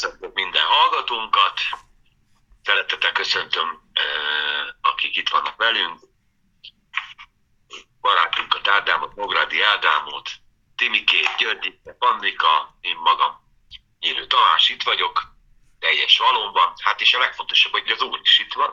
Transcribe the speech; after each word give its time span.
Köszöntöm 0.00 0.30
minden 0.34 0.64
hallgatónkat, 0.64 1.60
szeretettel 2.62 3.12
köszöntöm, 3.12 3.92
akik 4.80 5.16
itt 5.16 5.28
vannak 5.28 5.56
velünk, 5.56 6.00
barátunkat, 8.00 8.68
Ádámot, 8.68 9.14
Mográdi 9.14 9.62
Ádámot, 9.62 10.30
Timikét, 10.76 11.36
Györgyit, 11.38 11.80
Pannika, 11.98 12.76
én 12.80 12.96
magam, 12.96 13.40
Nyílő 13.98 14.26
Tamás, 14.26 14.68
itt 14.68 14.82
vagyok, 14.82 15.22
teljes 15.78 16.18
valóban, 16.18 16.72
hát 16.82 17.00
és 17.00 17.14
a 17.14 17.18
legfontosabb, 17.18 17.72
hogy 17.72 17.90
az 17.90 18.02
Úr 18.02 18.20
is 18.22 18.38
itt 18.38 18.52
van, 18.52 18.70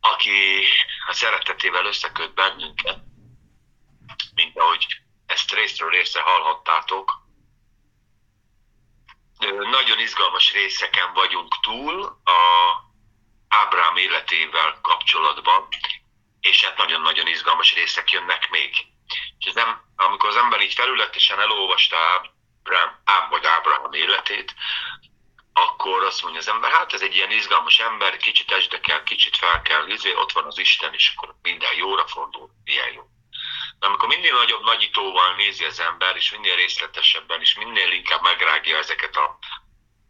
aki 0.00 0.64
a 1.08 1.12
szeretetével 1.12 1.86
összeköt 1.86 2.34
bennünket, 2.34 2.98
mint 4.34 4.58
ahogy 4.58 4.86
ezt 5.26 5.52
részről 5.52 5.90
részre 5.90 6.20
hallhattátok, 6.20 7.25
nagyon 9.52 9.98
izgalmas 9.98 10.52
részeken 10.52 11.12
vagyunk 11.12 11.60
túl 11.60 12.04
a 12.24 12.40
Ábrám 13.48 13.96
életével 13.96 14.78
kapcsolatban, 14.82 15.68
és 16.40 16.64
hát 16.64 16.76
nagyon-nagyon 16.76 17.26
izgalmas 17.26 17.74
részek 17.74 18.10
jönnek 18.10 18.50
még. 18.50 18.86
És 19.38 19.52
nem, 19.52 19.80
amikor 19.96 20.28
az 20.28 20.36
ember 20.36 20.60
így 20.60 20.74
felületesen 20.74 21.40
elolvasta 21.40 21.96
Ábrám, 21.96 23.00
Áb 23.04 23.30
vagy 23.30 23.46
Ábrám 23.46 23.92
életét, 23.92 24.54
akkor 25.52 26.02
azt 26.04 26.22
mondja 26.22 26.40
az 26.40 26.48
ember, 26.48 26.70
hát 26.70 26.92
ez 26.92 27.02
egy 27.02 27.14
ilyen 27.14 27.30
izgalmas 27.30 27.78
ember, 27.78 28.16
kicsit 28.16 28.52
esdekel, 28.52 29.02
kicsit 29.02 29.36
fel 29.36 29.62
kell, 29.62 29.88
izé, 29.88 30.14
ott 30.14 30.32
van 30.32 30.44
az 30.44 30.58
Isten, 30.58 30.94
és 30.94 31.12
akkor 31.14 31.34
minden 31.42 31.74
jóra 31.76 32.06
fordul, 32.06 32.50
milyen 32.64 32.92
jó. 32.92 33.02
De 33.78 33.86
amikor 33.86 34.08
minél 34.08 34.34
nagyobb 34.34 34.62
nagyítóval 34.62 35.34
nézi 35.34 35.64
az 35.64 35.80
ember, 35.80 36.16
és 36.16 36.30
minél 36.30 36.56
részletesebben, 36.56 37.40
és 37.40 37.54
minél 37.54 37.92
inkább 37.92 38.22
megrágja 38.22 38.76
ezeket 38.76 39.16
a, 39.16 39.38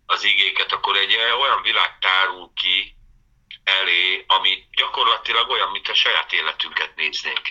az 0.06 0.25
igéket, 0.25 0.73
akkor 0.73 0.97
egy 0.97 1.14
olyan 1.14 1.62
világ 1.62 1.98
tárul 1.98 2.53
ki 2.55 2.97
elé, 3.64 4.25
ami 4.27 4.69
gyakorlatilag 4.70 5.50
olyan, 5.50 5.70
mint 5.70 5.89
a 5.89 5.95
saját 5.95 6.33
életünket 6.33 6.95
néznénk. 6.97 7.48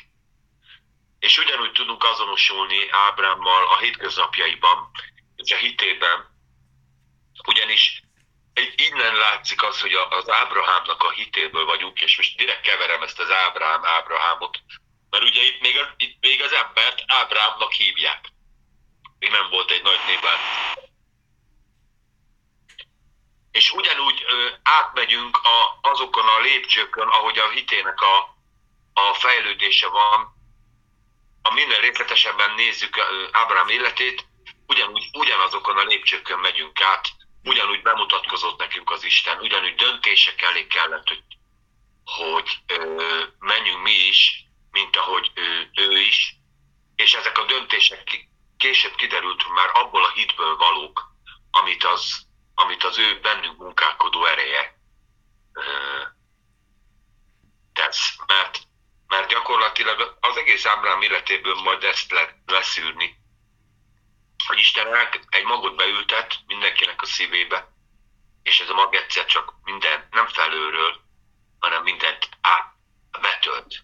És 1.20 1.38
ugyanúgy 1.38 1.72
tudunk 1.72 2.04
azonosulni 2.04 2.90
Ábrámmal 2.90 3.68
a 3.68 3.78
hétköznapjaiban, 3.78 4.92
és 5.36 5.52
a 5.52 5.56
hitében, 5.56 6.34
ugyanis 7.48 8.04
innen 8.76 9.16
látszik 9.16 9.64
az, 9.64 9.82
hogy 9.82 9.94
az 9.94 10.30
Ábrahámnak 10.30 11.04
a 11.04 11.12
hitéből 11.12 11.66
vagyunk, 11.66 12.02
és 12.02 12.18
most 12.18 12.38
direkt 12.38 12.62
keverem 12.62 13.02
ezt 13.02 13.20
az 13.20 13.32
Ábrám, 13.32 13.86
Ábrahámot, 13.86 14.60
mert 15.16 15.30
ugye 15.30 15.46
itt 15.46 15.62
még, 15.62 15.76
itt 15.98 16.18
még 16.22 16.42
az 16.42 16.52
embert 16.52 17.04
Ábrámnak 17.08 17.72
hívják. 17.72 18.32
Még 19.20 19.32
nem 19.32 19.50
volt 19.50 19.72
egy 19.72 19.84
nagy 19.84 20.00
néven. 20.08 20.40
És 23.52 23.72
ugyanúgy 23.72 24.26
ö, 24.28 24.50
átmegyünk 24.64 25.38
a, 25.38 25.80
azokon 25.82 26.28
a 26.28 26.40
lépcsőkön, 26.40 27.08
ahogy 27.08 27.38
a 27.38 27.50
hitének 27.50 28.02
a, 28.02 28.38
a 28.94 29.14
fejlődése 29.14 29.88
van, 29.88 30.34
a 31.42 31.54
minél 31.54 31.80
részletesebben 31.80 32.54
nézzük 32.56 32.98
Ábrám 33.32 33.68
életét, 33.68 34.26
ugyanúgy, 34.68 35.10
ugyanazokon 35.14 35.78
a 35.78 35.84
lépcsőkön 35.84 36.40
megyünk 36.40 36.82
át, 36.82 37.08
ugyanúgy 37.44 37.82
bemutatkozott 37.82 38.60
nekünk 38.60 38.92
az 38.92 39.04
Isten, 39.04 39.40
ugyanúgy 39.40 39.76
döntések 39.76 40.42
elé 40.42 40.68
kellett, 40.68 41.08
hogy, 41.08 41.24
hogy 42.06 42.58
ö, 42.68 43.24
menjünk 43.40 43.82
mi 43.82 43.92
is, 43.92 44.45
mint 44.76 44.96
ahogy 44.96 45.32
ő, 45.34 45.70
ő 45.74 46.00
is, 46.00 46.36
és 46.96 47.14
ezek 47.14 47.38
a 47.38 47.46
döntések 47.46 48.28
később 48.58 48.96
kiderült, 48.96 49.54
már 49.54 49.70
abból 49.74 50.04
a 50.04 50.12
hitből 50.12 50.56
valók, 50.58 51.12
amit 51.52 51.84
az, 51.84 52.28
amit 52.56 52.84
az 52.84 52.98
ő 52.98 53.20
bennünk 53.20 53.58
munkálkodó 53.58 54.26
ereje 54.26 54.78
ö, 55.54 55.64
tesz. 57.74 58.16
Mert, 58.28 58.60
mert 59.08 59.30
gyakorlatilag 59.30 60.18
az 60.20 60.38
egész 60.38 60.66
Ábrám 60.66 61.02
életéből 61.02 61.56
majd 61.56 61.84
ezt 61.84 62.12
le, 62.12 62.42
leszűrni, 62.46 63.18
hogy 64.48 64.58
Isten 64.58 65.10
egy 65.30 65.44
magot 65.44 65.76
beültet 65.76 66.40
mindenkinek 66.46 67.02
a 67.02 67.06
szívébe, 67.06 67.74
és 68.44 68.60
ez 68.60 68.70
a 68.70 68.74
mag 68.74 68.96
egyszer 68.96 69.26
csak 69.26 69.54
minden, 69.64 70.08
nem 70.12 70.28
felőről, 70.28 71.02
hanem 71.60 71.84
mindent 71.84 72.30
át 72.42 72.74
betölt 73.22 73.84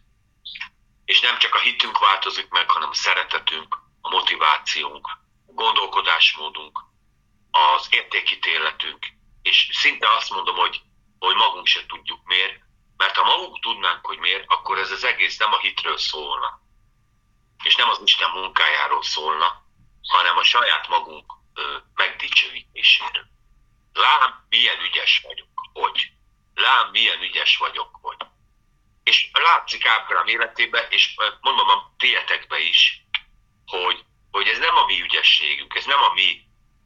és 1.12 1.20
nem 1.20 1.38
csak 1.38 1.56
a 1.56 1.60
hitünk 1.60 2.00
változik 2.00 2.50
meg, 2.50 2.70
hanem 2.70 2.90
a 2.90 2.94
szeretetünk, 2.94 3.78
a 4.02 4.10
motivációnk, 4.10 5.08
a 5.48 5.52
gondolkodásmódunk, 5.54 6.80
az 7.52 7.88
értékítéletünk, 7.90 9.06
és 9.42 9.70
szinte 9.72 10.14
azt 10.16 10.30
mondom, 10.30 10.56
hogy, 10.56 10.82
hogy 11.20 11.36
magunk 11.36 11.66
se 11.66 11.86
tudjuk 11.86 12.20
miért, 12.24 12.60
mert 12.98 13.16
ha 13.16 13.24
magunk 13.24 13.60
tudnánk, 13.60 14.06
hogy 14.06 14.18
miért, 14.18 14.44
akkor 14.48 14.78
ez 14.78 14.92
az 14.92 15.04
egész 15.04 15.38
nem 15.38 15.54
a 15.54 15.60
hitről 15.60 15.98
szólna, 15.98 16.62
és 17.64 17.76
nem 17.76 17.90
az 17.90 18.02
Isten 18.04 18.32
munkájáról 18.32 19.04
szólna, 19.04 19.66
hanem 20.08 20.38
a 20.38 20.44
saját 20.44 20.88
magunk 20.88 21.34
megdicsőítéséről. 21.94 23.26
Lám, 23.94 24.46
milyen 24.50 24.80
ügyes 24.80 25.22
vagyok, 25.28 25.50
hogy. 25.74 26.12
Lám, 26.54 26.90
milyen 26.92 27.22
ügyes 27.22 27.58
vagyok, 27.58 28.00
hogy 28.02 28.18
és 29.04 29.30
látszik 29.34 29.86
Ábrám 29.86 30.28
életében, 30.28 30.86
és 30.90 31.16
mondom 31.42 31.70
a 31.70 31.94
tietekbe 31.98 32.60
is, 32.60 33.06
hogy, 33.66 34.04
hogy 34.32 34.48
ez 34.48 34.60
nem 34.60 34.76
a 34.76 34.86
mi 34.86 35.02
ügyességünk, 35.02 35.76
ez 35.76 35.86
nem 35.86 36.02
a 36.02 36.14
mi 36.14 36.42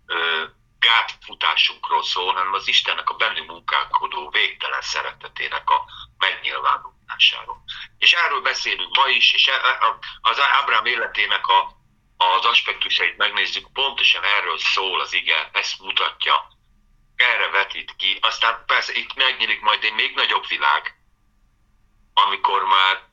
ö, 0.05 0.43
gátfutásunkról 0.79 2.03
szól, 2.03 2.33
hanem 2.33 2.53
az 2.53 2.67
Istennek 2.67 3.09
a 3.09 3.13
bennünk 3.13 3.49
munkálkodó 3.49 4.29
végtelen 4.29 4.81
szeretetének 4.81 5.69
a 5.69 5.85
megnyilvánulásáról. 6.17 7.63
És 7.97 8.13
erről 8.13 8.41
beszélünk 8.41 8.95
ma 8.95 9.07
is, 9.07 9.33
és 9.33 9.47
e, 9.47 9.53
e, 9.53 9.97
az 10.21 10.39
Ábrám 10.39 10.85
életének 10.85 11.47
a, 11.47 11.59
az 12.17 12.45
aspektusait 12.45 13.17
megnézzük, 13.17 13.73
pontosan 13.73 14.23
erről 14.23 14.57
szól 14.57 15.01
az 15.01 15.13
ige, 15.13 15.49
ezt 15.53 15.79
mutatja, 15.79 16.47
erre 17.15 17.49
vetít 17.49 17.95
ki. 17.95 18.17
Aztán 18.21 18.63
persze 18.65 18.93
itt 18.93 19.13
megnyílik 19.13 19.61
majd 19.61 19.83
egy 19.83 19.93
még 19.93 20.15
nagyobb 20.15 20.47
világ, 20.47 20.95
amikor 22.15 22.63
már, 22.63 23.03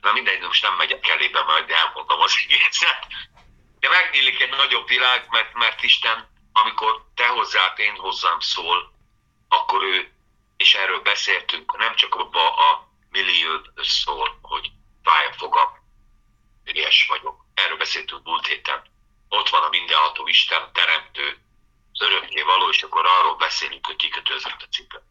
na 0.00 0.12
mindegy, 0.12 0.40
most 0.40 0.62
nem 0.62 0.74
megyek 0.74 1.08
elébe, 1.08 1.42
majd 1.42 1.70
elmondom 1.70 2.20
az 2.20 2.34
egészet, 2.44 3.06
de 3.80 3.88
megnyílik 3.88 4.40
egy 4.40 4.50
nagyobb 4.50 4.88
világ, 4.88 5.26
mert, 5.30 5.54
mert 5.54 5.82
Isten, 5.82 6.28
amikor 6.52 7.04
te 7.14 7.26
hozzád, 7.28 7.78
én 7.78 7.96
hozzám 7.96 8.40
szól, 8.40 8.92
akkor 9.48 9.82
ő, 9.82 10.12
és 10.56 10.74
erről 10.74 11.00
beszéltünk, 11.00 11.76
nem 11.76 11.94
csak 11.94 12.14
abba 12.14 12.54
a 12.54 12.88
millió 13.10 13.60
szól, 13.76 14.38
hogy 14.42 14.70
fáj 15.02 15.26
a 15.26 15.32
fogam, 15.32 15.68
ügyes 16.64 17.06
vagyok. 17.08 17.44
Erről 17.54 17.76
beszéltünk 17.76 18.24
múlt 18.24 18.46
héten. 18.46 18.82
Ott 19.28 19.48
van 19.48 19.62
a 19.62 19.68
mindenható 19.68 20.26
Isten, 20.26 20.72
teremtő, 20.72 21.38
örökké 22.00 22.42
való, 22.42 22.68
és 22.68 22.82
akkor 22.82 23.06
arról 23.06 23.36
beszélünk, 23.36 23.86
hogy 23.86 23.96
kikötőzött 23.96 24.62
a 24.62 24.68
cipőt. 24.70 25.02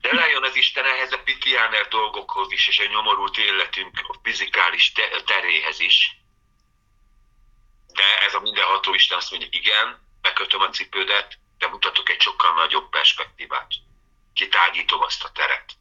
De 0.00 0.14
lejön 0.14 0.44
az 0.44 0.56
Isten 0.56 0.84
ehhez 0.84 1.12
a 1.12 1.22
pitiáner 1.22 1.88
dolgokhoz 1.88 2.52
is, 2.52 2.68
és 2.68 2.78
a 2.78 2.86
nyomorult 2.86 3.38
életünk 3.38 4.04
a 4.08 4.18
fizikális 4.22 4.92
te- 4.92 5.22
teréhez 5.22 5.80
is. 5.80 6.16
De 7.92 8.22
ez 8.22 8.34
a 8.34 8.40
mindenható 8.40 8.94
Isten 8.94 9.18
azt 9.18 9.30
mondja, 9.30 9.48
igen, 9.50 10.06
bekötöm 10.20 10.60
a 10.60 10.68
cipődet, 10.68 11.38
de 11.58 11.68
mutatok 11.68 12.08
egy 12.08 12.20
sokkal 12.20 12.54
nagyobb 12.54 12.90
perspektívát. 12.90 13.72
Kitágítom 14.34 15.02
azt 15.02 15.24
a 15.24 15.32
teret, 15.32 15.72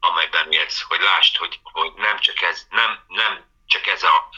amelyben 0.00 0.52
élsz, 0.52 0.80
hogy 0.80 1.00
lásd, 1.00 1.36
hogy, 1.36 1.60
hogy 1.62 1.92
nem 1.92 2.18
csak 2.18 2.42
ez, 2.42 2.66
nem, 2.70 3.04
nem 3.08 3.44
csak 3.66 3.86
ez 3.86 4.02
a, 4.02 4.28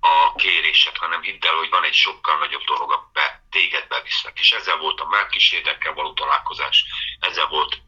a 0.00 0.34
kérésed, 0.34 0.96
hanem 0.96 1.22
hidd 1.22 1.46
el, 1.46 1.54
hogy 1.54 1.70
van 1.70 1.84
egy 1.84 1.94
sokkal 1.94 2.38
nagyobb 2.38 2.64
dolog, 2.64 2.92
amiben 2.92 3.46
téged 3.50 3.88
bevisznek. 3.88 4.38
És 4.38 4.52
ezzel 4.52 4.76
volt 4.76 5.00
a 5.00 5.08
melkisédekkel 5.08 5.92
való 5.92 6.12
találkozás, 6.12 6.84
ezzel 7.20 7.46
volt 7.46 7.78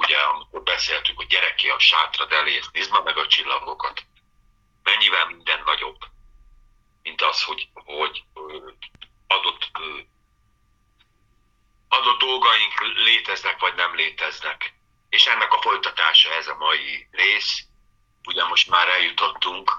ugye 0.00 0.18
amikor 0.18 0.62
beszéltük, 0.62 1.16
hogy 1.16 1.26
gyereki 1.26 1.68
a 1.68 1.78
sátrad 1.78 2.32
elé, 2.32 2.60
nézd 2.72 3.04
meg 3.04 3.16
a 3.16 3.26
csillagokat. 3.26 4.04
Mennyivel 4.82 5.26
minden 5.26 5.62
nagyobb, 5.64 5.98
mint 7.02 7.22
az, 7.22 7.42
hogy, 7.42 7.68
hogy 7.74 8.24
adott, 9.26 9.70
adott 11.88 12.18
dolgaink 12.18 12.80
léteznek 12.80 13.58
vagy 13.58 13.74
nem 13.74 13.94
léteznek. 13.94 14.74
És 15.08 15.26
ennek 15.26 15.52
a 15.52 15.60
folytatása 15.60 16.32
ez 16.32 16.48
a 16.48 16.56
mai 16.56 17.08
rész. 17.10 17.64
Ugye 18.24 18.44
most 18.44 18.68
már 18.68 18.88
eljutottunk 18.88 19.72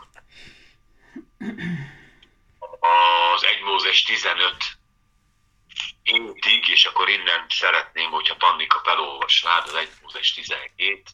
az 2.79 3.43
1 3.43 3.61
Mózes 3.61 4.03
15 4.03 4.80
hétig, 6.03 6.67
és 6.67 6.85
akkor 6.85 7.09
innen 7.09 7.45
szeretném, 7.49 8.09
hogyha 8.09 8.35
Pannika 8.35 8.81
felolvasnád 8.83 9.67
az 9.67 9.73
1 9.73 9.89
Mózes 10.01 10.33
17 10.33 11.09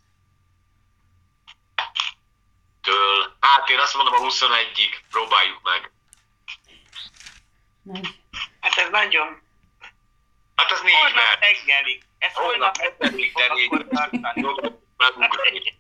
től, 2.82 3.36
hát 3.40 3.70
én 3.70 3.80
azt 3.80 3.96
mondom 3.96 4.14
a 4.14 4.18
21-ig, 4.18 5.00
próbáljuk 5.12 5.62
meg. 5.62 5.92
Hát 8.60 8.78
ez 8.78 8.90
nagyon 8.90 9.46
négy 10.82 10.94
Holnap 10.94 11.40
reggelig. 11.40 12.04
Ez 12.18 12.34
holnap 12.34 12.78
reggelig 12.78 13.34
de. 13.34 14.32
Jó, 14.36 14.54
megugrani. 14.98 15.80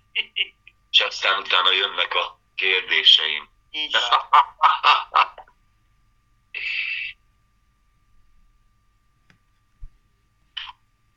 És 0.92 1.00
aztán 1.00 1.39
utána 1.39 1.71
jönnek 1.71 2.13
a 2.13 2.39
kérdéseim. 2.56 3.50
Így 3.71 3.95
van. 4.09 4.30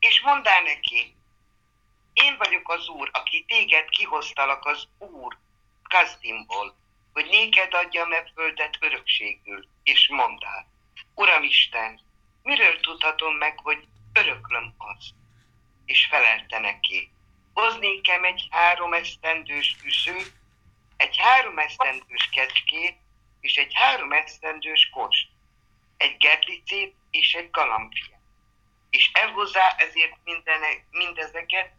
És 0.01 0.21
mondál 0.21 0.63
neki, 0.63 1.15
én 2.13 2.37
vagyok 2.37 2.69
az 2.69 2.89
Úr, 2.89 3.11
aki 3.13 3.45
téged 3.49 3.89
kihoztalak 3.89 4.65
az 4.65 4.89
Úr 4.99 5.37
Kazdimból, 5.83 6.77
hogy 7.13 7.27
néked 7.27 7.75
adjam 7.75 8.13
e 8.13 8.31
földet 8.35 8.77
örökségül, 8.81 9.69
és 9.83 10.09
mondál, 10.09 10.67
Uram 11.15 11.43
Isten, 11.43 12.01
miről 12.43 12.81
tudhatom 12.81 13.37
meg, 13.37 13.59
hogy 13.59 13.87
öröklöm 14.13 14.75
azt? 14.79 15.15
És 15.85 16.07
felelte 16.07 16.59
neki, 16.59 17.11
hoznékem 17.53 18.25
egy 18.25 18.49
három 18.51 18.93
esztendős 18.93 19.77
üszőt, 19.85 20.33
egy 20.97 21.17
három 21.17 21.59
esztendős 21.59 22.29
kecskét, 22.33 22.97
és 23.41 23.57
egy 23.57 23.75
három 23.75 24.13
esztendős 24.13 24.91
kost, 24.93 25.29
egy 25.97 26.17
gerlicét 26.17 26.95
és 27.11 27.35
egy 27.35 27.51
galambfiát. 27.51 28.10
És 28.91 29.11
elhozzá 29.13 29.75
ezért 29.77 30.17
minden, 30.25 30.61
mindezeket, 30.91 31.73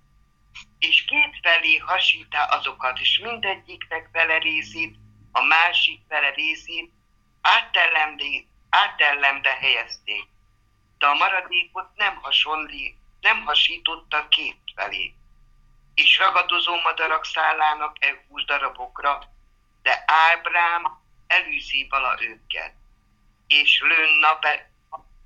és 0.80 1.06
két 1.06 1.40
felé 1.42 1.78
hasítá 1.78 2.44
azokat, 2.44 3.00
és 3.00 3.20
mindegyiknek 3.20 4.10
fele 4.12 4.38
részét, 4.38 4.96
a 5.32 5.42
másik 5.42 6.02
fele 6.08 6.30
részét 6.30 6.92
átellemde, 7.42 8.26
átellembe 8.70 9.50
helyezték. 9.50 10.28
De 10.98 11.06
a 11.06 11.14
maradékot 11.14 11.90
nem, 11.96 12.16
hasonlí, 12.22 12.96
nem 13.22 13.46
hasította 13.46 14.28
két 14.28 14.60
felé. 14.76 15.14
És 15.94 16.18
ragadozó 16.18 16.82
madarak 16.82 17.26
szállának 17.26 18.06
e 18.06 18.24
húsz 18.28 18.46
darabokra, 18.46 19.20
de 19.82 20.04
Ábrám 20.08 21.00
elűzi 21.28 21.88
vala 21.90 22.18
őket. 22.22 22.74
És 23.48 23.82
lőn 23.82 24.20
nap, 24.20 24.46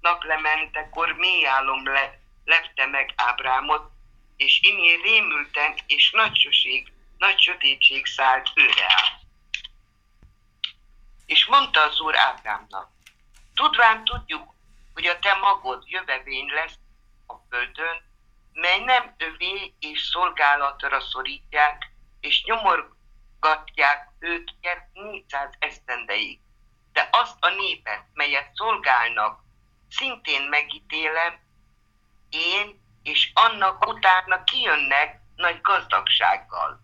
naplementekor 0.06 1.12
mély 1.12 1.48
álom 1.48 1.88
le, 1.88 2.20
lepte 2.44 2.86
meg 2.86 3.14
Ábrámot, 3.16 3.92
és 4.36 4.60
imé 4.62 4.94
rémülten 5.04 5.76
és 5.88 6.12
nagy 6.12 6.36
söség, 6.36 6.92
nagy 7.18 7.40
sötétség 7.40 8.06
szállt 8.06 8.52
őre 8.56 8.84
át. 8.84 9.20
És 11.26 11.46
mondta 11.46 11.82
az 11.82 12.00
úr 12.00 12.16
Ábrámnak, 12.18 12.90
tudván 13.54 14.04
tudjuk, 14.04 14.54
hogy 14.94 15.06
a 15.06 15.20
te 15.20 15.34
magod 15.34 15.84
jövevény 15.86 16.50
lesz 16.50 16.78
a 17.28 17.34
földön, 17.50 18.02
mely 18.54 18.80
nem 18.80 19.16
övé 19.18 19.74
és 19.80 20.02
szolgálatra 20.02 21.02
szorítják, 21.02 21.92
és 22.20 22.44
nyomorgatják 22.44 24.10
őket 24.20 24.88
400 24.94 25.50
esztendeig. 25.60 26.40
De 26.94 27.10
azt 27.12 27.38
a 27.40 27.50
népet, 27.50 28.04
melyet 28.14 28.56
szolgálnak, 28.56 29.45
szintén 29.98 30.42
megítélem, 30.42 31.40
én 32.30 32.80
és 33.04 33.32
annak 33.34 33.88
utána 33.88 34.44
kijönnek 34.44 35.20
nagy 35.36 35.62
gazdagsággal. 35.62 36.82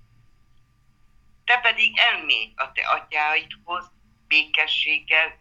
Te 1.46 1.58
pedig 1.58 1.98
elmégy 1.98 2.54
a 2.56 2.72
te 2.72 2.88
atyáidhoz 2.88 3.92
békességgel, 4.28 5.40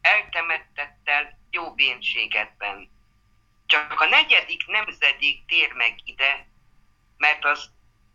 eltemettettel 0.00 1.38
jó 1.50 1.74
bénségedben. 1.74 2.90
Csak 3.66 4.00
a 4.00 4.04
negyedik 4.04 4.66
nemzedék 4.66 5.46
tér 5.46 5.72
meg 5.72 6.00
ide, 6.04 6.48
mert 7.16 7.44
az 7.44 7.70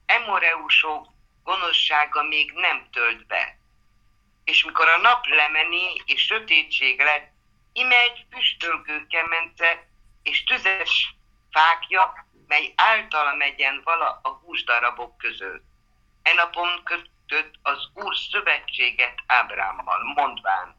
emoreusok 0.06 1.08
gonoszsága 1.44 2.24
még 2.24 2.52
nem 2.52 2.88
tölt 2.92 3.26
be. 3.26 3.58
És 4.44 4.64
mikor 4.64 4.88
a 4.88 4.98
nap 4.98 5.26
lemeni 5.26 6.02
és 6.06 6.26
sötétség 6.26 7.00
lett, 7.00 7.31
ime 7.74 7.96
egy 7.96 8.26
füstölgő 8.32 9.08
kemence 9.08 9.88
és 10.24 10.44
tüzes 10.44 11.16
fákja, 11.52 12.26
mely 12.48 12.74
általa 12.76 13.36
megyen 13.36 13.82
vala 13.84 14.20
a 14.24 14.30
húsdarabok 14.30 15.18
között. 15.18 15.64
E 16.22 16.34
napon 16.34 16.84
kötött 16.84 17.56
az 17.62 17.90
Úr 17.94 18.16
szövetséget 18.32 19.16
Ábrámmal, 19.28 20.14
mondván, 20.16 20.76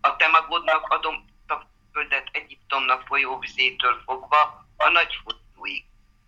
a 0.00 0.16
te 0.16 0.28
magodnak 0.28 0.88
adom 0.88 1.24
a 1.46 1.54
földet 1.92 2.28
Egyiptomnak 2.32 3.06
folyóvizétől 3.06 4.02
fogva 4.04 4.66
a 4.76 4.88
nagy 4.88 5.18
folyóig, 5.24 5.84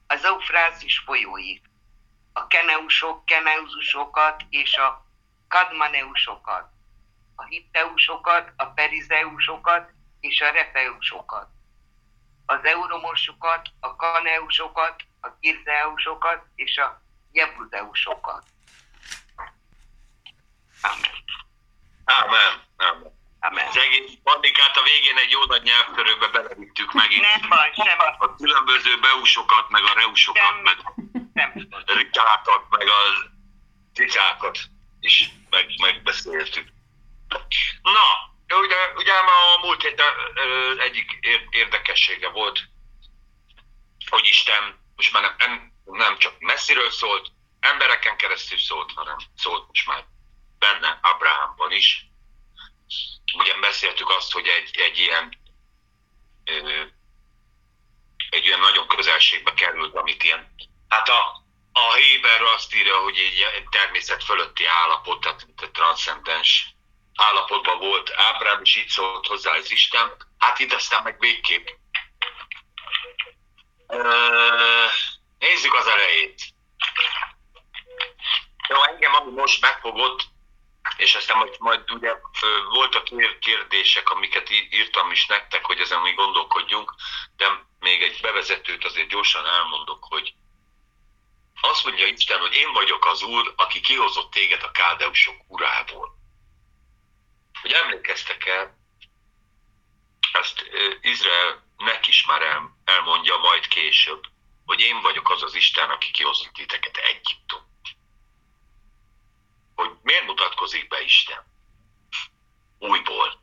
az 0.06 0.24
Eufrázis 0.24 0.98
folyóig, 0.98 1.62
a 2.32 2.46
keneusok, 2.46 3.24
keneuzusokat 3.24 4.44
és 4.50 4.76
a 4.76 5.04
kadmaneusokat, 5.48 6.70
hitteusokat, 7.48 8.52
a 8.56 8.66
perizeusokat 8.66 9.90
és 10.20 10.40
a 10.40 10.50
refeusokat, 10.50 11.48
az 12.46 12.64
euromosokat, 12.64 13.68
a 13.80 13.96
kaneusokat, 13.96 15.02
a 15.20 15.28
kirzeusokat 15.40 16.42
és 16.54 16.76
a 16.76 17.02
jebudeusokat. 17.32 18.44
Amen. 20.80 21.24
Ámen. 22.04 22.62
Ámen. 22.76 23.14
Amen. 23.40 23.66
Az 23.66 23.76
egész 23.76 24.18
a 24.24 24.82
végén 24.84 25.16
egy 25.16 25.30
jó 25.30 25.44
nagy 25.44 25.62
nyelvtörőbe 25.62 26.28
belevittük 26.28 26.92
megint. 26.92 27.22
Nem 27.22 27.48
baj, 27.48 27.72
sem 27.74 27.98
baj. 27.98 28.14
A 28.18 28.34
különböző 28.34 29.00
beusokat, 29.00 29.68
meg 29.68 29.82
a 29.82 29.92
reusokat, 29.94 30.42
Semmi. 30.42 30.62
meg 30.62 30.76
Nem. 31.32 31.52
a 31.70 31.92
rikákat, 31.92 32.64
meg 32.70 32.88
a 32.88 33.00
cicákat 33.94 34.58
is 35.00 35.30
meg, 35.50 35.66
megbeszéltük. 35.82 36.68
Na, 37.82 38.34
ugye, 38.54 38.92
ugye 38.96 39.12
a 39.12 39.58
múlt 39.60 39.82
héten 39.82 40.14
egyik 40.78 41.18
ér- 41.20 41.46
érdekessége 41.50 42.28
volt, 42.28 42.60
hogy 44.10 44.26
Isten 44.26 44.84
most 44.96 45.12
már 45.12 45.34
nem, 45.38 45.72
nem, 45.84 46.18
csak 46.18 46.38
messziről 46.38 46.90
szólt, 46.90 47.28
embereken 47.60 48.16
keresztül 48.16 48.58
szólt, 48.58 48.92
hanem 48.94 49.16
szólt 49.36 49.66
most 49.66 49.86
már 49.86 50.04
benne 50.58 50.98
Abrahamban 51.02 51.72
is. 51.72 52.06
Ugye 53.38 53.58
beszéltük 53.60 54.10
azt, 54.10 54.32
hogy 54.32 54.46
egy, 54.46 54.78
egy 54.78 54.98
ilyen 54.98 55.38
egy 58.30 58.46
olyan 58.46 58.60
nagyon 58.60 58.88
közelségbe 58.88 59.54
került, 59.54 59.94
amit 59.94 60.22
ilyen, 60.22 60.54
hát 60.88 61.08
a, 61.08 61.44
a 61.72 61.94
Héber 61.94 62.42
azt 62.42 62.74
írja, 62.74 62.96
hogy 62.96 63.18
egy 63.54 63.68
természet 63.70 64.24
fölötti 64.24 64.64
állapot, 64.64 65.20
tehát 65.20 65.46
mint 65.46 65.60
a 65.60 65.70
transzcendens 65.70 66.75
állapotban 67.16 67.78
volt 67.78 68.12
Ábrám, 68.16 68.60
és 68.62 68.76
így 68.76 68.88
szólt 68.88 69.26
hozzá 69.26 69.52
az 69.56 69.70
Isten. 69.70 70.16
Hát 70.38 70.58
itt 70.58 70.72
aztán 70.72 71.02
meg 71.02 71.18
végképp. 71.18 71.68
Nézzük 75.38 75.74
az 75.74 75.86
elejét. 75.86 76.42
Jó, 78.68 78.82
engem 78.82 79.14
ami 79.14 79.30
most 79.30 79.60
megfogott, 79.60 80.24
és 80.96 81.14
aztán 81.14 81.36
majd, 81.36 81.56
majd 81.58 81.90
ugye 81.90 82.14
voltak 82.70 83.04
kér- 83.04 83.38
kérdések, 83.38 84.10
amiket 84.10 84.50
írtam 84.70 85.10
is 85.10 85.26
nektek, 85.26 85.64
hogy 85.64 85.80
ezen 85.80 86.00
mi 86.00 86.12
gondolkodjunk, 86.12 86.94
de 87.36 87.64
még 87.78 88.02
egy 88.02 88.20
bevezetőt 88.20 88.84
azért 88.84 89.08
gyorsan 89.08 89.46
elmondok, 89.46 90.04
hogy 90.04 90.34
azt 91.60 91.84
mondja 91.84 92.06
Isten, 92.06 92.38
hogy 92.40 92.54
én 92.54 92.72
vagyok 92.72 93.06
az 93.06 93.22
Úr, 93.22 93.52
aki 93.56 93.80
kihozott 93.80 94.30
téged 94.30 94.62
a 94.62 94.70
káldeusok 94.70 95.36
urából. 95.46 96.16
Hogy 97.62 97.72
emlékeztek 97.72 98.46
el, 98.46 98.76
ezt 100.32 100.66
ö, 100.70 100.94
Izraelnek 101.00 102.06
is 102.06 102.26
már 102.26 102.42
el, 102.42 102.76
elmondja 102.84 103.36
majd 103.36 103.68
később, 103.68 104.26
hogy 104.66 104.80
én 104.80 105.00
vagyok 105.00 105.30
az 105.30 105.42
az 105.42 105.54
Isten, 105.54 105.90
aki 105.90 106.10
kihozott 106.10 106.52
titeket 106.52 106.96
Egyiptom. 106.96 107.60
Hogy 109.74 109.90
miért 110.02 110.26
mutatkozik 110.26 110.88
be 110.88 111.02
Isten? 111.02 111.44
Újból. 112.78 113.40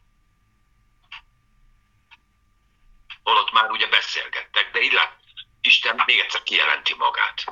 Holott 3.24 3.52
már 3.52 3.72
ugye 3.72 3.88
beszélgettek, 3.88 4.72
de 4.72 4.82
így 4.82 5.00
Isten 5.62 6.04
még 6.06 6.20
egyszer 6.20 6.44
kijelenti 6.44 6.94
magát. 6.98 7.44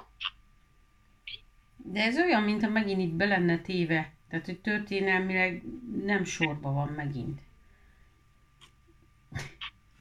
De 1.76 2.02
ez 2.02 2.18
olyan, 2.18 2.44
mintha 2.44 2.70
megint 2.70 3.02
itt 3.02 3.14
be 3.14 3.26
lenne 3.26 3.62
téve. 3.62 4.14
Tehát, 4.32 4.46
hogy 4.46 4.60
történelmileg 4.60 5.62
nem 6.04 6.24
sorba 6.24 6.72
van 6.72 6.88
megint. 6.88 7.40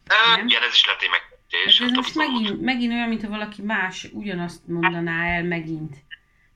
E, 0.06 0.37
nem? 0.37 0.46
Igen, 0.46 0.62
ez 0.62 0.72
is 0.72 0.87
lehet 0.87 1.02
egy 1.02 1.08
megtérés. 1.08 1.78
Hát 1.78 1.88
ez 1.88 1.94
most 1.94 2.14
megint, 2.14 2.60
megint 2.60 2.92
olyan, 2.92 3.08
mintha 3.08 3.28
valaki 3.28 3.62
más 3.62 4.08
ugyanazt 4.12 4.66
mondaná 4.66 5.26
el 5.26 5.42
megint. 5.42 5.96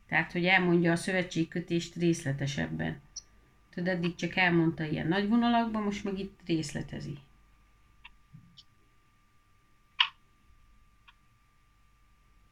Tehát, 0.09 0.33
hogy 0.33 0.47
elmondja 0.47 0.93
a 0.93 0.97
szövetségkötést 0.97 1.95
részletesebben. 1.95 3.03
Tudod, 3.75 3.89
eddig 3.89 4.15
csak 4.15 4.37
elmondta 4.37 4.85
ilyen 4.85 5.09
nagy 5.09 5.29
vonalakban, 5.29 5.83
most 5.83 6.05
meg 6.05 6.19
itt 6.19 6.41
részletezi. 6.47 7.19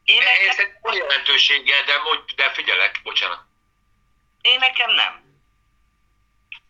Én, 0.04 0.20
én, 0.20 0.66
én 0.66 0.78
olyan 0.82 0.96
jelentőséggel, 0.96 1.84
de, 1.84 1.92
de 2.36 2.50
figyelek, 2.50 3.00
bocsánat. 3.02 3.50
Én 4.42 4.58
nekem 4.58 4.90
nem. 4.90 5.22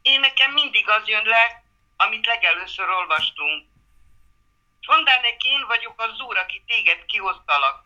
Én 0.02 0.20
nekem 0.20 0.52
mindig 0.52 0.88
az 0.88 1.08
jön 1.08 1.24
le, 1.24 1.62
amit 1.96 2.26
legelőször 2.26 2.88
olvastunk. 2.88 3.66
Mondál 4.86 5.20
neki, 5.20 5.48
én 5.48 5.66
vagyok 5.66 6.00
az 6.00 6.20
úr, 6.20 6.36
aki 6.36 6.62
téged 6.66 7.04
kihoztalak. 7.04 7.84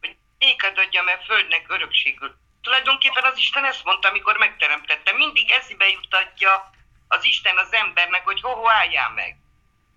Hogy 0.00 0.16
néked 0.38 0.78
adjam 0.78 1.08
e 1.08 1.18
földnek 1.18 1.64
örökségül. 1.68 2.36
Tulajdonképpen 2.62 3.24
az 3.24 3.38
Isten 3.38 3.64
ezt 3.64 3.84
mondta, 3.84 4.08
amikor 4.08 4.36
megteremtette. 4.36 5.12
Mindig 5.12 5.50
eszébe 5.50 5.88
jutatja 5.88 6.70
az 7.08 7.24
Isten 7.24 7.58
az 7.58 7.72
embernek, 7.72 8.24
hogy 8.24 8.40
ho, 8.40 8.68
álljál 8.70 9.10
meg. 9.10 9.36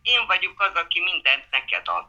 Én 0.02 0.26
vagyok 0.26 0.62
az, 0.62 0.76
aki 0.76 1.00
mindent 1.00 1.50
neked 1.52 1.88
ad. 1.88 2.06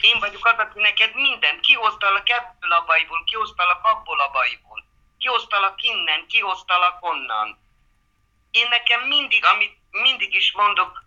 Én 0.00 0.18
vagyok 0.18 0.46
az, 0.46 0.58
aki 0.58 0.80
neked 0.80 1.14
mindent, 1.14 1.60
kihoztalak 1.60 2.28
ebből 2.28 2.72
a 2.72 2.84
bajból, 2.84 3.24
kihoztalak 3.24 3.84
abból 3.84 4.20
a 4.20 4.30
bajból, 4.30 4.84
kihoztalak 5.18 5.82
innen, 5.82 6.26
kihoztalak 6.26 7.04
onnan. 7.04 7.58
Én 8.50 8.68
nekem 8.68 9.00
mindig, 9.00 9.44
amit 9.44 9.76
mindig 9.90 10.34
is 10.34 10.52
mondok, 10.52 11.04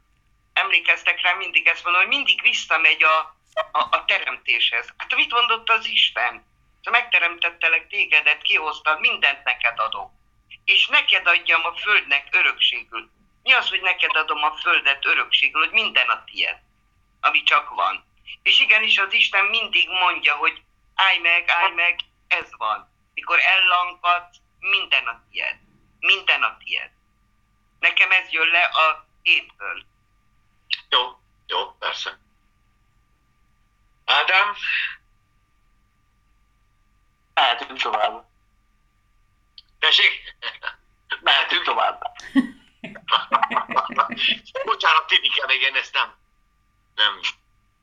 emlékeztek 0.54 1.22
rá, 1.22 1.34
mindig 1.34 1.68
ezt 1.68 1.84
mondom, 1.84 2.02
hogy 2.02 2.12
mindig 2.12 2.42
visszamegy 2.42 3.04
a, 3.04 3.18
a, 3.72 3.88
a 3.92 4.06
teremtéshez. 4.06 4.94
Hát 4.98 5.16
mit 5.16 5.32
mondott 5.32 5.70
az 5.70 5.88
Isten? 5.88 6.46
Ha 6.84 6.92
megteremtettelek 6.92 7.88
tégedet, 7.88 8.42
kihoztad, 8.42 9.00
mindent 9.00 9.44
neked 9.44 9.80
adok. 9.80 10.12
És 10.66 10.88
neked 10.88 11.28
adjam 11.28 11.66
a 11.66 11.76
földnek 11.76 12.28
örökségül. 12.32 13.10
Mi 13.44 13.54
az, 13.54 13.70
hogy 13.70 13.82
neked 13.82 14.16
adom 14.16 14.44
a 14.44 14.52
földet 14.52 15.06
örökségül, 15.06 15.62
hogy 15.62 15.74
minden 15.74 16.10
a 16.10 16.24
tied, 16.24 16.60
ami 17.22 17.44
csak 17.44 17.70
van. 17.70 18.06
És 18.42 18.60
igenis 18.60 18.98
az 18.98 19.14
Isten 19.14 19.46
mindig 19.46 19.90
mondja, 19.90 20.36
hogy 20.36 20.64
állj 20.96 21.18
meg, 21.18 21.50
állj 21.50 21.74
meg, 21.74 22.00
ez 22.28 22.50
van. 22.58 22.90
Mikor 23.14 23.40
ellankad, 23.40 24.30
minden 24.60 25.08
a 25.08 25.24
tied. 25.32 25.58
Minden 26.00 26.44
a 26.44 26.58
tied. 26.58 26.92
Nekem 27.80 28.12
ez 28.12 28.30
jön 28.30 28.48
le 28.48 28.64
a 28.64 29.06
hétből. 29.22 29.84
Jó, 30.90 31.20
jó, 31.48 31.72
persze. 31.72 32.20
Ádám? 34.06 34.56
Mehetünk 37.34 37.82
tovább. 37.82 38.26
Tessék? 39.80 40.36
Mehetünk 41.22 41.64
tovább. 41.64 42.02
Bocsánat, 44.66 45.08
Tibike, 45.08 45.46
még 45.46 45.62
én 45.62 45.76
ezt 45.76 45.94
nem, 45.94 46.16
nem, 46.96 47.20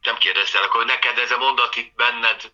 nem 0.03 0.17
kérdeztelek, 0.17 0.71
hogy 0.71 0.87
neked 0.87 1.19
ez 1.19 1.31
a 1.31 1.39
mondat 1.39 1.77
itt 1.77 1.95
benned 1.95 2.53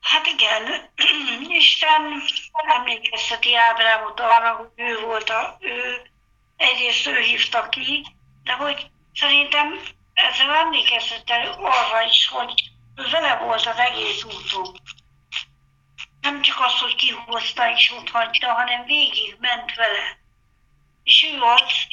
Hát 0.00 0.26
igen, 0.26 0.90
Isten 1.62 2.22
emlékezteti 2.52 3.56
Ábrámot 3.56 4.20
arra, 4.20 4.52
hogy 4.52 4.68
ő 4.76 5.00
volt 5.00 5.30
a, 5.30 5.56
ő, 5.60 6.02
egyrészt 6.56 7.06
ő 7.06 7.20
hívta 7.20 7.68
ki, 7.68 8.06
de 8.44 8.52
hogy 8.52 8.90
szerintem 9.14 9.80
ezzel 10.14 10.54
emlékeztet 10.54 11.30
arra 11.58 12.02
is, 12.02 12.28
hogy 12.28 12.70
ő 12.96 13.08
vele 13.10 13.36
volt 13.36 13.66
az 13.66 13.76
egész 13.76 14.24
úton. 14.24 14.80
Nem 16.20 16.42
csak 16.42 16.60
az, 16.60 16.78
hogy 16.78 16.94
kihozta 16.94 17.70
és 17.70 17.92
ott 17.92 18.10
hagyta, 18.10 18.52
hanem 18.52 18.84
végig 18.84 19.36
ment 19.38 19.74
vele. 19.74 20.18
És 21.04 21.26
ő 21.32 21.40
az, 21.40 21.86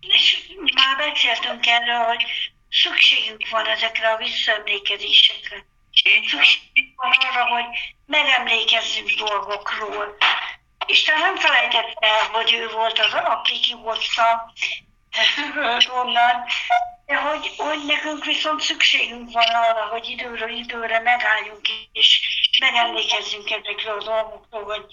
és 0.00 0.50
már 0.74 0.96
beszéltünk 0.96 1.66
erről, 1.66 2.04
hogy 2.04 2.24
szükségünk 2.70 3.48
van 3.48 3.66
ezekre 3.66 4.08
a 4.08 4.16
visszaemlékezésekre. 4.16 5.64
Szükségünk 6.30 6.94
van 6.96 7.12
arra, 7.12 7.46
hogy 7.46 7.64
megemlékezzünk 8.06 9.10
dolgokról. 9.10 10.16
Isten 10.86 11.18
nem 11.18 11.36
felejtette 11.36 12.06
el, 12.06 12.28
hogy 12.32 12.52
ő 12.52 12.68
volt 12.68 12.98
az, 12.98 13.12
aki 13.12 13.60
kihozta 13.60 14.52
onnan, 16.00 16.44
de 17.06 17.16
hogy, 17.16 17.54
hogy 17.56 17.84
nekünk 17.86 18.24
viszont 18.24 18.60
szükségünk 18.60 19.32
van 19.32 19.54
arra, 19.54 19.86
hogy 19.86 20.08
időről 20.08 20.50
időre 20.50 21.00
megálljunk 21.00 21.68
és 21.92 22.20
megemlékezzünk 22.60 23.50
ezekről 23.50 23.98
a 23.98 24.04
dolgokról, 24.04 24.64
hogy 24.64 24.84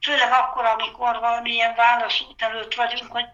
főleg 0.00 0.32
akkor, 0.32 0.64
amikor 0.64 1.18
valamilyen 1.20 1.74
válaszút 1.74 2.42
előtt 2.42 2.74
vagyunk, 2.74 3.12
hogy 3.12 3.24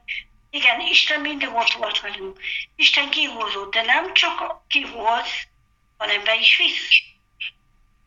igen, 0.50 0.80
Isten 0.80 1.20
mindig 1.20 1.54
ott 1.54 1.72
volt 1.72 2.00
velünk. 2.00 2.40
Isten 2.76 3.10
kihozott, 3.10 3.72
de 3.72 3.82
nem 3.82 4.14
csak 4.14 4.62
kihoz, 4.68 5.28
hanem 5.98 6.24
be 6.24 6.34
is 6.34 6.56
visz. 6.56 7.02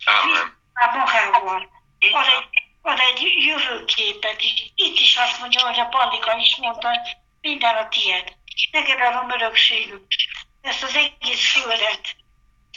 Amen. 0.06 0.58
Már 0.74 0.98
magával. 0.98 1.70
Ad 2.12 2.26
egy, 2.26 2.64
ad 2.82 3.00
egy 3.00 3.34
jövőképet 3.46 4.42
is. 4.42 4.72
Itt 4.76 5.00
is 5.00 5.16
azt 5.16 5.40
mondja, 5.40 5.68
hogy 5.68 5.80
a 5.80 5.86
Pandika 5.86 6.38
is 6.38 6.56
mondta, 6.56 6.88
hogy 6.88 7.16
minden 7.42 7.76
a 7.76 7.88
tied. 7.88 8.34
Neked 8.72 9.02
adom 9.02 9.32
örökségünk. 9.32 10.06
Ezt 10.62 10.84
az 10.84 10.96
egész 10.96 11.52
földet, 11.52 12.16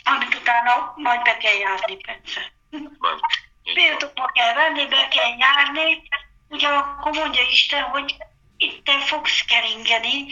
amit 0.04 0.34
utána 0.34 0.92
majd 0.96 1.22
be 1.22 1.36
kell 1.36 1.54
járni 1.54 1.98
van. 2.98 3.20
Birtokba 3.74 4.26
kell 4.26 4.54
venni, 4.54 4.86
be 4.86 5.08
kell 5.08 5.36
járni, 5.38 6.02
ugyanakkor 6.48 7.12
mondja 7.12 7.42
Isten, 7.42 7.82
hogy 7.82 8.16
itt 8.56 8.84
te 8.84 9.00
fogsz 9.00 9.40
keringeni, 9.40 10.26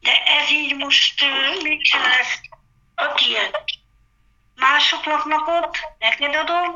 de 0.00 0.24
ez 0.24 0.50
így 0.50 0.76
most 0.76 1.22
uh, 1.22 1.62
mégsem 1.62 2.02
lesz 2.02 2.40
a 2.94 3.14
tiéd. 3.14 3.60
Mások 4.54 5.04
laknak 5.04 5.78
neked 5.98 6.34
adom, 6.34 6.74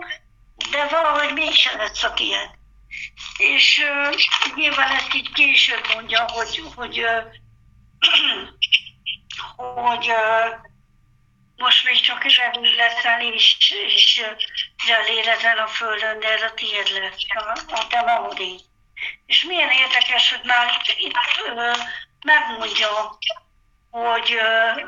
de 0.71 0.87
valahogy 0.87 1.33
mégsem 1.33 1.79
lesz 1.79 2.03
a 2.03 2.13
tiéd. 2.13 2.51
És 3.37 3.79
uh, 3.79 4.15
nyilván 4.55 4.95
ezt 4.95 5.15
így 5.15 5.33
később 5.33 5.87
mondja, 5.95 6.29
hogy, 6.31 6.63
hogy, 6.75 7.01
uh, 7.01 7.23
hogy 9.85 10.09
uh, 10.11 10.73
most 11.57 11.85
még 11.85 12.01
csak 12.01 12.29
zsebű 12.29 12.75
leszel, 12.77 13.21
és, 13.21 13.57
és 13.87 14.25
zselérezel 14.87 15.59
a 15.59 15.67
földön, 15.67 16.21
de 16.21 16.29
ez 16.29 16.43
a 16.43 16.55
tiéd 16.55 16.89
lesz, 17.01 17.45
a, 17.45 17.75
a 17.75 17.87
te 17.87 18.01
magadé. 18.01 18.57
És 19.27 19.45
milyen 19.45 19.71
érdekes, 19.71 20.31
hogy 20.31 20.45
már 20.45 20.81
itt, 20.81 20.99
itt 20.99 21.17
ö, 21.47 21.73
megmondja, 22.25 23.19
hogy 23.91 24.33
ö, 24.33 24.81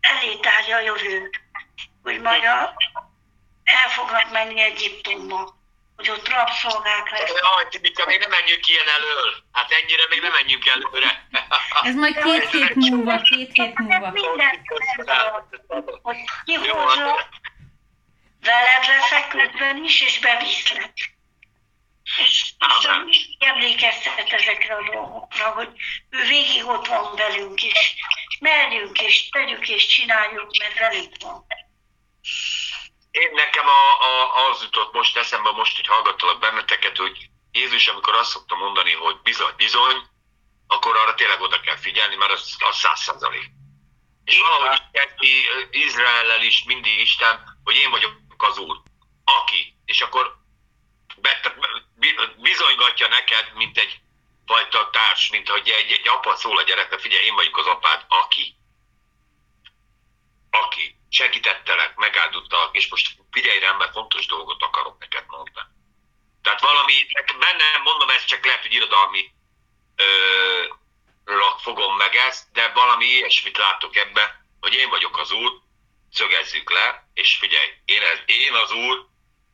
elé 0.00 0.36
tárja 0.36 0.76
a 0.76 0.80
jövőt, 0.80 1.40
hogy 2.02 2.20
majd 2.20 2.44
a, 2.44 2.74
el 3.64 3.88
fognak 3.88 4.30
menni 4.32 4.60
Egyiptomba, 4.60 5.60
hogy 5.96 6.10
ott 6.10 6.28
rabszolgák 6.28 7.10
lesznek. 7.10 7.42
Jaj, 7.42 7.68
Tibika, 7.68 8.06
még 8.06 8.18
nem 8.18 8.30
menjünk 8.30 8.68
ilyen 8.68 8.88
elől. 8.96 9.34
Hát 9.52 9.70
ennyire 9.70 10.02
még 10.08 10.20
nem 10.20 10.32
menjünk 10.32 10.66
előre. 10.66 11.26
Ez 11.82 11.94
majd 11.94 12.22
két 12.22 12.50
hét 12.50 12.74
múlva, 12.74 13.20
két 13.20 13.50
hét 13.52 13.78
múlva. 13.78 14.10
Minden 14.10 14.62
hogy 16.02 16.16
Jó, 16.44 16.60
kihozza, 16.60 17.08
hát- 17.08 17.28
veled 18.40 18.86
leszek 18.86 19.28
közben 19.28 19.84
is, 19.84 20.00
és 20.00 20.18
beviszlek. 20.18 21.11
És 22.04 22.54
és 23.06 23.28
emlékeztet 23.38 24.32
ezekre 24.32 24.74
a 24.74 24.90
dolgokra, 24.92 25.50
hogy 25.50 25.68
ő 26.10 26.26
végig 26.26 26.66
ott 26.66 26.86
van 26.86 27.14
velünk, 27.14 27.62
és 27.62 27.94
merjünk, 28.40 29.00
és 29.00 29.28
tegyük, 29.28 29.68
és 29.68 29.86
csináljuk, 29.86 30.50
mert 30.58 30.78
velünk 30.78 31.14
van. 31.20 31.46
Én 33.10 33.30
nekem 33.34 33.66
a, 33.66 34.04
a, 34.04 34.48
az 34.48 34.62
jutott 34.62 34.92
most 34.92 35.16
eszembe, 35.16 35.50
most, 35.50 35.76
hogy 35.76 35.86
hallgattalak 35.86 36.40
benneteket, 36.40 36.96
hogy 36.96 37.30
Jézus, 37.52 37.88
amikor 37.88 38.14
azt 38.14 38.30
szokta 38.30 38.56
mondani, 38.56 38.92
hogy 38.92 39.16
bizony, 39.22 39.52
bizony, 39.56 40.02
akkor 40.66 40.96
arra 40.96 41.14
tényleg 41.14 41.40
oda 41.40 41.60
kell 41.60 41.76
figyelni, 41.76 42.16
mert 42.16 42.32
az, 42.32 42.56
az 42.58 42.76
száz 42.76 43.00
százalék. 43.00 43.50
És 44.24 44.40
van. 44.40 44.50
valahogy 44.50 44.82
kezdi 44.92 45.46
Izraellel 45.70 46.42
is 46.42 46.64
mindig 46.64 47.00
Isten, 47.00 47.58
hogy 47.64 47.76
én 47.76 47.90
vagyok 47.90 48.12
az 48.36 48.58
Úr, 48.58 48.82
aki. 49.24 49.76
És 49.84 50.00
akkor 50.00 50.36
be, 51.16 51.40
bi- 51.42 51.91
bizonygatja 52.36 53.08
neked, 53.08 53.52
mint 53.54 53.78
egy 53.78 54.00
fajta 54.46 54.90
társ, 54.90 55.28
mint 55.30 55.48
hogy 55.48 55.68
egy, 55.68 55.92
egy 55.92 56.08
apa 56.08 56.36
szól 56.36 56.58
a 56.58 56.62
gyereknek, 56.62 57.00
figyelj, 57.00 57.24
én 57.24 57.34
vagyok 57.34 57.56
az 57.56 57.66
apád, 57.66 58.04
aki. 58.08 58.56
Aki 60.50 60.96
segítettelek, 61.08 61.96
megáldottalak, 61.96 62.76
és 62.76 62.90
most 62.90 63.16
figyelj 63.30 63.58
rám, 63.58 63.76
mert 63.76 63.92
fontos 63.92 64.26
dolgot 64.26 64.62
akarok 64.62 64.98
neked 64.98 65.24
mondani. 65.26 65.68
Tehát 66.42 66.60
valami, 66.60 67.06
bennem 67.38 67.82
mondom, 67.82 68.10
ez 68.10 68.24
csak 68.24 68.44
lehet, 68.44 68.62
hogy 68.62 68.72
irodalmi 68.72 69.30
ö, 69.96 70.64
fogom 71.58 71.96
meg 71.96 72.14
ezt, 72.14 72.52
de 72.52 72.68
valami 72.68 73.04
ilyesmit 73.04 73.56
látok 73.56 73.96
ebbe, 73.96 74.44
hogy 74.60 74.74
én 74.74 74.88
vagyok 74.88 75.18
az 75.18 75.32
úr, 75.32 75.60
szögezzük 76.10 76.70
le, 76.70 77.08
és 77.14 77.36
figyelj, 77.36 77.68
én, 77.84 78.02
ez, 78.02 78.18
én 78.26 78.54
az 78.54 78.72
úr, 78.72 79.06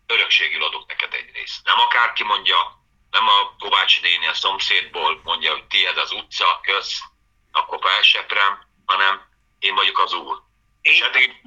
örökségül 0.07 0.65
adok 0.65 0.87
neked 0.87 1.15
egy 1.15 1.31
részt. 1.33 1.48
Nem 1.69 1.79
akárki 1.79 2.25
mondja, 2.25 2.59
nem 3.11 3.29
a 3.29 3.57
Kovács 3.59 4.03
néni 4.03 4.27
a 4.27 4.35
szomszédból 4.35 5.21
mondja, 5.25 5.53
hogy 5.53 5.65
tiéd 5.67 5.97
az 5.97 6.13
utca, 6.13 6.61
kösz, 6.63 7.01
akkor 7.53 7.79
felseprem, 7.81 8.59
hanem 8.87 9.29
én 9.59 9.75
vagyok 9.75 9.99
az 9.99 10.13
úr. 10.13 10.43
És 10.83 11.01
eddig, 11.01 11.43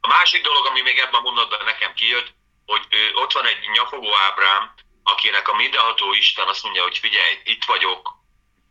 a 0.00 0.08
másik 0.08 0.42
dolog, 0.42 0.66
ami 0.66 0.80
még 0.80 0.98
ebben 0.98 1.14
a 1.14 1.20
mondatban 1.20 1.64
nekem 1.64 1.94
kijött, 1.94 2.34
hogy 2.66 2.86
ö, 2.90 3.12
ott 3.12 3.32
van 3.32 3.46
egy 3.46 3.68
nyafogó 3.72 4.14
Ábrám, 4.14 4.74
akinek 5.02 5.48
a 5.48 5.54
mindenható 5.54 6.12
Isten 6.12 6.48
azt 6.48 6.62
mondja, 6.62 6.82
hogy 6.82 6.98
figyelj, 6.98 7.40
itt 7.44 7.64
vagyok, 7.64 8.14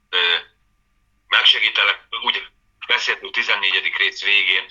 ö, 0.09 0.35
megsegítelek, 1.27 2.07
úgy 2.23 2.47
beszéltünk 2.87 3.33
14. 3.33 3.93
rész 3.97 4.23
végén, 4.23 4.65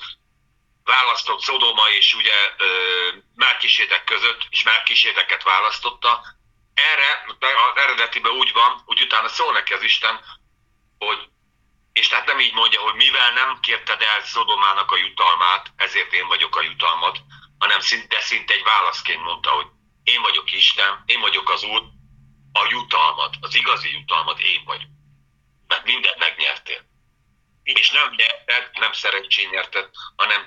választott 0.89 1.41
Szodoma 1.41 1.89
és 1.99 2.15
ugye 2.15 2.55
ö, 2.59 2.69
Melkisédek 3.35 4.05
között, 4.05 4.41
és 4.51 4.63
Melkisédeket 4.63 5.43
választotta. 5.43 6.25
Erre 6.75 7.25
az 7.27 7.83
eredetiben 7.83 8.33
úgy 8.33 8.53
van, 8.53 8.83
hogy 8.87 9.01
utána 9.01 9.29
szól 9.29 9.53
neki 9.53 9.73
az 9.73 9.83
Isten, 9.83 10.21
hogy 10.99 11.29
és 11.93 12.09
tehát 12.09 12.27
nem 12.27 12.41
így 12.41 12.53
mondja, 12.53 12.81
hogy 12.81 12.95
mivel 12.95 13.33
nem 13.33 13.61
kérted 13.61 14.03
el 14.03 14.21
Szodomának 14.23 14.91
a 14.91 14.97
jutalmát, 14.97 15.73
ezért 15.77 16.13
én 16.13 16.27
vagyok 16.27 16.57
a 16.57 16.63
jutalmat, 16.63 17.19
hanem 17.59 17.81
szinte, 17.81 18.21
szinte 18.21 18.55
egy 18.55 18.63
válaszként 18.63 19.23
mondta, 19.23 19.51
hogy 19.51 19.67
én 20.03 20.23
vagyok 20.23 20.53
Isten, 20.53 21.03
én 21.07 21.21
vagyok 21.21 21.51
az 21.51 21.63
Úr, 21.63 21.83
a 22.53 22.67
jutalmat, 22.69 23.35
az 23.41 23.55
igazi 23.55 23.93
jutalmat 23.93 24.41
én 24.41 24.65
vagyok. 24.65 24.91
Mert 25.67 25.85
mindent 25.85 26.19
megnyertél. 26.19 26.81
És 27.63 27.91
nem 27.91 28.15
nyerted, 28.17 28.71
nem 28.79 28.93
szerencsén 28.93 29.49
nyerted, 29.49 29.91
hanem, 30.17 30.45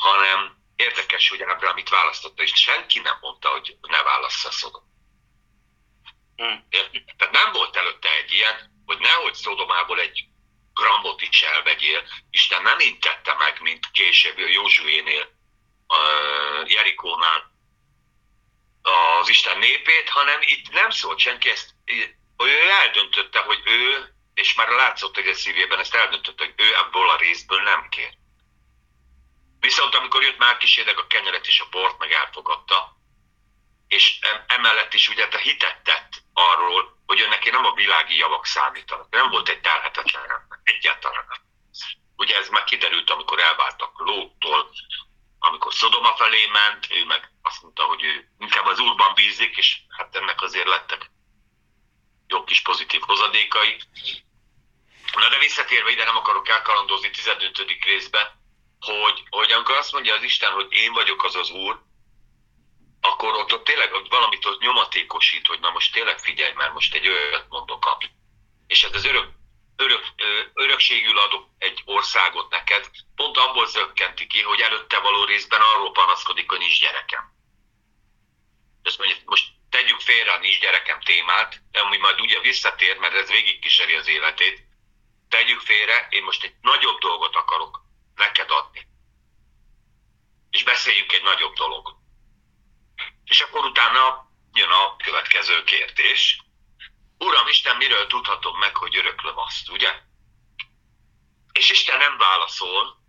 hanem 0.00 0.56
érdekes, 0.76 1.28
hogy 1.28 1.42
Ábrám 1.42 1.76
itt 1.76 1.88
választotta, 1.88 2.42
és 2.42 2.52
senki 2.54 2.98
nem 2.98 3.18
mondta, 3.20 3.48
hogy 3.48 3.76
ne 3.80 4.02
válassza 4.02 4.50
Szodom. 4.50 4.82
Hmm. 6.36 6.68
Tehát 7.16 7.32
nem 7.32 7.52
volt 7.52 7.76
előtte 7.76 8.08
egy 8.14 8.32
ilyen, 8.32 8.82
hogy 8.86 8.98
nehogy 8.98 9.34
Szodomából 9.34 10.00
egy 10.00 10.24
grammot 10.74 11.22
is 11.22 11.42
elvegyél. 11.42 12.02
Isten 12.30 12.62
nem 12.62 12.80
intette 12.80 13.34
meg, 13.34 13.60
mint 13.60 13.90
később 13.90 14.38
Józsuénél, 14.38 15.28
uh, 15.88 16.70
Jerikónál 16.70 17.50
az 18.82 19.28
Isten 19.28 19.58
népét, 19.58 20.08
hanem 20.08 20.38
itt 20.42 20.70
nem 20.70 20.90
szólt 20.90 21.18
senki, 21.18 21.50
ezt, 21.50 21.74
ő 22.36 22.70
eldöntötte, 22.70 23.38
hogy 23.38 23.62
ő, 23.64 24.14
és 24.34 24.54
már 24.54 24.68
látszott, 24.68 25.14
hogy 25.14 25.28
a 25.28 25.34
szívében 25.34 25.78
ezt 25.78 25.94
eldöntötte, 25.94 26.44
hogy 26.44 26.54
ő 26.56 26.74
ebből 26.74 27.08
a 27.08 27.16
részből 27.16 27.62
nem 27.62 27.88
kér. 27.88 28.19
Viszont 29.60 29.94
amikor 29.94 30.22
jött 30.22 30.38
már 30.38 30.56
kísérleg 30.56 30.98
a 30.98 31.06
kenyeret 31.06 31.46
és 31.46 31.60
a 31.60 31.68
bort, 31.70 31.98
meg 31.98 32.12
elfogadta, 32.12 32.96
és 33.88 34.18
emellett 34.46 34.94
is 34.94 35.08
ugye 35.08 35.28
a 35.30 35.36
hitet 35.36 35.82
tett 35.82 36.22
arról, 36.32 36.98
hogy 37.06 37.26
neki 37.28 37.50
nem 37.50 37.64
a 37.64 37.74
világi 37.74 38.16
javak 38.16 38.46
számítanak. 38.46 39.10
Nem 39.10 39.30
volt 39.30 39.48
egy 39.48 39.60
telhetetlen 39.60 40.22
ember, 40.22 40.58
egyáltalán 40.62 41.24
nem. 41.28 41.38
Ugye 42.16 42.36
ez 42.36 42.48
már 42.48 42.64
kiderült, 42.64 43.10
amikor 43.10 43.40
elváltak 43.40 43.98
Lóttól, 43.98 44.70
amikor 45.38 45.74
Szodoma 45.74 46.16
felé 46.16 46.46
ment, 46.46 46.86
ő 46.90 47.04
meg 47.04 47.30
azt 47.42 47.62
mondta, 47.62 47.84
hogy 47.84 48.02
ő 48.02 48.28
inkább 48.38 48.66
az 48.66 48.78
úrban 48.78 49.14
bízik, 49.14 49.56
és 49.56 49.76
hát 49.88 50.16
ennek 50.16 50.42
azért 50.42 50.68
lettek 50.68 51.10
jó 52.30 52.44
kis 52.44 52.62
pozitív 52.62 53.00
hozadékai. 53.00 53.80
Na 55.12 55.28
de 55.28 55.38
visszatérve 55.38 55.90
ide 55.90 56.04
nem 56.04 56.16
akarok 56.16 56.48
elkalandozni 56.48 57.10
15. 57.10 57.66
részbe, 57.84 58.39
hogy, 58.80 59.22
hogy 59.30 59.52
amikor 59.52 59.76
azt 59.76 59.92
mondja 59.92 60.14
az 60.14 60.22
Isten, 60.22 60.52
hogy 60.52 60.72
én 60.72 60.92
vagyok 60.92 61.24
az 61.24 61.34
az 61.34 61.50
Úr, 61.50 61.82
akkor 63.00 63.34
ott, 63.34 63.52
ott 63.52 63.64
tényleg 63.64 63.92
ott 63.92 64.08
valamit 64.08 64.46
ott 64.46 64.60
nyomatékosít, 64.60 65.46
hogy 65.46 65.60
na 65.60 65.70
most 65.70 65.92
tényleg 65.92 66.18
figyelj, 66.18 66.52
mert 66.52 66.72
most 66.72 66.94
egy 66.94 67.08
olyat 67.08 67.46
mondok, 67.48 67.98
és 68.66 68.84
ez 68.84 68.94
az 68.94 69.04
örök, 69.04 69.28
örök, 69.76 70.04
örökségül 70.54 71.18
adok 71.18 71.46
egy 71.58 71.82
országot 71.84 72.50
neked, 72.50 72.90
pont 73.14 73.36
abból 73.36 73.66
zökkenti 73.66 74.26
ki, 74.26 74.42
hogy 74.42 74.60
előtte 74.60 74.98
való 74.98 75.24
részben 75.24 75.60
arról 75.60 75.92
panaszkodik, 75.92 76.50
hogy 76.50 76.58
nincs 76.58 76.80
gyerekem. 76.80 77.32
Ezt 78.82 78.98
mondja, 78.98 79.16
most 79.24 79.48
tegyük 79.70 80.00
félre 80.00 80.32
a 80.32 80.38
nincs 80.38 80.60
gyerekem 80.60 81.00
témát, 81.00 81.62
ami 81.72 81.96
majd 81.96 82.20
ugye 82.20 82.40
visszatér, 82.40 82.98
mert 82.98 83.14
ez 83.14 83.30
végigkíséri 83.30 83.94
az 83.94 84.08
életét, 84.08 84.62
tegyük 85.28 85.60
félre, 85.60 86.06
én 86.10 86.22
most 86.22 86.44
egy 86.44 86.54
nagyobb 86.60 86.98
dolgot 86.98 87.36
akarok 87.36 87.80
neked 88.20 88.50
adni. 88.50 88.88
És 90.50 90.62
beszéljünk 90.64 91.12
egy 91.12 91.22
nagyobb 91.22 91.54
dolog. 91.54 91.96
És 93.24 93.40
akkor 93.40 93.64
utána 93.64 94.30
jön 94.52 94.70
a 94.70 94.96
következő 94.96 95.64
kérdés. 95.64 96.42
Uram 97.18 97.46
Isten, 97.48 97.76
miről 97.76 98.06
tudhatom 98.06 98.58
meg, 98.58 98.76
hogy 98.76 98.96
öröklöm 98.96 99.38
azt, 99.38 99.70
ugye? 99.70 99.92
És 101.52 101.70
Isten 101.70 101.98
nem 101.98 102.18
válaszol. 102.18 103.00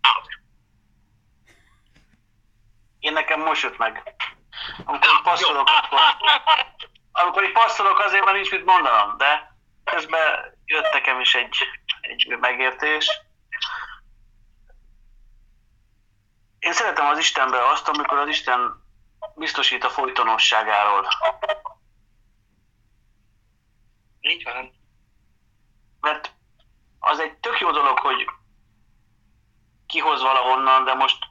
Ámen. 0.00 0.46
Én 2.98 3.12
nekem 3.12 3.40
most 3.40 3.62
jött 3.62 3.78
meg. 3.78 4.14
Amikor 4.84 5.10
így 5.10 5.22
passzolok, 5.22 5.68
akkor, 5.68 6.00
amikor 7.12 7.44
így 7.44 7.52
passzolok, 7.52 7.98
azért 7.98 8.24
már 8.24 8.34
nincs 8.34 8.50
mit 8.50 8.64
mondanom, 8.64 9.16
de 9.16 9.56
közben 9.84 10.58
jött 10.64 10.92
nekem 10.92 11.20
is 11.20 11.34
egy, 11.34 11.56
egy 12.00 12.36
megértés. 12.40 13.27
Én 16.58 16.72
szeretem 16.72 17.06
az 17.06 17.18
Istenbe 17.18 17.68
azt, 17.68 17.88
amikor 17.88 18.18
az 18.18 18.28
Isten 18.28 18.84
biztosít 19.34 19.84
a 19.84 19.90
folytonosságáról. 19.90 21.08
Így 24.20 24.44
van. 24.44 24.72
Mert 26.00 26.34
az 26.98 27.18
egy 27.18 27.34
tök 27.34 27.60
jó 27.60 27.70
dolog, 27.70 27.98
hogy 27.98 28.26
kihoz 29.86 30.22
valahonnan, 30.22 30.84
de 30.84 30.94
most 30.94 31.24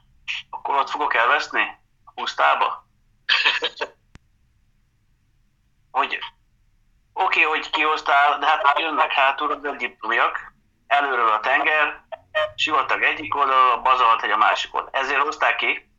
akkor 0.50 0.76
ott 0.76 0.90
fogok 0.90 1.14
elveszni? 1.14 1.78
A 2.04 2.10
pusztába? 2.14 2.86
hogy 5.90 6.18
oké, 7.12 7.44
okay, 7.44 7.58
hogy 7.58 7.70
kihoztál, 7.70 8.38
de 8.38 8.46
hát 8.46 8.78
jönnek 8.78 9.12
hátul 9.12 9.52
az 9.52 9.64
egyiptomiak, 9.64 10.52
előről 10.86 11.30
a 11.30 11.40
tenger, 11.40 12.06
sivatag 12.54 13.02
egyik 13.02 13.34
oldal, 13.34 13.70
a 13.70 13.80
bazalt 13.80 14.22
egy 14.22 14.30
a 14.30 14.36
másik 14.36 14.74
oldal. 14.74 14.90
Ezért 14.92 15.20
hozták 15.20 15.56
ki, 15.56 15.90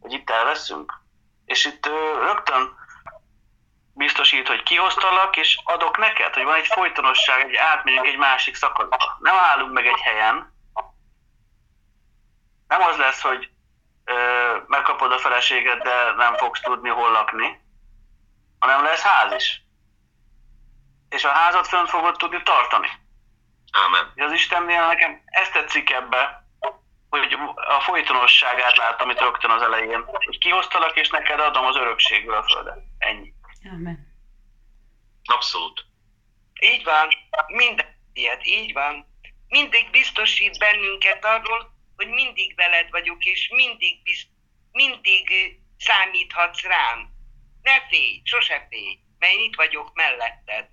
hogy 0.00 0.12
itt 0.12 0.30
elveszünk. 0.30 1.02
És 1.44 1.64
itt 1.64 1.86
rögtön 2.20 2.74
biztosít, 3.94 4.48
hogy 4.48 4.62
kihoztalak, 4.62 5.36
és 5.36 5.60
adok 5.64 5.98
neked, 5.98 6.34
hogy 6.34 6.44
van 6.44 6.54
egy 6.54 6.66
folytonosság, 6.66 7.48
egy 7.48 7.54
átmegyünk 7.54 8.06
egy 8.06 8.16
másik 8.16 8.54
szakaszba. 8.54 9.16
Nem 9.18 9.36
állunk 9.36 9.72
meg 9.72 9.86
egy 9.86 10.00
helyen. 10.00 10.52
Nem 12.68 12.82
az 12.82 12.96
lesz, 12.96 13.20
hogy 13.20 13.50
ö, 14.04 14.14
megkapod 14.66 15.12
a 15.12 15.18
feleséget, 15.18 15.82
de 15.82 16.12
nem 16.16 16.36
fogsz 16.36 16.60
tudni 16.60 16.88
hol 16.88 17.10
lakni, 17.10 17.60
hanem 18.58 18.84
lesz 18.84 19.02
ház 19.02 19.32
is. 19.32 19.62
És 21.08 21.24
a 21.24 21.28
házat 21.28 21.66
fönt 21.66 21.88
fogod 21.88 22.16
tudni 22.16 22.42
tartani. 22.42 23.03
Ámen. 23.82 24.12
És 24.14 24.22
az 24.22 24.32
Istennél 24.32 24.86
nekem 24.86 25.22
ezt 25.24 25.52
tetszik 25.52 25.90
ebbe, 25.90 26.46
hogy 27.08 27.36
a 27.54 27.80
folytonosságát 27.80 28.76
láttam 28.76 29.10
itt 29.10 29.20
rögtön 29.20 29.50
az 29.50 29.62
elején. 29.62 30.04
Hogy 30.04 30.38
kihoztalak, 30.38 30.96
és 30.96 31.08
neked 31.08 31.40
adom 31.40 31.64
az 31.64 31.76
örökségből 31.76 32.34
a 32.34 32.42
földet. 32.42 32.78
Ennyi. 32.98 33.32
Amen. 33.72 34.12
Abszolút. 35.24 35.84
Így 36.60 36.84
van, 36.84 37.08
minden 37.46 37.86
ilyet, 38.12 38.46
így 38.46 38.72
van. 38.72 39.06
Mindig 39.48 39.90
biztosít 39.90 40.58
bennünket 40.58 41.24
arról, 41.24 41.72
hogy 41.96 42.08
mindig 42.08 42.54
veled 42.56 42.90
vagyok, 42.90 43.24
és 43.24 43.50
mindig, 43.52 44.02
bizt, 44.02 44.28
mindig 44.72 45.56
számíthatsz 45.78 46.62
rám. 46.62 47.08
Ne 47.62 47.80
félj, 47.88 48.20
sose 48.24 48.66
félj, 48.70 48.98
mert 49.18 49.32
én 49.32 49.40
itt 49.40 49.54
vagyok 49.56 49.94
melletted. 49.94 50.68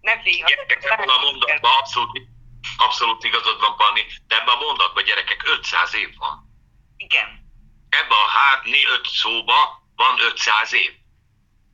Ne 0.00 0.22
félj, 0.22 0.40
ha 0.40 0.48
Gyerekek, 0.48 0.84
ebben 0.84 1.08
a 1.08 1.18
mondatban 1.18 1.72
abszolút, 1.78 2.20
abszolút 2.76 3.24
igazad 3.24 3.60
van, 3.60 3.76
Panni, 3.76 4.06
de 4.26 4.36
ebben 4.36 4.54
a 4.54 4.60
mondatban 4.60 5.04
gyerekek 5.04 5.42
500 5.44 5.94
év 5.94 6.16
van. 6.16 6.48
Igen, 6.96 7.40
Ebben 7.90 8.18
a 8.18 8.28
hárni 8.28 8.86
öt 8.86 9.06
szóba 9.06 9.82
van 9.96 10.20
500 10.20 10.72
év. 10.72 10.92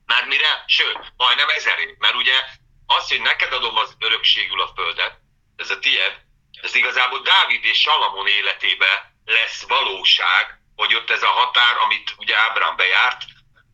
Mert 0.07 0.27
mire? 0.27 0.65
Sőt, 0.67 1.13
majdnem 1.17 1.49
ezer 1.49 1.79
év. 1.79 1.97
Mert 1.99 2.15
ugye 2.15 2.45
azt, 2.87 3.09
hogy 3.09 3.21
neked 3.21 3.53
adom 3.53 3.77
az 3.77 3.97
örökségül 3.99 4.61
a 4.61 4.73
földet, 4.75 5.19
ez 5.57 5.71
a 5.71 5.79
tied, 5.79 6.21
ez 6.63 6.75
igazából 6.75 7.23
Dávid 7.23 7.65
és 7.65 7.81
Salamon 7.81 8.27
életébe 8.27 9.13
lesz 9.25 9.63
valóság, 9.69 10.61
hogy 10.77 10.95
ott 10.95 11.11
ez 11.11 11.23
a 11.23 11.31
határ, 11.31 11.77
amit 11.77 12.15
ugye 12.17 12.39
Ábrám 12.39 12.77
bejárt, 12.77 13.25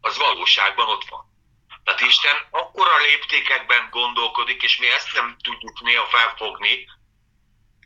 az 0.00 0.16
valóságban 0.16 0.88
ott 0.88 1.04
van. 1.08 1.31
Tehát 1.84 2.00
Isten 2.00 2.36
akkora 2.50 2.96
léptékekben 2.96 3.88
gondolkodik, 3.90 4.62
és 4.62 4.76
mi 4.76 4.90
ezt 4.90 5.12
nem 5.12 5.36
tudjuk 5.42 5.80
néha 5.80 6.06
felfogni, 6.06 6.88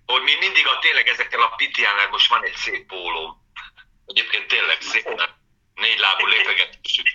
hogy 0.06 0.22
mi 0.22 0.34
mindig 0.34 0.66
a 0.66 0.78
tényleg 0.78 1.08
ezekkel 1.08 1.42
a 1.42 1.48
pitiánál 1.48 2.08
most 2.08 2.28
van 2.28 2.44
egy 2.44 2.56
szép 2.56 2.86
pólóm. 2.86 3.36
Egyébként 4.06 4.46
tényleg 4.48 4.80
szép, 4.80 5.28
négy 5.74 5.98
lábú 5.98 6.26
lépegetésük. 6.26 7.06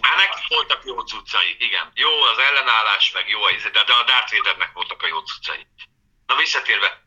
Hát 0.00 0.16
nekik 0.16 0.48
voltak 0.48 0.84
jó 0.84 1.00
cuccai, 1.00 1.56
igen. 1.58 1.90
Jó 1.94 2.20
az 2.22 2.38
ellenállás, 2.38 3.10
meg 3.12 3.28
jó 3.28 3.42
az, 3.42 3.62
de, 3.62 3.84
de 3.84 3.92
a 3.92 4.04
Darth 4.04 4.36
Vadernek 4.36 4.72
voltak 4.72 5.02
a 5.02 5.06
jó 5.06 5.18
cuccai. 5.18 5.66
Na 6.26 6.36
visszatérve, 6.36 7.02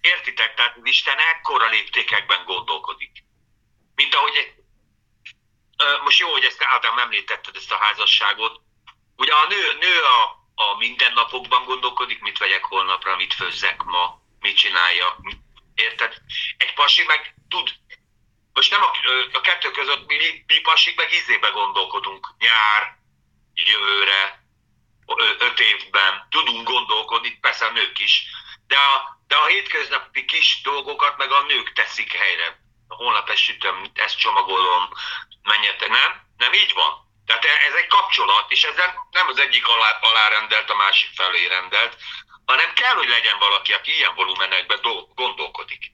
értitek, 0.00 0.54
tehát 0.54 0.76
Isten 0.82 1.18
ekkora 1.18 1.68
léptékekben 1.68 2.44
gondolkodik. 2.44 3.24
Mint 3.94 4.14
ahogy, 4.14 4.34
egy- 4.36 4.54
most 6.02 6.18
jó, 6.18 6.30
hogy 6.30 6.44
ezt 6.44 6.64
Ádám 6.64 6.98
említetted, 6.98 7.56
ezt 7.56 7.72
a 7.72 7.76
házasságot. 7.76 8.60
Ugye 9.16 9.32
a 9.34 9.46
nő, 9.48 9.76
nő 9.80 10.00
a, 10.02 10.22
a 10.54 10.76
mindennapokban 10.76 11.64
gondolkodik, 11.64 12.20
mit 12.20 12.38
vegyek 12.38 12.64
holnapra, 12.64 13.16
mit 13.16 13.34
főzzek 13.34 13.82
ma, 13.82 14.20
mit 14.40 14.56
csinálja. 14.56 15.16
Érted? 15.74 16.14
Egy 16.56 16.74
pasi 16.74 17.04
meg 17.04 17.34
tud, 17.48 17.72
most 18.52 18.70
nem 18.70 18.82
a, 18.82 18.90
a 19.32 19.40
kettő 19.40 19.70
között 19.70 20.06
mi, 20.06 20.44
mi 20.46 20.60
pasik 20.60 20.96
meg 20.96 21.12
izébe 21.12 21.48
gondolkodunk. 21.48 22.28
Nyár, 22.38 22.96
jövőre, 23.54 24.44
öt 25.38 25.60
évben 25.60 26.26
tudunk 26.30 26.68
gondolkodni, 26.68 27.38
persze 27.40 27.66
a 27.66 27.70
nők 27.70 27.98
is, 27.98 28.24
de 28.66 28.76
a, 28.76 29.18
de 29.26 29.36
a 29.36 29.46
hétköznapi 29.46 30.24
kis 30.24 30.60
dolgokat 30.62 31.16
meg 31.16 31.30
a 31.30 31.42
nők 31.42 31.72
teszik 31.72 32.12
helyre. 32.12 32.61
Holnap 32.96 33.30
ezt 33.30 33.52
ezt 33.94 34.18
csomagolom, 34.18 34.88
menjetek, 35.42 35.88
nem? 35.88 36.26
Nem 36.36 36.52
így 36.52 36.72
van. 36.74 37.10
Tehát 37.26 37.44
e- 37.44 37.66
ez 37.68 37.74
egy 37.74 37.86
kapcsolat, 37.86 38.50
és 38.50 38.64
ezen 38.64 38.94
nem 39.10 39.26
az 39.28 39.38
egyik 39.38 39.68
alá, 39.68 39.98
alárendelt, 40.00 40.70
a 40.70 40.74
másik 40.74 41.10
felé 41.14 41.46
rendelt, 41.46 41.96
hanem 42.44 42.72
kell, 42.72 42.94
hogy 42.94 43.08
legyen 43.08 43.38
valaki, 43.38 43.72
aki 43.72 43.96
ilyen 43.96 44.14
volumenekben 44.14 44.80
do- 44.80 45.14
gondolkodik. 45.14 45.92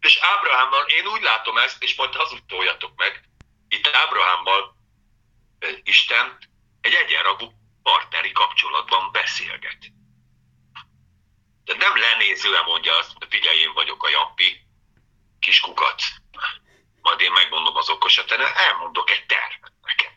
És 0.00 0.18
Ábrahámmal, 0.20 0.86
én 0.86 1.06
úgy 1.06 1.22
látom 1.22 1.58
ezt, 1.58 1.82
és 1.82 1.94
majd 1.94 2.14
hazudtoljatok 2.14 2.92
meg, 2.96 3.24
itt 3.68 3.88
Ábrahámmal 3.92 4.76
ö, 5.58 5.68
Isten 5.82 6.38
egy 6.80 6.94
egyenragú 6.94 7.52
partneri 7.82 8.32
kapcsolatban 8.32 9.12
beszélget. 9.12 9.78
De 11.64 11.74
nem 11.74 11.96
lenézően 11.96 12.64
mondja 12.64 12.96
azt, 12.96 13.12
hogy 13.14 13.26
figyelj, 13.30 13.58
én 13.58 13.72
vagyok 13.72 14.02
a 14.02 14.08
Jappi, 14.08 14.67
kis 15.40 15.60
kukac. 15.60 16.04
Majd 17.00 17.20
én 17.20 17.32
megmondom 17.32 17.76
az 17.76 17.88
okosat, 17.88 18.30
hanem 18.30 18.52
elmondok 18.54 19.10
egy 19.10 19.26
tervet 19.26 19.72
neked. 19.82 20.12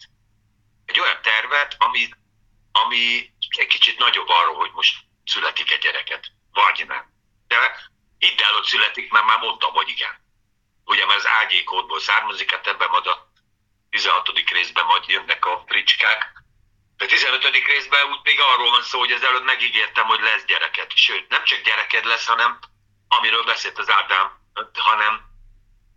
Egy 0.85 0.99
olyan 0.99 1.21
tervet, 1.21 1.75
ami, 1.77 2.09
ami 2.71 3.33
egy 3.57 3.67
kicsit 3.67 3.99
nagyobb 3.99 4.29
arról, 4.29 4.55
hogy 4.55 4.71
most 4.71 4.97
születik 5.25 5.71
egy 5.71 5.79
gyereket, 5.79 6.27
vagy 6.51 6.83
nem. 6.87 7.11
De 7.47 7.89
hidd 8.17 8.41
el, 8.41 8.53
hogy 8.53 8.63
születik, 8.63 9.11
mert 9.11 9.25
már 9.25 9.39
mondtam, 9.39 9.73
hogy 9.73 9.89
igen. 9.89 10.19
Ugye, 10.85 11.05
mert 11.05 11.19
az 11.19 11.27
ágyékódból 11.27 11.99
származik, 11.99 12.51
hát 12.51 12.67
ebben 12.67 12.89
majd 12.89 13.07
a 13.07 13.31
16. 13.89 14.31
részben 14.51 14.85
majd 14.85 15.07
jönnek 15.07 15.45
a 15.45 15.63
fricskák. 15.67 16.31
De 16.97 17.05
15. 17.05 17.65
részben 17.65 18.09
úgy 18.09 18.19
még 18.23 18.39
arról 18.39 18.69
van 18.69 18.83
szó, 18.83 18.99
hogy 18.99 19.11
ezelőtt 19.11 19.43
megígértem, 19.43 20.05
hogy 20.05 20.19
lesz 20.19 20.45
gyereked. 20.45 20.91
Sőt, 20.95 21.29
nem 21.29 21.43
csak 21.43 21.61
gyereked 21.61 22.05
lesz, 22.05 22.25
hanem 22.25 22.59
amiről 23.07 23.43
beszélt 23.43 23.77
az 23.77 23.89
Ádám, 23.89 24.40
hanem 24.73 25.29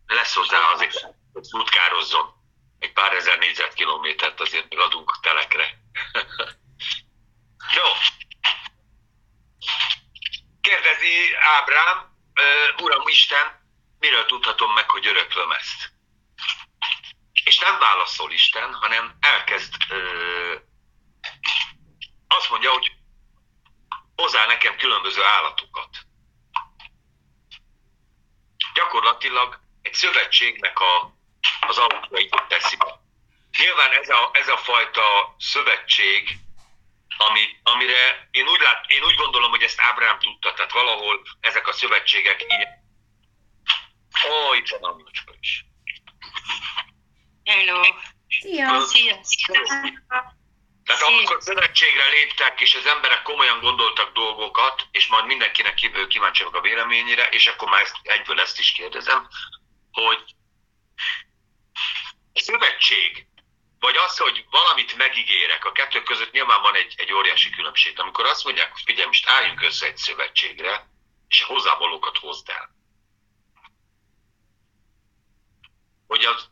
lesz 0.06 0.34
hozzá 0.34 0.58
azért, 0.72 1.00
hogy 1.32 1.46
útkározzon. 1.52 2.32
Egy 2.78 2.92
pár 2.92 3.12
ezer 3.12 3.38
négyzetkilométert 3.38 4.40
azért 4.40 4.74
adunk 4.74 5.18
telekre. 5.22 5.78
Jó. 7.76 7.84
Kérdezi 10.60 11.34
Ábrám, 11.34 12.16
"Ö, 12.34 12.42
Uram 12.82 13.08
Isten, 13.08 13.68
miről 13.98 14.26
tudhatom 14.26 14.72
meg, 14.72 14.90
hogy 14.90 15.06
öröklöm 15.06 15.50
ezt? 15.52 15.92
És 17.44 17.58
nem 17.58 17.78
válaszol 17.78 18.32
Isten, 18.32 18.74
hanem 18.74 19.16
elkezd 19.20 19.74
ö, 19.88 20.54
azt 22.28 22.50
mondja, 22.50 22.70
hogy 22.70 22.92
hozzá 24.16 24.46
nekem 24.46 24.76
különböző 24.76 25.22
állatokat. 25.24 25.88
Gyakorlatilag 28.74 29.60
egy 29.82 29.94
szövetségnek 29.94 30.80
a, 30.80 31.14
az 31.60 31.78
alapjait 31.78 32.42
teszi 32.48 32.76
be. 32.76 33.00
Nyilván 33.58 33.90
ez 33.92 34.08
a, 34.08 34.30
ez 34.32 34.48
a 34.48 34.56
fajta 34.56 35.34
szövetség, 35.38 36.38
ami, 37.16 37.40
amire 37.62 38.28
én 38.30 38.48
úgy, 38.48 38.60
lát, 38.60 38.84
én 38.86 39.02
úgy 39.02 39.14
gondolom, 39.14 39.50
hogy 39.50 39.62
ezt 39.62 39.80
Ábrám 39.80 40.18
tudta, 40.18 40.52
tehát 40.52 40.72
valahol 40.72 41.22
ezek 41.40 41.68
a 41.68 41.72
szövetségek 41.72 42.44
ilyen. 42.48 42.82
Ó, 44.30 44.54
itt 44.54 44.68
van 44.68 44.82
Anyocska 44.82 45.32
is. 45.40 45.64
Hello. 47.44 47.82
Szia! 48.28 48.80
Sziasztok. 48.80 49.56
Tehát 50.94 51.12
amikor 51.12 51.42
szövetségre 51.42 52.08
léptek, 52.08 52.60
és 52.60 52.74
az 52.74 52.86
emberek 52.86 53.22
komolyan 53.22 53.60
gondoltak 53.60 54.12
dolgokat, 54.12 54.86
és 54.90 55.06
majd 55.06 55.26
mindenkinek 55.26 55.74
kív- 55.74 56.06
kíváncsi 56.06 56.42
vagyok 56.42 56.58
a 56.58 56.60
véleményére, 56.60 57.28
és 57.28 57.46
akkor 57.46 57.68
már 57.68 57.82
ezt, 57.82 57.96
egyből 58.02 58.40
ezt 58.40 58.58
is 58.58 58.72
kérdezem, 58.72 59.28
hogy 59.92 60.24
a 62.32 62.40
szövetség, 62.40 63.26
vagy 63.78 63.96
az, 63.96 64.18
hogy 64.18 64.44
valamit 64.50 64.96
megígérek, 64.96 65.64
a 65.64 65.72
kettő 65.72 66.02
között 66.02 66.32
nyilván 66.32 66.62
van 66.62 66.74
egy, 66.74 66.94
egy 66.96 67.12
óriási 67.12 67.50
különbség. 67.50 68.00
Amikor 68.00 68.24
azt 68.24 68.44
mondják, 68.44 68.72
hogy 68.72 68.82
figyelj, 68.84 69.06
most 69.06 69.28
álljunk 69.28 69.62
össze 69.62 69.86
egy 69.86 69.96
szövetségre, 69.96 70.88
és 71.28 71.42
hozzávalókat 71.42 72.18
hozd 72.18 72.48
el. 72.48 72.70
Hogy 76.06 76.24
az, 76.24 76.48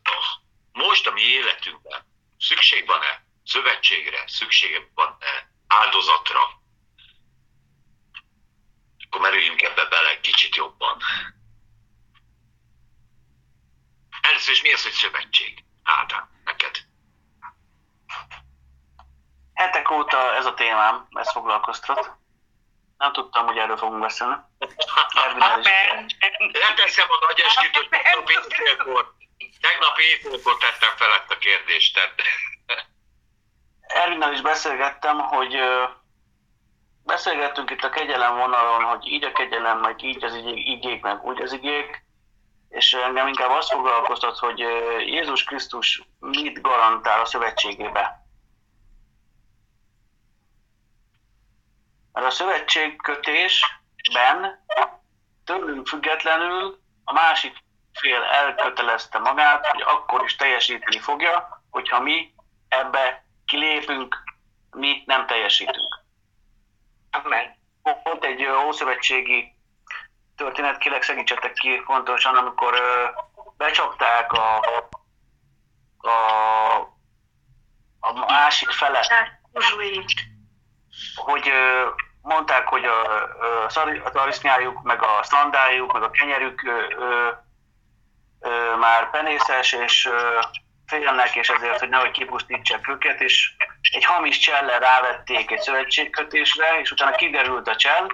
most 0.71 1.07
a 1.07 1.11
mi 1.11 1.21
életünkben 1.21 2.05
szükség 2.37 2.85
van-e 2.85 3.31
szövetségre, 3.45 4.23
szükség 4.27 4.91
van-e 4.93 5.51
áldozatra, 5.67 6.61
akkor 9.05 9.21
merüljünk 9.21 9.61
ebbe 9.61 9.85
bele 9.85 10.09
egy 10.09 10.19
kicsit 10.19 10.55
jobban. 10.55 11.01
Először 14.21 14.53
is 14.53 14.61
mi 14.61 14.73
az, 14.73 14.83
hogy 14.83 14.91
szövetség? 14.91 15.63
Ádám, 15.83 16.41
neked. 16.43 16.75
Hetek 19.53 19.91
óta 19.91 20.35
ez 20.35 20.45
a 20.45 20.53
témám, 20.53 21.07
ez 21.11 21.31
foglalkoztat. 21.31 22.11
Nem 22.97 23.13
tudtam, 23.13 23.45
hogy 23.45 23.57
erről 23.57 23.77
fogunk 23.77 24.01
beszélni. 24.01 24.35
Leteszem 26.51 27.07
a 27.09 27.25
nagy 27.27 27.39
esküt, 27.39 27.75
hogy 27.75 27.89
tegnap 29.61 29.99
éjfélkor 29.99 30.57
tettem 30.57 30.95
fel 30.95 31.11
ezt 31.11 31.31
a 31.31 31.37
kérdést. 31.37 31.93
Tehát, 31.93 32.21
Ervinnel 33.87 34.33
is 34.33 34.41
beszélgettem, 34.41 35.19
hogy 35.19 35.55
beszélgettünk 37.03 37.69
itt 37.69 37.83
a 37.83 37.89
kegyelem 37.89 38.37
vonalon, 38.37 38.83
hogy 38.83 39.07
így 39.07 39.23
a 39.23 39.31
kegyelem, 39.31 39.79
meg 39.79 40.03
így 40.03 40.23
az 40.23 40.35
igék, 40.35 40.67
igék 40.67 41.01
meg 41.01 41.23
úgy 41.23 41.41
az 41.41 41.51
igék, 41.51 42.05
és 42.69 42.93
engem 42.93 43.27
inkább 43.27 43.49
azt 43.49 43.71
foglalkoztat, 43.71 44.37
hogy 44.37 44.59
Jézus 44.99 45.43
Krisztus 45.43 46.03
mit 46.19 46.61
garantál 46.61 47.19
a 47.19 47.25
szövetségébe. 47.25 48.21
Mert 52.13 52.27
a 52.27 52.29
szövetségkötésben 52.29 54.65
tőlünk 55.43 55.87
függetlenül 55.87 56.79
a 57.03 57.13
másik 57.13 57.57
fél 57.93 58.21
elkötelezte 58.21 59.19
magát, 59.19 59.67
hogy 59.67 59.81
akkor 59.81 60.23
is 60.23 60.35
teljesíteni 60.35 60.99
fogja, 60.99 61.63
hogyha 61.69 61.99
mi 61.99 62.33
ebbe 62.67 63.25
kilépünk, 63.53 64.23
mi 64.71 65.03
nem 65.05 65.25
teljesítünk. 65.25 66.01
Amen. 67.11 67.55
Volt 68.03 68.23
egy 68.23 68.45
ószövetségi 68.45 69.55
történet, 70.35 70.77
kérlek 70.77 71.01
segítsetek 71.01 71.53
ki 71.53 71.81
pontosan, 71.85 72.35
amikor 72.35 72.73
becsapták 73.57 74.31
a, 74.31 74.57
a, 75.97 76.11
a 77.99 78.13
másik 78.13 78.69
fele, 78.69 79.31
Uzsuit. 79.51 80.13
hogy 81.15 81.51
mondták, 82.21 82.67
hogy 82.67 82.85
a, 82.85 83.69
szari- 83.69 84.01
a 84.03 84.09
tarisznyájuk, 84.09 84.81
meg 84.81 85.03
a 85.03 85.23
szlandájuk, 85.23 85.93
meg 85.93 86.03
a 86.03 86.09
kenyerük 86.09 86.63
ö, 86.63 86.95
ö, 86.97 87.29
ö, 88.39 88.75
már 88.75 89.09
penészes, 89.09 89.71
és 89.71 90.05
ö, 90.05 90.39
félnek, 90.85 91.35
és 91.35 91.49
ezért, 91.49 91.79
hogy 91.79 91.89
nehogy 91.89 92.11
kipusztítsák 92.11 92.87
őket, 92.87 93.21
és 93.21 93.55
egy 93.91 94.05
hamis 94.05 94.37
csellel 94.37 94.79
rávették 94.79 95.51
egy 95.51 95.61
szövetségkötésre, 95.61 96.79
és 96.79 96.91
utána 96.91 97.15
kiderült 97.15 97.67
a 97.67 97.75
csell, 97.75 98.07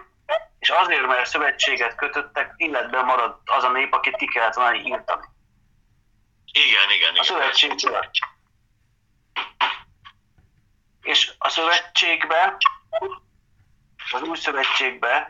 és 0.59 0.69
azért, 0.69 1.05
mert 1.05 1.29
szövetséget 1.29 1.95
kötöttek, 1.95 2.53
illetve 2.55 3.01
maradt 3.01 3.49
az 3.49 3.63
a 3.63 3.71
nép, 3.71 3.93
akit 3.93 4.15
ki 4.15 4.25
kellett 4.25 4.53
volna 4.53 4.75
írtani. 4.75 5.25
igen, 6.45 6.89
igen, 6.95 7.09
A 7.09 7.11
igen. 7.11 7.23
szövetségből. 7.23 8.09
És 11.01 11.31
a 11.37 11.49
szövetségbe, 11.49 12.57
az 14.11 14.21
új 14.21 14.37
szövetségbe 14.37 15.27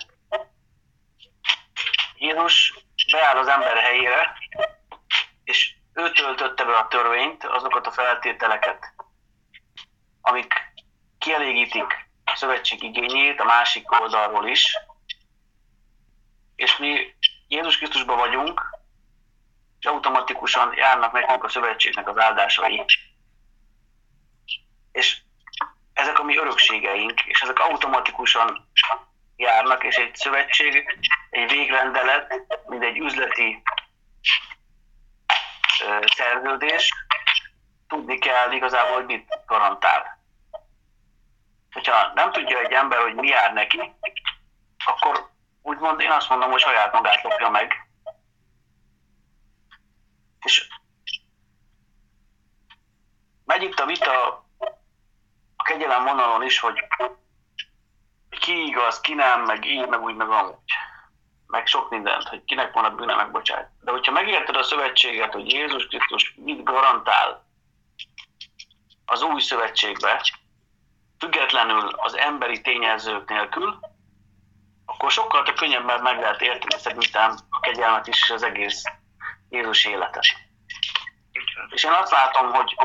Jézus 2.15 2.73
beáll 3.11 3.37
az 3.37 3.47
ember 3.47 3.77
helyére, 3.77 4.37
és 5.43 5.75
ő 5.99 6.11
töltötte 6.11 6.63
be 6.65 6.77
a 6.77 6.87
törvényt, 6.87 7.43
azokat 7.43 7.87
a 7.87 7.91
feltételeket, 7.91 8.93
amik 10.21 10.53
kielégítik 11.17 12.07
szövetség 12.35 12.83
igényét 12.83 13.39
a 13.39 13.45
másik 13.45 13.91
oldalról 13.91 14.47
is, 14.47 14.77
és 16.55 16.77
mi 16.77 17.15
Jézus 17.47 17.77
Krisztusban 17.77 18.17
vagyunk, 18.17 18.81
és 19.79 19.85
automatikusan 19.85 20.73
járnak 20.75 21.11
nekünk 21.11 21.43
a 21.43 21.49
szövetségnek 21.49 22.09
az 22.09 22.17
áldásai. 22.17 22.85
És 24.91 25.21
ezek 25.93 26.19
a 26.19 26.23
mi 26.23 26.37
örökségeink, 26.37 27.21
és 27.21 27.41
ezek 27.41 27.59
automatikusan 27.59 28.69
járnak, 29.35 29.83
és 29.83 29.95
egy 29.95 30.15
szövetség, 30.15 30.97
egy 31.29 31.51
végrendelet, 31.51 32.47
mint 32.67 32.83
egy 32.83 32.97
üzleti 32.97 33.61
szerződés, 36.15 36.93
tudni 37.87 38.17
kell 38.17 38.51
igazából, 38.51 38.93
hogy 38.93 39.05
mit 39.05 39.43
garantál. 39.45 40.19
Hogyha 41.71 42.11
nem 42.13 42.31
tudja 42.31 42.59
egy 42.59 42.71
ember, 42.71 43.01
hogy 43.01 43.15
mi 43.15 43.27
jár 43.27 43.53
neki, 43.53 43.95
akkor 44.85 45.29
úgymond 45.61 45.99
én 45.99 46.11
azt 46.11 46.29
mondom, 46.29 46.51
hogy 46.51 46.59
saját 46.59 46.93
magát 46.93 47.23
lopja 47.23 47.49
meg. 47.49 47.89
És 50.39 50.67
megy 53.45 53.63
itt 53.63 53.79
a 53.79 53.85
vita 53.85 54.27
a 55.55 55.63
kegyelem 55.63 56.03
vonalon 56.03 56.43
is, 56.43 56.59
hogy 56.59 56.87
ki 58.29 58.65
igaz, 58.65 58.99
ki 58.99 59.13
nem, 59.13 59.41
meg 59.41 59.65
így, 59.65 59.87
meg 59.87 60.01
úgy, 60.01 60.15
meg 60.15 60.29
amúgy. 60.29 60.73
Meg 61.49 61.67
sok 61.67 61.89
mindent, 61.89 62.23
hogy 62.23 62.43
kinek 62.43 62.73
van 62.73 62.85
a 62.85 62.95
bűne 62.95 63.15
megbocsát. 63.15 63.71
De 63.81 63.91
hogyha 63.91 64.11
megérted 64.11 64.55
a 64.55 64.63
szövetséget, 64.63 65.33
hogy 65.33 65.53
Jézus 65.53 65.87
Krisztus 65.87 66.33
mit 66.35 66.63
garantál 66.63 67.45
az 69.05 69.21
új 69.21 69.41
szövetségbe, 69.41 70.21
függetlenül 71.19 71.87
az 71.87 72.17
emberi 72.17 72.61
tényezők 72.61 73.29
nélkül, 73.29 73.79
akkor 74.85 75.11
sokkal 75.11 75.43
több 75.43 75.55
könnyebben 75.55 76.01
meg 76.01 76.19
lehet 76.19 76.41
érteni 76.41 76.81
szerintem 76.81 77.37
a 77.49 77.59
kegyelmet 77.59 78.07
is, 78.07 78.21
és 78.23 78.29
az 78.29 78.43
egész 78.43 78.83
Jézus 79.49 79.85
életet. 79.85 80.25
És 81.69 81.83
én 81.83 81.91
azt 81.91 82.11
látom, 82.11 82.53
hogy 82.53 82.75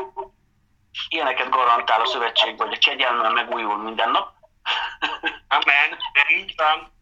ilyeneket 1.07 1.49
garantál 1.49 2.01
a 2.01 2.05
szövetség, 2.05 2.61
hogy 2.61 2.73
a 2.73 2.77
kegyelmel 2.77 3.31
megújul 3.31 3.77
minden 3.77 4.11
nap. 4.11 4.33
Amen. 5.47 5.97
Így 6.29 6.53
van. 6.57 6.94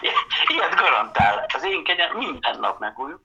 Ilyet 0.52 0.74
garantál. 0.74 1.46
Az 1.54 1.64
én 1.64 1.84
kegyelm 1.84 2.16
minden 2.16 2.58
nap 2.58 2.78
megújul. 2.78 3.22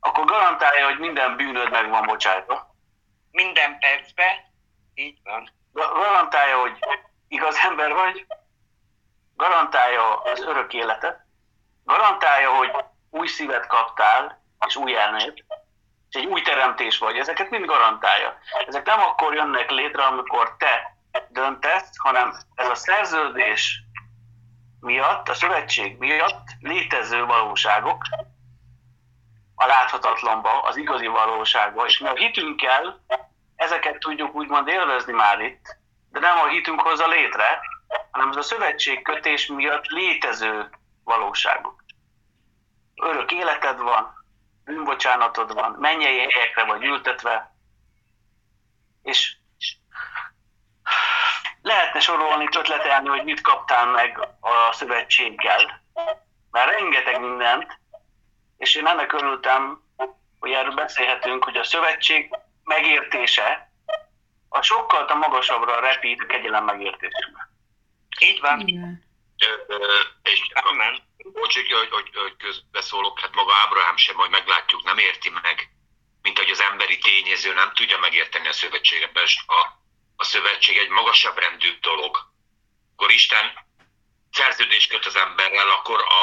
Akkor 0.00 0.24
garantálja, 0.24 0.84
hogy 0.84 0.98
minden 0.98 1.36
bűnöd 1.36 1.70
meg 1.70 1.88
van 1.88 2.06
bocsátva. 2.06 2.74
Minden 3.30 3.78
percben. 3.78 4.36
Így 4.94 5.18
van. 5.22 5.50
Garantálja, 5.72 6.60
hogy 6.60 6.78
igaz 7.28 7.56
ember 7.56 7.92
vagy. 7.92 8.26
Garantálja 9.36 10.16
az 10.16 10.40
örök 10.40 10.72
életet. 10.72 11.20
Garantálja, 11.84 12.50
hogy 12.50 12.70
új 13.10 13.26
szívet 13.26 13.66
kaptál, 13.66 14.42
és 14.66 14.76
új 14.76 14.96
elmét, 14.96 15.44
és 16.08 16.16
egy 16.16 16.26
új 16.26 16.42
teremtés 16.42 16.98
vagy. 16.98 17.16
Ezeket 17.16 17.50
mind 17.50 17.64
garantálja. 17.64 18.38
Ezek 18.66 18.86
nem 18.86 19.00
akkor 19.00 19.34
jönnek 19.34 19.70
létre, 19.70 20.04
amikor 20.04 20.56
te 20.56 20.96
döntesz, 21.28 21.90
hanem 21.98 22.34
ez 22.54 22.68
a 22.68 22.74
szerződés 22.74 23.83
miatt, 24.84 25.28
a 25.28 25.34
szövetség 25.34 25.98
miatt 25.98 26.46
létező 26.60 27.24
valóságok 27.24 28.02
a 29.54 29.66
láthatatlanba, 29.66 30.62
az 30.62 30.76
igazi 30.76 31.06
valóságba, 31.06 31.86
és 31.86 31.98
mi 31.98 32.08
a 32.08 32.14
hitünkkel 32.14 33.04
ezeket 33.56 33.98
tudjuk 33.98 34.34
úgymond 34.34 34.68
élvezni 34.68 35.12
már 35.12 35.40
itt, 35.40 35.76
de 36.10 36.20
nem 36.20 36.38
a 36.38 36.48
hitünk 36.48 36.80
hozza 36.80 37.06
létre, 37.06 37.60
hanem 38.10 38.28
ez 38.28 38.36
a 38.36 38.42
szövetségkötés 38.42 39.46
miatt 39.46 39.86
létező 39.86 40.70
valóságok. 41.04 41.84
Örök 43.02 43.32
életed 43.32 43.78
van, 43.78 44.24
bűnbocsánatod 44.64 45.54
van, 45.54 45.76
mennyei 45.78 46.18
helyekre 46.18 46.64
vagy 46.64 46.84
ültetve, 46.84 47.54
és 49.02 49.36
lehetne 51.64 52.00
sorolni, 52.00 52.48
ötletelni, 52.56 53.08
hogy 53.08 53.24
mit 53.24 53.40
kaptál 53.40 53.86
meg 53.86 54.28
a 54.40 54.72
szövetséggel, 54.72 55.82
mert 56.50 56.70
rengeteg 56.70 57.20
mindent, 57.20 57.78
és 58.56 58.74
én 58.74 58.86
ennek 58.86 59.12
örültem, 59.12 59.82
hogy 60.40 60.52
erről 60.52 60.74
beszélhetünk, 60.74 61.44
hogy 61.44 61.56
a 61.56 61.64
szövetség 61.64 62.36
megértése 62.64 63.72
a 64.48 64.62
sokkal 64.62 65.04
a 65.04 65.14
magasabbra 65.14 65.80
repít 65.80 66.20
a 66.20 66.26
kegyelem 66.26 66.64
megértésünkbe. 66.64 67.50
Így 68.20 68.40
van. 68.40 68.60
Igen. 68.60 69.04
Ö, 69.38 69.74
ö, 69.74 70.00
És 70.22 70.50
Amen. 70.54 71.02
Bocsánat, 71.16 71.70
hogy, 71.70 71.90
hogy, 71.90 72.10
hogy 72.14 72.36
közbeszólok, 72.36 73.20
hát 73.20 73.34
maga 73.34 73.52
Ábrahám 73.64 73.96
sem, 73.96 74.16
majd 74.16 74.30
meglátjuk, 74.30 74.84
nem 74.84 74.98
érti 74.98 75.30
meg, 75.42 75.68
mint 76.22 76.38
hogy 76.38 76.50
az 76.50 76.60
emberi 76.60 76.98
tényező 76.98 77.54
nem 77.54 77.72
tudja 77.74 77.98
megérteni 77.98 78.48
a 78.48 78.52
szövetséget, 78.52 79.10
a, 79.46 79.82
a 80.16 80.24
szövetség 80.24 80.76
egy 80.76 80.88
magasabb 80.88 81.38
rendű 81.38 81.78
dolog. 81.80 82.32
Akkor 82.92 83.10
Isten 83.10 83.66
szerződést 84.30 84.90
köt 84.90 85.06
az 85.06 85.16
emberrel, 85.16 85.70
akkor 85.70 86.00
a, 86.00 86.22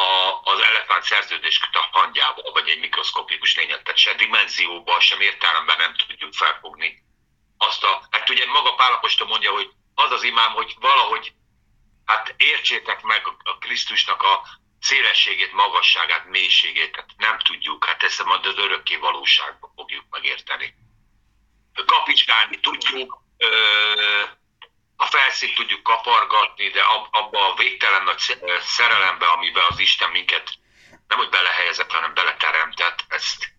a, 0.00 0.40
az 0.42 0.60
elefánt 0.60 1.04
szerződést 1.04 1.60
köt 1.60 1.74
a 1.74 1.88
hangyával, 1.98 2.52
vagy 2.52 2.68
egy 2.68 2.80
mikroszkopikus 2.80 3.56
lényet, 3.56 3.82
tehát 3.82 3.98
se 3.98 4.14
dimenzióban, 4.14 5.00
sem 5.00 5.20
értelemben 5.20 5.76
nem 5.76 5.94
tudjuk 5.94 6.34
felfogni. 6.34 7.02
Azt 7.58 7.84
a, 7.84 8.06
hát 8.10 8.30
ugye 8.30 8.46
maga 8.46 8.74
Pálapostól 8.74 9.26
mondja, 9.26 9.52
hogy 9.52 9.70
az 9.94 10.10
az 10.10 10.22
imám, 10.22 10.52
hogy 10.52 10.74
valahogy 10.80 11.32
hát 12.04 12.34
értsétek 12.36 13.02
meg 13.02 13.26
a 13.42 13.58
Krisztusnak 13.58 14.22
a 14.22 14.42
szélességét, 14.80 15.52
magasságát, 15.52 16.24
mélységét, 16.28 16.96
hát 16.96 17.10
nem 17.16 17.38
tudjuk, 17.38 17.84
hát 17.84 18.02
ezt 18.02 18.24
majd 18.24 18.46
az 18.46 18.56
örökké 18.56 18.96
valóságban 18.96 19.72
fogjuk 19.74 20.04
megérteni. 20.10 20.74
Kapicskálni 21.86 22.60
tudjuk, 22.60 23.19
a 24.96 25.06
felszínt 25.06 25.54
tudjuk 25.54 25.82
kapargatni, 25.82 26.68
de 26.68 26.80
ab, 26.82 27.06
abba 27.10 27.50
a 27.50 27.54
végtelen 27.54 28.02
nagy 28.02 28.38
szerelembe, 28.60 29.26
amiben 29.26 29.64
az 29.68 29.78
Isten 29.78 30.10
minket 30.10 30.58
nem 31.10 31.18
hogy 31.18 31.28
belehelyezett, 31.28 31.92
hanem 31.92 32.14
beleteremtett, 32.14 33.04
ezt, 33.08 33.52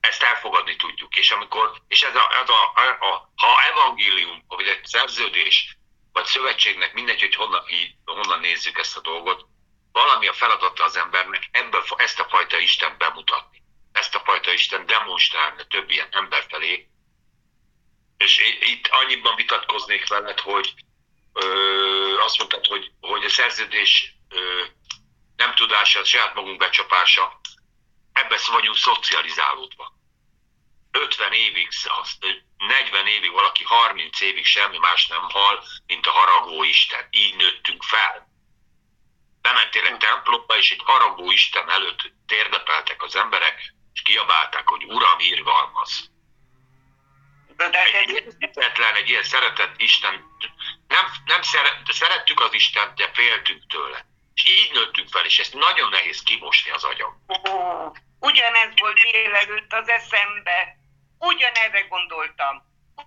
ezt 0.00 0.22
elfogadni 0.22 0.76
tudjuk. 0.76 1.16
És 1.16 1.30
amikor, 1.30 1.82
és 1.88 2.02
ez 2.02 2.14
a, 2.14 2.28
ez 2.42 2.48
a, 2.48 2.72
a, 2.74 3.06
a 3.06 3.32
ha 3.36 3.62
evangélium, 3.62 4.44
vagy 4.48 4.66
egy 4.66 4.84
szerződés, 4.86 5.76
vagy 6.12 6.24
szövetségnek, 6.24 6.92
mindegy, 6.92 7.20
hogy 7.20 7.34
honnan, 7.34 7.68
így, 7.68 7.94
honnan 8.04 8.40
nézzük 8.40 8.78
ezt 8.78 8.96
a 8.96 9.00
dolgot, 9.00 9.46
valami 9.92 10.26
a 10.26 10.32
feladata 10.32 10.84
az 10.84 10.96
embernek 10.96 11.48
ebből, 11.50 11.84
ezt 11.96 12.20
a 12.20 12.28
fajta 12.28 12.58
Isten 12.58 12.94
bemutatni. 12.98 13.62
Ezt 13.92 14.14
a 14.14 14.22
fajta 14.24 14.52
Isten 14.52 14.86
demonstrálni 14.86 15.60
a 15.60 15.66
többi 15.66 16.02
ember 16.10 16.44
felé. 16.48 16.88
És 18.18 18.40
itt 18.60 18.86
annyiban 18.86 19.34
vitatkoznék 19.34 20.08
veled, 20.08 20.40
hogy 20.40 20.74
ö, 21.32 22.18
azt 22.20 22.38
mondtad, 22.38 22.66
hogy, 22.66 22.90
hogy 23.00 23.24
a 23.24 23.28
szerződés 23.28 24.14
ö, 24.28 24.64
nem 25.36 25.54
tudása, 25.54 26.04
saját 26.04 26.34
magunk 26.34 26.58
becsapása, 26.58 27.40
ebbe 28.12 28.38
vagyunk 28.50 28.76
szocializálódva. 28.76 29.96
50 30.90 31.32
évig, 31.32 31.68
azt, 32.00 32.26
40 32.56 33.06
évig, 33.06 33.30
valaki 33.30 33.64
30 33.64 34.20
évig 34.20 34.44
semmi 34.44 34.78
más 34.78 35.06
nem 35.06 35.28
hal, 35.30 35.64
mint 35.86 36.06
a 36.06 36.10
haragó 36.10 36.62
Isten. 36.62 37.06
Így 37.10 37.36
nőttünk 37.36 37.82
fel. 37.82 38.28
Bementél 39.40 39.84
egy 39.84 39.96
templomba, 39.96 40.56
és 40.56 40.70
egy 40.70 40.82
haragó 40.84 41.30
Isten 41.30 41.70
előtt 41.70 42.12
térdepeltek 42.26 43.02
az 43.02 43.16
emberek, 43.16 43.74
és 43.92 44.02
kiabálták, 44.02 44.68
hogy 44.68 44.84
Uram, 44.84 45.18
irgalmaz. 45.18 46.10
Egy 47.58 48.34
hitetlen, 48.38 48.94
egy 48.94 49.08
ilyen 49.08 49.22
szeretett 49.22 49.80
Isten, 49.80 50.24
nem, 50.88 51.06
nem 51.24 51.42
szeret, 51.42 51.76
szerettük 51.88 52.40
az 52.40 52.52
Istent, 52.52 52.94
de 52.94 53.10
féltünk 53.12 53.66
tőle. 53.66 54.06
És 54.34 54.44
így 54.46 54.72
nőttünk 54.72 55.08
fel, 55.08 55.24
és 55.24 55.38
ezt 55.38 55.54
nagyon 55.54 55.88
nehéz 55.88 56.22
kimosni 56.22 56.70
az 56.70 56.84
agyam. 56.84 57.24
Ó, 57.28 57.92
ugyanez 58.20 58.72
volt 58.76 58.98
délelőtt 58.98 59.72
az 59.72 59.88
eszembe. 59.88 60.76
Ugyanerre 61.18 61.80
gondoltam. 61.80 62.62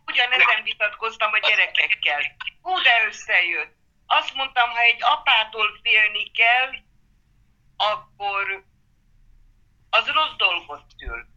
Ugyanezen 0.05 0.63
vitatkoztam 0.63 1.33
a 1.33 1.39
gyerekekkel. 1.39 2.21
Hú, 2.61 2.81
de 2.81 3.05
összejött. 3.07 3.73
Azt 4.07 4.33
mondtam, 4.33 4.69
ha 4.69 4.79
egy 4.79 5.03
apától 5.03 5.79
félni 5.83 6.31
kell, 6.31 6.69
akkor 7.77 8.63
az 9.89 10.07
rossz 10.07 10.35
dolgot 10.37 10.83
szül. 10.97 11.30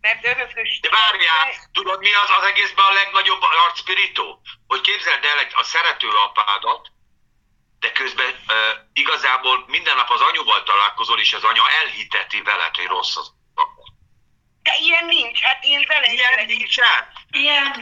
Mert 0.00 0.26
örökös... 0.26 0.80
De 0.80 0.88
várjál, 0.90 1.52
tudod 1.72 2.00
mi 2.00 2.12
az 2.12 2.30
az 2.38 2.44
egészben 2.44 2.84
a 2.84 2.92
legnagyobb 2.92 3.42
arcpirító? 3.66 4.40
Hogy 4.66 4.80
képzeld 4.80 5.24
el 5.24 5.38
egy, 5.38 5.52
a 5.54 5.62
szerető 5.62 6.08
apádat, 6.08 6.88
de 7.78 7.92
közben 7.92 8.26
uh, 8.48 8.54
igazából 8.92 9.64
minden 9.66 9.96
nap 9.96 10.10
az 10.10 10.20
anyuval 10.20 10.62
találkozol, 10.62 11.20
és 11.20 11.32
az 11.32 11.44
anya 11.44 11.70
elhiteti 11.70 12.42
veled, 12.42 12.76
hogy 12.76 12.86
rossz 12.86 13.16
az. 13.16 13.32
De 14.62 14.76
ilyen 14.80 15.04
nincs, 15.04 15.40
hát 15.40 15.64
én 15.64 15.84
vele 15.88 16.12
Ilyen 16.12 16.32
élek. 16.32 16.46
nincsen. 16.46 17.12
ilyen. 17.30 17.76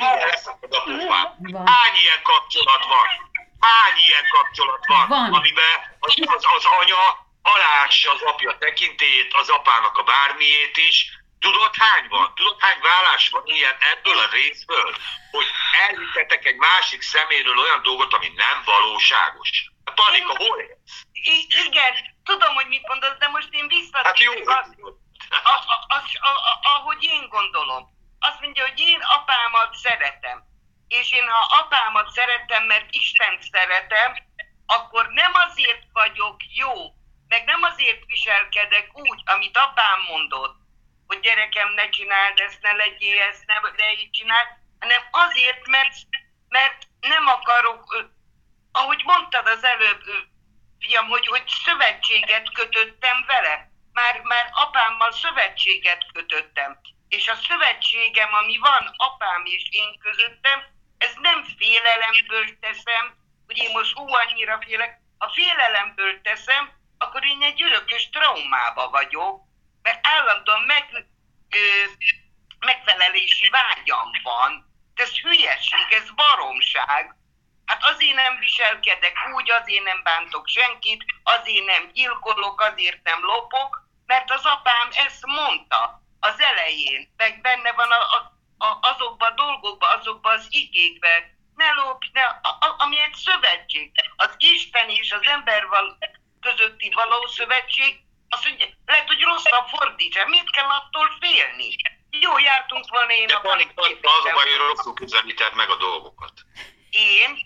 Van. 1.09 1.67
Hány 1.67 1.95
ilyen 1.95 2.23
kapcsolat 2.23 2.85
van? 2.85 3.07
Hány 3.61 3.97
ilyen 4.07 4.25
kapcsolat 4.31 4.87
van? 4.87 5.09
Van. 5.09 5.33
Amiben 5.33 5.97
az, 6.01 6.15
az, 6.27 6.45
az 6.57 6.65
anya 6.65 7.27
alássa 7.43 8.13
az 8.13 8.23
apja 8.23 8.59
tekintélyét, 8.59 9.35
az 9.35 9.49
apának 9.49 9.99
a 9.99 10.03
bármiét 10.03 10.77
is. 10.77 11.18
Tudod 11.39 11.75
hány 11.77 12.09
van? 12.09 12.35
Tudod 12.35 12.61
hány 12.61 12.81
vállás 12.81 13.29
van 13.29 13.43
ilyen 13.45 13.77
ebből 13.93 14.19
a 14.19 14.29
részből? 14.31 14.95
Hogy 15.31 15.47
elhitetek 15.89 16.45
egy 16.45 16.57
másik 16.57 17.03
szeméről 17.03 17.59
olyan 17.59 17.83
dolgot, 17.83 18.15
ami 18.15 18.33
nem 18.37 18.63
valóságos. 18.65 19.51
Panika, 19.95 20.37
hol 20.37 20.61
élsz? 20.61 21.03
I- 21.13 21.47
igen, 21.67 21.95
tudom, 22.25 22.55
hogy 22.55 22.67
mit 22.67 22.89
mondasz, 22.89 23.19
de 23.19 23.29
most 23.29 23.49
én 23.51 23.69
Hát 23.93 24.21
jó, 24.21 24.33
visszatérek 24.33 24.59
azt, 24.59 24.75
a, 25.29 25.49
a, 25.49 25.95
a, 25.95 26.29
a, 26.29 26.33
a, 26.51 26.77
ahogy 26.77 27.03
én 27.03 27.29
gondolom. 27.29 27.97
Azt 28.19 28.41
mondja, 28.41 28.67
hogy 28.69 28.81
én 28.81 29.01
apámat 29.01 29.75
szeretem. 29.75 30.47
És 30.89 31.13
én, 31.13 31.29
ha 31.29 31.57
apámat 31.57 32.11
szeretem, 32.11 32.65
mert 32.65 32.87
Isten 32.91 33.39
szeretem, 33.53 34.17
akkor 34.67 35.09
nem 35.09 35.33
azért 35.35 35.83
vagyok 35.93 36.37
jó, 36.55 36.73
meg 37.29 37.45
nem 37.45 37.63
azért 37.63 38.05
viselkedek 38.07 38.91
úgy, 38.93 39.23
amit 39.25 39.57
apám 39.57 40.01
mondott, 40.09 40.57
hogy 41.09 41.21
gyerekem, 41.21 41.69
ne 41.73 41.89
csináld 41.89 42.39
ezt, 42.39 42.63
ne 42.63 42.73
legyél 42.73 43.21
ezt, 43.21 43.47
ne, 43.47 43.55
ne 43.77 43.93
így 43.93 44.11
csináld, 44.11 44.49
hanem 44.81 45.03
azért, 45.11 45.67
mert, 45.67 45.95
mert 46.49 46.79
nem 47.01 47.27
akarok, 47.27 48.11
ahogy 48.73 49.03
mondtad 49.05 49.47
az 49.47 49.65
előbb, 49.65 50.03
fiam, 50.81 51.09
hogy, 51.09 51.27
hogy 51.27 51.43
szövetséget 51.65 52.53
kötöttem 52.53 53.25
vele. 53.27 53.71
Már, 53.93 54.21
már 54.21 54.49
apámmal 54.51 55.13
szövetséget 55.13 56.07
kötöttem. 56.13 56.81
És 57.09 57.29
a 57.29 57.35
szövetségem, 57.49 58.35
ami 58.35 58.57
van 58.59 58.95
apám 58.97 59.43
és 59.45 59.63
én 59.71 59.99
közöttem, 59.99 60.63
ez 60.99 61.15
nem 61.21 61.45
félelemből 61.59 62.59
teszem, 62.61 63.17
hogy 63.47 63.57
én 63.57 63.71
most 63.71 63.97
hú, 63.97 64.15
annyira 64.15 64.59
félek. 64.67 65.01
Ha 65.19 65.29
félelemből 65.29 66.21
teszem, 66.23 66.73
akkor 66.99 67.25
én 67.25 67.43
egy 67.43 67.63
örökös 67.63 68.09
traumába 68.09 68.91
vagyok, 68.91 69.48
mert 69.83 70.07
állandóan 70.07 70.61
meg, 70.61 71.07
ö, 71.51 71.59
megfelelési 72.59 73.49
vágyam 73.49 74.11
van. 74.23 74.67
De 74.95 75.03
ez 75.03 75.19
hülyeség, 75.19 75.87
ez 75.91 76.11
baromság. 76.11 77.17
Hát 77.65 77.85
azért 77.85 78.15
nem 78.15 78.39
viselkedek 78.39 79.17
úgy, 79.35 79.51
azért 79.51 79.85
nem 79.85 80.03
bántok 80.03 80.49
senkit, 80.49 81.05
azért 81.23 81.65
nem 81.65 81.91
gyilkolok, 81.93 82.61
azért 82.61 83.03
nem 83.03 83.25
lopok, 83.25 83.89
mert 84.07 84.31
az 84.31 84.45
apám 84.45 84.89
ezt 84.91 85.27
mondta 85.27 86.03
az 86.21 86.41
elején, 86.41 87.13
meg 87.17 87.41
benne 87.41 87.73
van 87.73 87.91
a, 87.91 88.01
a, 88.17 88.39
a, 88.67 88.79
azokban 88.81 89.31
a 89.31 89.35
dolgokban, 89.35 89.99
azokban 89.99 90.39
az 90.39 90.47
igékben. 90.51 91.37
Ne 91.55 91.73
lopj, 91.73 92.07
ne, 92.13 92.23
a, 92.23 92.49
a, 92.61 92.75
ami 92.79 93.01
egy 93.01 93.15
szövetség. 93.15 93.93
Az 94.17 94.35
Isten 94.39 94.89
és 94.89 95.13
az 95.13 95.27
ember 95.27 95.67
val, 95.67 95.99
közötti 96.41 96.91
való 96.95 97.27
szövetség, 97.27 98.01
az 98.29 98.45
mondja, 98.45 98.67
lehet, 98.87 99.07
hogy 99.07 99.23
rosszabb 99.23 99.67
fordítsa. 99.67 100.27
Mit 100.27 100.51
kell 100.51 100.69
attól 100.69 101.17
félni? 101.21 101.77
Jó, 102.11 102.39
jártunk 102.39 102.89
volna 102.89 103.13
én 103.13 103.27
De 103.27 103.35
a 103.35 103.41
Panika, 103.41 103.83
az 103.83 104.25
a 104.25 104.33
baj, 104.33 104.49
hogy 104.49 104.57
rosszul 104.57 104.95
közelíted 104.95 105.55
meg 105.55 105.71
a 105.71 105.77
dolgokat. 105.77 106.33
Én? 106.91 107.39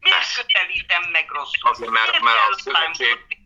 Miért 0.00 0.34
közelítem 0.34 1.02
meg 1.10 1.30
rosszul? 1.30 1.70
Azért, 1.70 1.90
mert- 1.90 2.06
Miért 2.10 2.24
mert 2.24 2.38
a 2.50 2.58
szövetség-? 2.58 3.38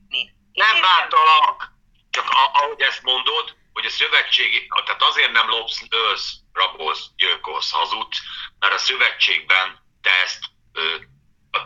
Nem 0.53 0.81
bántalak, 0.81 1.70
csak 2.11 2.31
a, 2.31 2.50
ahogy 2.53 2.81
ezt 2.81 3.03
mondod, 3.03 3.57
hogy 3.72 3.85
a 3.85 3.90
szövetségi, 3.90 4.66
tehát 4.85 5.03
azért 5.03 5.33
nem 5.33 5.48
lopsz, 5.48 5.83
ölsz, 5.88 6.33
rabolsz, 6.53 7.07
gyilkolsz, 7.16 7.70
hazudsz, 7.70 8.18
mert 8.59 8.74
a 8.74 8.79
szövetségben 8.79 9.79
te 10.03 10.11
ezt, 10.24 10.38
ö, 10.72 10.96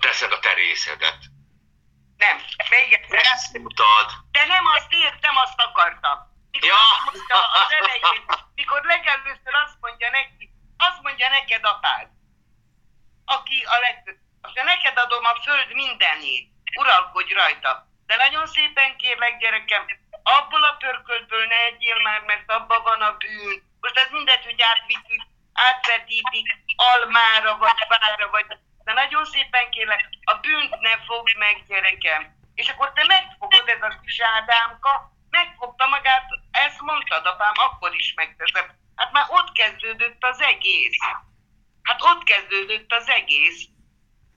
teszed 0.00 0.32
a 0.32 0.38
te 0.38 0.54
részedet. 0.54 1.18
Nem, 2.16 2.37
még 2.70 2.92
egyszer. 2.92 3.20
Ezt 3.33 3.59
mutatod. 3.59 4.07
De 4.31 4.44
nem 4.46 4.66
azt 4.66 4.92
értem, 4.92 5.37
azt 5.37 5.61
akartam. 5.61 6.18
Mikor 6.50 6.68
Ja. 6.68 6.77
mondta 7.05 7.38
az 7.61 7.72
elején, 7.72 8.24
mikor 8.55 8.81
legelőször 8.85 9.55
azt 9.64 9.77
mondja 9.81 10.11
neki, 10.11 10.50
azt 10.77 11.03
mondja 11.03 11.29
neked 11.29 11.64
apád, 11.64 12.09
aki 13.24 13.64
a 13.74 13.79
legtöbb, 13.79 14.18
mondja, 14.42 14.64
neked 14.64 14.98
adom 14.98 15.24
a 15.24 15.40
föld 15.42 15.74
mindenét, 15.74 16.48
uralkodj 16.81 17.33
rajta. 17.33 17.87
De 18.07 18.16
nagyon 18.16 18.46
szépen 18.46 18.96
kérlek, 18.96 19.38
gyerekem, 19.38 19.85
abból 20.22 20.62
a 20.64 20.77
pörköltből 20.79 21.46
ne 21.46 21.57
egyél 21.57 21.98
már, 22.03 22.20
mert 22.20 22.50
abban 22.50 22.83
van 22.83 23.03
a 23.03 23.16
bűn. 23.16 23.62
Most 23.81 23.96
ez 23.96 24.11
mindegy, 24.11 24.44
hogy 24.44 24.62
átviszik, 24.62 25.22
átvetítik 25.53 26.46
almára, 26.77 27.57
vagy 27.57 27.79
fára, 27.88 28.31
vagy... 28.31 28.46
De 28.85 28.92
nagyon 28.92 29.25
szépen 29.25 29.70
kérlek, 29.70 30.09
a 30.25 30.35
bűnt 30.35 30.81
ne 30.81 30.97
fogd 31.07 31.37
meg, 31.37 31.64
gyerekem. 31.68 32.23
És 32.55 32.68
akkor 32.68 32.92
te 32.92 33.05
megfogod 33.07 33.68
ez 33.68 33.83
a 33.83 34.01
kis 34.03 34.20
Ádámka, 34.20 35.12
megfogta 35.31 35.87
magát, 35.87 36.27
ezt 36.51 36.81
mondtad, 36.81 37.27
apám, 37.27 37.53
akkor 37.55 37.94
is 37.94 38.14
megteszem. 38.14 38.66
Hát 38.94 39.12
már 39.12 39.27
ott 39.29 39.53
kezdődött 39.53 40.25
az 40.25 40.40
egész. 40.40 40.99
Hát 41.83 42.03
ott 42.03 42.23
kezdődött 42.23 42.92
az 42.92 43.09
egész. 43.09 43.66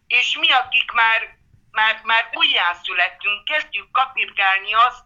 És 0.07 0.37
mi, 0.37 0.51
akik 0.51 0.91
már, 0.91 1.37
már, 1.71 2.01
már 2.03 2.29
újjászülettünk, 2.33 3.43
kezdjük 3.43 3.91
kapirgálni 3.91 4.73
azt, 4.73 5.03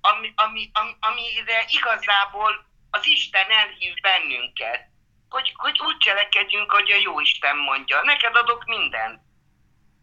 ami, 0.00 0.32
ami, 0.36 0.70
ami, 0.72 0.96
amire 1.00 1.64
igazából 1.68 2.66
az 2.90 3.06
Isten 3.06 3.50
elhív 3.50 3.94
bennünket. 4.00 4.91
Hogy, 5.32 5.52
hogy 5.56 5.80
úgy 5.80 5.96
cselekedjünk, 5.96 6.70
hogy 6.72 6.90
a 6.90 6.96
jó 6.96 7.20
Isten 7.20 7.56
mondja. 7.56 8.02
Neked 8.02 8.36
adok 8.36 8.64
mindent. 8.64 9.20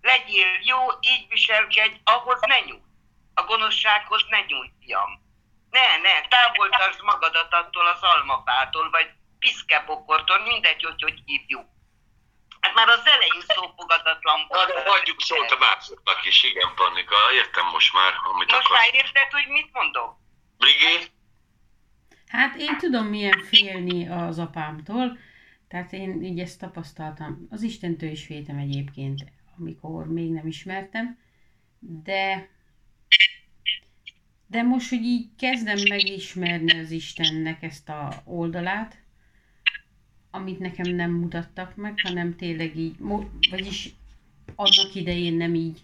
Legyél 0.01 0.51
jó, 0.61 0.77
így 1.01 1.27
viselkedj, 1.29 1.95
ahhoz 2.03 2.39
ne 2.41 2.59
nyújt. 2.59 2.83
A 3.33 3.43
gonoszsághoz 3.43 4.25
ne 4.29 4.39
nyújt, 4.39 4.73
fiam. 4.81 5.11
Ne, 5.69 5.97
ne, 5.97 6.21
távol 6.27 6.69
tartsd 6.69 7.01
magadat 7.01 7.53
attól 7.53 7.87
az 7.87 8.01
almafától, 8.01 8.89
vagy 8.89 9.09
piszkebokortól, 9.39 10.39
mindegy, 10.39 10.83
hogy 10.83 11.01
hogy 11.01 11.21
hívjuk. 11.25 11.65
Hát 12.59 12.73
már 12.73 12.89
az 12.89 13.07
elején 13.07 13.43
szófogadatlan 13.47 14.47
de 14.47 14.89
hagyjuk 14.89 15.21
szót 15.21 15.51
a 15.51 15.57
másoknak 15.57 16.25
is, 16.25 16.43
igen, 16.43 16.71
Panika, 16.75 17.15
értem 17.33 17.65
most 17.65 17.93
már, 17.93 18.13
amit 18.23 18.51
Most 18.51 18.65
akarsz. 18.65 18.81
már 18.81 18.93
érted, 18.93 19.31
hogy 19.31 19.47
mit 19.47 19.69
mondok? 19.71 20.17
Brigé? 20.57 21.11
Hát 22.29 22.55
én 22.55 22.77
tudom 22.77 23.07
milyen 23.07 23.39
félni 23.43 24.07
az 24.07 24.39
apámtól, 24.39 25.17
tehát 25.67 25.93
én 25.93 26.23
így 26.23 26.39
ezt 26.39 26.59
tapasztaltam. 26.59 27.47
Az 27.49 27.61
Istentől 27.61 28.09
is 28.09 28.25
féltem 28.25 28.57
egyébként, 28.57 29.31
amikor 29.57 30.11
még 30.11 30.31
nem 30.31 30.47
ismertem, 30.47 31.17
de 31.79 32.49
de 34.47 34.61
most, 34.61 34.89
hogy 34.89 35.03
így 35.03 35.27
kezdem 35.37 35.77
megismerni 35.89 36.79
az 36.79 36.91
Istennek 36.91 37.63
ezt 37.63 37.89
a 37.89 38.21
oldalát, 38.25 39.01
amit 40.31 40.59
nekem 40.59 40.95
nem 40.95 41.11
mutattak 41.11 41.75
meg, 41.75 41.99
hanem 42.03 42.35
tényleg 42.35 42.77
így, 42.77 42.95
vagyis 43.49 43.89
annak 44.55 44.95
idején 44.95 45.33
nem 45.33 45.55
így 45.55 45.79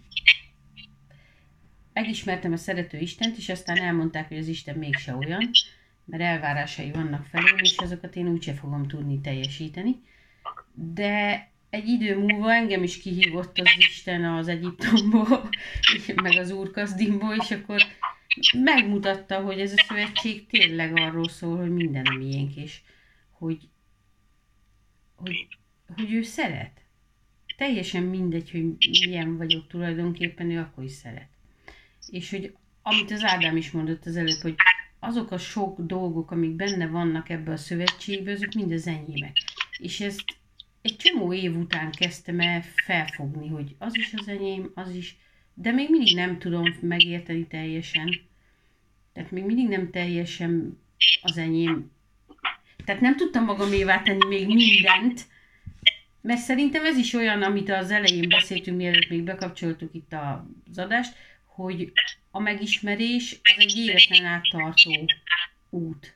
megismertem 1.93 2.51
a 2.51 2.58
szerető 2.58 2.97
Istent, 2.97 3.38
és 3.38 3.49
aztán 3.49 3.77
elmondták, 3.77 4.27
hogy 4.27 4.38
az 4.38 4.47
Isten 4.47 4.77
mégse 4.77 5.15
olyan, 5.15 5.49
mert 6.06 6.24
elvárásai 6.24 6.91
vannak 6.91 7.26
felém, 7.26 7.58
és 7.58 7.78
azokat 7.78 8.15
én 8.15 8.28
úgyse 8.28 8.54
fogom 8.54 8.88
tudni 8.88 9.22
teljesíteni. 9.22 10.02
De 10.74 11.50
egy 11.70 11.88
idő 11.88 12.18
múlva 12.18 12.54
engem 12.54 12.84
is 12.84 12.98
kihívott 12.98 13.60
az 13.60 13.70
Isten 13.78 14.26
az 14.26 14.48
Egyiptomból, 14.48 15.50
meg 16.23 16.38
az 16.38 16.52
Úrkazdimból, 16.52 17.36
és 17.36 17.52
akkor 17.52 17.82
megmutatta, 18.63 19.42
hogy 19.42 19.60
ez 19.60 19.73
a 19.73 19.84
szövetség 19.88 20.48
tényleg 20.48 20.98
arról 20.98 21.29
szól, 21.29 21.58
hogy 21.58 21.71
minden 21.71 22.06
a 22.06 22.17
miénk, 22.17 22.56
és 22.56 22.82
hogy, 23.32 23.69
hogy, 25.15 25.48
hogy 25.96 26.13
ő 26.13 26.21
szeret. 26.21 26.82
Teljesen 27.58 28.04
mindegy, 28.04 28.52
hogy 28.52 28.63
milyen 29.08 29.38
vagyok 29.38 29.67
tulajdonképpen, 29.67 30.52
ő 30.52 30.60
akkor 30.60 30.84
is 30.84 30.92
szeret. 30.92 31.29
És 32.10 32.29
hogy 32.29 32.56
amit 32.82 33.12
az 33.12 33.23
Ádám 33.23 33.58
is 33.58 33.71
mondott 33.71 34.06
az 34.06 34.15
előbb, 34.15 34.42
hogy 34.42 34.56
azok 35.06 35.31
a 35.31 35.37
sok 35.37 35.79
dolgok, 35.79 36.31
amik 36.31 36.51
benne 36.51 36.87
vannak 36.87 37.29
ebbe 37.29 37.51
a 37.51 37.58
szövetségbe, 37.58 38.31
azok 38.31 38.53
mind 38.53 38.71
az 38.71 38.87
enyémek. 38.87 39.33
És 39.77 39.99
ezt 39.99 40.23
egy 40.81 40.95
csomó 40.95 41.33
év 41.33 41.58
után 41.58 41.91
kezdtem 41.91 42.39
el 42.39 42.63
felfogni, 42.75 43.47
hogy 43.47 43.75
az 43.77 43.97
is 43.97 44.13
az 44.13 44.27
enyém, 44.27 44.71
az 44.73 44.95
is, 44.95 45.17
de 45.53 45.71
még 45.71 45.89
mindig 45.89 46.15
nem 46.15 46.39
tudom 46.39 46.75
megérteni 46.81 47.47
teljesen. 47.47 48.19
Tehát 49.13 49.31
még 49.31 49.43
mindig 49.43 49.67
nem 49.67 49.91
teljesen 49.91 50.79
az 51.21 51.37
enyém. 51.37 51.91
Tehát 52.85 53.01
nem 53.01 53.15
tudtam 53.15 53.43
magamévá 53.43 54.01
tenni 54.01 54.25
még 54.27 54.45
mindent, 54.45 55.25
mert 56.21 56.39
szerintem 56.39 56.85
ez 56.85 56.97
is 56.97 57.13
olyan, 57.13 57.41
amit 57.41 57.69
az 57.69 57.91
elején 57.91 58.29
beszéltünk, 58.29 58.77
mielőtt 58.77 59.10
még 59.10 59.23
bekapcsoltuk 59.23 59.93
itt 59.93 60.13
az 60.69 60.77
adást, 60.77 61.15
hogy 61.56 61.91
a 62.31 62.39
megismerés 62.39 63.39
az 63.43 63.56
egy 63.58 63.77
életen 63.77 64.25
át 64.25 64.47
tartó 64.49 65.06
út. 65.69 66.15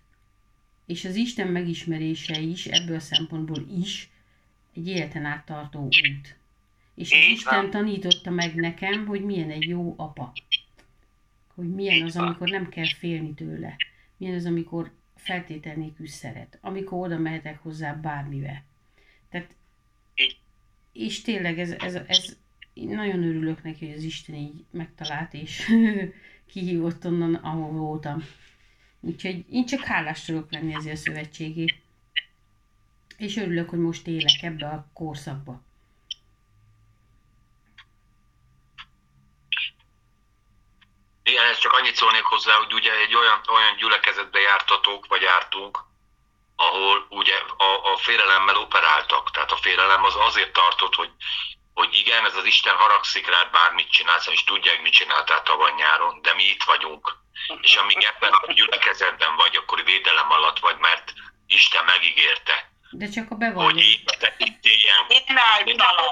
És 0.86 1.06
az 1.06 1.16
Isten 1.16 1.48
megismerése 1.48 2.40
is, 2.40 2.66
ebből 2.66 2.96
a 2.96 3.00
szempontból 3.00 3.66
is, 3.82 4.10
egy 4.76 4.88
életen 4.88 5.26
át 5.26 5.46
tartó 5.46 5.84
út. 5.84 6.38
És 6.96 7.12
az 7.12 7.26
Isten 7.32 7.70
tanította 7.70 8.30
meg 8.30 8.56
nekem, 8.56 9.06
hogy 9.06 9.22
milyen 9.22 9.50
egy 9.50 9.68
jó 9.68 9.94
apa. 9.98 10.34
Hogy 11.56 11.74
milyen 11.74 12.06
az, 12.06 12.18
amikor 12.18 12.50
nem 12.50 12.70
kell 12.70 12.94
félni 12.98 13.34
tőle. 13.34 13.76
Milyen 14.18 14.36
az, 14.36 14.46
amikor 14.46 14.92
feltétel 15.16 15.76
nélkül 15.76 16.08
szeret. 16.08 16.58
Amikor 16.62 17.06
oda 17.06 17.18
mehetek 17.18 17.60
hozzá 17.60 17.94
bármivel. 17.94 18.64
Tehát, 19.30 19.56
és 20.94 21.22
tényleg 21.22 21.60
ez, 21.60 21.72
ez, 21.72 21.96
ez, 21.96 22.38
én 22.80 22.96
nagyon 22.96 23.24
örülök 23.24 23.64
neki, 23.64 23.88
hogy 23.88 23.96
az 23.96 24.04
Isten 24.04 24.36
így 24.36 24.64
megtalált, 24.72 25.34
és 25.34 25.68
kihívott 26.52 27.06
onnan, 27.06 27.36
ahol 27.36 27.72
voltam. 27.72 28.28
Úgyhogy 29.00 29.46
én 29.52 29.66
csak 29.66 29.84
hálás 29.84 30.26
tudok 30.26 30.52
lenni 30.52 30.74
ezért 30.74 30.96
a 30.96 31.00
szövetségé. 31.00 31.66
És 33.18 33.38
örülök, 33.38 33.70
hogy 33.70 33.80
most 33.80 34.08
élek 34.08 34.42
ebbe 34.42 34.68
a 34.68 34.86
korszakba. 34.94 35.62
Igen, 41.24 41.46
ezt 41.52 41.60
csak 41.62 41.74
annyit 41.74 41.96
szólnék 41.96 42.24
hozzá, 42.24 42.54
hogy 42.54 42.74
ugye 42.74 42.92
egy 42.92 43.16
olyan, 43.16 43.42
olyan 43.50 43.76
gyülekezetbe 43.78 44.40
jártatok, 44.40 45.08
vagy 45.08 45.22
jártunk, 45.22 45.80
ahol 46.56 47.08
ugye 47.10 47.36
a, 47.58 47.92
a 47.94 47.98
félelemmel 47.98 48.58
operáltak. 48.58 49.32
Tehát 49.32 49.52
a 49.52 49.56
félelem 49.56 50.04
az 50.04 50.16
azért 50.16 50.54
tartott, 50.54 50.96
hogy, 50.96 51.12
hogy 51.80 51.98
igen, 51.98 52.26
ez 52.26 52.36
az 52.36 52.46
Isten 52.46 52.76
haragszik 52.76 53.28
rád, 53.28 53.52
bármit 53.52 53.92
csinálsz, 53.92 54.28
és 54.28 54.44
tudják, 54.44 54.82
mit 54.82 54.94
csináltál 54.94 55.42
tavaly 55.44 55.74
nyáron, 55.76 56.22
de 56.22 56.34
mi 56.34 56.44
itt 56.44 56.64
vagyunk. 56.64 57.18
És 57.62 57.76
amíg 57.76 58.04
ebben 58.04 58.32
a 58.32 58.52
gyülekezetben 58.52 59.36
vagy, 59.36 59.56
akkor 59.56 59.84
védelem 59.84 60.32
alatt 60.32 60.60
vagy, 60.60 60.78
mert 60.78 61.14
Isten 61.48 61.86
megígérte, 61.86 62.72
De 62.92 63.10
csak 63.10 63.32
a 63.32 63.52
hogy 63.52 63.78
így 63.78 64.04
te 64.20 64.36
itt 64.38 64.66
ilyen 64.66 65.06
Én 65.08 65.38
állítalom. 65.38 66.12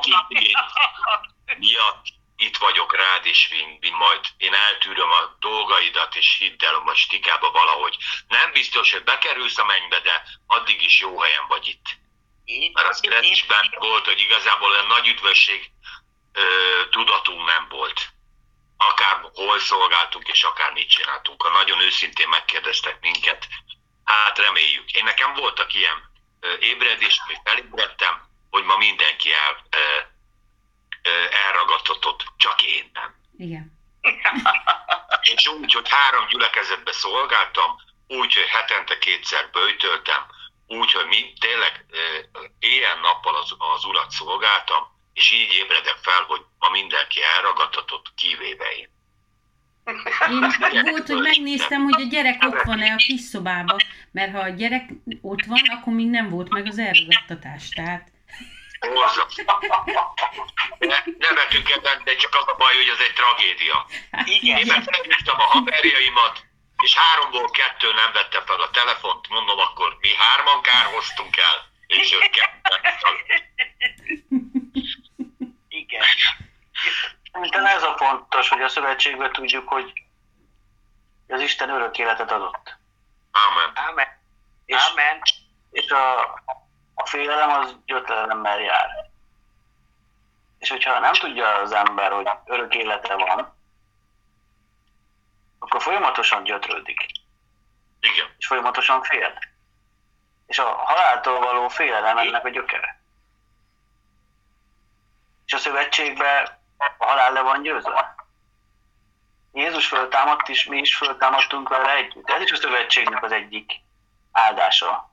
miatt 1.58 2.06
itt 2.38 2.58
vagyok 2.58 2.96
rád, 2.96 3.26
és 3.26 3.52
én, 3.52 3.78
én 3.80 3.94
majd 3.94 4.22
én 4.38 4.54
eltűröm 4.54 5.10
a 5.10 5.36
dolgaidat, 5.40 6.16
és 6.16 6.36
hidd 6.40 6.66
el, 6.66 6.74
hogy 6.74 6.96
stikába 6.96 7.52
valahogy. 7.52 7.98
Nem 8.28 8.52
biztos, 8.52 8.92
hogy 8.92 9.04
bekerülsz 9.04 9.58
a 9.58 9.66
mennybe, 9.66 10.00
de 10.00 10.24
addig 10.48 10.84
is 10.84 11.00
jó 11.00 11.20
helyen 11.20 11.48
vagy 11.48 11.68
itt. 11.68 12.06
Így 12.50 12.74
Mert 12.74 12.90
ez 12.90 13.24
is 13.24 13.46
benne 13.46 13.78
volt, 13.78 14.06
hogy 14.06 14.20
igazából 14.20 14.70
olyan 14.70 14.88
nagy 14.88 15.08
üdvösség 15.08 15.72
ö, 16.34 16.42
tudatunk 16.90 17.46
nem 17.46 17.68
volt. 17.70 18.10
Akár 18.78 19.30
hol 19.34 19.60
szolgáltunk, 19.60 20.28
és 20.28 20.44
akár 20.44 20.72
mit 20.72 20.90
csináltunk. 20.90 21.42
Ha 21.42 21.50
nagyon 21.50 21.80
őszintén 21.80 22.28
megkérdeztek 22.28 22.98
minket, 23.02 23.48
hát 24.04 24.38
reméljük. 24.38 24.92
Én 24.92 25.04
nekem 25.04 25.34
voltak 25.34 25.74
ilyen 25.74 26.12
ö, 26.40 26.54
ébredés, 26.60 27.20
hogy 27.26 27.38
felébredtem, 27.44 28.28
hogy 28.50 28.64
ma 28.64 28.78
mindenki 28.78 29.34
el, 29.34 29.66
ö, 29.70 30.00
ö, 31.10 31.26
elragadtatott, 31.32 32.26
csak 32.38 32.62
én 32.62 32.90
nem. 32.94 33.16
Igen. 33.38 33.80
És 35.36 35.48
úgy, 35.48 35.74
hogy 35.74 35.90
három 35.90 36.28
gyülekezetbe 36.28 36.92
szolgáltam, 36.92 37.76
úgy, 38.08 38.34
hogy 38.34 38.48
hetente 38.48 38.98
kétszer 38.98 39.50
böjtöltem, 39.52 40.36
úgy, 40.68 40.92
hogy 40.92 41.06
mi 41.08 41.34
tényleg 41.40 41.86
éjjel-nappal 42.60 43.36
az, 43.36 43.56
az 43.76 43.86
urat 43.86 44.12
szolgáltam, 44.12 44.96
és 45.14 45.32
így 45.32 45.54
ébredek 45.54 45.98
fel, 46.02 46.24
hogy 46.28 46.42
ma 46.60 46.70
mindenki 46.70 47.20
elragadtatott, 47.36 48.14
kivéve 48.16 48.66
én. 48.66 48.90
Én 50.74 50.84
volt, 50.84 51.08
hogy 51.08 51.22
megnéztem, 51.22 51.84
hogy 51.84 52.02
a 52.02 52.06
gyerek 52.06 52.44
ott 52.44 52.62
van-e 52.62 52.94
a 52.94 52.96
kis 52.96 53.22
szobába, 53.22 53.76
mert 54.12 54.32
ha 54.32 54.40
a 54.40 54.50
gyerek 54.50 54.90
ott 55.22 55.46
van, 55.46 55.60
akkor 55.68 55.94
még 55.94 56.10
nem 56.10 56.30
volt 56.30 56.50
meg 56.50 56.66
az 56.66 56.78
elragadtatás. 56.80 57.70
Tehát. 57.70 58.12
Ne, 60.80 60.98
nevetünk 61.18 61.70
ebben, 61.70 62.02
de 62.04 62.16
csak 62.16 62.36
az 62.36 62.48
a 62.48 62.56
baj, 62.58 62.76
hogy 62.76 62.88
ez 62.88 63.00
egy 63.08 63.14
tragédia. 63.14 63.86
Igen. 64.26 64.58
Én 64.58 64.66
meg 64.66 64.84
felhívtam 64.84 65.40
a 65.40 65.44
haverjaimat, 65.44 66.46
és 66.84 66.98
háromból 66.98 67.50
kettő 67.50 67.94
nem 67.94 68.12
vette 68.14 68.42
fel 68.46 68.62
a 68.62 68.70
telefont, 68.70 69.28
mondom, 69.28 69.60
akkor 69.60 69.98
mi 70.00 70.10
hárman 70.16 70.62
kárhoztunk 70.62 71.38
el, 71.38 71.66
és 71.88 72.14
ők 72.14 72.30
ketten. 72.30 72.80
Igen. 75.68 76.04
Szerintem 77.32 77.66
ez 77.66 77.84
a 77.84 77.98
fontos, 77.98 78.50
hogy 78.50 78.62
a 78.62 78.70
szövetségben 78.70 79.32
tudjuk, 79.32 79.68
hogy 79.68 79.94
az 81.28 81.42
Isten 81.42 81.70
örök 81.70 81.98
életet 81.98 82.32
adott. 82.32 82.76
Amen. 83.32 83.90
Amen. 83.90 84.08
És, 84.66 84.90
Amen. 84.92 85.22
és 85.72 85.90
a, 85.90 86.22
a 86.94 87.06
félelem 87.06 87.50
az 87.50 87.76
gyötrelemmel 87.86 88.60
jár. 88.60 88.90
És 90.60 90.70
hogyha 90.70 91.00
nem 91.00 91.14
tudja 91.14 91.56
az 91.56 91.72
ember, 91.72 92.12
hogy 92.12 92.30
örök 92.46 92.76
élete 92.76 93.16
van, 93.16 93.57
akkor 95.68 95.82
folyamatosan 95.82 96.44
gyötrődik, 96.44 97.06
Igen. 98.00 98.28
és 98.38 98.48
folyamatosan 98.48 99.04
fél. 99.04 99.40
És 100.46 100.60
a 100.60 100.70
haláltól 100.70 101.40
való 101.40 101.68
félelem 101.68 102.18
ennek 102.18 102.46
a 102.46 102.50
gyökere. 102.50 103.02
És 105.46 105.54
a 105.54 105.58
szövetségben 105.58 106.60
a 106.78 107.06
halál 107.06 107.32
le 107.32 107.42
van 107.42 107.62
győzve. 107.62 108.16
Jézus 109.54 109.88
föltámadt, 109.88 110.50
és 110.50 110.66
mi 110.66 110.78
is 110.78 110.96
föltámadtunk 110.96 111.70
vele 111.70 111.96
együtt. 111.96 112.30
Ez 112.30 112.42
is 112.42 112.52
a 112.52 112.56
szövetségnek 112.56 113.24
az 113.24 113.32
egyik 113.32 113.72
áldása. 114.32 115.12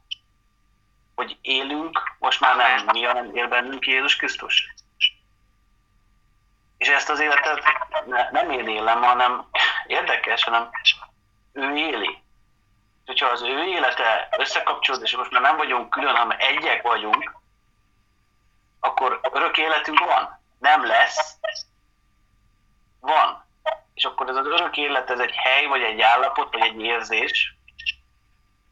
Hogy 1.15 1.39
élünk, 1.41 2.17
most 2.19 2.41
már 2.41 2.57
nem 2.57 2.85
mi, 2.85 3.03
hanem 3.03 3.35
él 3.35 3.49
bennünk 3.49 3.87
Jézus 3.87 4.17
Krisztus. 4.17 4.75
És 6.79 6.89
ezt 6.89 7.09
az 7.09 7.21
életet 7.21 7.63
ne, 8.07 8.31
nem 8.31 8.51
én 8.51 8.69
élem, 8.69 9.03
hanem 9.03 9.49
érdekes, 9.87 10.45
hanem 10.45 10.71
ő 11.53 11.77
éli. 11.77 12.23
Hogyha 13.07 13.27
az 13.27 13.43
ő 13.43 13.65
élete 13.65 14.29
összekapcsolód, 14.39 15.03
és 15.03 15.17
most 15.17 15.31
már 15.31 15.43
nem 15.43 15.57
vagyunk 15.57 15.91
külön, 15.91 16.17
hanem 16.17 16.37
egyek 16.39 16.83
vagyunk, 16.83 17.35
akkor 18.81 19.21
örök 19.33 19.59
életünk 19.59 19.99
van. 19.99 20.41
Nem 20.59 20.87
lesz, 20.87 21.39
van. 23.01 23.45
És 23.95 24.05
akkor 24.05 24.29
ez 24.29 24.37
az 24.37 24.47
örök 24.47 24.77
élet, 24.77 25.11
ez 25.11 25.19
egy 25.19 25.35
hely, 25.35 25.67
vagy 25.67 25.83
egy 25.83 26.01
állapot, 26.01 26.53
vagy 26.53 26.63
egy 26.63 26.81
érzés. 26.81 27.57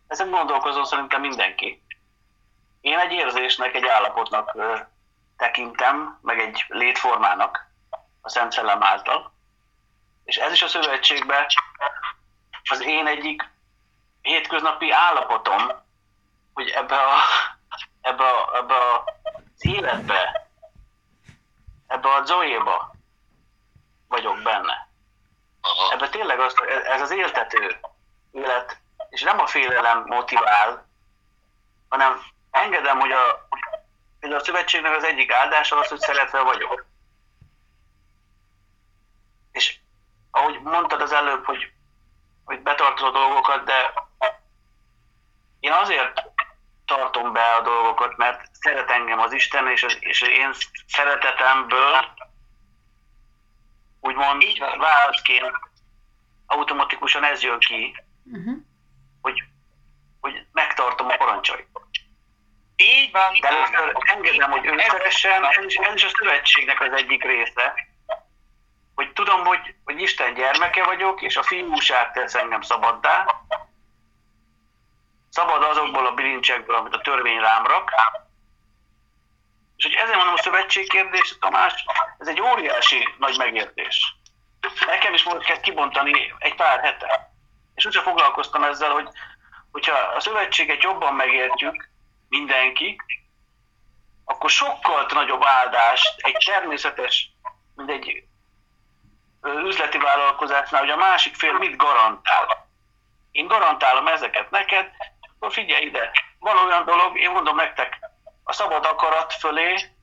Ezen 0.06 0.30
gondolkozom 0.30 0.84
szerintem 0.84 1.20
mindenki. 1.20 1.82
Én 2.80 2.98
egy 2.98 3.12
érzésnek, 3.12 3.74
egy 3.74 3.86
állapotnak 3.86 4.56
tekintem, 5.36 6.18
meg 6.22 6.38
egy 6.40 6.64
létformának 6.68 7.70
a 8.20 8.28
Szent 8.28 8.52
Szellem 8.52 8.82
által. 8.82 9.32
És 10.32 10.38
ez 10.38 10.52
is 10.52 10.62
a 10.62 10.68
szövetségben 10.68 11.46
az 12.70 12.80
én 12.80 13.06
egyik 13.06 13.50
hétköznapi 14.22 14.90
állapotom, 14.90 15.72
hogy 16.54 16.68
ebbe 16.68 16.96
a, 16.96 17.18
ebbe 18.00 18.24
a, 18.24 18.56
ebbe 18.56 18.74
a 18.74 19.04
az 19.34 19.66
életbe, 19.66 20.48
ebbe 21.86 22.14
a 22.14 22.24
zoéba 22.24 22.94
vagyok 24.08 24.42
benne. 24.42 24.88
Ebbe 25.90 26.08
tényleg 26.08 26.40
az, 26.40 26.54
ez 26.84 27.00
az 27.00 27.10
éltető 27.10 27.80
élet, 28.30 28.80
és 29.08 29.22
nem 29.22 29.40
a 29.40 29.46
félelem 29.46 30.04
motivál, 30.06 30.86
hanem 31.88 32.20
engedem, 32.50 33.00
hogy 33.00 33.12
a, 33.12 33.48
például 34.20 34.40
a 34.40 34.44
szövetségnek 34.44 34.96
az 34.96 35.04
egyik 35.04 35.32
áldása 35.32 35.78
az, 35.78 35.88
hogy 35.88 36.00
szeretve 36.00 36.40
vagyok. 36.40 36.84
És 39.50 39.80
ahogy 40.34 40.60
mondtad 40.62 41.00
az 41.00 41.12
előbb, 41.12 41.44
hogy, 41.44 41.72
hogy 42.44 42.60
betartod 42.60 43.16
a 43.16 43.18
dolgokat, 43.18 43.64
de 43.64 43.92
én 45.60 45.72
azért 45.72 46.22
tartom 46.84 47.32
be 47.32 47.54
a 47.54 47.62
dolgokat, 47.62 48.16
mert 48.16 48.48
szeret 48.52 48.90
engem 48.90 49.18
az 49.18 49.32
Isten, 49.32 49.68
és, 49.68 49.82
az, 49.82 49.96
és 50.00 50.20
én 50.20 50.52
szeretetemből 50.86 52.14
úgymond 54.00 54.42
Így 54.42 54.58
van. 54.58 54.78
válaszként 54.78 55.56
automatikusan 56.46 57.24
ez 57.24 57.42
jön 57.42 57.58
ki, 57.58 57.96
uh-huh. 58.24 58.56
hogy, 59.20 59.42
hogy 60.20 60.46
megtartom 60.52 61.08
a 61.08 61.16
parancsait. 61.16 61.68
Így 62.76 63.12
van. 63.12 63.40
De 63.40 63.48
először 63.48 63.92
engedem, 64.00 64.50
hogy 64.50 64.66
ő 64.66 64.78
szeressen, 64.78 65.44
ez 65.44 65.64
is, 65.64 65.74
ez 65.74 65.94
is 65.94 66.04
a 66.04 66.08
szövetségnek 66.18 66.80
az 66.80 66.92
egyik 66.92 67.22
része, 67.22 67.74
tudom, 69.12 69.44
hogy, 69.44 69.74
hogy 69.84 70.00
Isten 70.00 70.34
gyermeke 70.34 70.84
vagyok, 70.84 71.22
és 71.22 71.36
a 71.36 71.42
fiúság 71.42 72.12
tesz 72.12 72.34
engem 72.34 72.60
szabaddá, 72.60 73.26
szabad 75.28 75.62
azokból 75.62 76.06
a 76.06 76.14
bilincsekből, 76.14 76.76
amit 76.76 76.94
a 76.94 77.00
törvény 77.00 77.40
rám 77.40 77.66
rak, 77.66 77.92
és 79.76 79.84
hogy 79.84 79.94
ezért 79.94 80.16
mondom 80.16 80.34
a 80.34 80.42
szövetség 80.42 80.88
kérdés, 80.88 81.38
Tamás, 81.40 81.84
ez 82.18 82.28
egy 82.28 82.40
óriási 82.40 83.08
nagy 83.18 83.36
megértés. 83.38 84.14
Nekem 84.86 85.14
is 85.14 85.22
volt 85.22 85.44
kell 85.44 85.60
kibontani 85.60 86.34
egy 86.38 86.54
pár 86.54 86.80
hete. 86.80 87.32
És 87.74 87.86
úgyse 87.86 88.02
foglalkoztam 88.02 88.62
ezzel, 88.62 88.90
hogy 88.90 89.08
hogyha 89.72 89.96
a 89.98 90.20
szövetséget 90.20 90.82
jobban 90.82 91.14
megértjük, 91.14 91.88
mindenki, 92.28 93.00
akkor 94.24 94.50
sokkal 94.50 95.06
nagyobb 95.14 95.44
áldást 95.44 96.14
egy 96.16 96.36
természetes, 96.44 97.30
mint 97.74 97.90
egy 97.90 98.24
üzleti 99.42 99.98
vállalkozásnál, 99.98 100.80
hogy 100.80 100.90
a 100.90 100.96
másik 100.96 101.34
fél 101.34 101.52
mit 101.52 101.76
garantál. 101.76 102.68
Én 103.30 103.46
garantálom 103.46 104.06
ezeket 104.06 104.50
neked, 104.50 104.90
akkor 105.20 105.52
figyelj 105.52 105.84
ide, 105.84 106.10
van 106.38 106.56
olyan 106.56 106.84
dolog, 106.84 107.18
én 107.18 107.30
mondom 107.30 107.56
nektek, 107.56 108.10
a 108.44 108.52
szabad 108.52 108.84
akarat 108.84 109.32
fölé 109.32 109.94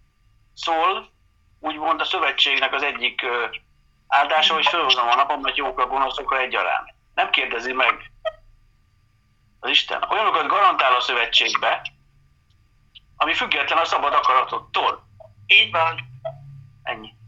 szól, 0.53 1.11
úgymond 1.59 2.01
a 2.01 2.05
szövetségnek 2.05 2.73
az 2.73 2.83
egyik 2.83 3.25
áldása, 4.07 4.53
hogy 4.53 4.67
fölhozom 4.67 5.07
a 5.07 5.15
napomat 5.15 5.57
jókra, 5.57 5.87
gonoszokra 5.87 6.39
egyaránt. 6.39 6.93
Nem 7.13 7.29
kérdezi 7.29 7.73
meg 7.73 8.11
az 9.59 9.69
Isten. 9.69 10.03
Olyanokat 10.09 10.47
garantál 10.47 10.95
a 10.95 11.01
szövetségbe, 11.01 11.81
ami 13.15 13.33
független 13.33 13.77
a 13.77 13.85
szabad 13.85 14.13
akaratottól. 14.13 15.07
Így 15.45 15.71
van. 15.71 15.99
Ennyi. 16.83 17.18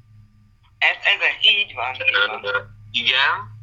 Ez, 0.82 0.98
ez 1.02 1.36
így 1.42 1.74
van. 1.74 1.94
Így 1.94 2.28
van. 2.28 2.46
Ö, 2.46 2.60
igen. 2.92 3.60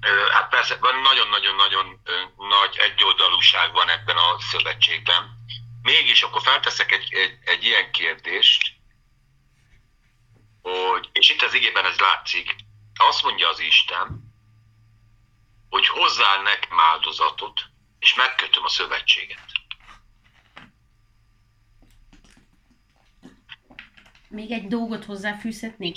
Ö, 0.00 0.28
Hát 0.32 0.48
persze, 0.48 0.76
van 0.76 1.00
nagyon-nagyon-nagyon 1.00 2.00
nagy 2.36 2.76
egyoldalúság 2.76 3.72
van 3.72 3.88
ebben 3.88 4.16
a 4.16 4.40
szövetségben. 4.40 5.36
Mégis 5.82 6.22
akkor 6.22 6.42
felteszek 6.42 6.92
egy, 6.92 7.14
egy, 7.14 7.38
egy 7.44 7.64
ilyen 7.64 7.90
kérdést, 7.92 8.72
hogy, 10.62 11.08
és 11.12 11.30
itt 11.30 11.42
az 11.42 11.54
igében 11.54 11.84
ez 11.84 11.98
látszik, 11.98 12.54
azt 12.94 13.22
mondja 13.22 13.48
az 13.48 13.60
Isten, 13.60 14.34
hogy 15.68 15.86
hozzál 15.86 16.42
nekem 16.42 16.80
áldozatot, 16.80 17.60
és 17.98 18.14
megkötöm 18.14 18.64
a 18.64 18.68
szövetséget. 18.68 19.57
Még 24.28 24.50
egy 24.50 24.66
dolgot 24.66 25.04
hozzáfűzhetnék. 25.04 25.96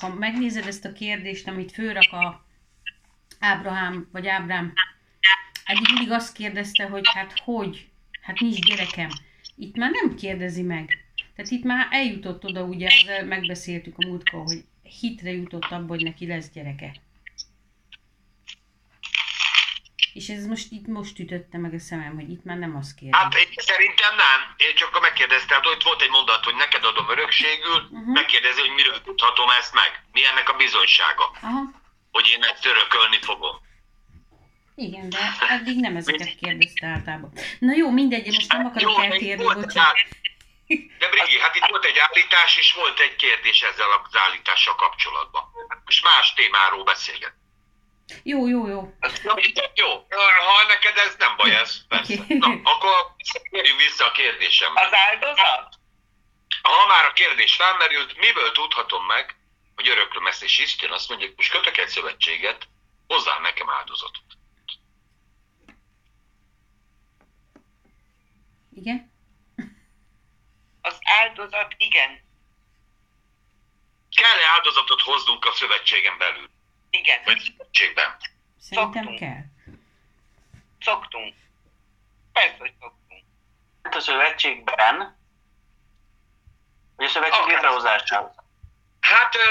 Ha 0.00 0.14
megnézed 0.14 0.66
ezt 0.66 0.84
a 0.84 0.92
kérdést, 0.92 1.48
amit 1.48 1.72
fölrak 1.72 2.12
a 2.12 2.46
Ábrahám, 3.38 4.08
vagy 4.12 4.26
Ábrám, 4.26 4.72
eddig 5.64 5.86
mindig 5.92 6.10
azt 6.10 6.36
kérdezte, 6.36 6.84
hogy 6.84 7.08
hát 7.12 7.38
hogy, 7.38 7.88
hát 8.20 8.40
nincs 8.40 8.58
gyerekem. 8.58 9.08
Itt 9.56 9.76
már 9.76 9.90
nem 9.90 10.14
kérdezi 10.14 10.62
meg. 10.62 11.04
Tehát 11.34 11.50
itt 11.50 11.64
már 11.64 11.88
eljutott 11.90 12.44
oda, 12.44 12.64
ugye, 12.64 12.88
megbeszéltük 13.24 13.94
a 13.98 14.06
múltkor, 14.06 14.42
hogy 14.42 14.64
hitre 14.82 15.32
jutott 15.32 15.70
abba, 15.70 15.86
hogy 15.86 16.02
neki 16.02 16.26
lesz 16.26 16.50
gyereke. 16.50 16.94
És 20.12 20.28
ez 20.28 20.44
most 20.46 20.66
itt 20.70 20.86
most 20.86 21.18
ütötte 21.18 21.58
meg 21.58 21.74
a 21.74 21.78
szemem, 21.78 22.14
hogy 22.14 22.30
itt 22.30 22.44
már 22.44 22.56
nem 22.56 22.76
azt 22.76 22.94
kérdezi. 22.94 23.22
Hát 23.22 23.34
én 23.34 23.48
szerintem 23.56 24.14
nem. 24.16 24.38
Én 24.56 24.74
csak 24.74 25.00
megkérdeztem, 25.00 25.60
hogy 25.62 25.82
volt 25.84 26.02
egy 26.02 26.10
mondat, 26.10 26.44
hogy 26.44 26.54
neked 26.54 26.84
adom 26.84 27.08
örökségül, 27.10 27.78
Mhm. 27.90 28.10
megkérdezi, 28.12 28.60
hogy 28.60 28.70
miről 28.70 29.00
tudhatom 29.02 29.48
ezt 29.58 29.74
meg. 29.74 29.90
Mi 30.12 30.26
ennek 30.26 30.48
a 30.48 30.56
bizonysága, 30.56 31.24
Aha, 31.42 31.60
hogy 32.12 32.26
én 32.34 32.42
ezt 32.42 32.66
örökölni 32.66 33.18
fogom. 33.20 33.56
igen, 34.74 35.08
de 35.08 35.18
eddig 35.48 35.80
nem 35.80 35.96
ezeket 35.96 36.34
kérdezte 36.40 36.86
általában. 36.86 37.32
Na 37.58 37.72
jó, 37.74 37.90
mindegy, 37.90 38.26
most 38.26 38.52
nem 38.52 38.62
Hát 38.62 38.70
akarok 38.70 38.98
itt 39.04 39.12
eltérni, 39.12 39.44
bocsánat. 39.44 39.96
De 40.98 41.08
Brigi, 41.08 41.38
hát 41.40 41.54
itt 41.56 41.66
volt 41.68 41.84
egy 41.84 41.98
állítás, 41.98 42.56
és 42.56 42.72
volt 42.72 43.00
egy 43.00 43.16
kérdés 43.16 43.62
ezzel 43.62 43.90
az 44.04 44.16
állítással 44.16 44.74
kapcsolatban. 44.74 45.42
Hát 45.68 45.80
Most 45.84 46.04
más 46.04 46.32
témáról 46.34 46.84
beszélget. 46.84 47.32
Jó, 48.22 48.46
jó, 48.46 48.66
jó. 48.66 48.80
Na, 49.00 49.34
jó, 49.74 50.06
ha 50.46 50.66
neked 50.68 50.96
ez 50.96 51.14
nem 51.18 51.36
baj, 51.36 51.54
ez 51.54 51.86
persze. 51.88 52.24
Na, 52.44 52.60
akkor 52.62 53.14
kérjünk 53.50 53.80
vissza 53.80 54.06
a 54.06 54.10
kérdésembe. 54.10 54.80
Az 54.80 54.92
áldozat? 54.92 55.80
Ha 56.62 56.86
már 56.86 57.04
a 57.04 57.12
kérdés 57.12 57.54
felmerült, 57.54 58.16
miből 58.16 58.52
tudhatom 58.52 59.06
meg, 59.06 59.36
hogy 59.74 59.88
öröklöm 59.88 60.26
ezt, 60.26 60.42
és 60.42 60.58
Isten 60.58 60.90
azt 60.90 61.08
mondja, 61.08 61.26
hogy 61.26 61.36
most 61.36 61.50
kötök 61.50 61.76
egy 61.76 61.88
szövetséget, 61.88 62.68
hozzá 63.06 63.38
nekem 63.38 63.70
áldozatot. 63.70 64.24
Igen? 68.74 69.12
Az 70.80 70.98
áldozat 71.00 71.74
igen. 71.76 72.30
Kell-e 74.16 74.46
áldozatot 74.54 75.00
hoznunk 75.00 75.44
a 75.44 75.52
szövetségen 75.52 76.18
belül? 76.18 76.50
Igen. 76.92 77.22
Vagy 77.24 77.40
szövetségben? 77.40 78.16
Szerintem 78.60 78.92
Szoktunk. 79.02 79.18
kell. 79.18 79.42
Szoktunk. 80.80 81.34
Persze, 82.32 82.56
hogy 82.58 82.72
szoktunk. 82.80 83.24
Hát 83.82 83.94
a 83.94 84.00
szövetségben, 84.00 85.18
vagy 86.96 87.06
a 87.06 87.08
szövetség 87.08 87.40
Akár. 87.40 87.54
létrehozásában. 87.54 88.34
Hát, 89.00 89.34
ö, 89.34 89.50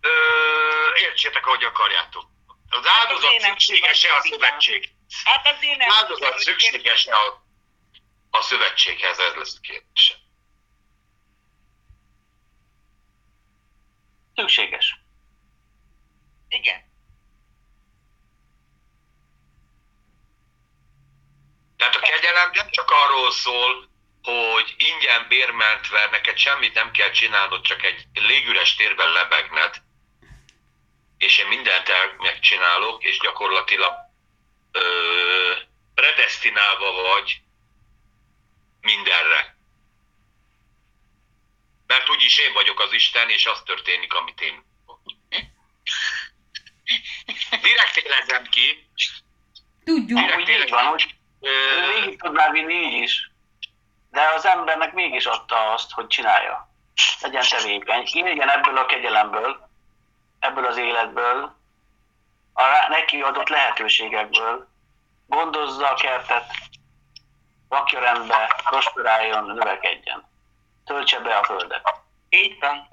ö, 0.00 0.10
értsétek, 0.96 1.46
ahogy 1.46 1.64
akarjátok. 1.64 2.30
Az 2.70 2.86
áldozat 2.86 3.24
azért 3.24 3.42
nem 3.42 3.50
szükséges-e 3.58 4.14
a 4.14 4.20
szövetség? 4.20 4.90
Hát 5.24 5.44
nem 5.44 5.54
Az 5.54 5.60
tudom, 5.60 5.90
áldozat 5.90 6.32
hogy 6.32 6.42
szükséges-e 6.42 7.14
a, 7.14 7.44
a 8.30 8.40
szövetséghez? 8.40 9.18
Ez 9.18 9.34
lesz 9.34 9.56
a 9.56 9.60
kérdése. 9.60 10.14
Szükséges. 14.34 15.00
Igen. 16.48 16.86
Tehát 21.76 21.94
a 21.94 22.00
kegyelem 22.00 22.50
nem 22.52 22.70
csak 22.70 22.90
arról 22.90 23.30
szól, 23.30 23.88
hogy 24.22 24.74
ingyen 24.76 25.28
bérmentve 25.28 26.08
neked 26.10 26.36
semmit 26.36 26.74
nem 26.74 26.90
kell 26.90 27.10
csinálnod, 27.10 27.62
csak 27.62 27.84
egy 27.84 28.06
légüres 28.14 28.74
térben 28.74 29.12
lebegned, 29.12 29.82
és 31.18 31.38
én 31.38 31.46
mindent 31.46 31.88
el 31.88 32.14
megcsinálok, 32.18 33.04
és 33.04 33.18
gyakorlatilag 33.18 33.94
ö, 34.72 35.52
predestinálva 35.94 36.92
vagy 36.92 37.40
mindenre. 38.80 39.56
Mert 41.86 42.10
úgyis 42.10 42.38
én 42.38 42.52
vagyok 42.52 42.80
az 42.80 42.92
Isten, 42.92 43.30
és 43.30 43.46
az 43.46 43.62
történik, 43.62 44.14
amit 44.14 44.40
én 44.40 44.66
Direkt 47.62 47.96
élezem 47.96 48.44
ki, 48.44 48.88
Tudjuk. 49.88 50.18
Direkt 50.18 50.48
így 50.48 50.70
van, 50.70 50.84
hogy 50.84 51.14
ö, 51.40 51.50
végig 51.94 52.20
tudná 52.20 52.50
vinni 52.50 52.74
így 52.74 53.02
is. 53.02 53.30
De 54.10 54.20
az 54.36 54.46
embernek 54.46 54.92
mégis 54.92 55.26
adta 55.26 55.72
azt, 55.72 55.90
hogy 55.90 56.06
csinálja. 56.06 56.68
Legyen 57.20 57.44
tevékeny. 57.50 58.08
Éljen 58.12 58.50
ebből 58.50 58.76
a 58.76 58.86
kegyelemből, 58.86 59.68
ebből 60.38 60.66
az 60.66 60.76
életből, 60.76 61.56
a 62.52 62.62
neki 62.88 63.20
adott 63.20 63.48
lehetőségekből. 63.48 64.68
Gondozza 65.26 65.88
a 65.88 65.94
kertet, 65.94 66.52
rakja 67.68 68.00
rendbe, 68.00 68.62
prosperáljon, 68.64 69.44
növekedjen. 69.44 70.28
Töltse 70.84 71.20
be 71.20 71.36
a 71.36 71.44
földet. 71.44 71.94
Így 72.28 72.58
van. 72.60 72.88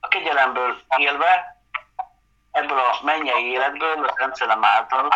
A 0.00 0.08
kegyelemből 0.08 0.82
élve, 0.96 1.55
ebből 2.56 2.78
a 2.78 2.98
mennyei 3.02 3.44
életből, 3.44 4.04
a 4.04 4.14
Szent 4.16 4.34
Szellem 4.34 4.64
által, 4.64 5.12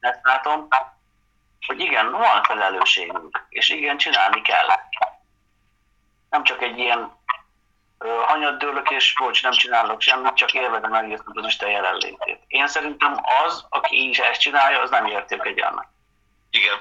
ezt 0.00 0.20
látom, 0.22 0.68
hogy 1.66 1.80
igen, 1.80 2.10
van 2.10 2.42
felelősségünk, 2.42 3.46
és 3.48 3.68
igen, 3.68 3.96
csinálni 3.98 4.42
kell. 4.42 4.68
Nem 6.30 6.44
csak 6.44 6.62
egy 6.62 6.78
ilyen 6.78 7.16
ö, 7.98 8.22
hanyaddőlök, 8.26 8.90
és 8.90 9.14
bocs, 9.18 9.42
nem 9.42 9.52
csinálok 9.52 10.00
semmit, 10.00 10.34
csak 10.34 10.52
élvezem 10.52 10.94
egész 10.94 11.20
az 11.24 11.46
Isten 11.46 11.70
jelenlétét. 11.70 12.40
Én 12.46 12.66
szerintem 12.66 13.16
az, 13.44 13.66
aki 13.68 14.08
is 14.08 14.18
ezt 14.18 14.40
csinálja, 14.40 14.80
az 14.80 14.90
nem 14.90 15.04
a 15.04 15.24
kegyelmet. 15.24 15.86
Igen. 16.50 16.78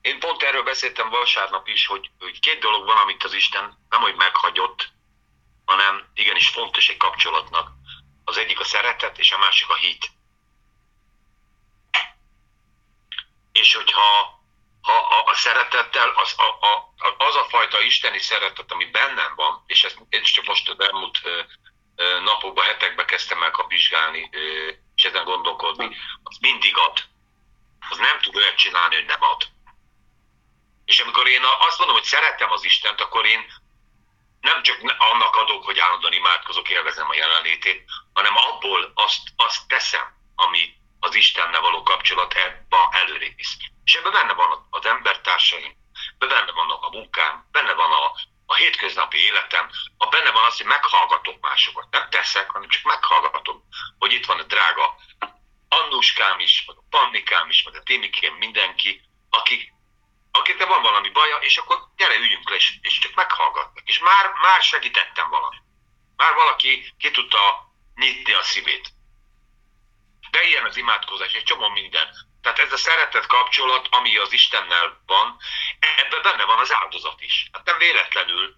Én 0.00 0.18
pont 0.18 0.42
erről 0.42 0.62
beszéltem 0.62 1.10
vasárnap 1.10 1.68
is, 1.68 1.86
hogy, 1.86 2.10
hogy 2.18 2.40
két 2.40 2.60
dolog 2.60 2.86
van, 2.86 2.96
amit 2.96 3.24
az 3.24 3.32
Isten 3.32 3.78
nem 3.88 4.00
hogy 4.00 4.14
meghagyott, 4.14 4.88
hanem 5.64 6.04
igenis 6.14 6.48
fontos 6.48 6.88
egy 6.88 6.96
kapcsolatnak. 6.96 7.68
Az 8.30 8.36
egyik 8.36 8.60
a 8.60 8.64
szeretet, 8.64 9.18
és 9.18 9.32
a 9.32 9.38
másik 9.38 9.68
a 9.68 9.74
hit. 9.74 10.10
És 13.52 13.74
hogyha 13.74 14.38
ha 14.82 14.92
a, 14.92 15.30
a 15.30 15.34
szeretettel, 15.34 16.08
az 16.08 16.34
a, 16.36 16.66
a, 16.66 16.94
az 17.24 17.34
a 17.34 17.46
fajta 17.48 17.82
isteni 17.82 18.18
szeretet, 18.18 18.72
ami 18.72 18.84
bennem 18.84 19.32
van, 19.34 19.64
és 19.66 19.84
ezt 19.84 19.98
én 20.08 20.22
csak 20.22 20.44
most 20.44 20.68
az 20.68 20.80
elmúlt 20.80 21.20
napokban, 22.22 22.64
hetekben 22.64 23.06
kezdtem 23.06 23.42
el 23.42 23.50
kapizsgálni, 23.50 24.30
és 24.94 25.04
ezen 25.04 25.24
gondolkodni, 25.24 25.96
az 26.22 26.36
mindig 26.40 26.76
ad. 26.76 26.98
Az 27.90 27.98
nem 27.98 28.20
tud 28.20 28.36
olyat 28.36 28.56
csinálni, 28.56 28.94
hogy 28.94 29.04
nem 29.04 29.22
ad. 29.22 29.48
És 30.84 31.00
amikor 31.00 31.28
én 31.28 31.42
azt 31.58 31.78
mondom, 31.78 31.96
hogy 31.96 32.06
szeretem 32.06 32.50
az 32.50 32.64
Istent, 32.64 33.00
akkor 33.00 33.26
én 33.26 33.52
nem 34.40 34.62
csak 34.62 34.96
annak 34.98 35.36
adok, 35.36 35.64
hogy 35.64 35.78
állandóan 35.78 36.12
imádkozok, 36.12 36.68
élvezem 36.68 37.08
a 37.08 37.14
jelenlétét, 37.14 37.84
hanem 38.12 38.36
abból 38.36 38.92
azt, 38.94 39.22
azt 39.36 39.68
teszem, 39.68 40.14
ami 40.34 40.74
az 41.00 41.14
Istennel 41.14 41.60
való 41.60 41.82
kapcsolat 41.82 42.34
előrébb 42.90 43.36
visz. 43.36 43.56
És 43.84 43.94
ebben 43.94 44.12
benne 44.12 44.32
van 44.32 44.66
az 44.70 44.86
embertársaim, 44.86 45.76
benne 46.18 46.52
van 46.52 46.70
a 46.70 46.88
munkám, 46.90 47.48
benne 47.52 47.72
van 47.72 47.92
a, 47.92 48.12
a 48.46 48.54
hétköznapi 48.54 49.18
életem, 49.18 49.70
a 49.98 50.06
benne 50.06 50.30
van 50.30 50.44
az, 50.44 50.56
hogy 50.56 50.66
meghallgatok 50.66 51.40
másokat. 51.40 51.86
Nem 51.90 52.10
teszek, 52.10 52.50
hanem 52.50 52.68
csak 52.68 52.82
meghallgatom, 52.82 53.62
hogy 53.98 54.12
itt 54.12 54.26
van 54.26 54.38
a 54.38 54.42
drága 54.42 54.96
Annuskám 55.68 56.38
is, 56.38 56.64
meg 56.66 56.76
a 56.76 56.84
Pannikám 56.90 57.48
is, 57.48 57.62
meg 57.62 57.74
a 57.74 57.82
Témikém, 57.82 58.34
mindenki, 58.34 59.02
akik, 59.30 59.72
akiknek 60.32 60.68
van 60.68 60.82
valami 60.82 61.08
baja, 61.08 61.36
és 61.36 61.56
akkor 61.56 61.78
gyere, 61.96 62.14
üljünk 62.14 62.50
le, 62.50 62.56
és, 62.56 62.78
és 62.80 62.98
csak 62.98 63.14
meghallgatnak. 63.14 63.88
És 63.88 63.98
már, 63.98 64.32
már 64.32 64.62
segítettem 64.62 65.28
valamit. 65.28 65.62
Már 66.16 66.34
valaki 66.34 66.94
ki 66.98 67.10
tudta 67.10 67.72
nyitni 67.94 68.32
a 68.32 68.42
szívét. 68.42 68.88
De 70.30 70.42
ilyen 70.42 70.64
az 70.64 70.76
imádkozás, 70.76 71.32
egy 71.32 71.44
csomó 71.44 71.68
minden. 71.68 72.08
Tehát 72.42 72.58
ez 72.58 72.72
a 72.72 72.76
szeretet 72.76 73.26
kapcsolat, 73.26 73.88
ami 73.90 74.16
az 74.16 74.32
Istennel 74.32 75.02
van, 75.06 75.36
ebben 75.96 76.22
benne 76.22 76.44
van 76.44 76.58
az 76.58 76.74
áldozat 76.74 77.20
is. 77.20 77.48
Hát 77.52 77.64
nem 77.64 77.78
véletlenül. 77.78 78.56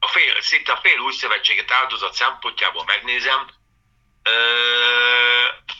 A 0.00 0.06
fél, 0.08 0.40
szinte 0.40 0.72
a 0.72 0.80
fél 0.80 0.98
új 0.98 1.12
szövetséget 1.12 1.70
áldozat 1.70 2.14
szempontjából 2.14 2.84
megnézem, 2.84 3.50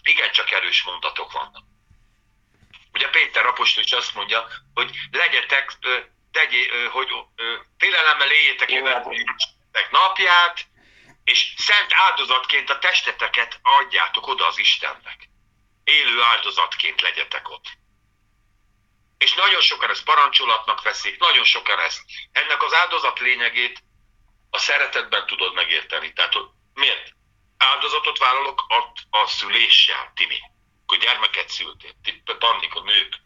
igen, 0.03 0.33
csak 0.33 0.51
erős 0.51 0.83
mondatok 0.83 1.33
vannak. 1.33 1.65
Ugye 2.99 3.09
Péter 3.09 3.47
apostol 3.47 3.85
is 3.85 3.93
azt 3.93 4.15
mondja, 4.15 4.49
hogy 4.75 4.91
legyetek, 5.11 5.73
tegyé, 6.33 6.69
hogy 6.91 7.09
félelemmel 7.79 8.31
éljétek 8.31 8.71
jövetek 8.71 9.91
napját, 9.91 10.67
és 11.25 11.55
szent 11.57 11.93
áldozatként 11.93 12.71
a 12.71 12.79
testeteket 12.79 13.59
adjátok 13.63 14.27
oda 14.27 14.47
az 14.47 14.59
Istennek. 14.59 15.29
Élő 15.85 16.23
áldozatként 16.23 17.01
legyetek 17.01 17.51
ott. 17.51 17.67
És 19.19 19.35
nagyon 19.35 19.61
sokan 19.61 19.91
ezt 19.91 20.05
parancsolatnak 20.05 20.83
veszik, 20.83 21.19
nagyon 21.19 21.45
sokan 21.45 21.81
ezt. 21.81 22.01
Ennek 22.33 22.63
az 22.63 22.75
áldozat 22.75 23.19
lényegét 23.19 23.83
a 24.51 24.59
szeretetben 24.59 25.27
tudod 25.27 25.55
megérteni. 25.55 26.13
Tehát 26.13 26.33
hogy 26.33 26.47
miért? 26.75 27.13
Áldozatot 27.59 28.19
vállalok 28.19 28.65
a, 28.69 28.93
a 29.11 29.27
szüléssel, 29.27 30.13
Timi. 30.15 30.41
Hogy 30.89 30.99
gyermeket 30.99 31.49
szültél, 31.49 31.93
Pannik, 32.39 32.75
a 32.75 32.81
nők. 32.81 33.21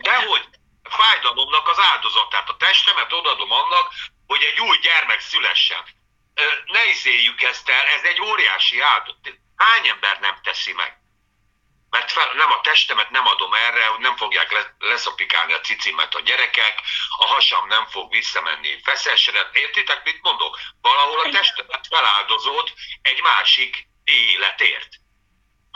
Dehogy 0.00 0.44
fájdalomnak 0.82 1.68
az 1.68 1.78
áldozatát, 1.78 2.48
a 2.48 2.56
testemet 2.56 3.12
odadom 3.12 3.52
annak, 3.52 3.92
hogy 4.26 4.42
egy 4.42 4.60
új 4.60 4.78
gyermek 4.78 5.20
szülessen. 5.20 5.84
Ne 6.64 6.88
izéljük 6.88 7.42
ezt 7.42 7.68
el, 7.68 7.84
ez 7.86 8.02
egy 8.02 8.20
óriási 8.20 8.80
áldozat. 8.80 9.38
Hány 9.56 9.88
ember 9.88 10.20
nem 10.20 10.38
teszi 10.42 10.72
meg? 10.72 10.96
Mert 11.90 12.12
fel, 12.12 12.32
nem 12.34 12.50
a 12.52 12.60
testemet 12.60 13.10
nem 13.10 13.26
adom 13.26 13.54
erre, 13.54 13.86
hogy 13.86 14.00
nem 14.00 14.16
fogják 14.16 14.52
le, 14.52 14.74
leszapikálni 14.78 15.52
a 15.52 15.60
cicimet 15.60 16.14
a 16.14 16.20
gyerekek, 16.20 16.82
a 17.18 17.26
hasam 17.26 17.68
nem 17.68 17.86
fog 17.86 18.10
visszamenni 18.10 18.80
feszesre. 18.82 19.50
Értitek, 19.52 20.04
mit 20.04 20.22
mondok? 20.22 20.58
Valahol 20.80 21.18
a 21.20 21.30
testemet 21.30 21.86
feláldozod 21.86 22.72
egy 23.02 23.20
másik 23.20 23.88
életért. 24.04 24.88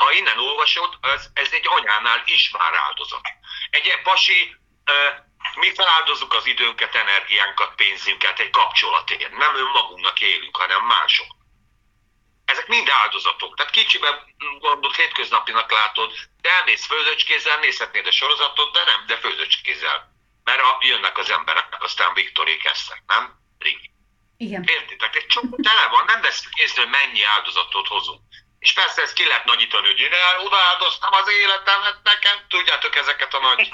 Ha 0.02 0.12
innen 0.12 0.38
olvasod, 0.38 0.98
ez, 1.00 1.26
ez 1.34 1.52
egy 1.52 1.66
anyánál 1.68 2.22
is 2.26 2.50
már 2.50 2.74
áldozat. 2.74 3.20
Egy 3.70 4.00
pasi, 4.02 4.56
mi 5.54 5.74
feláldozunk 5.74 6.34
az 6.34 6.46
időnket, 6.46 6.94
energiánkat, 6.94 7.74
pénzünket 7.74 8.38
egy 8.38 8.50
kapcsolatért. 8.50 9.36
Nem 9.36 9.56
önmagunknak 9.56 10.20
élünk, 10.20 10.56
hanem 10.56 10.86
mások. 10.86 11.26
Ezek 12.44 12.66
mind 12.66 12.88
áldozatok. 12.88 13.56
Tehát 13.56 13.72
kicsiben 13.72 14.34
gondolt 14.58 14.96
hétköznapinak 14.96 15.70
látod, 15.70 16.12
de 16.40 16.50
elmész 16.50 16.86
főzöcskézzel, 16.86 17.58
nézhetnéd 17.58 18.06
a 18.06 18.10
sorozatot, 18.10 18.72
de 18.72 18.84
nem, 18.84 19.06
de 19.06 19.16
főzöcskézzel. 19.16 20.10
Mert 20.44 20.60
a, 20.60 20.78
jönnek 20.80 21.18
az 21.18 21.30
emberek, 21.30 21.76
aztán 21.78 22.14
Viktorék 22.14 22.64
esznek, 22.64 23.02
nem? 23.06 23.34
Rigi. 23.58 23.90
Igen. 24.36 24.64
Értitek? 24.66 25.16
Egy 25.16 25.26
csomó 25.26 25.56
tele 25.62 25.88
van, 25.88 26.04
nem 26.04 26.20
vesz 26.20 26.48
észre, 26.54 26.82
hogy 26.82 26.90
mennyi 26.90 27.22
áldozatot 27.22 27.86
hozunk. 27.86 28.20
És 28.62 28.72
persze 28.72 29.02
ezt 29.02 29.12
ki 29.12 29.26
lehet 29.26 29.44
nagyítani, 29.44 29.86
hogy 29.86 29.98
én 29.98 30.12
odaáldoztam 30.44 31.12
az 31.12 31.28
életemet 31.30 31.98
nekem, 32.02 32.36
tudjátok 32.48 32.96
ezeket 32.96 33.34
a 33.34 33.40
nagy 33.40 33.70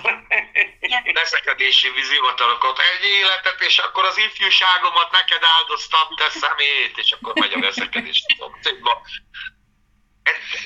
veszekedési 1.21 1.91
vizivatarokat, 1.91 2.79
egy 2.79 3.05
életet, 3.05 3.61
és 3.61 3.79
akkor 3.79 4.05
az 4.05 4.19
ifjúságomat 4.19 5.11
neked 5.11 5.43
áldoztam, 5.59 6.17
te 6.17 6.31
szemét, 6.31 6.99
és 6.99 7.13
akkor 7.13 7.35
megy 7.35 7.53
a 7.53 7.61
veszekedés. 7.61 8.25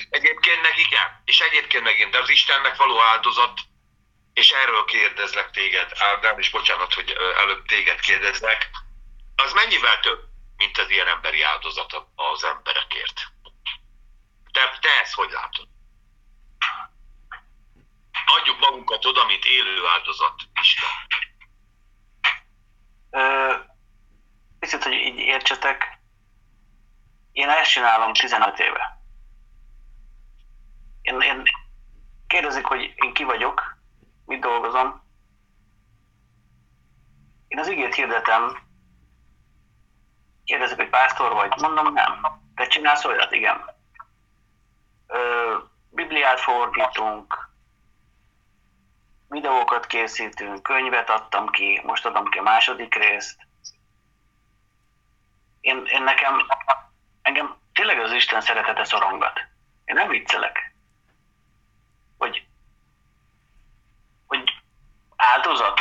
Egyébként 0.09 0.61
meg 0.61 0.77
igen, 0.77 1.21
és 1.25 1.39
egyébként 1.39 1.83
meg 1.83 1.95
igen, 1.95 2.11
de 2.11 2.19
az 2.19 2.29
Istennek 2.29 2.75
való 2.75 3.01
áldozat, 3.01 3.59
és 4.33 4.51
erről 4.51 4.85
kérdezlek 4.85 5.51
téged, 5.51 5.91
Ádám, 5.99 6.39
és 6.39 6.49
bocsánat, 6.49 6.93
hogy 6.93 7.11
előbb 7.37 7.65
téged 7.65 7.99
kérdezlek, 7.99 8.69
az 9.35 9.53
mennyivel 9.53 9.99
több, 9.99 10.19
mint 10.57 10.77
az 10.77 10.89
ilyen 10.89 11.07
emberi 11.07 11.41
áldozat 11.41 12.05
az 12.15 12.43
emberekért? 12.43 13.32
Te, 14.53 14.77
te 14.81 14.89
ezt 15.01 15.13
hogy 15.13 15.29
látod? 15.31 15.67
Adjuk 18.39 18.59
magunkat 18.59 19.05
oda, 19.05 19.25
mint 19.25 19.45
élő 19.45 19.87
áldozat 19.87 20.35
Isten. 20.61 20.89
Picit, 24.59 24.83
hogy 24.83 24.93
így 24.93 25.17
értsetek, 25.17 25.99
én 27.31 27.49
ezt 27.49 27.71
csinálom 27.71 28.13
15 28.13 28.59
éve. 28.59 29.01
Én, 31.01 31.21
én 31.21 31.43
kérdezik, 32.27 32.65
hogy 32.65 32.93
én 32.95 33.13
ki 33.13 33.23
vagyok, 33.23 33.77
mit 34.25 34.39
dolgozom. 34.41 35.03
Én 37.47 37.59
az 37.59 37.67
igét 37.67 37.95
hirdetem, 37.95 38.57
kérdezik, 40.43 40.77
hogy 40.77 40.89
pásztor 40.89 41.33
vagy. 41.33 41.61
Mondom, 41.61 41.93
nem. 41.93 42.41
Te 42.55 42.67
csinálsz 42.67 43.05
olyat? 43.05 43.31
Igen. 43.31 43.72
Bibliát 45.89 46.39
fordítunk, 46.39 47.49
videókat 49.29 49.85
készítünk, 49.85 50.63
könyvet 50.63 51.09
adtam 51.09 51.49
ki, 51.49 51.81
most 51.83 52.05
adom 52.05 52.29
ki 52.29 52.37
a 52.37 52.41
második 52.41 52.95
részt. 52.95 53.37
Én, 55.61 55.85
én 55.85 56.03
nekem, 56.03 56.47
engem 57.21 57.57
tényleg 57.73 57.99
az 57.99 58.11
Isten 58.11 58.41
szeretete 58.41 58.83
szorongat. 58.83 59.39
Én 59.85 59.95
nem 59.95 60.07
viccelek. 60.07 60.75
Hogy, 62.17 62.45
hogy 64.27 64.53
áldozat. 65.15 65.79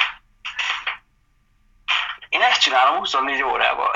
Én 2.29 2.43
ezt 2.43 2.61
csinálom 2.61 2.99
24 2.99 3.43
órával. 3.43 3.95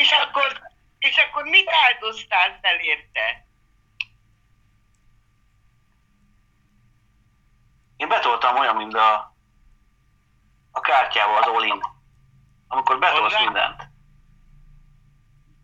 és, 0.00 0.10
akkor, 0.12 0.60
és 0.98 1.16
akkor 1.16 1.44
mit 1.44 1.70
áldoztál 1.70 2.58
fel 2.62 2.78
érte? 2.80 3.47
Betoltam 8.18 8.56
olyan, 8.56 8.76
mint 8.76 8.94
a, 8.94 9.34
a 10.72 10.80
kártyával 10.80 11.42
az 11.42 11.48
all 11.48 11.80
Amikor 12.68 12.98
betolsz 12.98 13.38
mindent. 13.38 13.82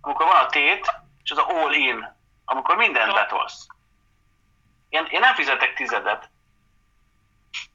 Amikor 0.01 0.27
van 0.27 0.45
a 0.45 0.47
tét, 0.47 0.93
és 1.23 1.31
az 1.31 1.39
a 1.39 1.47
all-in, 1.47 2.17
amikor 2.45 2.77
mindent 2.77 3.13
betolsz. 3.13 3.67
Én, 4.89 5.07
én 5.11 5.21
nem 5.21 5.35
fizetek 5.35 5.75
tizedet. 5.75 6.31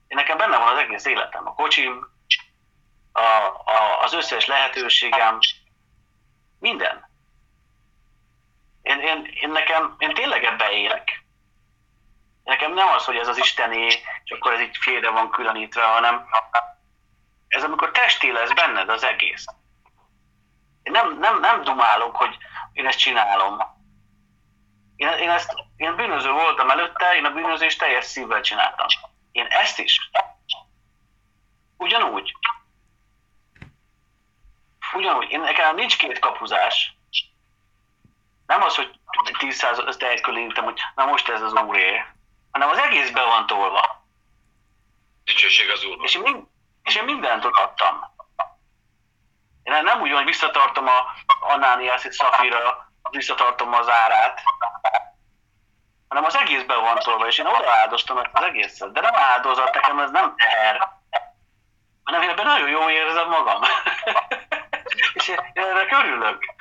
Én 0.07 0.17
nekem 0.17 0.37
benne 0.37 0.57
van 0.57 0.73
az 0.73 0.79
egész 0.79 1.05
életem. 1.05 1.47
A 1.47 1.53
kocsim, 1.53 2.07
a, 3.11 3.21
a, 3.65 4.01
az 4.01 4.13
összes 4.13 4.45
lehetőségem, 4.45 5.39
minden. 6.59 7.09
Én, 8.81 8.99
én, 8.99 9.25
én 9.33 9.49
nekem, 9.49 9.95
én 9.97 10.13
tényleg 10.13 10.43
ebbe 10.43 10.71
élek. 10.71 11.23
Nekem 12.43 12.73
nem 12.73 12.87
az, 12.87 13.05
hogy 13.05 13.15
ez 13.15 13.27
az 13.27 13.37
Istené, 13.37 13.85
és 14.23 14.31
akkor 14.31 14.53
ez 14.53 14.59
így 14.59 14.77
félre 14.77 15.09
van 15.09 15.31
különítve, 15.31 15.83
hanem 15.83 16.25
ez 17.47 17.63
amikor 17.63 17.91
testé 17.91 18.31
lesz 18.31 18.53
benned 18.53 18.89
az 18.89 19.03
egész. 19.03 19.45
Én 20.83 20.91
nem, 20.91 21.19
nem, 21.19 21.39
nem 21.39 21.63
dumálok, 21.63 22.15
hogy 22.15 22.37
én 22.73 22.87
ezt 22.87 22.99
csinálom. 22.99 23.77
Én, 24.95 25.07
én, 25.07 25.29
ezt, 25.29 25.53
én 25.75 25.95
bűnöző 25.95 26.31
voltam 26.31 26.69
előtte, 26.69 27.15
én 27.15 27.25
a 27.25 27.31
bűnözést 27.31 27.79
teljes 27.79 28.05
szívvel 28.05 28.41
csináltam. 28.41 28.87
Én 29.31 29.45
ezt 29.45 29.79
is. 29.79 30.09
Ugyanúgy. 31.77 32.33
Ugyanúgy. 34.93 35.29
Én, 35.31 35.39
nekem 35.39 35.75
nincs 35.75 35.97
két 35.97 36.19
kapuzás. 36.19 36.97
Nem 38.45 38.61
az, 38.61 38.75
hogy 38.75 38.99
10 39.37 39.63
ezt 39.87 40.03
elkülönítem, 40.03 40.63
hogy 40.63 40.79
na 40.95 41.05
most 41.05 41.29
ez 41.29 41.41
az 41.41 41.53
úré, 41.53 42.03
hanem 42.51 42.69
az 42.69 42.77
egész 42.77 43.09
be 43.09 43.23
van 43.23 43.47
tolva. 43.47 44.05
Dicsőség 45.23 45.69
az 45.69 45.83
úrnak. 45.83 46.05
És 46.05 46.15
én, 46.15 46.51
és 46.83 46.95
én 46.95 47.03
mindent 47.03 47.45
adtam. 47.45 48.13
Én 49.63 49.83
nem 49.83 50.01
úgy 50.01 50.09
van, 50.09 50.17
hogy 50.17 50.31
visszatartom 50.31 50.87
a 50.87 51.05
Anániász 51.39 52.03
és 52.03 52.15
Szafira, 52.15 52.91
visszatartom 53.09 53.73
az 53.73 53.89
árát, 53.89 54.41
hanem 56.07 56.23
az 56.23 56.35
egész 56.35 56.63
be 56.63 56.75
van 56.75 56.99
tolva, 56.99 57.27
és 57.27 57.37
én 57.37 57.45
odaáldoztam 57.45 58.17
az 58.31 58.43
egészet. 58.43 58.91
De 58.91 59.01
nem 59.01 59.15
áldozat, 59.15 59.73
nekem 59.73 59.99
ez 59.99 60.11
nem 60.11 60.35
teher. 60.37 60.89
hanem 62.03 62.21
én 62.21 62.29
ebben 62.29 62.45
nagyon 62.45 62.69
jól 62.69 62.89
érzem 62.89 63.29
magam. 63.29 63.61
és 65.13 65.27
én 65.27 65.37
erre 65.53 65.85
körülök. 65.85 66.55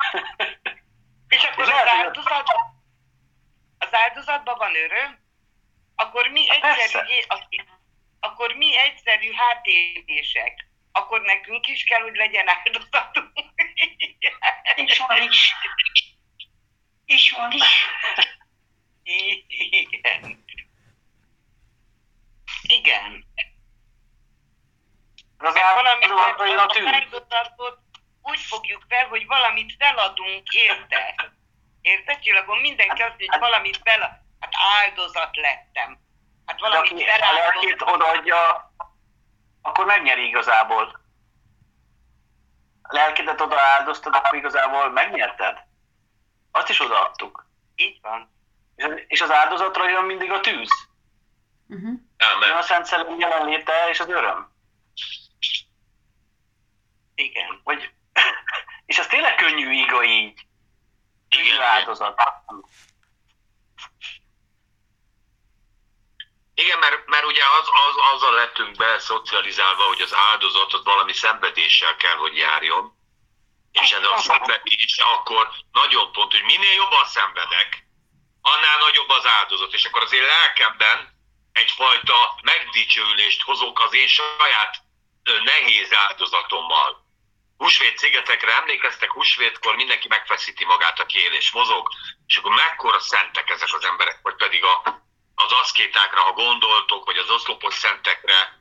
És 1.28 1.45
akkor 1.45 1.64
És 1.64 1.70
az, 1.70 1.89
áldozat, 1.89 2.49
az 3.78 3.89
áldozatban 3.91 4.59
van 4.59 4.74
öröm, 4.74 5.18
akkor 6.01 6.27
mi 6.29 6.51
egyszerű, 6.51 6.77
Persze. 6.77 7.07
akkor 8.21 8.53
mi 8.53 8.79
egyszerű 8.79 9.33
hátélések. 9.33 10.67
Akkor 10.93 11.21
nekünk 11.21 11.67
is 11.67 11.85
kell, 11.85 12.01
hogy 12.01 12.15
legyen 12.17 12.49
áldozatunk. 12.49 13.31
És 14.87 14.99
van 14.99 15.23
is. 15.23 15.55
És 17.05 17.31
van 17.31 17.53
is. 17.53 17.87
Igen. 19.03 20.45
Igen. 22.63 23.25
Az 25.39 25.55
Mert 25.55 25.75
valamit, 25.75 26.11
áldozat 26.11 26.41
olyan 26.41 26.59
a 26.59 26.65
az 26.65 26.77
tűz. 26.77 26.87
áldozatot 26.87 27.79
úgy 28.23 28.41
fogjuk 28.41 28.85
fel, 28.89 29.07
hogy 29.09 29.27
valamit 29.27 29.75
feladunk, 29.79 30.49
érte? 30.53 31.15
Érte, 31.81 32.19
Csillagom? 32.19 32.59
Mindenki 32.61 33.03
azt 33.03 33.09
mondja, 33.09 33.31
hogy 33.31 33.41
valamit 33.41 33.81
fel, 33.85 34.27
hát 34.41 34.53
áldozat 34.80 35.36
lettem. 35.36 35.99
Hát 36.47 36.61
De 36.61 36.68
valamit 36.68 36.93
aki 36.93 37.05
a 37.05 37.32
lelkét 37.32 37.82
odaadja, 37.82 38.72
akkor 39.62 39.84
megnyeri 39.84 40.26
igazából. 40.26 41.01
A 42.82 42.95
lelkedet 42.95 43.41
oda 43.41 43.61
áldoztad, 43.61 44.14
akkor 44.14 44.39
igazából 44.39 44.91
megnyerted. 44.91 45.59
Azt 46.51 46.68
is 46.68 46.80
odaadtuk. 46.80 47.47
Így 47.76 47.99
van. 48.03 48.30
És 48.76 48.84
az, 48.84 48.93
és 49.07 49.20
az 49.20 49.30
áldozatra 49.30 49.89
jön 49.89 50.05
mindig 50.05 50.32
a 50.32 50.41
tűz. 50.41 50.70
Uh-huh. 51.68 52.01
Jön 52.16 52.39
nem. 52.39 52.57
a 52.57 52.62
Szent 52.62 52.86
Szellem 52.86 53.18
jelenléte 53.18 53.89
és 53.89 54.01
az 54.01 54.09
öröm. 54.09 54.53
Igen. 57.14 57.61
Vagy, 57.64 57.91
és 58.86 58.99
az 58.99 59.07
tényleg 59.07 59.34
könnyű 59.34 59.70
iga 59.70 60.05
így. 60.05 60.47
Könnyű 61.28 61.47
Igen, 61.47 61.62
áldozat. 61.62 62.20
Igen, 66.65 66.79
mert, 66.79 67.07
mert 67.07 67.25
ugye 67.25 67.43
az, 67.59 67.69
az, 67.87 67.97
azzal 68.15 68.35
lettünk 68.35 68.77
be 68.77 68.99
szocializálva, 68.99 69.83
hogy 69.83 70.01
az 70.01 70.15
áldozat 70.15 70.73
az 70.73 70.85
valami 70.85 71.13
szenvedéssel 71.13 71.97
kell, 71.97 72.17
hogy 72.17 72.37
járjon. 72.37 72.93
És 73.73 73.91
ez 73.91 74.05
a 74.05 74.17
szenvedés 74.17 74.99
akkor 74.99 75.51
nagyon 75.73 76.13
pont, 76.13 76.33
hogy 76.33 76.43
minél 76.43 76.73
jobban 76.73 77.05
szenvedek, 77.05 77.85
annál 78.43 78.79
nagyobb 78.79 79.09
az 79.09 79.27
áldozat. 79.27 79.73
És 79.73 79.85
akkor 79.85 80.03
az 80.03 80.13
én 80.13 80.23
lelkemben 80.23 80.99
egyfajta 81.53 82.39
megdicsőülést 82.43 83.43
hozok 83.43 83.81
az 83.81 83.95
én 83.95 84.09
saját 84.09 84.77
nehéz 85.45 85.93
áldozatommal. 85.95 87.07
Húsvét 87.57 87.99
szigetekre 87.99 88.53
emlékeztek, 88.53 89.13
húsvétkor 89.13 89.75
mindenki 89.75 90.09
megfeszíti 90.09 90.65
magát, 90.65 91.01
aki 91.01 91.19
él 91.19 91.33
és 91.33 91.51
mozog, 91.51 91.89
és 92.27 92.37
akkor 92.37 92.55
mekkora 92.55 93.01
szentek 93.01 93.51
ezek 93.51 93.69
az 93.73 93.85
emberek, 93.85 94.19
vagy 94.23 94.35
pedig 94.35 94.65
a, 94.65 95.07
az 95.45 95.53
aszkétákra, 95.53 96.20
ha 96.20 96.32
gondoltok, 96.32 97.05
vagy 97.05 97.16
az 97.16 97.30
oszlopos 97.30 97.74
szentekre, 97.74 98.61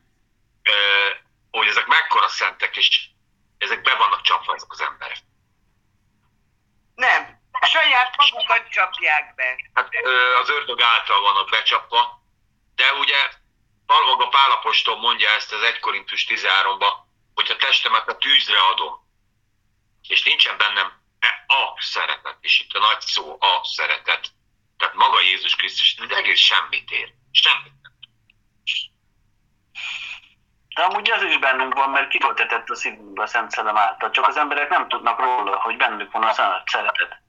hogy 1.51 1.67
ezek 1.67 1.85
mekkora 1.85 2.27
szentek, 2.27 2.77
és 2.77 3.05
ezek 3.57 3.81
be 3.81 3.95
vannak 3.95 4.21
csapva 4.21 4.53
ezek 4.53 4.71
az 4.71 4.81
emberek. 4.81 5.17
Nem. 6.95 7.35
Saját 7.61 8.15
magukat 8.17 8.69
csapják 8.69 9.35
be. 9.35 9.55
Hát 9.73 9.89
az 10.41 10.49
ördög 10.49 10.81
által 10.81 11.21
vannak 11.21 11.49
becsapva, 11.49 12.21
de 12.75 12.93
ugye 12.93 13.29
maga 13.85 14.27
Pálapostól 14.27 14.97
mondja 14.97 15.29
ezt 15.29 15.53
az 15.53 15.61
1 15.61 15.79
Korintus 15.79 16.25
13-ba, 16.29 16.93
hogy 17.33 17.51
a 17.51 17.55
testemet 17.55 18.07
a 18.07 18.17
tűzre 18.17 18.59
adom, 18.59 19.05
és 20.07 20.23
nincsen 20.23 20.57
bennem 20.57 21.01
e- 21.19 21.43
a 21.47 21.81
szeretet, 21.81 22.37
és 22.41 22.59
itt 22.59 22.73
a 22.73 22.79
nagy 22.79 23.01
szó 23.01 23.37
a 23.39 23.63
szeretet, 23.63 24.31
tehát 24.77 24.95
maga 24.95 25.21
Jézus 25.21 25.55
Krisztus, 25.55 25.95
ez 26.09 26.17
egész 26.17 26.39
semmit 26.39 26.91
ér. 26.91 27.13
Semmit. 27.31 27.75
De 30.75 30.83
amúgy 30.83 31.09
ez 31.09 31.21
is 31.21 31.37
bennünk 31.39 31.73
van, 31.73 31.89
mert 31.89 32.09
kitöltetett 32.09 32.69
a 32.69 32.75
szívünkbe 32.75 33.23
a 33.23 33.27
Szent 33.27 33.51
Szellem 33.51 33.77
által. 33.77 34.09
Csak 34.09 34.27
az 34.27 34.37
emberek 34.37 34.69
nem 34.69 34.87
tudnak 34.87 35.19
róla, 35.19 35.59
hogy 35.61 35.77
bennük 35.77 36.11
van 36.11 36.23
a 36.23 36.33
Szent 36.33 36.69
Szeretet. 36.69 37.21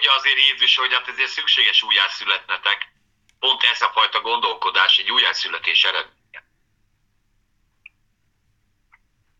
Mondja 0.00 0.18
azért 0.18 0.48
Jézus, 0.48 0.76
hogy 0.76 0.92
hát 0.92 1.08
ezért 1.08 1.30
szükséges 1.30 1.82
újjászületnetek. 1.82 2.92
Pont 3.38 3.62
ez 3.62 3.82
a 3.82 3.90
fajta 3.92 4.20
gondolkodás 4.20 4.98
egy 4.98 5.10
újjászületés 5.10 5.84
eredménye. 5.84 6.44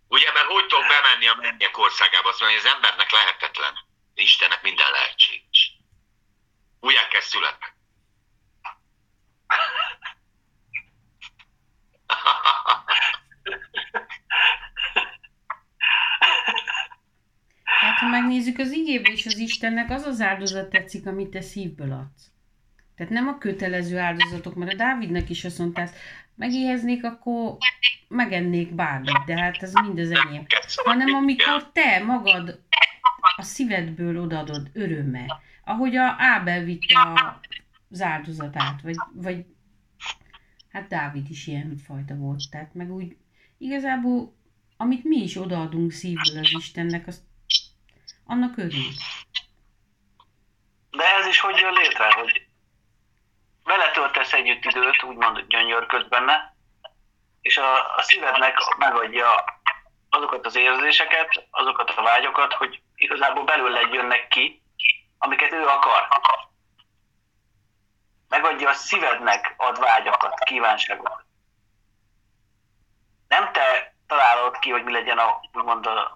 Ugye, 0.09 0.33
mert 0.33 0.47
hogy 0.47 0.67
tudok 0.67 0.87
bemenni 0.87 1.27
a 1.27 1.35
mennyek 1.35 1.79
országába? 1.79 2.29
Azt 2.29 2.41
mondja, 2.41 2.59
hogy 2.59 2.67
az 2.67 2.75
embernek 2.75 3.11
lehetetlen. 3.11 3.75
Istennek 4.15 4.63
minden 4.63 4.91
lehetséges. 4.91 5.73
Újjá 6.81 7.09
kell 7.09 7.21
születni. 7.21 7.67
Hát 17.81 17.99
ha 17.99 18.07
megnézzük 18.07 18.59
az 18.59 18.71
igébe 18.71 19.09
és 19.09 19.20
az 19.33 19.39
Istennek 19.39 19.91
az 19.91 20.03
az 20.03 20.21
áldozat 20.21 20.71
tetszik, 20.71 21.07
amit 21.07 21.29
te 21.29 21.41
szívből 21.41 21.93
adsz. 21.93 22.31
Tehát 22.97 23.13
nem 23.13 23.29
a 23.29 23.39
kötelező 23.39 23.99
áldozatok, 23.99 24.55
mert 24.55 24.73
a 24.73 24.77
Dávidnak 24.77 25.31
is 25.31 25.45
azt 25.45 25.59
mondta, 25.59 25.81
"Hát 25.81 25.95
megéheznék, 26.35 27.05
akkor 27.05 27.57
megennék 28.09 28.75
bármit, 28.75 29.25
de 29.27 29.41
hát 29.41 29.63
ez 29.63 29.73
mind 29.73 29.99
az 29.99 30.11
enyém. 30.11 30.47
Hanem 30.85 31.15
amikor 31.15 31.71
te 31.73 32.05
magad 32.05 32.61
a 33.37 33.43
szívedből 33.43 34.21
odaadod 34.21 34.71
örömmel, 34.73 35.43
ahogy 35.65 35.97
a 35.97 36.15
Ábel 36.19 36.65
vitte 36.65 37.01
a, 37.01 37.41
az 37.91 38.01
áldozatát, 38.01 38.81
vagy, 38.83 38.97
vagy 39.15 39.45
hát 40.69 40.89
Dávid 40.89 41.31
is 41.31 41.47
ilyen 41.47 41.77
fajta 41.77 42.15
volt, 42.15 42.43
tehát 42.51 42.75
meg 42.75 42.93
úgy 42.93 43.17
igazából, 43.59 44.35
amit 44.77 45.05
mi 45.05 45.23
is 45.23 45.37
odaadunk 45.37 45.93
szívből 45.93 46.39
az 46.39 46.53
Istennek, 46.59 47.07
azt 47.07 47.21
annak 48.25 48.57
örül. 48.57 48.89
Is 51.31 51.41
hogy 51.41 51.59
jön 51.59 51.73
létre, 51.73 52.13
hogy 52.13 52.47
vele 53.65 53.91
töltesz 53.91 54.33
együtt 54.33 54.65
időt, 54.65 55.03
úgymond 55.03 55.41
gyönyörködsz 55.41 56.09
benne, 56.09 56.55
és 57.41 57.59
a, 57.59 57.97
a 57.97 58.03
szívednek 58.03 58.59
megadja 58.79 59.45
azokat 60.09 60.47
az 60.47 60.57
érzéseket, 60.57 61.47
azokat 61.51 61.91
a 61.91 62.03
vágyokat, 62.03 62.53
hogy 62.53 62.83
igazából 62.95 63.45
belőle 63.45 63.81
jönnek 63.81 64.29
ki, 64.29 64.63
amiket 65.19 65.53
ő 65.53 65.67
akar. 65.67 66.09
Megadja 68.29 68.69
a 68.69 68.73
szívednek 68.73 69.55
ad 69.57 69.79
vágyakat, 69.79 70.39
kívánságokat. 70.39 71.25
Nem 73.29 73.53
te 73.53 73.95
találod 74.07 74.59
ki, 74.59 74.71
hogy 74.71 74.85
mi 74.85 74.93
legyen 74.93 75.19
a, 75.19 75.41
úgymond 75.53 75.87
a, 75.87 76.15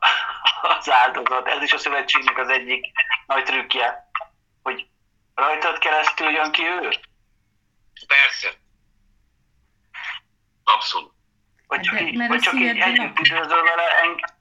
az 0.79 0.91
áldozat. 0.91 1.49
Ez 1.49 1.63
is 1.63 1.73
a 1.73 1.79
szövetségnek 1.79 2.39
az 2.39 2.49
egyik 2.49 2.93
nagy 3.27 3.45
trükkje, 3.45 4.11
hogy 4.63 4.93
rajtad 5.35 5.79
keresztül 5.79 6.31
jön 6.31 6.53
ki 6.53 6.63
ő, 6.67 6.91
Persze. 8.07 8.63
Abszolút. 10.65 11.13
vagy 11.67 11.81
csak, 11.81 11.95
de- 11.95 12.03
így, 12.03 12.21
a 12.21 12.39
csak 12.41 12.55
így 12.55 12.79
együtt 12.79 13.19
időzöl 13.19 13.63
vele, 13.63 14.01
eng- 14.01 14.35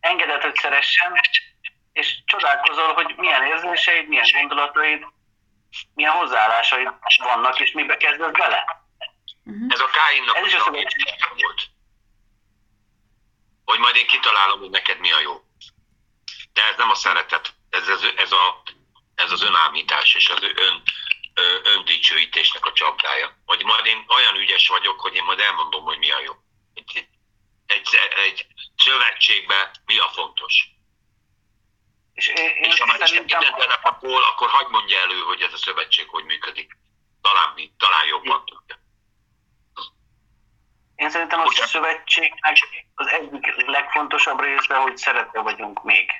engeded, 0.00 0.42
hogy 0.42 0.54
szeressen, 0.56 1.20
és 1.92 2.22
csodálkozol, 2.24 2.92
hogy 2.92 3.14
milyen 3.16 3.46
érzéseid, 3.46 4.08
milyen 4.08 4.26
gondolataid, 4.32 5.06
milyen 5.94 6.12
hozzáállásaid 6.12 6.88
vannak, 7.18 7.60
és 7.60 7.72
mibe 7.72 7.96
kezdesz 7.96 8.30
bele. 8.30 8.84
Uh-huh. 9.44 9.66
Ez 9.68 9.80
a 9.80 9.86
Káinnak 9.86 10.36
Ez 10.36 10.46
is 10.46 10.54
a 10.54 10.70
volt. 10.70 11.68
Hogy 13.64 13.78
majd 13.78 13.96
én 13.96 14.06
kitalálom, 14.06 14.58
hogy 14.58 14.70
neked 14.70 14.98
mi 14.98 15.12
a 15.12 15.20
jó. 15.20 15.44
De 16.52 16.62
ez 16.64 16.76
nem 16.76 16.90
a 16.90 16.94
szeretet, 16.94 17.54
ez, 17.70 17.88
ez, 17.88 18.02
ez, 18.16 18.32
a, 18.32 18.62
ez 19.24 19.30
az 19.30 19.42
önállítás 19.42 20.14
és 20.14 20.28
az 20.28 20.42
ön, 20.42 20.82
öndicsőítésnek 21.62 22.66
a 22.66 22.72
csapdája. 22.72 23.36
Hogy 23.44 23.64
majd 23.64 23.86
én 23.86 24.04
olyan 24.08 24.36
ügyes 24.36 24.68
vagyok, 24.68 25.00
hogy 25.00 25.14
én 25.14 25.24
majd 25.24 25.40
elmondom, 25.40 25.84
hogy 25.84 25.98
mi 25.98 26.10
a 26.10 26.20
jó. 26.20 26.32
Egy, 26.74 27.08
egy, 27.66 27.88
egy 28.26 28.46
szövetségben 28.76 29.70
mi 29.84 29.98
a 29.98 30.08
fontos. 30.08 30.54
És 32.14 32.26
én, 32.26 32.50
És 32.54 32.80
ha 32.80 32.86
már 32.86 32.94
Isten 32.94 33.08
szerintem 33.08 33.08
szerintem, 33.08 33.38
minden 33.40 33.58
belepakol, 33.58 34.22
akkor 34.22 34.48
hagyd 34.48 34.70
mondja 34.70 34.98
elő, 34.98 35.20
hogy 35.20 35.40
ez 35.40 35.52
a 35.52 35.56
szövetség 35.56 36.08
hogy 36.08 36.24
működik. 36.24 36.78
Talán, 37.20 37.52
mi- 37.54 37.72
talán 37.78 38.06
jobban 38.06 38.44
tudja. 38.44 38.78
én 40.94 41.10
szerintem 41.10 41.40
a 41.40 41.50
szövetségnek 41.50 42.58
az 42.94 43.06
egyik 43.06 43.66
legfontosabb 43.66 44.40
része, 44.40 44.74
hogy 44.74 44.96
szeretve 44.96 45.40
vagyunk 45.40 45.82
még. 45.82 46.10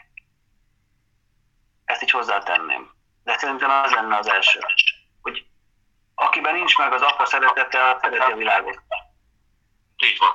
Ezt 1.90 2.02
így 2.02 2.10
hozzátenném. 2.10 2.90
De 3.24 3.38
szerintem 3.38 3.70
az 3.70 3.92
lenne 3.92 4.16
az 4.16 4.28
első. 4.28 4.60
Hogy 5.22 5.46
akiben 6.14 6.54
nincs 6.54 6.76
meg 6.76 6.92
az 6.92 7.02
apa 7.02 7.26
szeretete, 7.26 7.98
szereti 8.00 8.32
a 8.32 8.36
világot. 8.36 8.82
Így 9.96 10.18
van. 10.18 10.34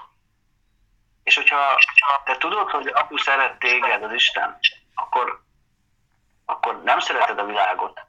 És 1.24 1.36
hogyha 1.36 1.80
te 2.26 2.38
tudod, 2.38 2.70
hogy 2.70 2.88
apu 2.88 3.18
szeret 3.18 3.60
téged, 3.60 4.04
az 4.04 4.14
Isten, 4.14 4.60
akkor, 4.96 5.42
akkor 6.46 6.84
nem 6.84 7.00
szereted 7.00 7.40
a 7.40 7.46
világot. 7.46 8.00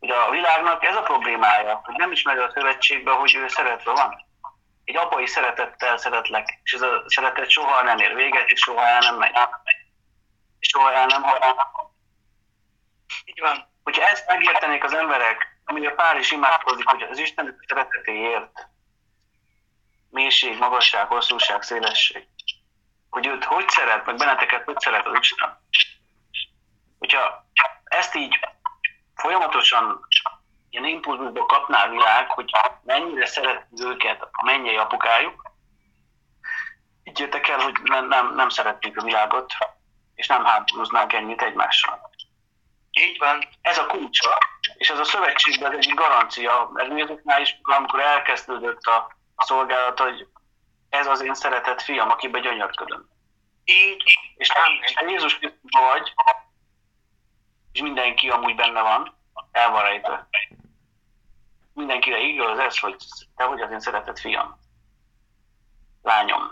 Ugye 0.00 0.14
a 0.14 0.30
világnak 0.30 0.84
ez 0.84 0.96
a 0.96 1.02
problémája, 1.02 1.80
hogy 1.84 1.94
nem 1.94 2.12
ismeri 2.12 2.38
a 2.38 2.50
szövetségbe, 2.54 3.12
hogy 3.12 3.34
ő 3.34 3.48
szeretve 3.48 3.92
van. 3.92 4.24
Egy 4.84 4.96
apai 4.96 5.26
szeretettel 5.26 5.96
szeretlek, 5.96 6.60
és 6.62 6.72
ez 6.72 6.82
a 6.82 7.02
szeretet 7.06 7.50
soha 7.50 7.82
nem 7.82 7.98
ér 7.98 8.14
véget, 8.14 8.50
és 8.50 8.60
soha 8.60 8.86
el 8.86 8.98
nem 8.98 9.16
megy. 9.16 9.36
És 10.58 10.68
soha 10.68 10.92
el 10.92 11.06
nem 11.06 11.22
hal. 11.22 11.91
Így 13.24 13.40
van. 13.40 13.70
Hogyha 13.82 14.06
ezt 14.06 14.26
megértenék 14.26 14.84
az 14.84 14.94
emberek, 14.94 15.60
ami 15.64 15.86
a 15.86 15.94
pár 15.94 16.16
is 16.16 16.30
imádkozik, 16.30 16.88
hogy 16.88 17.02
az 17.02 17.18
Isten 17.18 17.58
szeretetéért 17.68 18.68
mélység, 20.10 20.58
magasság, 20.58 21.06
hosszúság, 21.06 21.62
szélesség. 21.62 22.26
Hogy 23.10 23.26
őt 23.26 23.44
hogy 23.44 23.68
szeret, 23.68 24.06
meg 24.06 24.16
benneteket 24.16 24.64
hogy 24.64 24.80
szeret 24.80 25.06
az 25.06 25.18
Isten. 25.18 25.60
Hogyha 26.98 27.46
ezt 27.84 28.14
így 28.14 28.38
folyamatosan 29.14 30.06
ilyen 30.70 30.84
impulzusból 30.84 31.46
kapná 31.46 31.84
a 31.84 31.90
világ, 31.90 32.30
hogy 32.30 32.50
mennyire 32.82 33.26
szeret 33.26 33.66
őket 33.80 34.22
a 34.22 34.44
mennyei 34.44 34.76
apukájuk, 34.76 35.52
így 37.04 37.18
jöttek 37.18 37.48
el, 37.48 37.58
hogy 37.58 37.74
nem, 37.82 38.34
nem 38.34 38.48
szeretnék 38.48 38.98
a 38.98 39.04
világot, 39.04 39.52
és 40.14 40.26
nem 40.26 40.44
háborúznánk 40.44 41.12
ennyit 41.12 41.42
egymással. 41.42 42.10
Így 43.00 43.18
van. 43.18 43.48
Ez 43.60 43.78
a 43.78 43.86
kulcsa, 43.86 44.38
és 44.76 44.88
ez 44.88 44.98
a 44.98 45.04
szövetségben 45.04 45.72
ez 45.72 45.86
egy 45.86 45.94
garancia, 45.94 46.70
mert 46.72 46.98
Jézusnál 46.98 47.40
is, 47.40 47.58
amikor 47.62 48.00
elkezdődött 48.00 48.82
a, 48.82 49.20
szolgálat, 49.36 49.98
hogy 49.98 50.26
ez 50.88 51.06
az 51.06 51.22
én 51.22 51.34
szeretett 51.34 51.82
fiam, 51.82 52.10
akiben 52.10 52.42
gyönyörködöm. 52.42 53.08
Így. 53.64 54.02
És 54.36 54.48
te 54.48 55.04
Jézus 55.06 55.38
Krisztusban 55.38 55.82
vagy, 55.86 56.12
és 57.72 57.80
mindenki 57.80 58.30
amúgy 58.30 58.54
benne 58.54 58.80
van, 58.80 59.14
el 59.50 59.70
van 59.70 59.82
rejtve. 59.82 60.28
Mindenkire 61.74 62.18
igaz 62.18 62.58
ez, 62.58 62.78
hogy 62.78 62.96
te 63.36 63.44
vagy 63.44 63.60
az 63.60 63.70
én 63.70 63.80
szeretett 63.80 64.18
fiam. 64.18 64.58
Lányom. 66.02 66.50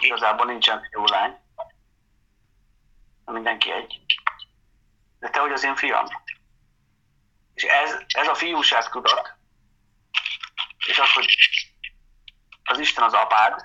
Igazából 0.00 0.46
nincsen 0.46 0.88
fiú 0.90 1.04
lány. 1.04 1.40
Mindenki 3.24 3.72
egy. 3.72 4.01
De 5.22 5.30
te 5.30 5.40
vagy 5.40 5.52
az 5.52 5.64
én 5.64 5.76
fiam. 5.76 6.06
És 7.54 7.62
ez, 7.62 7.96
ez 8.06 8.28
a 8.28 8.34
fiúság 8.34 8.88
tudat, 8.88 9.34
és 10.86 10.98
az, 10.98 11.12
hogy 11.12 11.36
az 12.64 12.78
Isten 12.78 13.04
az 13.04 13.12
apád, 13.12 13.62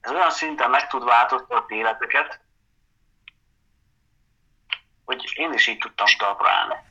ez 0.00 0.10
olyan 0.10 0.30
szinten 0.30 0.70
meg 0.70 0.86
tud 0.86 1.04
változtatni 1.04 1.76
életeket, 1.76 2.40
hogy 5.04 5.32
én 5.34 5.52
is 5.52 5.66
így 5.66 5.78
tudtam 5.78 6.06
talpra. 6.18 6.84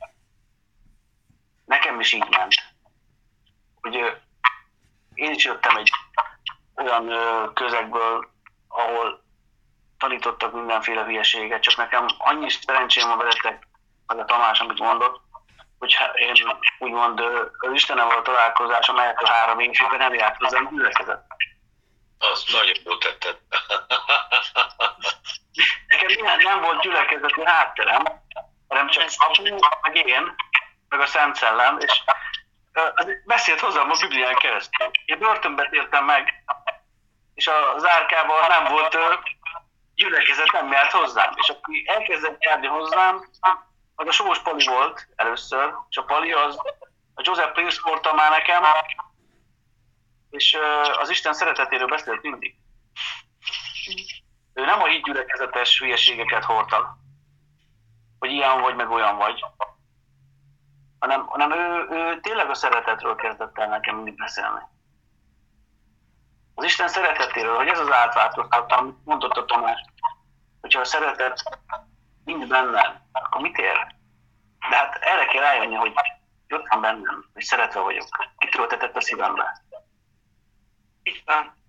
Nekem 1.65 1.99
is 1.99 2.13
így 2.13 2.29
ment. 2.29 2.53
Hogy 3.81 3.95
én 5.13 5.31
is 5.31 5.43
jöttem 5.43 5.77
egy 5.77 5.91
olyan 6.75 7.07
közegből, 7.53 8.31
ahol 8.67 9.23
tanítottak 10.01 10.53
mindenféle 10.53 11.03
hülyeséget, 11.03 11.61
csak 11.61 11.77
nekem 11.77 12.05
annyi 12.17 12.49
szerencsém 12.49 13.07
van 13.07 13.17
veletek, 13.17 13.67
meg 14.07 14.19
a 14.19 14.25
Tamás, 14.25 14.59
amit 14.59 14.79
mondott, 14.79 15.21
hogy 15.79 15.93
hát 15.93 16.15
én 16.15 16.33
úgymond 16.79 17.19
az 17.59 17.73
Istenem 17.73 18.07
volt 18.07 18.23
találkozásom, 18.23 18.95
mert 18.95 19.21
a 19.21 19.27
három 19.27 19.59
évben 19.59 19.97
nem 19.97 20.13
járt 20.13 20.37
hozzám 20.37 20.69
gyülekezet. 20.71 21.23
Azt 22.19 22.51
nagyon 22.51 22.75
jól 22.83 22.97
tetted. 22.97 23.37
Nekem 25.87 26.09
ilyen 26.09 26.39
nem 26.43 26.61
volt 26.61 26.81
gyülekezeti 26.81 27.45
hátterem, 27.45 28.03
hanem 28.67 28.89
csak 28.89 29.09
apu, 29.17 29.43
meg 29.81 29.95
én, 29.95 30.35
meg 30.89 30.99
a 30.99 31.05
Szent 31.05 31.35
Szellem, 31.35 31.79
és 31.79 32.01
az 32.95 33.05
beszélt 33.25 33.59
hozzám 33.59 33.91
a 33.91 33.97
Biblián 33.99 34.35
keresztül. 34.35 34.91
Én 35.05 35.19
börtönbe 35.19 35.69
tértem 35.69 36.05
meg, 36.05 36.43
és 37.33 37.49
az 37.75 37.87
árkában 37.87 38.47
nem 38.47 38.63
volt 38.63 38.93
gyülekezet, 40.01 40.51
nem 40.51 40.71
járt 40.71 40.91
hozzám. 40.91 41.33
És 41.35 41.49
aki 41.49 41.83
elkezdett 41.87 42.43
járni 42.43 42.67
hozzám, 42.67 43.29
az 43.95 44.07
a 44.07 44.11
Sós 44.11 44.39
Pali 44.41 44.65
volt 44.65 45.07
először, 45.15 45.73
és 45.89 45.97
a 45.97 46.03
Pali 46.03 46.31
az 46.31 46.57
a 47.13 47.21
Joseph 47.23 47.51
Prince 47.51 47.79
hordta 47.81 48.13
már 48.13 48.31
nekem, 48.31 48.63
és 50.29 50.57
az 50.99 51.09
Isten 51.09 51.33
szeretetéről 51.33 51.87
beszélt 51.87 52.21
mindig. 52.21 52.55
Ő 54.53 54.65
nem 54.65 54.81
a 54.81 54.85
hídgyülekezetes 54.85 55.79
hülyeségeket 55.79 56.43
hordta, 56.43 56.97
hogy 58.19 58.31
ilyen 58.31 58.61
vagy, 58.61 58.75
meg 58.75 58.89
olyan 58.89 59.17
vagy, 59.17 59.43
hanem, 60.99 61.25
hanem 61.25 61.51
ő, 61.51 61.87
ő 61.89 62.19
tényleg 62.19 62.49
a 62.49 62.53
szeretetről 62.53 63.15
kezdett 63.15 63.57
el 63.57 63.67
nekem 63.67 63.95
mindig 63.95 64.15
beszélni. 64.15 64.59
Az 66.55 66.63
Isten 66.63 66.87
szeretetéről, 66.87 67.55
hogy 67.55 67.67
ez 67.67 67.79
az 67.79 67.91
átváltoztató, 67.91 68.75
amit 68.75 69.05
mondott 69.05 69.37
a 69.37 69.45
Tamás, 69.45 69.85
hogyha 70.61 70.79
a 70.79 70.85
szeretet 70.85 71.59
nincs 72.25 72.47
bennem, 72.47 73.09
akkor 73.11 73.41
mit 73.41 73.57
ér? 73.57 73.95
De 74.69 74.75
hát 74.75 74.95
erre 74.95 75.25
kell 75.25 75.41
rájönni, 75.41 75.75
hogy 75.75 75.93
ott 76.49 76.67
van 76.67 76.81
bennem, 76.81 77.29
hogy 77.33 77.43
szeretve 77.43 77.79
vagyok. 77.79 78.07
Kitöltetett 78.37 78.95
a 78.95 79.01
szívembe. 79.01 79.63
Így 81.03 81.21
van. 81.25 81.59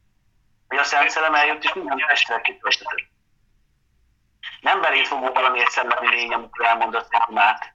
hogy 0.69 0.79
a 0.79 0.85
Szent 0.85 1.11
Szellem 1.11 1.35
eljött, 1.35 1.65
és 1.65 1.73
minden 1.73 1.99
testre 2.07 2.41
kitöltetett. 2.41 3.11
Nem 4.61 4.81
beléd 4.81 5.07
fog 5.07 5.23
ugrani 5.23 5.61
egy 5.61 5.69
szellemi 5.69 6.09
lény, 6.09 6.33
amikor 6.33 6.67
elmondott 6.67 7.09
imát. 7.29 7.75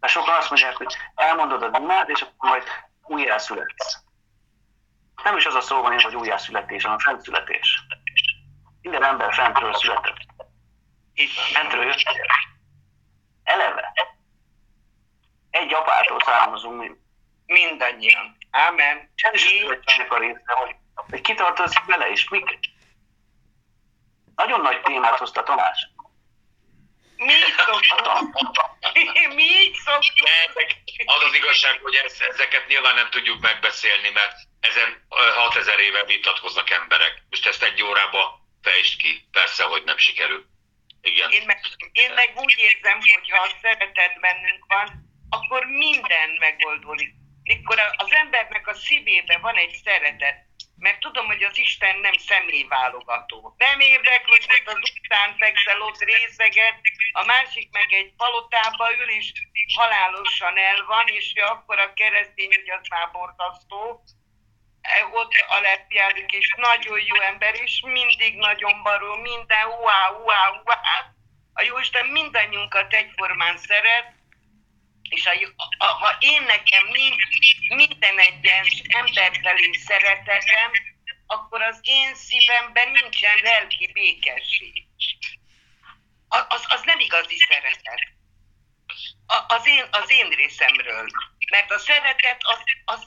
Mert 0.00 0.12
sokan 0.12 0.36
azt 0.36 0.50
mondják, 0.50 0.76
hogy 0.76 0.96
elmondod 1.14 1.62
a 1.62 1.78
imát, 1.78 2.08
és 2.08 2.20
akkor 2.20 2.50
majd 2.50 2.64
újjászületsz. 3.10 3.98
Nem 5.22 5.36
is 5.36 5.46
az 5.46 5.54
a 5.54 5.60
szó 5.60 5.80
van, 5.80 6.00
hogy 6.00 6.14
újjászületés, 6.14 6.82
hanem 6.82 6.98
fentszületés. 6.98 7.84
Minden 8.82 9.04
ember 9.04 9.34
fentről 9.34 9.74
született. 9.74 10.16
Így. 11.14 11.30
Fentről 11.30 11.84
jöttél. 11.84 12.24
Eleve. 13.42 13.92
Egy 15.50 15.74
apától 15.74 16.20
származunk 16.24 16.80
mi. 16.80 16.90
Mindannyian. 17.46 18.36
Ámen. 18.50 19.10
Is 19.32 19.52
Így. 19.52 19.80
a 20.08 20.18
része, 20.18 20.42
hogy, 20.46 20.76
hogy 20.94 21.20
kitartozik 21.20 21.84
bele, 21.86 22.10
és 22.10 22.28
mik. 22.28 22.58
Nagyon 24.34 24.60
nagy 24.60 24.80
témát 24.82 25.18
hozta 25.18 25.42
Tamás. 25.42 25.90
Mi 27.26 27.32
így 27.32 27.54
szoktunk. 27.56 28.34
Mi 29.34 29.42
így 29.42 29.74
szoktunk. 29.74 30.28
Az 31.04 31.22
az 31.22 31.34
igazság, 31.34 31.80
hogy 31.82 31.94
ez, 31.94 32.20
ezeket 32.20 32.66
nyilván 32.66 32.94
nem 32.94 33.10
tudjuk 33.10 33.40
megbeszélni, 33.40 34.10
mert 34.10 34.36
ezen 34.60 35.06
ö, 35.10 35.30
6000 35.34 35.78
éve 35.78 36.04
vitatkoznak 36.04 36.70
emberek. 36.70 37.22
Most 37.30 37.46
ezt 37.46 37.62
egy 37.62 37.82
órába 37.82 38.40
fejtsd 38.62 39.00
ki. 39.00 39.28
Persze, 39.32 39.64
hogy 39.64 39.82
nem 39.84 39.98
sikerül. 39.98 40.44
Igen. 41.00 41.30
Én 41.30 41.42
meg, 41.46 41.60
én 41.92 42.12
meg 42.12 42.32
úgy 42.36 42.54
érzem, 42.56 42.98
hogy 42.98 43.30
ha 43.30 43.42
a 43.42 43.58
szeretet 43.62 44.20
bennünk 44.20 44.64
van, 44.68 44.86
akkor 45.30 45.64
minden 45.66 46.30
megoldódik. 46.38 47.14
Mikor 47.42 47.80
az 47.96 48.12
embernek 48.12 48.66
a 48.66 48.74
szívében 48.74 49.40
van 49.40 49.56
egy 49.56 49.80
szeretet, 49.84 50.49
mert 50.80 51.00
tudom, 51.00 51.26
hogy 51.26 51.42
az 51.42 51.58
Isten 51.58 51.96
nem 51.98 52.12
személyválogató. 52.12 53.54
Nem 53.58 53.80
érdekli, 53.80 54.36
hogy 54.46 54.62
az 54.64 54.92
után 55.04 55.36
fekszel 55.38 55.80
ott 55.80 56.00
részegen, 56.00 56.80
a 57.12 57.24
másik 57.24 57.68
meg 57.70 57.92
egy 57.92 58.12
palotába 58.16 58.86
ül, 59.00 59.10
és 59.10 59.32
halálosan 59.74 60.56
el 60.58 60.84
van, 60.86 61.06
és 61.06 61.32
akkor 61.34 61.78
a 61.78 61.92
keresztény, 61.92 62.52
hogy 62.54 62.70
az 62.70 62.88
már 62.88 63.10
borzasztó, 63.10 64.04
E, 64.82 65.06
ott 65.12 65.32
alepjázik, 65.48 66.30
és 66.32 66.54
nagyon 66.56 67.00
jó 67.06 67.20
ember, 67.20 67.54
és 67.54 67.80
mindig 67.84 68.36
nagyon 68.36 68.82
baró, 68.82 69.14
minden 69.14 69.66
uá, 69.66 70.10
uá, 70.24 70.62
uá. 70.64 71.14
A 71.52 71.62
Jóisten 71.62 72.06
mindannyiunkat 72.06 72.92
egyformán 72.92 73.56
szeret, 73.56 74.12
és 75.10 75.26
a, 75.26 75.32
a, 75.76 75.86
ha 75.86 76.16
én 76.18 76.42
nekem 76.42 76.86
nincs 76.86 77.22
minden 77.68 78.18
egyes 78.18 78.82
ember 78.88 79.30
felé 79.42 79.72
szeretetem, 79.72 80.70
akkor 81.26 81.62
az 81.62 81.78
én 81.82 82.14
szívemben 82.14 82.90
nincsen 82.90 83.38
lelki 83.42 83.90
békesség. 83.92 84.84
A- 86.28 86.46
Az, 86.48 86.64
az 86.68 86.82
nem 86.84 86.98
igazi 86.98 87.36
szeretet. 87.48 88.02
A- 89.26 89.44
Az 89.54 89.66
én, 89.66 89.84
az 89.90 90.10
én 90.10 90.28
részemről. 90.28 91.06
Mert 91.50 91.70
a 91.70 91.78
szeretet 91.78 92.40
az, 92.42 92.60
az, 92.84 93.02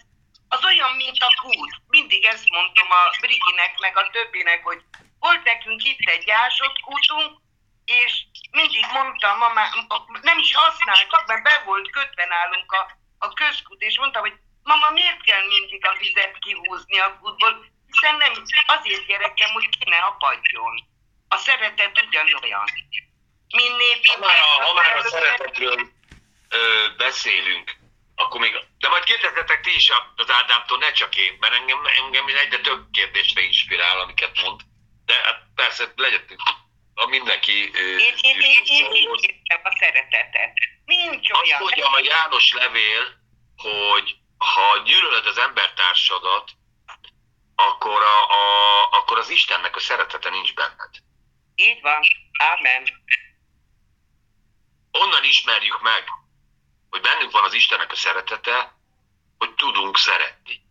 az 0.48 0.64
olyan, 0.64 0.96
mint 0.96 1.18
a 1.20 1.34
kút. 1.42 1.72
Mindig 1.88 2.26
ezt 2.26 2.50
mondom 2.50 2.92
a 2.92 3.18
Briginek, 3.22 3.78
meg 3.80 3.98
a 3.98 4.10
többinek, 4.10 4.64
hogy 4.64 4.82
volt 5.20 5.44
nekünk 5.44 5.84
itt 5.84 6.10
egy 6.10 6.30
ásott 6.30 6.80
kútunk, 6.80 7.42
és 7.86 8.26
mindig 8.52 8.86
mondtam, 8.94 9.38
mama, 9.38 9.62
nem 10.22 10.38
is 10.38 10.56
használtuk, 10.56 11.26
mert 11.26 11.44
be 11.44 11.62
volt 11.66 11.90
kötve 11.92 12.26
nálunk 12.26 12.72
a, 12.72 12.98
a 13.18 13.34
közkút, 13.34 13.82
és 13.82 13.98
mondtam, 13.98 14.22
hogy 14.22 14.34
mama, 14.64 14.90
miért 14.90 15.22
kell 15.24 15.46
mindig 15.48 15.86
a 15.86 15.96
vizet 16.00 16.38
kihúzni 16.40 17.00
a 17.00 17.18
kútból, 17.22 17.66
hiszen 17.92 18.16
nem, 18.16 18.34
azért 18.66 19.06
gyerekem, 19.06 19.52
hogy 19.52 19.70
ki 19.70 19.90
ne 19.90 19.98
apadjon. 19.98 20.92
A 21.28 21.38
szeretet 21.38 22.02
ugyanolyan. 22.08 22.66
Minél 23.56 23.98
Ha 24.04 24.20
már 24.20 24.40
a, 24.40 24.64
ha 24.64 24.74
már 24.74 24.98
a 24.98 25.02
szeretetről 25.02 25.92
ö, 26.50 26.88
beszélünk, 26.98 27.76
akkor 28.16 28.40
még, 28.40 28.54
de 28.80 28.90
majd 28.90 29.04
kérdezzetek 29.04 29.62
ti 29.62 29.76
is 29.76 29.92
az 30.16 30.32
Ádámtól, 30.32 30.78
ne 30.78 30.92
csak 30.92 31.16
én, 31.16 31.38
mert 31.40 31.54
engem, 31.54 31.86
engem 31.86 32.28
egyre 32.28 32.60
több 32.60 32.86
kérdésre 32.92 33.42
inspirál, 33.42 34.00
amiket 34.00 34.42
mond. 34.42 34.62
De 35.06 35.14
hát 35.14 35.44
persze, 35.56 35.94
legyetek, 35.96 36.38
a 36.94 37.06
mindenki... 37.06 37.52
Én, 37.52 38.16
én, 38.22 38.40
én, 38.40 38.62
én 38.66 38.86
szól. 38.86 38.96
így 38.96 39.22
értem 39.22 39.62
a 39.64 39.76
szeretetet. 39.80 40.54
Nincs 40.86 41.32
Azt 41.32 41.42
olyan. 41.44 41.60
mondja 41.60 41.88
a 41.90 42.00
János 42.04 42.54
levél, 42.54 43.22
hogy 43.58 44.16
ha 44.38 44.78
gyűlölöd 44.86 45.26
az 45.26 45.38
embertársadat, 45.38 46.52
akkor, 47.56 48.02
a, 48.02 48.30
a, 48.30 48.84
akkor 48.92 49.18
az 49.18 49.30
Istennek 49.30 49.76
a 49.76 49.80
szeretete 49.80 50.30
nincs 50.30 50.54
benned. 50.54 50.92
Így 51.56 51.82
van. 51.82 52.02
Amen. 52.58 52.88
Onnan 54.92 55.24
ismerjük 55.24 55.82
meg, 55.82 56.04
hogy 56.90 57.02
bennünk 57.02 57.32
van 57.32 57.44
az 57.44 57.54
Istennek 57.54 57.92
a 57.92 57.96
szeretete, 57.96 58.76
hogy 59.38 59.54
tudunk 59.54 59.98
szeretni. 59.98 60.62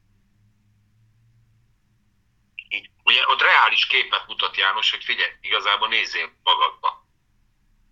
Így. 2.69 2.91
Ugye 3.13 3.27
ott 3.27 3.41
reális 3.41 3.87
képet 3.87 4.27
mutat 4.27 4.57
János, 4.57 4.91
hogy 4.91 5.05
figyelj, 5.05 5.33
igazából 5.41 5.89
nézzél 5.89 6.33
magadba. 6.43 7.07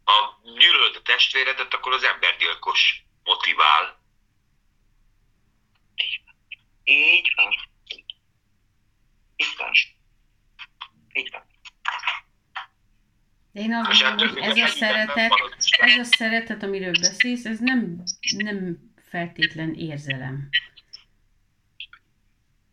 Ha 0.05 0.41
gyűlölöd 0.59 0.97
a 0.97 1.03
testvéredet, 1.03 1.75
akkor 1.75 1.93
az 1.93 2.03
embergyilkos 2.03 3.05
motivál. 3.25 4.01
Így 6.85 7.33
van. 7.37 7.55
Így 9.37 9.55
van. 9.57 9.73
Így 11.13 11.31
van. 11.31 11.47
De 13.53 13.61
én 13.61 13.75
azt 13.75 13.91
És 13.91 14.03
gondolom, 14.03 14.35
hogy 14.35 14.59
ez 14.59 14.71
a 14.71 14.75
szeretet, 14.75 15.31
az 15.57 15.67
ez 15.79 15.99
a 15.99 16.05
szeretet, 16.05 16.63
amiről 16.63 16.93
beszélsz, 17.01 17.45
ez 17.45 17.59
nem, 17.59 18.03
nem 18.37 18.77
feltétlen 19.11 19.75
érzelem. 19.75 20.49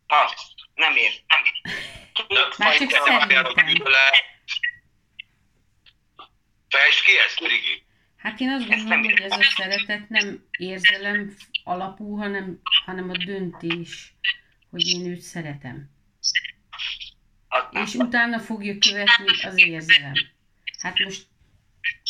Ha, 0.07 0.33
nem 0.73 0.95
értem. 0.95 1.25
Már 1.27 2.06
csak 2.27 2.53
szerintem. 2.53 3.07
Fejtsd 6.69 7.01
ki 7.03 7.17
ezt, 7.25 7.39
Rigi. 7.39 7.85
Hát 8.17 8.39
én 8.39 8.49
azt 8.49 8.67
gondolom, 8.67 9.03
hogy 9.03 9.21
ez 9.21 9.31
a 9.31 9.43
szeretet 9.43 10.09
nem 10.09 10.47
érzelem 10.57 11.35
alapú, 11.63 12.17
hanem, 12.17 12.59
hanem 12.85 13.09
a 13.09 13.17
döntés, 13.25 14.13
hogy 14.69 14.87
én 14.87 15.05
őt 15.05 15.19
szeretem. 15.19 15.89
Nem. 17.71 17.83
És 17.83 17.93
utána 17.93 18.39
fogja 18.39 18.77
követni 18.77 19.43
az 19.43 19.57
érzelem. 19.57 20.13
Hát 20.79 20.99
most, 20.99 21.25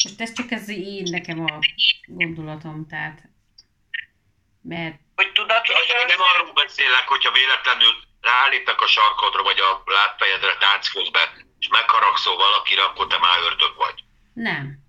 most 0.04 0.22
ez 0.22 0.34
csak 0.34 0.52
ez 0.52 0.70
én 0.70 1.04
nekem 1.12 1.40
a 1.46 1.60
gondolatom, 2.06 2.88
tehát 2.88 3.30
mert 4.62 5.00
Hogy 5.16 5.32
tudatosan... 5.32 6.06
Nem 6.08 6.22
arról 6.34 6.54
beszélek, 6.54 7.08
hogyha 7.08 7.32
véletlenül 7.32 7.94
rálépnek 8.32 8.82
a 8.82 8.88
sarkodra, 8.88 9.44
vagy 9.44 9.60
a 9.60 9.72
látfejedre 9.86 10.54
tánc 10.66 10.88
közben, 10.96 11.28
és 11.60 11.68
megharagszol 11.68 12.36
valakire, 12.46 12.84
akkor 12.84 13.08
te 13.08 13.18
már 13.26 13.38
ördög 13.48 13.74
vagy. 13.84 13.98
nem. 14.34 14.86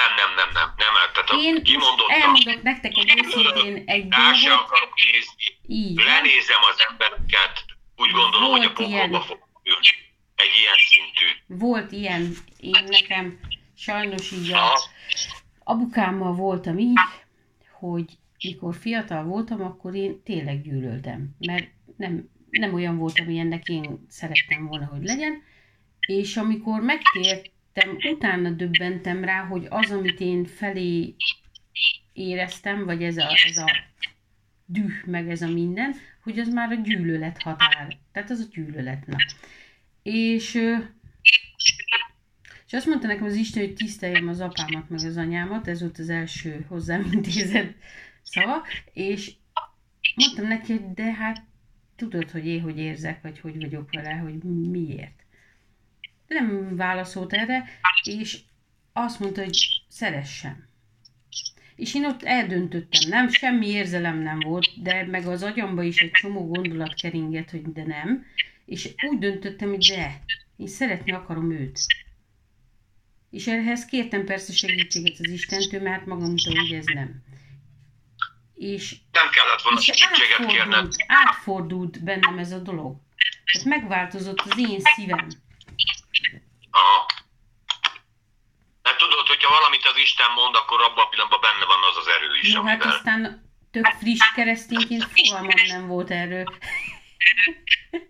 Nem, 0.00 0.12
nem, 0.20 0.30
nem, 0.40 0.50
nem, 0.54 0.68
nem, 0.76 0.94
tehát 1.12 1.30
a 1.30 1.36
Én 1.36 1.52
most 1.52 1.64
kimondottan 1.64 2.20
elmondok 2.20 2.62
nektek 2.62 2.92
egy 2.96 3.12
őszintén 3.18 3.82
egy 3.86 4.06
rá 4.10 4.32
se 4.32 4.48
dolgot, 4.48 4.64
akarok 4.64 4.92
nézni, 5.04 5.46
így 5.66 5.96
lenézem 5.96 6.62
az 6.70 6.86
embereket, 6.88 7.64
úgy 7.96 8.10
gondolom, 8.10 8.50
hogy 8.50 8.64
a 8.64 8.72
Volt 8.74 8.90
pokolba 8.90 9.20
fog 9.20 9.38
ülni. 9.62 9.92
Egy 10.34 10.54
ilyen 10.60 10.78
szintű. 10.88 11.28
Volt 11.46 11.92
ilyen, 11.92 12.36
én 12.58 12.84
nekem 12.88 13.40
sajnos 13.76 14.30
így 14.30 14.52
a 14.52 14.56
Aha. 14.56 14.80
abukámmal 15.64 16.32
voltam 16.32 16.78
így, 16.78 16.98
hogy 17.78 18.04
mikor 18.42 18.74
fiatal 18.80 19.22
voltam, 19.24 19.62
akkor 19.62 19.94
én 19.94 20.22
tényleg 20.22 20.62
gyűlöltem, 20.62 21.36
mert 21.38 21.70
nem, 22.02 22.28
nem 22.50 22.74
olyan 22.74 22.96
voltam, 22.96 23.26
amilyennek 23.26 23.68
én 23.68 24.06
szerettem 24.08 24.66
volna, 24.66 24.86
hogy 24.86 25.04
legyen, 25.04 25.42
és 26.06 26.36
amikor 26.36 26.80
megtértem, 26.80 27.96
utána 28.12 28.50
döbbentem 28.50 29.24
rá, 29.24 29.44
hogy 29.44 29.66
az, 29.68 29.90
amit 29.90 30.20
én 30.20 30.44
felé 30.44 31.14
éreztem, 32.12 32.84
vagy 32.84 33.02
ez 33.02 33.16
a, 33.16 33.26
ez 33.48 33.56
a 33.56 33.70
düh, 34.64 35.04
meg 35.04 35.30
ez 35.30 35.42
a 35.42 35.48
minden, 35.48 35.94
hogy 36.22 36.38
az 36.38 36.48
már 36.48 36.70
a 36.70 36.74
gyűlölet 36.74 37.42
határ. 37.42 37.96
Tehát 38.12 38.30
az 38.30 38.40
a 38.40 38.50
gyűlölet. 38.50 39.06
Na. 39.06 39.16
És, 40.02 40.54
és 42.66 42.72
azt 42.72 42.86
mondta 42.86 43.06
nekem 43.06 43.24
az 43.24 43.34
Isten, 43.34 43.64
hogy 43.64 43.74
tiszteljem 43.74 44.28
az 44.28 44.40
apámat, 44.40 44.88
meg 44.88 45.00
az 45.04 45.16
anyámat, 45.16 45.68
ez 45.68 45.80
volt 45.80 45.98
az 45.98 46.08
első 46.08 46.64
hozzám 46.68 47.08
intézett 47.12 47.74
szava, 48.22 48.66
és 48.92 49.32
mondtam 50.14 50.46
neki, 50.46 50.72
hogy 50.72 50.92
de 50.92 51.12
hát 51.12 51.50
tudod, 52.08 52.30
hogy 52.30 52.46
én 52.46 52.60
hogy 52.60 52.78
érzek, 52.78 53.22
vagy 53.22 53.40
hogy 53.40 53.60
vagyok 53.60 53.92
vele, 53.92 54.12
hogy 54.12 54.42
miért. 54.70 55.22
Nem 56.26 56.76
válaszolt 56.76 57.32
erre, 57.32 57.64
és 58.04 58.38
azt 58.92 59.20
mondta, 59.20 59.42
hogy 59.42 59.82
szeressem. 59.88 60.66
És 61.76 61.94
én 61.94 62.04
ott 62.04 62.22
eldöntöttem, 62.22 63.08
nem, 63.08 63.28
semmi 63.28 63.66
érzelem 63.66 64.18
nem 64.18 64.38
volt, 64.38 64.82
de 64.82 65.06
meg 65.06 65.26
az 65.26 65.42
agyamba 65.42 65.82
is 65.82 65.98
egy 65.98 66.10
csomó 66.10 66.46
gondolat 66.46 66.94
keringett, 66.94 67.50
hogy 67.50 67.72
de 67.72 67.84
nem. 67.84 68.24
És 68.64 68.94
úgy 69.08 69.18
döntöttem, 69.18 69.68
hogy 69.68 69.86
de, 69.94 70.20
én 70.56 70.66
szeretni 70.66 71.12
akarom 71.12 71.52
őt. 71.52 71.80
És 73.30 73.46
ehhez 73.46 73.84
kértem 73.84 74.24
persze 74.24 74.52
segítséget 74.52 75.18
az 75.18 75.28
Istentől, 75.30 75.80
mert 75.80 76.06
magam 76.06 76.26
mondta, 76.26 76.58
hogy 76.60 76.72
ez 76.72 76.84
nem. 76.94 77.22
És, 78.62 78.94
Nem 79.12 79.30
kellett 79.30 79.62
volna 79.62 79.80
segítséget 79.80 80.46
kérned. 80.46 80.94
átfordult, 81.06 82.04
bennem 82.04 82.38
ez 82.38 82.52
a 82.52 82.58
dolog. 82.58 82.96
Tehát 83.52 83.66
megváltozott 83.66 84.40
az 84.40 84.58
én 84.58 84.80
szívem. 84.80 85.28
Aha. 86.70 87.06
Mert 88.82 88.98
tudod, 88.98 89.26
hogyha 89.26 89.50
valamit 89.58 89.86
az 89.86 89.96
Isten 89.96 90.30
mond, 90.34 90.54
akkor 90.54 90.82
abban 90.82 91.04
a 91.04 91.08
pillanatban 91.08 91.40
benne 91.40 91.64
van 91.64 91.82
az 91.90 91.96
az 91.96 92.06
erő 92.06 92.36
is, 92.42 92.52
Jó, 92.52 92.62
hát 92.62 92.74
amivel... 92.74 92.96
aztán 92.96 93.20
tök 93.70 93.86
friss 94.00 94.32
keresztényként 94.34 95.06
fogalmam 95.14 95.66
nem 95.66 95.86
volt 95.86 96.10
erről. 96.10 96.44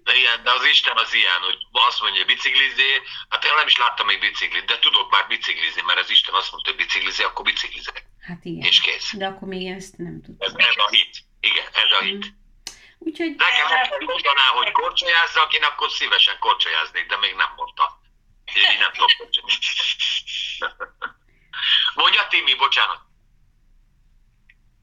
De, 0.05 0.17
ilyen, 0.17 0.43
de 0.43 0.51
az 0.51 0.65
Isten 0.65 0.97
az 0.97 1.15
ilyen, 1.15 1.41
hogy 1.41 1.59
azt 1.89 2.01
mondja, 2.01 2.25
biciklizzé, 2.25 2.91
hát 3.29 3.45
én 3.45 3.55
nem 3.57 3.67
is 3.67 3.77
láttam 3.79 4.07
még 4.07 4.21
biciklit, 4.21 4.65
de 4.65 4.79
tudok 4.79 5.11
már 5.11 5.27
biciklizni, 5.27 5.83
mert 5.87 5.99
az 5.99 6.11
Isten 6.11 6.35
azt 6.35 6.51
mondta, 6.51 6.71
hogy 6.71 6.79
biciklizé, 6.79 7.23
akkor 7.23 7.45
biciklizek. 7.45 8.12
Hát 8.23 8.45
igen. 8.45 8.69
És 8.69 8.81
kész. 8.81 9.13
De 9.17 9.27
akkor 9.27 9.49
még 9.49 9.67
ezt 9.67 9.97
nem 9.97 10.15
Ez, 10.21 10.27
tudtam. 10.27 10.55
ez 10.59 10.77
a 10.77 10.89
hit. 10.91 11.17
Igen, 11.41 11.67
ez 11.73 11.91
a 11.99 12.03
hit. 12.03 12.35
Úgyhogy 12.99 13.35
Nekem 13.37 13.79
azt 13.81 13.91
mondaná, 14.01 14.47
hogy 14.55 14.71
korcsolyázzak, 14.73 15.55
én 15.55 15.63
akkor 15.63 15.91
szívesen 15.91 16.39
korcsolyáznék, 16.39 17.07
de 17.07 17.17
még 17.17 17.35
nem 17.35 17.53
mondta. 17.57 18.01
Én 18.55 18.79
nem 18.79 18.93
tudok 18.93 19.11
korcsolyázni. 19.19 19.67
Mondja 21.95 22.27
Timi, 22.27 22.55
bocsánat. 22.55 23.01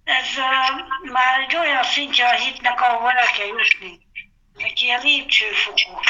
Ez 0.03 0.27
uh, 0.37 1.11
már 1.11 1.39
egy 1.39 1.55
olyan 1.55 1.83
szintje 1.83 2.27
a 2.27 2.35
hitnek, 2.35 2.81
ahol 2.81 3.11
el 3.11 3.31
kell 3.31 3.47
jutni. 3.47 4.07
Egy 4.55 4.81
ilyen 4.81 5.01
lépcsőfokok. 5.01 6.03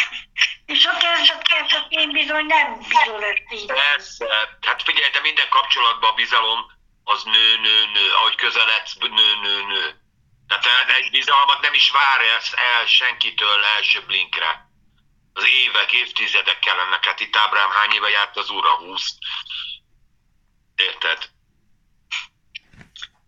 És 0.65 0.85
a 0.85 0.97
kezdet 0.97 1.41
kezdetén 1.47 2.11
bizony 2.11 2.45
nem 2.45 2.77
bizony 2.77 3.23
ezt 3.23 3.61
így. 3.61 3.65
Persze, 3.65 4.25
hát 4.61 4.83
figyelj, 4.83 5.11
de 5.11 5.19
minden 5.19 5.49
kapcsolatban 5.49 6.09
a 6.09 6.13
bizalom 6.13 6.59
az 7.03 7.23
nő, 7.23 7.57
nő, 7.57 7.85
nő, 7.85 8.11
ahogy 8.13 8.35
közeledsz, 8.35 8.95
nő, 8.95 9.35
nő, 9.41 9.63
nő. 9.63 9.99
Tehát 10.47 10.89
egy 10.89 11.11
bizalmat 11.11 11.61
nem 11.61 11.73
is 11.73 11.89
vár 11.89 12.21
el, 12.55 12.85
senkitől 12.85 13.63
első 13.63 14.01
blinkre. 14.05 14.67
Az 15.33 15.43
évek, 15.47 15.91
évtizedek 15.91 16.59
kellenek. 16.59 17.05
Hát 17.05 17.19
itt 17.19 17.35
Ábrám 17.35 17.69
hány 17.71 17.91
éve 17.91 18.09
járt 18.09 18.37
az 18.37 18.49
úrra? 18.49 18.75
20. 18.75 19.17
Érted? 20.75 21.29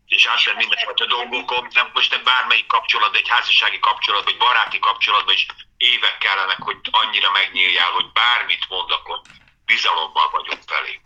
És 0.05 0.25
átment 0.25 0.57
mindenfajta 0.57 1.05
dolgokon, 1.05 1.67
nem 1.73 1.89
most 1.93 2.11
nem 2.11 2.23
bármelyik 2.23 2.67
kapcsolat, 2.67 3.15
egy 3.15 3.27
házassági 3.27 3.79
kapcsolat, 3.79 4.23
vagy 4.23 4.37
baráti 4.37 4.79
kapcsolatban 4.79 5.33
is 5.33 5.45
évek 5.77 6.17
kellenek, 6.17 6.61
hogy 6.61 6.77
annyira 6.91 7.31
megnyíljál, 7.31 7.91
hogy 7.91 8.11
bármit 8.11 8.65
mond, 8.69 8.91
akkor 8.91 9.21
bizalommal 9.65 10.29
vagyunk 10.29 10.61
felé. 10.65 11.01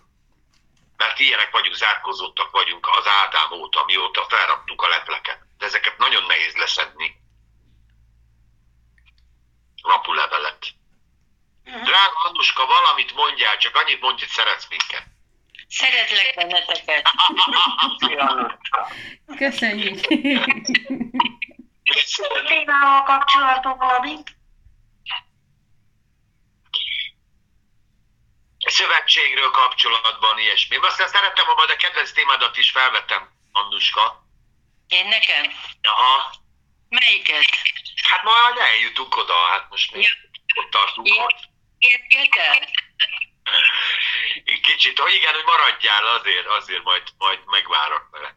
Mert 0.97 1.19
ilyenek 1.19 1.51
vagyunk, 1.51 1.75
zárkozottak 1.75 2.51
vagyunk 2.51 2.87
az 2.87 3.07
Ádám 3.07 3.51
óta, 3.51 3.83
mióta 3.85 4.25
felraktuk 4.29 4.81
a 4.81 4.87
lepleket. 4.87 5.39
De 5.57 5.65
ezeket 5.65 5.97
nagyon 5.97 6.23
nehéz 6.23 6.55
leszedni. 6.55 7.15
Lapulevelet. 9.81 10.65
Drága 11.63 12.19
Annuska, 12.23 12.65
valamit 12.65 13.15
mondjál, 13.15 13.57
csak 13.57 13.75
annyit 13.75 14.01
mondj, 14.01 14.19
hogy 14.19 14.29
szeretsz 14.29 14.67
minket. 14.69 15.03
Szeretlek 15.67 16.33
benneteket. 16.35 17.09
Szia, 17.97 18.25
Annuska. 18.25 18.91
Köszönjük! 19.37 19.99
A 22.17 22.43
témával 22.47 23.03
kapcsolatban 23.03 23.77
valamit. 23.77 24.34
Szövetségről 28.66 29.51
kapcsolatban 29.51 30.39
ilyesmi. 30.39 30.76
Aztán 30.76 31.07
szerettem 31.07 31.45
volna, 31.45 31.66
de 31.66 31.76
kedvenc 31.76 32.11
témádat 32.11 32.57
is 32.57 32.72
felvettem, 32.72 33.30
Annuska. 33.51 34.24
Én 34.88 35.07
nekem? 35.07 35.51
Aha. 35.82 36.34
Melyiket? 36.89 37.45
Hát 38.09 38.24
majd 38.24 38.57
eljutunk 38.57 39.18
oda, 39.18 39.34
hát 39.34 39.70
most 39.70 39.91
még 39.91 40.07
ott 40.55 40.70
tartunk, 40.72 41.07
Igen. 41.07 41.22
hogy 41.24 41.36
Értketel? 41.78 42.70
kicsit, 44.61 44.99
hogy 44.99 45.13
igen, 45.13 45.34
hogy 45.34 45.43
maradjál 45.43 46.07
azért, 46.07 46.47
azért 46.47 46.84
majd, 46.84 47.03
majd 47.18 47.39
megvárok 47.45 48.07
vele. 48.11 48.36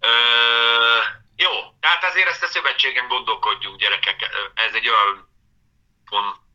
Ö, 0.00 0.10
jó, 1.36 1.50
tehát 1.80 2.04
azért 2.04 2.28
ezt 2.28 2.42
a 2.42 2.46
szövetségen 2.46 3.08
gondolkodjunk, 3.08 3.78
gyerekek. 3.80 4.30
Ez 4.54 4.74
egy 4.74 4.88
olyan... 4.88 5.28
on- 6.10 6.48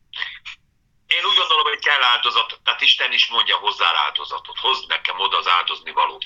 Én 1.06 1.24
úgy 1.24 1.36
gondolom, 1.36 1.64
hogy 1.64 1.78
kell 1.78 2.02
áldozat, 2.02 2.60
tehát 2.64 2.80
Isten 2.80 3.12
is 3.12 3.26
mondja 3.26 3.56
hozzá 3.56 3.92
áldozatot, 3.94 4.58
hozd 4.58 4.88
nekem 4.88 5.20
oda 5.20 5.36
az 5.36 5.48
áldozni 5.48 5.92
valót. 5.92 6.24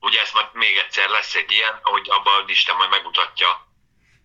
Ugye 0.00 0.20
ez 0.20 0.32
majd 0.32 0.46
még 0.52 0.76
egyszer 0.76 1.08
lesz 1.08 1.34
egy 1.34 1.52
ilyen, 1.52 1.80
ahogy 1.82 2.10
abban 2.10 2.48
Isten 2.48 2.76
majd 2.76 2.90
megmutatja, 2.90 3.66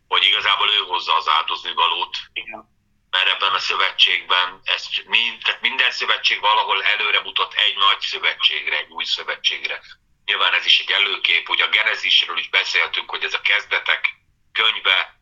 hogy 0.08 0.24
igazából 0.24 0.70
ő 0.70 0.78
hozza 0.78 1.16
az 1.16 1.28
áldozni 1.28 1.74
valót, 1.74 2.18
Igen. 2.34 2.66
mert 3.10 3.28
ebben 3.28 3.54
a 3.54 3.60
szövetségben, 3.60 4.62
ez 4.64 4.88
mind, 5.06 5.44
tehát 5.44 5.62
minden 5.62 5.92
szövetség 5.92 6.40
valahol 6.40 6.84
előre 6.84 7.22
mutat 7.22 7.54
egy 7.54 7.78
nagy 7.78 8.00
szövetségre, 8.00 8.78
egy 8.78 8.90
új 8.90 9.04
szövetségre. 9.04 9.82
Nyilván 10.26 10.54
ez 10.54 10.66
is 10.66 10.80
egy 10.80 10.92
előkép, 10.92 11.48
hogy 11.48 11.62
a 11.62 11.70
Genezisről 11.70 12.38
is 12.38 12.50
beszéltünk, 12.50 13.10
hogy 13.10 13.24
ez 13.24 13.34
a 13.34 13.42
kezdetek 13.42 14.16
könyve, 14.52 15.17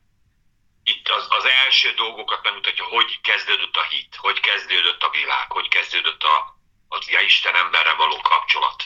itt 0.88 1.10
az, 1.10 1.26
az 1.30 1.46
első 1.46 1.94
dolgokat 1.94 2.44
megmutatja, 2.44 2.86
hogy 2.86 3.22
kezdődött 3.22 3.76
a 3.76 3.84
hit, 3.84 4.16
hogy 4.16 4.40
kezdődött 4.40 5.04
a 5.04 5.10
világ, 5.10 5.52
hogy 5.52 5.68
kezdődött 5.68 6.24
a, 6.24 6.58
az 6.88 7.10
ja, 7.10 7.20
Isten 7.20 7.56
emberre 7.56 7.94
való 7.94 8.22
kapcsolat 8.22 8.84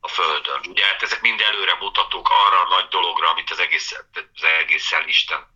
a 0.00 0.08
Földön. 0.08 0.60
Ugye 0.68 0.84
hát 0.86 1.02
ezek 1.02 1.20
mind 1.20 1.40
előre 1.40 1.74
mutatók 1.74 2.28
arra 2.30 2.60
a 2.60 2.68
nagy 2.68 2.88
dologra, 2.88 3.28
amit 3.28 3.50
az 3.50 3.58
egész, 3.58 3.92
az 4.34 4.42
egészen 4.42 5.08
Isten 5.08 5.46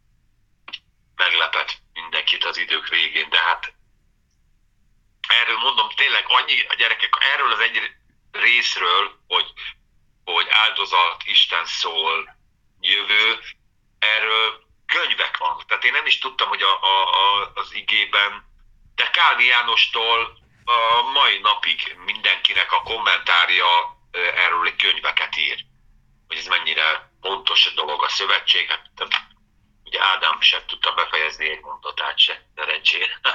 meglepett 1.17 1.77
mindenkit 1.93 2.45
az 2.45 2.57
idők 2.57 2.89
végén, 2.89 3.29
de 3.29 3.43
hát 3.43 3.75
erről 5.29 5.59
mondom 5.59 5.89
tényleg 5.91 6.25
annyi, 6.29 6.61
a 6.69 6.75
gyerekek, 6.75 7.17
erről 7.35 7.53
az 7.53 7.61
egy 7.61 7.81
részről, 8.31 9.21
hogy, 9.27 9.53
hogy 10.25 10.47
áldozat, 10.49 11.23
Isten 11.25 11.67
szól, 11.67 12.37
jövő, 12.81 13.41
erről 13.99 14.68
könyvek 14.89 15.37
van. 15.37 15.63
Tehát 15.67 15.85
én 15.85 15.93
nem 15.93 16.07
is 16.07 16.19
tudtam, 16.19 16.49
hogy 16.49 16.63
a, 16.63 16.83
a, 16.83 17.03
a, 17.03 17.53
az 17.55 17.75
igében, 17.75 18.45
de 18.95 19.11
Kálvi 19.11 19.47
Jánostól 19.47 20.39
a 20.65 21.03
mai 21.03 21.39
napig 21.39 21.97
mindenkinek 22.05 22.73
a 22.73 22.83
kommentárja 22.83 23.67
erről 24.35 24.67
egy 24.67 24.77
könyveket 24.77 25.37
ír. 25.37 25.65
Hogy 26.27 26.37
ez 26.37 26.47
mennyire 26.47 27.13
pontos 27.21 27.67
a 27.67 27.71
dolog 27.71 28.03
a 28.03 28.09
szövetség. 28.09 28.71
Hát, 28.71 28.83
ugye 29.85 30.03
Ádám 30.03 30.41
sem 30.41 30.61
tudta 30.67 30.93
befejezni 30.93 31.51
egy 31.51 31.61
mondatát 31.61 32.19
se, 32.19 32.43
szerencsére. 32.57 33.21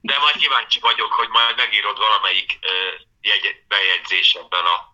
De 0.00 0.18
majd 0.18 0.36
kíváncsi 0.36 0.80
vagyok, 0.80 1.12
hogy 1.12 1.28
majd 1.28 1.56
megírod 1.56 1.98
valamelyik 1.98 2.58
jegy, 3.20 3.62
bejegyzésebben 3.68 4.64
a 4.64 4.89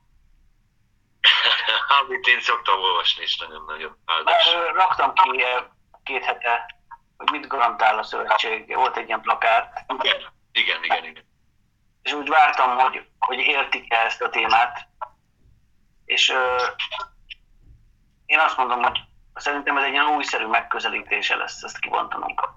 amit 2.01 2.27
én 2.27 2.41
szoktam 2.41 2.81
olvasni, 2.81 3.23
és 3.23 3.37
nagyon-nagyon 3.37 3.99
áldás. 4.07 4.55
Raktam 4.75 5.13
ki 5.13 5.45
két 6.03 6.25
hete, 6.25 6.77
hogy 7.17 7.31
mit 7.31 7.47
garantál 7.47 7.99
a 7.99 8.03
szövetség. 8.03 8.75
Volt 8.75 8.97
egy 8.97 9.07
ilyen 9.07 9.21
plakát, 9.21 9.85
Igen, 10.03 10.21
igen, 10.53 10.85
igen, 10.85 11.05
igen. 11.05 11.25
és 12.03 12.13
úgy 12.13 12.29
vártam, 12.29 12.79
hogy, 12.79 13.09
hogy 13.19 13.39
értik-e 13.39 13.97
ezt 13.97 14.23
a 14.23 14.29
témát. 14.29 14.89
És 16.05 16.31
ö, 16.31 16.67
én 18.27 18.39
azt 18.39 18.57
mondom, 18.57 18.83
hogy 18.83 19.01
szerintem 19.35 19.77
ez 19.77 19.85
egy 19.85 19.93
ilyen 19.93 20.07
újszerű 20.07 20.47
megközelítése 20.47 21.37
lesz 21.37 21.63
ezt 21.63 21.79
kibontanunk. 21.79 22.49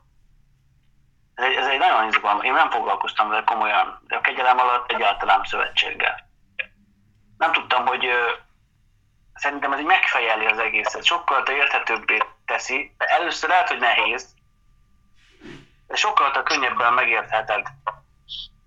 Ez 1.36 1.46
egy, 1.46 1.56
ez 1.56 1.68
egy 1.68 1.80
nagyon 1.80 2.08
izgalmas. 2.08 2.46
Én 2.46 2.54
nem 2.54 2.70
foglalkoztam 2.70 3.30
vele 3.30 3.44
komolyan, 3.44 4.02
de 4.08 4.16
a 4.16 4.22
kegyelem 4.22 4.60
alatt 4.60 4.92
egyáltalán 4.92 5.44
szövetséggel. 5.44 6.28
Nem 7.38 7.52
tudtam, 7.52 7.86
hogy 7.86 8.10
szerintem 9.40 9.74
ez 9.74 9.80
így 9.80 9.86
megfejeli 9.86 10.46
az 10.46 10.58
egészet. 10.58 11.04
Sokkal 11.04 11.44
érthetőbbé 11.44 12.18
teszi. 12.46 12.94
De 12.98 13.06
először 13.06 13.50
lehet, 13.50 13.68
hogy 13.68 13.80
nehéz, 13.80 14.34
de 15.88 15.96
sokkal 15.96 16.44
könnyebben 16.44 16.94
megértheted, 16.94 17.68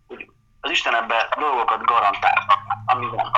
hogy 0.06 0.30
az 0.60 0.70
Isten 0.70 0.94
ebbe 0.94 1.28
dolgokat 1.38 1.84
garantál, 1.84 2.44
ami 2.86 3.06
van. 3.06 3.30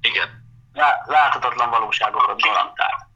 Igen, 0.00 0.42
Lá- 0.72 1.06
Láthatatlan 1.06 1.70
valóságokat 1.70 2.40
garantál. 2.40 3.10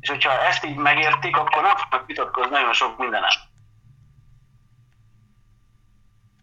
És 0.00 0.08
hogyha 0.08 0.30
ezt 0.30 0.64
így 0.64 0.76
megértik, 0.76 1.36
akkor 1.36 1.62
nem 1.62 1.76
fognak 1.76 2.06
vitatkozni 2.06 2.50
nagyon 2.50 2.72
sok 2.72 2.98
mindenem. 2.98 3.30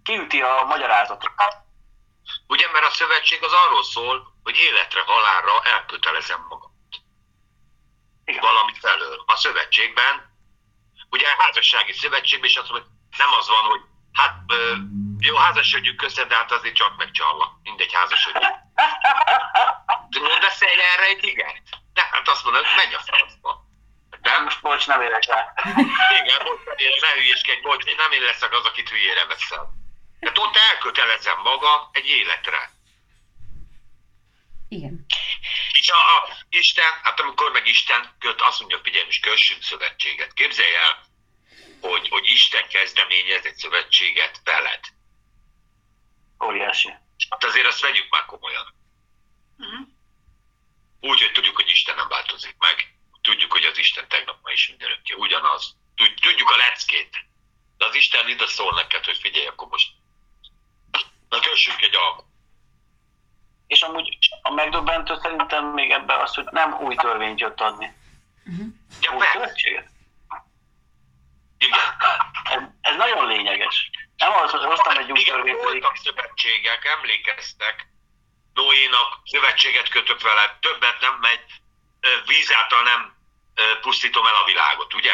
Kiüti 0.04 0.42
a 0.42 0.64
magyarázatot. 0.68 1.32
Ugye, 2.50 2.70
mert 2.72 2.86
a 2.86 2.90
szövetség 2.90 3.44
az 3.44 3.54
arról 3.54 3.84
szól, 3.84 4.34
hogy 4.44 4.56
életre, 4.58 5.02
halálra 5.02 5.62
elkötelezem 5.64 6.46
magam. 6.50 6.72
Igen. 8.26 8.42
Valamit 8.42 8.78
felől. 8.78 9.24
A 9.26 9.36
szövetségben, 9.36 10.38
ugye 11.10 11.28
a 11.28 11.42
házassági 11.44 11.94
szövetségben 11.94 12.50
is 12.50 12.56
azt 12.56 12.70
mondom, 12.70 12.88
hogy 12.90 13.18
nem 13.18 13.34
az 13.40 13.48
van, 13.48 13.64
hogy 13.64 13.82
hát 14.14 14.36
jó, 15.20 15.36
házasodjunk 15.36 16.02
össze, 16.02 16.26
de 16.26 16.36
hát 16.36 16.52
azért 16.52 16.76
csak 16.76 16.98
megcsallak. 16.98 17.52
Mindegy, 17.64 17.94
házasodjunk. 17.94 18.56
Mondasz 20.20 20.62
el 20.62 20.80
erre 20.94 21.06
egy 21.06 21.24
igent? 21.24 21.70
De 21.94 22.10
hát 22.12 22.28
azt 22.28 22.44
mondod, 22.44 22.66
menj 22.76 22.94
a 22.94 23.00
francba. 23.00 23.68
Nem? 24.22 24.44
Most 24.44 24.62
bocs, 24.62 24.88
nem 24.88 25.02
érek 25.02 25.26
rá. 25.26 25.54
Igen, 26.22 26.44
bocs, 26.44 27.02
ne 27.02 27.12
hülyéskedj, 27.14 27.62
bocs, 27.62 27.84
én 27.84 27.96
nem 27.96 28.12
én 28.12 28.22
leszek 28.22 28.54
az, 28.54 28.66
akit 28.66 28.90
hülyére 28.90 29.26
veszel. 29.26 29.79
Tehát 30.20 30.38
ott 30.38 30.56
elkötelezem 30.56 31.42
magam 31.42 31.90
egy 31.92 32.06
életre. 32.08 32.72
Igen. 34.70 35.06
És 35.80 35.90
a, 35.90 35.96
a 35.96 36.38
Isten, 36.50 37.00
hát 37.04 37.20
amikor 37.20 37.52
meg 37.52 37.68
Isten 37.68 38.16
köt, 38.20 38.42
azt 38.42 38.60
mondja, 38.60 38.80
figyelj, 38.84 39.06
most 39.06 39.22
kössünk 39.22 39.64
szövetséget. 39.64 40.34
Képzelj 40.34 40.76
el, 40.76 41.06
hogy, 41.82 42.10
hogy 42.10 42.30
Isten 42.30 42.68
kezdeményez 42.68 43.46
egy 43.46 43.56
szövetséget 43.56 44.42
veled. 44.44 44.80
Óriási. 46.44 46.90
Hát 47.30 47.44
azért 47.44 47.66
azt 47.66 47.80
vegyük 47.82 48.10
már 48.10 48.26
komolyan. 48.26 48.74
Mhm. 49.58 49.82
Úgy, 51.00 51.22
hogy 51.22 51.32
tudjuk, 51.32 51.56
hogy 51.56 51.70
Isten 51.70 51.96
nem 51.96 52.08
változik 52.08 52.56
meg. 52.58 52.94
Tudjuk, 53.22 53.52
hogy 53.52 53.64
az 53.64 53.78
Isten 53.78 54.08
tegnap 54.08 54.42
ma 54.42 54.52
is 54.52 54.68
mindenökké. 54.68 55.14
Ugyanaz. 55.14 55.76
Tud- 55.96 56.20
Tudjuk 56.22 56.50
a 56.50 56.58
leckét. 56.58 57.26
De 57.78 57.86
az 57.86 57.96
Isten 57.96 58.30
ide 58.30 58.48
szól 58.48 58.74
neked, 58.74 59.06
hogy 59.06 59.18
figyelj, 59.18 59.46
akkor 59.46 59.68
most 59.68 59.92
na 61.30 61.40
kössünk 61.40 61.82
egy 61.82 61.96
alkot. 61.96 62.26
És 63.68 63.82
amúgy 63.82 64.18
a 64.42 64.52
megdöbbentő 64.52 65.18
szerintem 65.22 65.66
még 65.66 65.92
ebben 65.92 66.20
az, 66.20 66.34
hogy 66.34 66.46
nem 66.52 66.74
új 66.74 66.96
törvényt 66.96 67.40
jött 67.40 67.62
adni. 67.62 67.94
Ja, 69.02 69.16
Új 69.16 69.26
szövetséget. 69.34 69.88
Ez, 72.44 72.62
ez 72.82 72.96
nagyon 72.96 73.28
lényeges. 73.28 73.90
Nem 74.18 74.34
az, 74.34 74.52
hogy 74.52 74.64
hoztam 74.64 74.98
egy 74.98 75.12
új 75.12 75.24
törvényt, 75.24 75.62
voltak 75.62 75.96
szövetségek, 75.96 76.86
emlékeztek. 76.86 77.88
Noénak 78.54 79.20
szövetséget 79.26 79.90
kötök 79.90 80.22
vele, 80.22 80.58
többet 80.62 81.00
nem 81.00 81.18
megy, 81.22 81.46
víz 82.26 82.54
által 82.54 82.84
nem 82.84 83.18
pusztítom 83.82 84.26
el 84.26 84.36
a 84.36 84.46
világot, 84.46 84.94
ugye? 84.94 85.14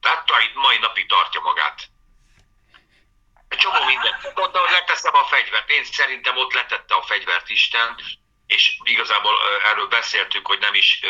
Tehát 0.00 0.30
mai 0.54 0.78
napig 0.78 1.08
tartja 1.08 1.40
magát. 1.40 1.89
Egy 3.50 3.58
csomó 3.58 3.84
minden. 3.84 4.20
Ott, 4.34 4.56
ahol 4.56 4.70
leteszem 4.70 5.14
a 5.14 5.24
fegyvert, 5.24 5.70
én 5.70 5.84
szerintem 5.84 6.36
ott 6.36 6.52
letette 6.52 6.94
a 6.94 7.02
fegyvert 7.02 7.48
Isten, 7.48 8.00
és 8.46 8.76
igazából 8.82 9.34
erről 9.64 9.86
beszéltünk, 9.86 10.46
hogy 10.46 10.58
nem 10.58 10.74
is, 10.74 11.00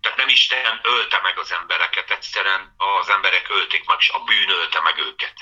tehát 0.00 0.18
nem 0.18 0.28
Isten 0.28 0.80
ölte 0.82 1.20
meg 1.20 1.38
az 1.38 1.52
embereket, 1.52 2.10
egyszerűen 2.10 2.74
az 2.76 3.08
emberek 3.08 3.48
ölték 3.48 3.84
meg, 3.84 3.96
és 4.00 4.08
a 4.08 4.18
bűn 4.18 4.50
ölte 4.50 4.80
meg 4.80 4.98
őket. 4.98 5.34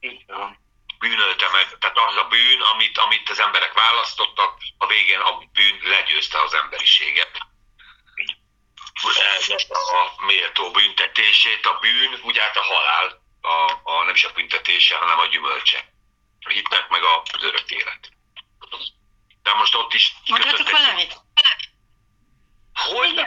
Így 0.00 0.24
van. 0.26 0.60
Bűn 0.98 1.18
ölte 1.18 1.48
meg, 1.48 1.78
tehát 1.78 1.98
az 1.98 2.16
a 2.16 2.24
bűn, 2.24 2.60
amit, 2.60 2.98
amit 2.98 3.30
az 3.30 3.40
emberek 3.40 3.72
választottak, 3.72 4.58
a 4.78 4.86
végén 4.86 5.20
a 5.20 5.38
bűn 5.52 5.78
legyőzte 5.82 6.40
az 6.40 6.54
emberiséget. 6.54 7.38
Ez 9.38 9.48
a 9.70 10.24
méltó 10.24 10.70
büntetését, 10.70 11.66
a 11.66 11.78
bűn, 11.80 12.20
ugye 12.22 12.42
hát 12.42 12.56
a 12.56 12.62
halál, 12.62 13.21
a, 13.42 13.80
a, 13.82 14.04
nem 14.04 14.14
is 14.14 14.24
a 14.24 14.32
büntetése, 14.32 14.96
hanem 14.96 15.18
a 15.18 15.26
gyümölcse. 15.26 15.84
A 16.40 16.48
hitnek 16.48 16.88
meg 16.88 17.02
a 17.02 17.22
örök 17.40 17.70
élet. 17.70 18.10
De 19.42 19.54
most 19.54 19.74
ott 19.74 19.94
is 19.94 20.14
Mondhatok 20.26 20.70
valamit? 20.70 21.20
Hogy? 22.74 23.26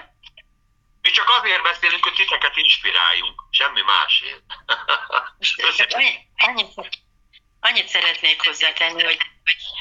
Mi 1.01 1.11
csak 1.11 1.29
azért 1.29 1.63
beszélünk, 1.63 2.03
hogy 2.03 2.13
titeket 2.13 2.57
inspiráljunk, 2.57 3.43
semmi 3.49 3.81
másért. 3.81 4.43
Annyit, 6.35 6.73
annyit 7.59 7.87
szeretnék 7.87 8.45
hozzátenni, 8.45 9.03
hogy, 9.03 9.17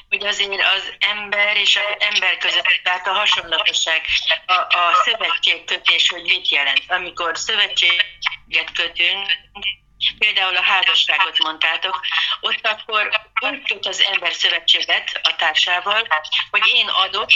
hogy 0.08 0.26
azért 0.26 0.62
az 0.62 0.94
ember 0.98 1.56
és 1.56 1.76
az 1.76 1.96
ember 1.98 2.38
között, 2.38 2.80
tehát 2.82 3.06
a 3.06 3.12
hasonlatosság, 3.12 4.06
a, 4.46 4.52
a 4.52 4.94
szövetségkötés, 5.04 6.08
hogy 6.08 6.22
mit 6.22 6.48
jelent. 6.48 6.84
Amikor 6.88 7.38
szövetséget 7.38 8.72
kötünk, 8.72 9.26
például 10.18 10.56
a 10.56 10.62
házasságot 10.62 11.38
mondtátok, 11.38 12.00
ott 12.40 12.66
akkor 12.66 13.20
úgy 13.40 13.62
köt 13.62 13.86
az 13.86 14.02
ember 14.02 14.32
szövetséget 14.32 15.20
a 15.22 15.36
társával, 15.36 16.06
hogy 16.50 16.62
én 16.74 16.88
adok, 16.88 17.30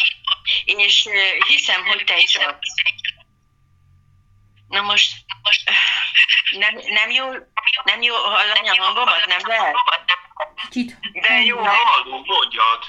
és 0.65 1.09
hiszem, 1.47 1.87
hogy 1.87 2.05
te 2.05 2.19
is 2.19 2.37
adsz. 2.37 2.75
Na 4.69 4.81
most 4.81 5.13
nem, 6.59 6.75
nem 6.75 7.11
jó, 7.11 7.27
nem 7.85 8.03
jó 8.03 8.15
hallani 8.15 8.69
a 8.69 8.83
hangomat, 8.83 9.27
nem 9.27 9.41
lehet? 9.43 9.75
Kicsit 10.71 10.97
De 11.13 11.41
jó, 11.43 11.59
Halló, 11.65 12.25
mondjad. 12.25 12.85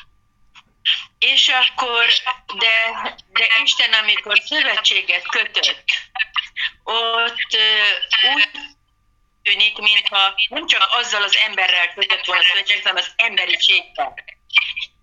És 1.20 1.50
akkor, 1.50 2.06
de, 2.58 3.02
de 3.30 3.48
Isten, 3.64 3.94
amikor 3.94 4.40
szövetséget 4.46 5.28
kötött, 5.28 5.84
ott 6.84 7.58
úgy 8.36 8.50
tűnik, 9.50 9.78
mintha 9.78 10.34
nem 10.50 10.68
csak 10.68 10.88
azzal 10.92 11.24
az 11.24 11.38
emberrel 11.46 11.94
kötött 11.94 12.26
volna 12.26 12.44
szövetséget, 12.44 12.84
hanem 12.84 13.04
az 13.04 13.14
emberiséggel. 13.16 14.14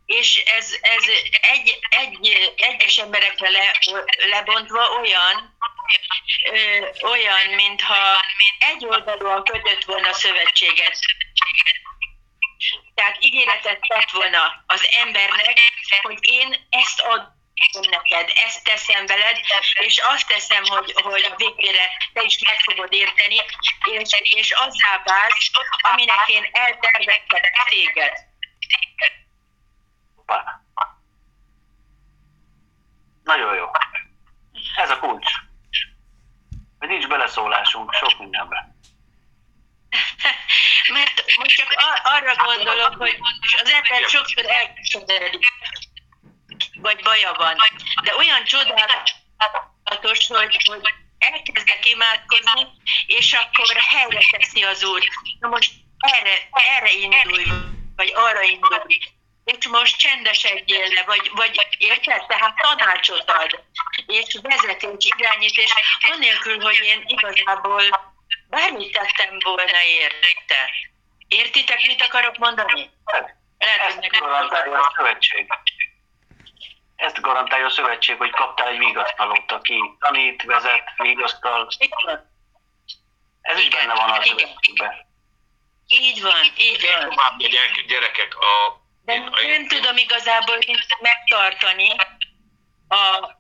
És 0.07 0.37
ez, 0.37 0.77
ez 0.81 1.05
egy, 1.41 1.79
egy, 1.89 2.55
egyes 2.57 2.99
emberekre 2.99 3.51
le, 3.51 3.79
lebontva 4.31 4.91
olyan, 4.91 5.57
ö, 6.53 6.87
olyan, 7.07 7.47
mintha 7.55 8.25
egy 8.59 8.85
oldalúan 8.85 9.45
kötött 9.45 9.85
volna 9.85 10.13
szövetséget. 10.13 10.99
Tehát 12.95 13.17
ígéretet 13.21 13.81
tett 13.89 14.11
volna 14.11 14.65
az 14.67 14.89
embernek, 15.05 15.59
hogy 16.03 16.19
én 16.21 16.67
ezt 16.71 17.01
adom 17.01 17.36
neked, 17.91 18.31
ezt 18.47 18.65
teszem 18.65 19.07
veled, 19.07 19.41
és 19.79 19.99
azt 19.99 20.27
teszem, 20.27 20.65
hogy, 20.65 20.93
hogy 21.03 21.33
végére 21.37 21.91
te 22.13 22.23
is 22.23 22.39
meg 22.39 22.61
fogod 22.61 22.93
érteni, 22.93 23.37
és, 23.85 24.21
és 24.21 24.51
azzá 24.51 25.03
válsz, 25.05 25.51
aminek 25.93 26.29
én 26.29 26.49
eltervettem 26.53 27.41
téged. 27.69 28.13
Nagyon 33.23 33.55
jó. 33.55 33.71
Ez 34.77 34.91
a 34.91 34.99
kulcs. 34.99 35.31
Hogy 36.79 36.89
nincs 36.89 37.07
beleszólásunk 37.07 37.93
sok 37.93 38.19
mindenbe. 38.19 38.75
Mert 40.93 41.37
most 41.37 41.57
csak 41.57 41.75
arra 42.03 42.35
gondolok, 42.35 42.95
hogy 42.95 43.19
az 43.63 43.71
ember 43.71 44.09
sokszor 44.09 44.45
elkeseredik, 44.47 45.47
vagy 46.81 47.03
baja 47.03 47.33
van, 47.33 47.57
de 48.03 48.17
olyan 48.17 48.45
csodálatos, 48.45 50.27
hogy, 50.27 50.57
hogy 50.65 50.81
elkezdek 51.19 51.87
imádkozni, 51.87 52.67
és 53.07 53.33
akkor 53.33 53.77
helyre 53.77 54.21
teszi 54.31 54.63
az 54.63 54.85
Úr. 54.85 55.03
Na 55.41 55.49
most 55.49 55.73
erre, 55.99 56.49
erre 56.51 56.93
indulj, 56.93 57.47
vagy 57.97 58.13
arra 58.15 58.43
indulj. 58.43 58.99
És 59.45 59.67
most 59.67 59.99
csendesedjél 59.99 60.89
le, 60.89 61.03
vagy, 61.03 61.31
vagy 61.35 61.67
érted? 61.79 62.27
Tehát 62.27 62.55
tanácsot 62.57 63.31
ad, 63.31 63.65
és 64.07 64.39
vezetés, 64.43 65.13
irányítás, 65.17 65.73
anélkül, 66.13 66.61
hogy 66.61 66.79
én 66.83 67.05
igazából 67.07 67.83
bármit 68.49 68.93
tettem 68.93 69.39
volna 69.45 69.83
érte. 70.01 70.71
Értitek, 71.29 71.87
mit 71.87 72.03
akarok 72.03 72.37
mondani? 72.37 72.91
Lehet, 73.59 73.93
hogy 73.93 74.07
garantálja 74.07 74.81
a 74.81 74.93
szövetség. 74.97 75.47
Ezt 76.97 77.21
garantálja 77.21 77.67
a 77.67 77.71
szövetség, 77.71 78.17
hogy 78.17 78.31
kaptál 78.31 78.69
egy 78.69 78.79
vigasztalót, 78.79 79.53
aki 79.53 79.81
tanít, 79.99 80.43
vezet, 80.43 80.85
vigasztal. 80.97 81.69
Ez 83.41 83.59
is 83.59 83.69
benne 83.69 83.95
van 83.95 84.11
a 84.11 84.23
szövetségben. 84.23 85.07
Így 85.87 86.23
van, 86.23 86.53
így 86.57 86.87
van. 86.93 87.09
Tovább 87.09 87.41
megyek, 87.41 87.85
gyerekek, 87.87 88.37
a... 88.39 88.85
De 89.05 89.19
nem 89.49 89.69
tudom 89.69 89.97
igazából 89.97 90.59
megtartani 91.01 91.95
a, 92.89 92.97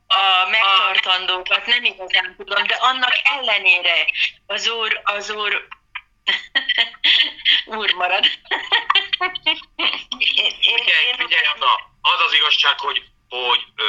a 0.06 0.48
megtartandókat, 0.50 1.66
nem 1.66 1.84
igazán 1.84 2.34
tudom, 2.36 2.66
de 2.66 2.74
annak 2.74 3.12
ellenére 3.22 4.06
az 4.46 4.68
úr, 4.68 5.00
az 5.04 5.30
úr, 5.30 5.68
úr 7.78 7.92
marad. 7.92 8.24
én, 10.18 10.44
én, 10.60 10.76
Figyelj, 10.76 11.06
én, 11.06 11.16
figyelj, 11.16 11.44
Anna, 11.54 11.74
az 12.00 12.20
az 12.26 12.34
igazság, 12.34 12.78
hogy, 12.78 13.02
hogy 13.28 13.66
ö, 13.76 13.86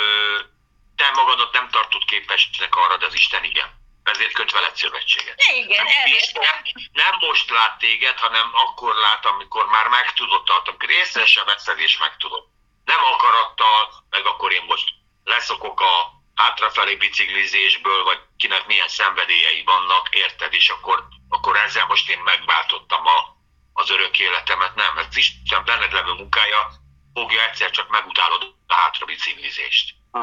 te 0.95 1.11
magadat 1.11 1.53
nem 1.53 1.69
tartod 1.69 2.05
képesnek 2.05 2.75
arra, 2.75 2.97
de 2.97 3.05
az 3.05 3.13
Isten 3.13 3.43
igen. 3.43 3.85
Ezért 4.03 4.31
köt 4.31 4.51
veled 4.51 4.75
szövetséget. 4.75 5.41
Igen, 5.53 5.87
elhiszem. 5.87 6.41
Nem, 6.41 6.61
nem 6.91 7.17
most 7.19 7.49
lát 7.49 7.77
téged, 7.77 8.17
hanem 8.17 8.49
akkor 8.53 8.95
lát, 8.95 9.25
amikor 9.25 9.65
már 9.65 9.87
megtudod, 9.87 10.49
amikor 10.65 10.89
észre 10.89 11.25
sem 11.25 11.45
veszed 11.45 11.79
és 11.79 11.97
megtudod. 11.97 12.43
Nem 12.85 13.03
akarattal, 13.03 13.89
meg 14.09 14.25
akkor 14.25 14.51
én 14.51 14.63
most 14.67 14.89
leszokok 15.23 15.79
a 15.81 16.11
hátrafelé 16.35 16.95
biciklizésből, 16.95 18.03
vagy 18.03 18.19
kinek 18.37 18.67
milyen 18.67 18.87
szenvedélyei 18.87 19.63
vannak, 19.63 20.15
érted, 20.15 20.53
és 20.53 20.69
akkor, 20.69 21.07
akkor 21.29 21.57
ezzel 21.57 21.85
most 21.85 22.09
én 22.09 22.19
megváltottam 22.19 23.07
a, 23.07 23.35
az 23.73 23.89
örök 23.89 24.19
életemet. 24.19 24.75
Nem, 24.75 24.97
ez 24.97 25.17
Isten 25.17 25.65
benned 25.65 25.91
levő 25.91 26.11
munkája 26.11 26.85
fogja 27.17 27.43
egyszer 27.47 27.69
csak 27.69 27.89
megutálod 27.89 28.43
a 28.67 28.73
hátra 28.73 29.05
biciklizést. 29.05 29.95
Hm. 30.11 30.21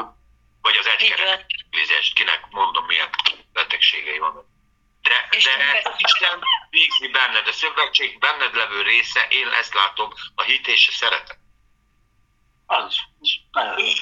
Vagy 0.61 0.75
az 0.77 0.85
van. 0.85 1.45
biciklizést, 1.47 2.13
kinek 2.13 2.41
mondom 2.49 2.85
milyen 2.85 3.09
betegségei 3.53 4.17
vannak. 4.17 4.45
De, 5.01 5.27
És 5.31 5.43
de 5.43 5.93
Isten 5.97 6.41
végzi 6.69 7.07
benned, 7.07 7.47
a 7.47 7.51
szövetség 7.51 8.19
benned 8.19 8.55
levő 8.55 8.81
része, 8.81 9.27
én 9.29 9.47
ezt 9.47 9.73
látom, 9.73 10.13
a 10.35 10.43
hit 10.43 10.67
és 10.67 10.87
a 10.87 10.91
szeretet. 10.91 11.37
Az 12.65 12.95
is. 13.21 13.41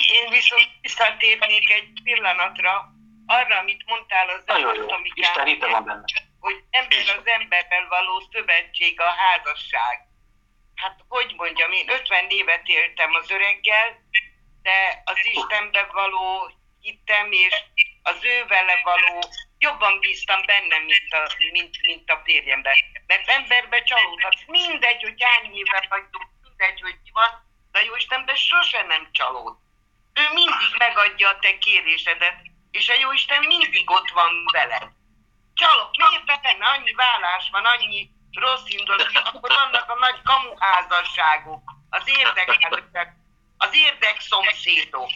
Én 0.09 0.29
viszont 0.29 0.69
visszatérnék 0.81 1.69
egy 1.69 2.01
pillanatra 2.03 2.91
arra, 3.25 3.57
amit 3.57 3.83
mondtál 3.85 4.29
az 4.29 4.43
előtt, 4.45 4.91
Isten 5.13 5.45
hite 5.45 5.67
van 5.67 5.83
benne. 5.83 6.03
hogy 6.39 6.63
ember 6.69 7.17
az 7.17 7.27
emberrel 7.27 7.87
való 7.87 8.27
szövetség, 8.31 8.99
a 8.99 9.09
házasság. 9.09 10.11
Hát, 10.83 10.99
hogy 11.07 11.33
mondjam, 11.37 11.71
én 11.71 11.89
50 11.89 12.29
évet 12.29 12.67
éltem 12.67 13.13
az 13.13 13.31
öreggel, 13.31 13.87
de 14.61 15.01
az 15.05 15.17
Istenbe 15.31 15.89
való 15.91 16.51
hittem, 16.79 17.31
és 17.31 17.55
az 18.01 18.17
ő 18.21 18.45
vele 18.47 18.81
való, 18.83 19.23
jobban 19.57 19.99
bíztam 19.99 20.45
benne, 20.45 20.77
mint 20.77 21.13
a, 21.13 21.35
mint, 21.51 21.81
mint 21.81 22.09
a 22.09 22.21
férjemben. 22.23 22.75
Mert 23.07 23.29
emberbe 23.29 23.83
csalódhatsz. 23.83 24.45
Mindegy, 24.47 25.01
hogy 25.01 25.23
hány 25.23 25.55
éve 25.55 25.85
vagyunk, 25.89 26.29
mindegy, 26.41 26.81
hogy 26.81 26.97
mi 27.03 27.09
van, 27.13 27.31
de 27.71 27.79
a 27.79 27.83
Jóistenben 27.83 28.35
sose 28.35 28.83
nem 28.83 29.09
csalód. 29.11 29.55
Ő 30.13 30.33
mindig 30.33 30.71
megadja 30.77 31.29
a 31.29 31.39
te 31.39 31.57
kérésedet, 31.57 32.41
és 32.71 32.89
a 32.89 32.99
Jóisten 32.99 33.43
mindig 33.43 33.89
ott 33.89 34.09
van 34.09 34.45
veled. 34.51 34.87
Csalok, 35.53 35.89
miért 35.97 36.41
benne 36.41 36.65
annyi 36.65 36.93
vállás 36.93 37.49
van, 37.51 37.65
annyi 37.65 38.09
rossz 38.33 38.67
indulat, 38.67 39.11
akkor 39.23 39.49
vannak 39.49 39.89
a 39.89 39.97
nagy 39.99 40.21
kamuházasságok, 40.23 41.61
az 41.89 42.03
érdekházasság, 42.05 43.15
az 43.57 43.69
érdekszomszédok. 43.71 45.09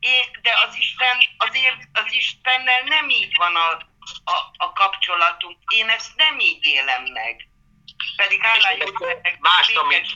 É- 0.00 0.40
De 0.42 0.52
az 0.66 0.76
Isten, 0.76 1.18
az, 1.36 1.54
ér, 1.54 1.76
az 1.92 2.12
Istennel 2.12 2.82
nem 2.82 3.08
így 3.08 3.36
van 3.36 3.56
a, 3.56 3.68
a, 4.24 4.36
a 4.56 4.72
kapcsolatunk. 4.72 5.58
Én 5.74 5.88
ezt 5.88 6.16
nem 6.16 6.38
így 6.38 6.64
élem 6.64 7.02
meg. 7.02 7.48
Pedig 8.16 8.42
Istennek, 8.56 9.38
Mást, 9.40 9.76
amit, 9.76 10.14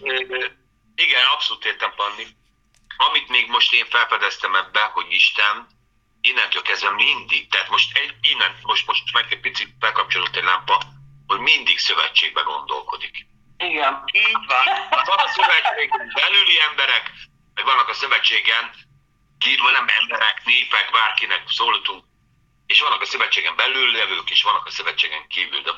igen, 0.94 1.26
abszolút 1.34 1.64
értem, 1.64 1.92
Panni. 1.96 2.26
Amit 2.96 3.28
még 3.28 3.48
most 3.48 3.72
én 3.72 3.86
felfedeztem 3.86 4.54
ebbe, 4.54 4.80
hogy 4.80 5.12
Isten 5.12 5.66
innentől 6.20 6.62
kezdve 6.62 6.90
mindig, 6.90 7.48
tehát 7.48 7.68
most 7.68 7.96
egy, 7.96 8.14
innen, 8.20 8.56
most, 8.62 8.86
most 8.86 9.12
meg 9.12 9.26
egy 9.30 9.40
picit 9.40 9.78
bekapcsolódott 9.78 10.36
egy 10.36 10.44
lámpa, 10.44 10.82
hogy 11.34 11.42
mindig 11.54 11.78
szövetségbe 11.78 12.42
gondolkodik. 12.42 13.26
Igen. 13.56 14.04
Így 14.12 14.44
van. 14.52 14.64
Van 15.10 15.18
a 15.26 15.28
szövetségen 15.28 16.12
belüli 16.14 16.56
emberek, 16.70 17.04
meg 17.54 17.64
vannak 17.64 17.88
a 17.88 17.94
szövetségen 17.94 18.64
kívül 19.38 19.70
nem 19.70 19.86
emberek, 20.00 20.42
népek, 20.44 20.90
bárkinek 20.92 21.42
szólítunk, 21.46 22.04
és 22.66 22.80
vannak 22.80 23.00
a 23.00 23.04
szövetségen 23.04 23.56
belül 23.56 23.92
levők, 23.92 24.30
és 24.30 24.42
vannak 24.42 24.66
a 24.66 24.70
szövetségen 24.70 25.26
kívül. 25.28 25.60
De 25.60 25.70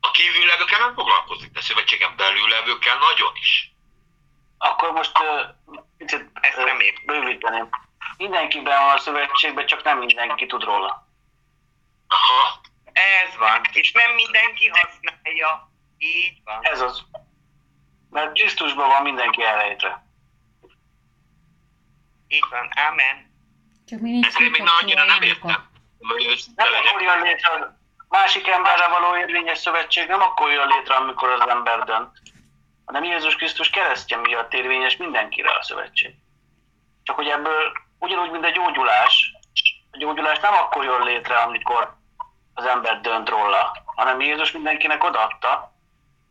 a 0.00 0.10
kívül 0.10 0.46
levőkkel 0.46 0.78
nem 0.78 0.94
foglalkozik, 0.94 1.50
de 1.50 1.58
a 1.58 1.62
szövetségen 1.62 2.16
belül 2.16 2.48
levőkkel 2.48 2.98
nagyon 2.98 3.32
is. 3.34 3.72
Akkor 4.58 4.90
most 4.92 5.18
uh, 5.18 5.80
picit 5.98 6.24
Ezt 6.40 6.56
nem 6.56 6.76
uh, 6.76 7.04
bővíteném. 7.06 7.68
Mindenkiben 8.16 8.82
van 8.84 8.96
a 8.96 8.98
szövetségben, 8.98 9.66
csak 9.66 9.82
nem 9.82 9.98
mindenki 9.98 10.46
tud 10.46 10.62
róla. 10.62 11.08
Aha, 12.08 12.60
Ez 12.92 13.36
van. 13.38 13.60
És 13.72 13.92
nem 13.92 14.14
mindenki 14.14 14.68
használja. 14.68 15.70
Így 15.98 16.40
van. 16.44 16.58
Ez 16.62 16.80
az. 16.80 17.02
Mert 18.10 18.32
Krisztusban 18.32 18.88
van 18.88 19.02
mindenki 19.02 19.42
elrejtve. 19.42 20.06
Így 22.28 22.46
van. 22.50 22.70
Amen. 22.88 23.30
Csak 23.86 24.00
mi 24.00 24.10
nincs 24.10 24.38
én 24.38 24.50
még 24.50 24.62
annyira 24.80 25.04
nem 25.04 25.22
értem. 25.22 25.68
Nem 26.56 26.68
akkor 26.84 27.02
jön 27.02 27.22
létre 27.22 27.78
másik 28.10 28.48
emberre 28.48 28.88
való 28.88 29.16
érvényes 29.16 29.58
szövetség, 29.58 30.08
nem 30.08 30.22
akkor 30.22 30.52
jön 30.52 30.66
létre, 30.66 30.94
amikor 30.94 31.28
az 31.28 31.48
ember 31.48 31.84
dönt, 31.84 32.18
hanem 32.84 33.04
Jézus 33.04 33.36
Krisztus 33.36 33.70
keresztje 33.70 34.16
miatt 34.16 34.54
érvényes 34.54 34.96
mindenkire 34.96 35.50
a 35.50 35.62
szövetség. 35.62 36.14
Csak 37.02 37.16
hogy 37.16 37.28
ebből 37.28 37.72
ugyanúgy, 37.98 38.30
mint 38.30 38.44
a 38.44 38.50
gyógyulás, 38.50 39.32
a 39.90 39.96
gyógyulás 39.96 40.38
nem 40.38 40.54
akkor 40.54 40.84
jön 40.84 41.02
létre, 41.02 41.36
amikor 41.36 41.96
az 42.54 42.66
ember 42.66 43.00
dönt 43.00 43.28
róla, 43.28 43.76
hanem 43.84 44.20
Jézus 44.20 44.52
mindenkinek 44.52 45.04
odaadta, 45.04 45.72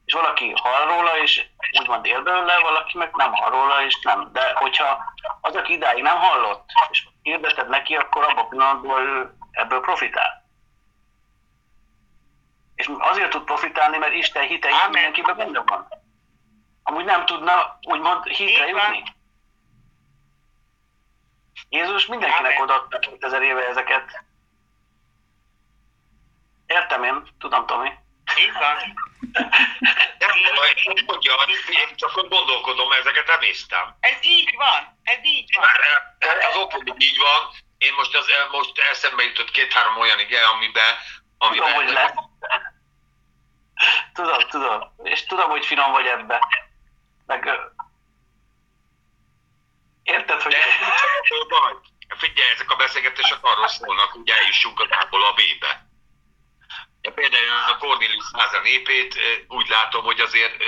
és 0.06 0.14
valaki 0.14 0.54
hall 0.62 0.86
róla, 0.86 1.18
és 1.18 1.46
úgymond 1.80 2.06
él 2.06 2.22
belőle, 2.24 2.60
valaki 2.60 2.98
meg 2.98 3.12
nem 3.14 3.34
hall 3.34 3.50
róla, 3.50 3.86
és 3.86 4.00
nem. 4.02 4.30
De 4.32 4.54
hogyha 4.56 5.14
az, 5.42 5.56
aki 5.56 5.74
idáig 5.74 6.04
nem 6.04 6.18
hallott, 6.18 6.70
és 6.90 7.08
hirdeted 7.22 7.70
neki, 7.70 7.96
akkor 7.96 8.24
abban 8.24 8.38
a 8.38 8.48
pillanatban 8.48 9.02
ő 9.02 9.34
ebből 9.52 9.82
profitál. 9.82 10.48
És 12.76 12.90
azért 13.00 13.30
tud 13.30 13.44
profitálni, 13.44 13.98
mert 13.98 14.14
Isten 14.14 14.48
hite 14.48 14.70
mindenkiben 14.84 15.38
benne 15.38 15.62
van. 15.66 15.88
Amúgy 16.84 17.06
nem 17.06 17.26
tudna 17.26 17.80
úgymond 17.82 18.26
hitre 18.26 18.68
jutni. 18.68 19.04
Jézus 21.70 22.06
mindenkinek 22.06 22.62
odaadta 22.62 23.00
2000 23.00 23.42
éve 23.42 23.68
ezeket. 23.68 24.24
Értem 26.70 27.04
én, 27.04 27.28
tudom, 27.40 27.66
Tomi. 27.66 27.90
Így 28.38 28.54
van. 28.54 28.76
Mondja, 31.06 31.34
én 31.70 31.96
csak 31.96 32.30
gondolkodom, 32.30 32.92
ezeket 32.92 33.28
nem 33.28 33.42
észtem. 33.42 33.96
Ez 34.00 34.18
így 34.22 34.56
van. 34.56 35.00
Ez 35.04 35.20
így 35.24 35.56
van. 35.56 35.66
Már 35.66 35.80
eh, 36.20 36.48
az 36.48 36.74
hogy 36.74 36.94
így 36.98 37.18
van. 37.18 37.50
Én 37.78 37.94
most, 37.94 38.16
az, 38.16 38.26
most 38.52 38.80
eszembe 38.92 39.24
jutott 39.24 39.52
két-három 39.52 39.98
olyan 39.98 40.20
ige, 40.20 40.48
amiben, 40.48 40.96
Tudom, 41.38 41.50
amiben 41.50 41.74
hogy 41.74 41.94
lesz. 41.94 42.12
Tudom, 44.14 44.48
tudom. 44.50 44.94
És 45.04 45.26
tudom, 45.26 45.50
hogy 45.50 45.66
finom 45.66 45.92
vagy 45.92 46.06
ebbe. 46.06 46.48
Meg... 47.26 47.50
Érted, 50.04 50.42
hogy... 50.42 50.52
De 50.52 51.46
baj. 51.48 51.74
Figyelj, 52.18 52.52
ezek 52.52 52.72
a 52.72 52.76
beszélgetések 52.76 53.38
arról 53.42 53.68
szólnak, 53.68 54.12
hogy 54.12 54.30
eljussunk 54.30 54.80
az 54.80 54.88
A-ból 54.90 55.26
a 55.26 55.34
B-be. 55.34 55.89
Ja, 57.02 57.12
például 57.12 57.72
a 57.74 57.78
Cornelius 57.78 58.26
háza 58.34 58.62
népét 58.62 59.20
úgy 59.48 59.68
látom, 59.68 60.04
hogy 60.04 60.20
azért 60.20 60.64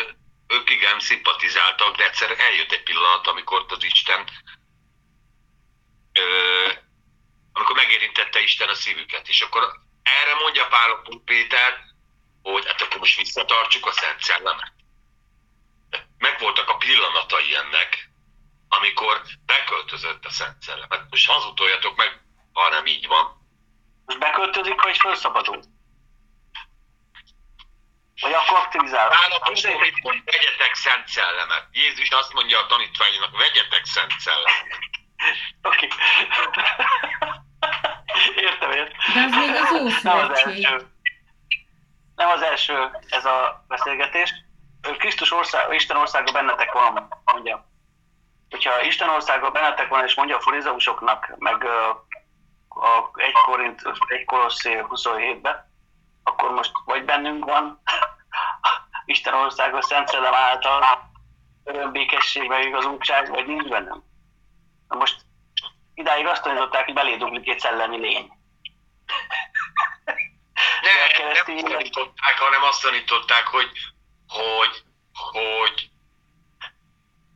ők 0.48 0.70
igen 0.70 1.00
szimpatizáltak, 1.00 1.96
de 1.96 2.04
egyszer 2.04 2.40
eljött 2.40 2.72
egy 2.72 2.84
pillanat, 2.84 3.28
amikor 3.28 3.66
az 3.68 3.84
Isten 3.84 4.26
amikor 7.54 7.76
megérintette 7.76 8.40
Isten 8.40 8.70
a 8.70 8.74
szívüket. 8.74 9.28
És 9.28 9.42
akkor 9.42 9.80
erre 10.04 10.34
mondja 10.36 10.68
Pál 10.68 11.02
Péter, 11.26 11.80
hogy 12.42 12.66
hát 12.68 12.82
akkor 12.82 13.00
most 13.00 13.18
visszatartsuk 13.18 13.86
a 13.86 13.92
Szent 13.92 14.22
Szellemet. 14.22 14.74
Megvoltak 16.18 16.70
a 16.70 16.78
pillanatai 16.78 17.56
ennek, 17.56 18.10
amikor 18.70 19.22
beköltözött 19.46 20.26
a 20.26 20.30
Szent 20.30 20.62
Szellemet. 20.62 21.06
Most 21.10 21.28
hazudoljatok 21.28 21.96
meg, 21.96 22.22
ha 22.54 22.70
nem 22.70 22.86
így 22.86 23.08
van. 23.08 23.50
Beköltözik, 24.20 24.82
vagy 24.82 24.98
felszabadul? 24.98 25.62
Vagy 28.22 28.34
akkor 28.34 28.58
aktivizál? 28.58 29.08
Pál 29.10 29.32
apostol 29.32 29.80
mit 29.80 30.04
mond? 30.04 30.22
Vegyetek 30.26 30.76
Szent 30.76 31.08
Szellemet. 31.08 31.68
Jézus 31.72 32.10
azt 32.10 32.34
mondja 32.34 32.60
a 32.60 32.66
tanítványnak, 32.66 33.38
vegyetek 33.38 33.86
Szent 33.86 34.14
Szellemet. 34.20 34.68
Oké. 35.70 35.88
Értem, 38.36 38.72
értem. 38.72 38.98
De 39.14 39.22
az 39.24 39.32
még 39.36 39.56
az 39.56 40.04
Nem 40.04 40.18
az 40.18 40.38
első. 40.38 40.88
Nem 42.16 42.30
az 42.30 42.42
első 42.42 42.90
ez 43.10 43.26
a 43.26 43.66
beszélgetés. 43.68 44.34
Krisztus 44.98 45.32
ország, 45.32 45.74
Isten 45.74 45.98
országa 45.98 46.32
bennetek 46.32 46.72
van, 46.72 47.08
mondja. 47.26 47.70
Hogyha 48.50 48.82
Isten 48.82 49.10
országa 49.10 49.52
bennetek 49.52 49.88
van, 49.88 50.04
és 50.04 50.16
mondja 50.16 50.38
a 50.38 50.42
farizeusoknak, 50.42 51.36
meg 51.38 51.66
a 51.66 53.12
1 53.16 53.32
Korint, 53.32 53.82
1 54.08 54.26
Kolosszé 54.26 54.84
27-ben, 54.90 55.71
akkor 56.32 56.52
most 56.52 56.72
vagy 56.86 57.06
bennünk 57.06 57.46
van 57.46 57.82
Isten 59.06 59.34
országa 59.34 59.82
Szent 59.82 60.08
Szellem 60.08 60.34
által 60.34 61.12
örömbékesség, 61.64 62.48
meg 62.48 62.66
igazultság, 62.66 63.30
vagy 63.30 63.46
nincs 63.46 63.68
bennünk. 63.68 64.04
Na 64.88 64.96
most 64.98 65.22
idáig 65.94 66.26
azt 66.26 66.44
tanították, 66.44 66.86
hogy 66.86 66.94
beléduglik 66.94 67.50
egy 67.50 67.60
szellemi 67.60 67.98
lény. 67.98 68.32
De 70.82 70.90
Ne, 71.18 71.34
nem 71.34 71.58
tanították, 71.58 72.38
hanem 72.38 72.64
azt 72.64 72.82
tanították, 72.82 73.48
hogy, 73.48 73.72
hogy, 74.28 74.84
hogy, 75.14 75.90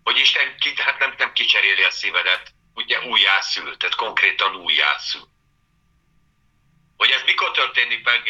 hogy 0.03 0.17
Isten 0.17 0.57
ki, 0.57 0.73
hát 0.81 0.99
nem, 0.99 1.13
nem 1.17 1.34
kicseréli 1.34 1.84
a 1.84 1.91
szívedet, 1.91 2.53
ugye 2.73 3.01
újjászül, 3.01 3.77
tehát 3.77 3.95
konkrétan 3.95 4.55
újjászül. 4.55 5.22
Hogy 6.97 7.09
ez 7.09 7.23
mikor 7.26 7.51
történik 7.51 8.03
meg, 8.03 8.22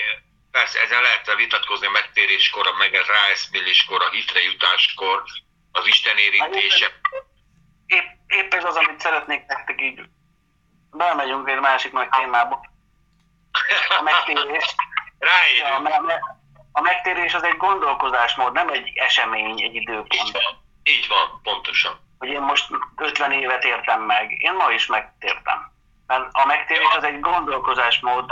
persze 0.57 0.81
ezen 0.81 1.01
lehet 1.01 1.35
vitatkozni 1.35 1.87
a 1.87 1.97
megtéréskor, 1.99 2.67
a 2.67 2.75
meg 2.77 2.93
ráeszméléskor, 3.07 4.01
a 4.01 4.09
hitre 4.09 4.41
jutáskor, 4.41 5.23
az 5.71 5.87
Isten 5.87 6.17
érintése. 6.17 6.87
épp, 7.85 8.05
épp 8.27 8.53
ez 8.53 8.63
az, 8.63 8.75
amit 8.75 8.99
szeretnék 8.99 9.45
nektek 9.45 9.81
így. 9.81 10.01
Belemegyünk 10.91 11.49
egy 11.49 11.59
másik 11.59 11.91
nagy 11.91 12.09
témába. 12.09 12.65
A 13.99 14.01
megtérés. 14.01 14.75
Ráérünk. 15.19 15.87
a- 15.87 16.43
a 16.71 16.81
megtérés 16.81 17.33
az 17.33 17.43
egy 17.43 17.57
gondolkozásmód, 17.57 18.53
nem 18.53 18.69
egy 18.69 18.91
esemény, 18.95 19.61
egy 19.61 19.75
időpont. 19.75 20.37
Így 20.83 21.07
van, 21.07 21.39
pontosan. 21.43 21.99
Hogy 22.17 22.29
én 22.29 22.41
most 22.41 22.67
50 22.95 23.31
évet 23.31 23.63
értem 23.63 24.01
meg. 24.01 24.31
Én 24.31 24.53
ma 24.53 24.71
is 24.71 24.85
megtértem. 24.85 25.71
Mert 26.07 26.27
a 26.31 26.45
megtérés 26.45 26.93
az 26.97 27.03
egy 27.03 27.19
gondolkozásmód, 27.19 28.31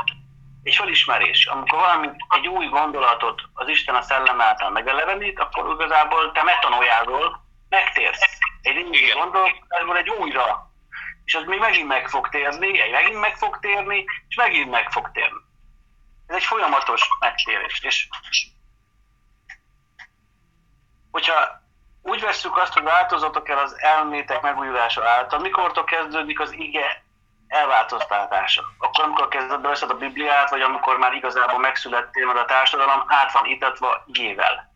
egy 0.63 0.75
felismerés. 0.75 1.45
Amikor 1.45 1.79
valami, 1.79 2.09
egy 2.29 2.47
új 2.47 2.65
gondolatot 2.65 3.41
az 3.53 3.67
Isten 3.67 3.95
a 3.95 4.01
szellem 4.01 4.41
által 4.41 4.69
megelevenít, 4.69 5.39
akkor 5.39 5.73
igazából 5.73 6.31
te 6.31 6.43
metanójázol, 6.43 7.43
megtérsz. 7.69 8.21
Egy 8.61 8.73
régi 8.73 9.03
Igen. 9.03 9.17
gondolkodásból 9.17 9.97
egy 9.97 10.09
újra. 10.09 10.71
És 11.25 11.35
az 11.35 11.43
még 11.45 11.59
megint 11.59 11.87
meg 11.87 12.09
fog 12.09 12.29
térni, 12.29 12.79
egy 12.79 12.91
megint 12.91 13.19
meg 13.19 13.37
fog 13.37 13.59
térni, 13.59 14.05
és 14.27 14.35
megint 14.35 14.69
meg 14.69 14.91
fog 14.91 15.11
térni. 15.11 15.39
Ez 16.27 16.35
egy 16.35 16.43
folyamatos 16.43 17.07
megtérés. 17.19 17.81
És 17.81 18.07
hogyha 21.11 21.61
úgy 22.01 22.21
vesszük 22.21 22.57
azt, 22.57 22.73
hogy 22.73 22.83
változatok 22.83 23.49
el 23.49 23.57
az 23.57 23.79
elmétek 23.79 24.41
megújulása 24.41 25.09
által, 25.09 25.39
mikortól 25.39 25.83
kezdődik 25.83 26.39
az 26.39 26.51
ige 26.51 27.02
elváltoztatása? 27.53 28.63
Akkor, 28.79 29.03
amikor 29.03 29.27
kezded 29.27 29.61
veszed 29.61 29.89
a 29.89 29.97
Bibliát, 29.97 30.49
vagy 30.49 30.61
amikor 30.61 30.97
már 30.97 31.13
igazából 31.13 31.59
megszülettél, 31.59 32.25
mert 32.25 32.39
a 32.39 32.45
társadalom 32.45 33.03
át 33.07 33.31
van 33.31 33.45
itatva 33.45 34.03
igével. 34.05 34.71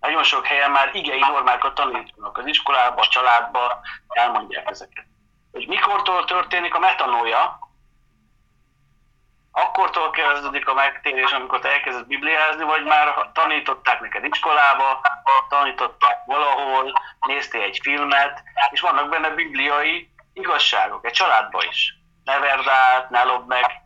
Nagyon 0.00 0.22
sok 0.22 0.46
helyen 0.46 0.70
már 0.70 0.90
igei 0.94 1.20
normákat 1.20 1.74
tanítanak 1.74 2.38
az 2.38 2.46
iskolába, 2.46 3.00
a 3.00 3.06
családba, 3.06 3.80
elmondják 4.08 4.70
ezeket. 4.70 5.04
Hogy 5.52 5.68
mikortól 5.68 6.24
történik 6.24 6.74
a 6.74 6.78
metanója, 6.78 7.58
akkortól 9.52 10.10
kezdődik 10.10 10.68
a 10.68 10.74
megtérés, 10.74 11.30
amikor 11.30 11.58
te 11.60 11.68
elkezded 11.68 12.06
bibliázni, 12.06 12.64
vagy 12.64 12.84
már 12.84 13.30
tanították 13.32 14.00
neked 14.00 14.24
iskolába, 14.24 15.00
tanították 15.48 16.24
valahol, 16.26 16.92
néztél 17.26 17.62
egy 17.62 17.78
filmet, 17.82 18.42
és 18.70 18.80
vannak 18.80 19.08
benne 19.08 19.30
bibliai 19.30 20.11
igazságok, 20.32 21.04
egy 21.04 21.12
családba 21.12 21.64
is. 21.64 21.94
ne 22.24 22.38
verd 22.38 22.66
át, 22.66 23.10
ne 23.10 23.22
lopd 23.22 23.46
meg. 23.46 23.80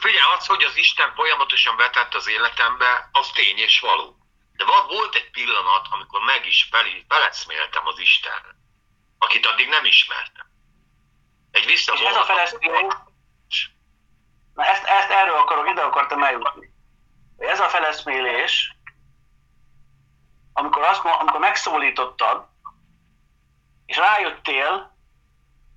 Figyelj, 0.00 0.34
az, 0.36 0.46
hogy 0.46 0.64
az 0.64 0.76
Isten 0.76 1.14
folyamatosan 1.14 1.76
vetett 1.76 2.14
az 2.14 2.28
életembe, 2.28 3.08
az 3.12 3.30
tény 3.30 3.58
és 3.58 3.80
való. 3.80 4.16
De 4.52 4.64
van, 4.64 4.86
volt 4.86 5.14
egy 5.14 5.30
pillanat, 5.30 5.86
amikor 5.90 6.20
meg 6.20 6.46
is 6.46 6.68
fel, 6.70 6.84
feleszméltem 7.08 7.86
az 7.86 7.98
Isten, 7.98 8.42
akit 9.18 9.46
addig 9.46 9.68
nem 9.68 9.84
ismertem. 9.84 10.46
Egy 11.50 11.66
vissza 11.66 11.94
És 11.94 12.00
ez 12.00 12.16
a 12.16 12.24
feleszmélés, 12.24 12.94
na 14.54 14.64
ezt, 14.64 14.84
ezt 14.84 15.10
erről 15.10 15.36
akarok, 15.36 15.68
ide 15.68 15.82
akartam 15.82 16.22
eljutni. 16.22 16.72
Ez 17.36 17.60
a 17.60 17.68
feleszmélés, 17.68 18.76
amikor, 20.52 20.82
azt, 20.82 21.04
amikor 21.04 21.40
megszólítottad, 21.40 22.48
és 23.86 23.96
rájöttél, 23.96 24.98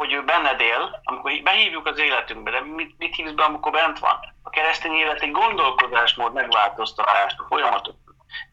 hogy 0.04 0.14
ő 0.14 0.24
benned 0.24 0.60
él, 0.60 1.02
amikor 1.04 1.32
behívjuk 1.44 1.86
az 1.86 2.00
életünkbe, 2.00 2.52
de 2.52 2.62
mit, 2.62 2.96
mit 2.98 3.16
hívsz 3.16 3.32
be, 3.32 3.44
amikor 3.44 3.72
bent 3.72 4.00
van? 4.00 4.20
A 4.44 4.50
keresztény 4.50 4.94
élet 4.94 5.22
egy 5.22 5.32
gondolkodásmód 5.32 6.34
megváltoztatást, 6.34 7.38
folyamatot. 7.48 7.96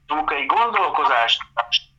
Amikor 0.07 0.37
egy 0.37 0.47
gondolkozást 0.47 1.43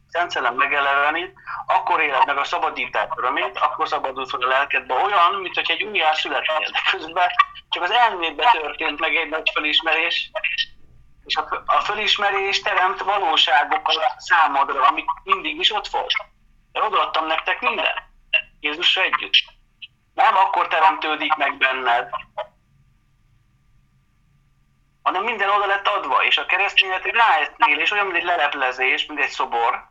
Szent 0.07 0.31
Szellem 0.31 0.55
megelevenít, 0.55 1.33
akkor 1.65 2.01
éled 2.01 2.25
meg 2.25 2.37
a 2.37 2.43
szabadítás 2.43 3.07
örömét, 3.15 3.57
akkor 3.57 3.87
szabadul 3.87 4.25
fel 4.25 4.41
a 4.41 4.47
lelkedbe 4.47 4.93
olyan, 4.93 5.33
mint 5.41 5.55
hogy 5.55 5.71
egy 5.71 5.83
újjá 5.83 6.13
születnél. 6.13 6.69
Közben 6.91 7.29
csak 7.69 7.83
az 7.83 7.91
elmédbe 7.91 8.49
történt 8.51 8.99
meg 8.99 9.15
egy 9.15 9.29
nagy 9.29 9.51
felismerés, 9.53 10.31
és 11.25 11.35
a, 11.35 11.63
a 11.65 11.79
felismerés 11.79 12.61
teremt 12.61 13.01
valóságokat 13.01 14.13
számodra, 14.17 14.87
amik 14.87 15.05
mindig 15.23 15.59
is 15.59 15.71
ott 15.71 15.87
volt. 15.87 16.13
De 16.71 16.83
odaadtam 16.83 17.25
nektek 17.25 17.61
mindent. 17.61 18.10
Jézusra 18.61 19.01
együtt. 19.01 19.33
Nem 20.13 20.35
akkor 20.35 20.67
teremtődik 20.67 21.35
meg 21.35 21.57
benned, 21.57 22.09
hanem 25.01 25.23
minden 25.23 25.49
oda 25.49 25.65
lett 25.65 25.87
adva, 25.87 26.23
és 26.23 26.37
a 26.37 26.45
keresztényet 26.45 27.05
egy 27.05 27.13
ráesztélés, 27.13 27.91
olyan, 27.91 28.05
mint 28.05 28.17
egy 28.17 28.23
leleplezés, 28.23 29.05
mint 29.05 29.19
egy 29.19 29.29
szobor, 29.29 29.89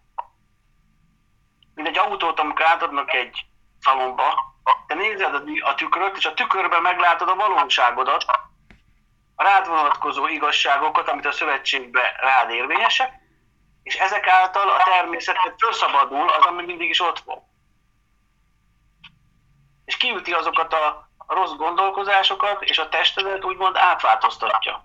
mint 1.75 1.89
egy 1.89 1.99
autót, 1.99 2.41
amikor 2.41 2.67
átadnak 2.67 3.13
egy 3.13 3.45
szalomba, 3.81 4.55
te 4.87 4.95
nézed 4.95 5.35
a 5.61 5.75
tükröt, 5.75 6.17
és 6.17 6.25
a 6.25 6.35
tükörben 6.35 6.83
meglátod 6.83 7.29
a 7.29 7.35
valóságodat, 7.35 8.25
a 9.35 9.43
rád 9.43 9.69
vonatkozó 9.69 10.27
igazságokat, 10.27 11.09
amit 11.09 11.27
a 11.27 11.33
szövetségben 11.33 12.15
rád 12.21 12.51
érvényesek, 12.51 13.13
és 13.83 13.95
ezek 13.95 14.27
által 14.27 14.69
a 14.69 14.83
természetet 14.85 15.55
felszabadul 15.59 16.29
az, 16.29 16.45
ami 16.45 16.65
mindig 16.65 16.89
is 16.89 17.01
ott 17.01 17.19
volt. 17.19 17.50
És 19.91 19.97
kiüti 19.97 20.33
azokat 20.33 20.73
a 20.73 21.11
rossz 21.27 21.53
gondolkozásokat, 21.53 22.62
és 22.62 22.79
a 22.79 22.89
testedet 22.89 23.45
úgymond 23.45 23.77
átváltoztatja. 23.77 24.85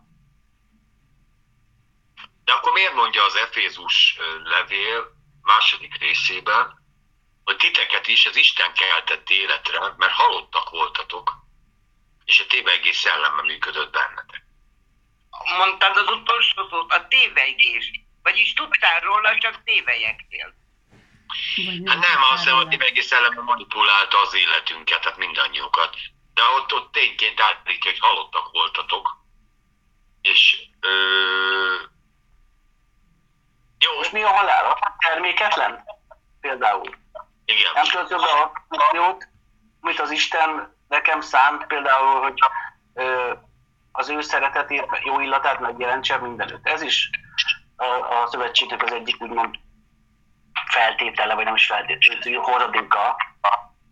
De 2.44 2.52
akkor 2.52 2.72
miért 2.72 2.94
mondja 2.94 3.24
az 3.24 3.36
Efézus 3.36 4.18
levél 4.44 5.06
második 5.42 5.98
részében, 6.00 6.84
hogy 7.44 7.58
titeket 7.58 8.08
is 8.08 8.26
az 8.26 8.36
Isten 8.36 8.74
keltett 8.74 9.30
életre, 9.30 9.80
mert 9.98 10.14
halottak 10.14 10.70
voltatok, 10.70 11.32
és 12.24 12.40
a 12.40 12.48
tévegés 12.48 12.96
szelleme 12.96 13.42
működött 13.42 13.92
bennetek. 13.92 14.44
Mondtad 15.58 15.98
az 15.98 16.10
utolsó 16.10 16.68
szót, 16.70 16.92
a 16.92 17.08
tévegés. 17.08 17.92
Vagyis 18.24 18.54
tudtál 18.54 19.00
róla, 19.00 19.38
csak 19.38 19.64
tévejektél. 19.64 20.54
Hát 21.86 22.00
nem, 22.00 22.22
azt 22.32 22.44
hiszem, 22.44 22.56
hogy 22.56 22.68
tévegés 22.68 23.06
szelleme 23.06 23.42
manipulálta 23.42 24.22
az 24.22 24.36
életünket, 24.36 25.02
tehát 25.02 25.18
mindannyiukat. 25.18 25.96
De 26.34 26.42
ott, 26.58 26.74
ott 26.74 26.92
tényként 26.92 27.42
állítja, 27.42 27.92
hogy 27.92 28.00
halottak 28.00 28.52
voltatok, 28.52 29.18
és 30.22 30.58
ö, 30.80 30.90
jó. 33.80 33.96
Most 33.96 34.12
mi 34.12 34.22
a 34.22 34.28
halál? 34.28 34.66
A 34.66 34.96
terméketlen? 35.00 35.84
Például. 36.42 36.96
Igen. 37.46 37.72
Nem 37.74 37.86
töltöm 37.86 38.18
be 38.18 38.32
a 38.32 38.52
funkciót, 38.70 39.28
mint 39.82 40.00
az 40.00 40.12
Isten 40.12 40.78
nekem 40.88 41.22
szánt, 41.22 41.68
például, 41.68 42.22
hogy 42.22 42.40
ö, 42.94 43.34
az 43.92 44.10
ő 44.10 44.22
szeretetét, 44.22 45.02
jó 45.04 45.20
illatát 45.20 45.60
megjelentse 45.60 46.18
mindenütt. 46.18 46.68
Ez 46.68 46.82
is 46.82 47.10
a, 47.76 47.86
a 47.86 48.28
szövetségnek 48.28 48.84
az 48.84 48.92
egyik 48.92 49.22
úgymond 49.22 49.56
feltétele, 50.68 51.34
vagy 51.34 51.46
nem 51.46 51.56
is 51.56 51.66
feltétele, 51.66 52.38
hozadéka. 52.42 53.16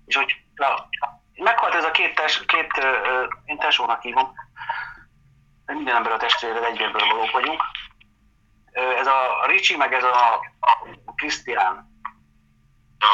És 0.05 0.15
hogy 0.15 0.35
na, 0.53 0.89
meghalt 1.33 1.73
ez 1.73 1.83
a 1.83 1.91
két, 1.91 2.15
tes, 2.15 2.45
két 2.45 2.77
ö, 2.77 3.25
én 3.45 3.57
tesónak 3.57 4.01
hívom, 4.01 4.33
minden 5.65 5.95
ember 5.95 6.11
a 6.11 6.17
testvére 6.17 6.65
egyből 6.65 6.91
valók 6.91 7.31
vagyunk, 7.31 7.61
ez 8.73 9.07
a 9.07 9.45
Ricsi, 9.45 9.75
meg 9.75 9.93
ez 9.93 10.03
a 10.03 10.39
Krisztián. 11.15 11.91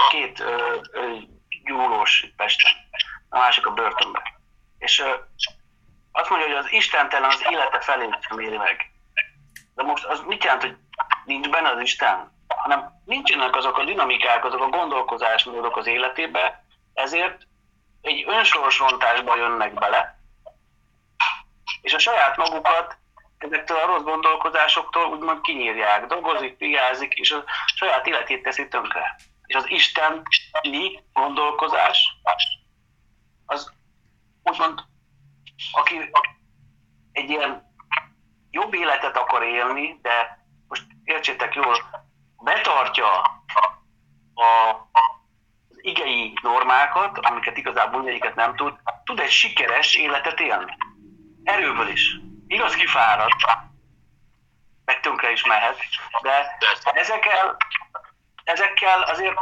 Két 0.09 0.43
gyúlós 1.63 2.33
Pesten, 2.35 2.71
a 3.29 3.37
másik 3.37 3.65
a 3.65 3.71
börtönben. 3.71 4.21
És 4.77 4.99
ö, 4.99 5.13
azt 6.11 6.29
mondja, 6.29 6.47
hogy 6.47 6.57
az 6.57 6.71
istentelen 6.71 7.29
az 7.29 7.45
élete 7.49 7.79
felé 7.79 8.09
méri 8.35 8.57
meg. 8.57 8.91
De 9.75 9.83
most 9.83 10.05
az 10.05 10.21
mit 10.25 10.43
jelent, 10.43 10.61
hogy 10.61 10.77
nincs 11.25 11.49
benne 11.49 11.69
az 11.69 11.81
Isten? 11.81 12.38
Hanem 12.63 13.01
nincsenek 13.05 13.55
azok 13.55 13.77
a 13.77 13.83
dinamikák, 13.83 14.45
azok 14.45 14.61
a 14.61 14.69
gondolkozásmódok 14.69 15.77
az 15.77 15.87
életébe, 15.87 16.65
ezért 16.93 17.47
egy 18.01 18.23
önsorsrontásba 18.27 19.35
jönnek 19.35 19.73
bele, 19.73 20.19
és 21.81 21.93
a 21.93 21.99
saját 21.99 22.37
magukat 22.37 22.97
ezektől 23.37 23.77
a 23.77 23.85
rossz 23.85 24.03
gondolkozásoktól 24.03 25.05
úgymond 25.05 25.41
kinyírják, 25.41 26.05
dolgozik, 26.05 26.57
vigyázik, 26.57 27.13
és 27.13 27.31
a 27.31 27.43
saját 27.65 28.07
életét 28.07 28.43
teszi 28.43 28.67
tönkre. 28.67 29.15
És 29.45 29.55
az 29.55 29.69
isteni 29.69 31.03
gondolkozás, 31.13 32.17
az 33.45 33.73
úgymond, 34.43 34.83
aki 35.71 36.09
egy 37.11 37.29
ilyen 37.29 37.75
jobb 38.51 38.73
életet 38.73 39.17
akar 39.17 39.43
élni, 39.43 39.99
de 40.01 40.45
most 40.67 40.85
értsétek 41.03 41.55
jól, 41.55 41.75
betartja 42.43 43.21
a, 44.33 44.69
az 44.91 45.77
igei 45.81 46.33
normákat, 46.41 47.17
amiket 47.17 47.57
igazából 47.57 48.07
egyiket 48.07 48.35
nem 48.35 48.55
tud, 48.55 48.73
tud 49.03 49.19
egy 49.19 49.29
sikeres 49.29 49.95
életet 49.95 50.39
élni. 50.39 50.77
Erőből 51.43 51.87
is 51.87 52.15
igaz 52.47 52.75
kifáradt, 52.75 53.45
meg 54.85 54.99
tönkre 54.99 55.31
is 55.31 55.45
mehet, 55.45 55.77
de 56.21 56.57
ezekkel, 56.93 57.57
ezekkel 58.43 59.01
azért 59.01 59.35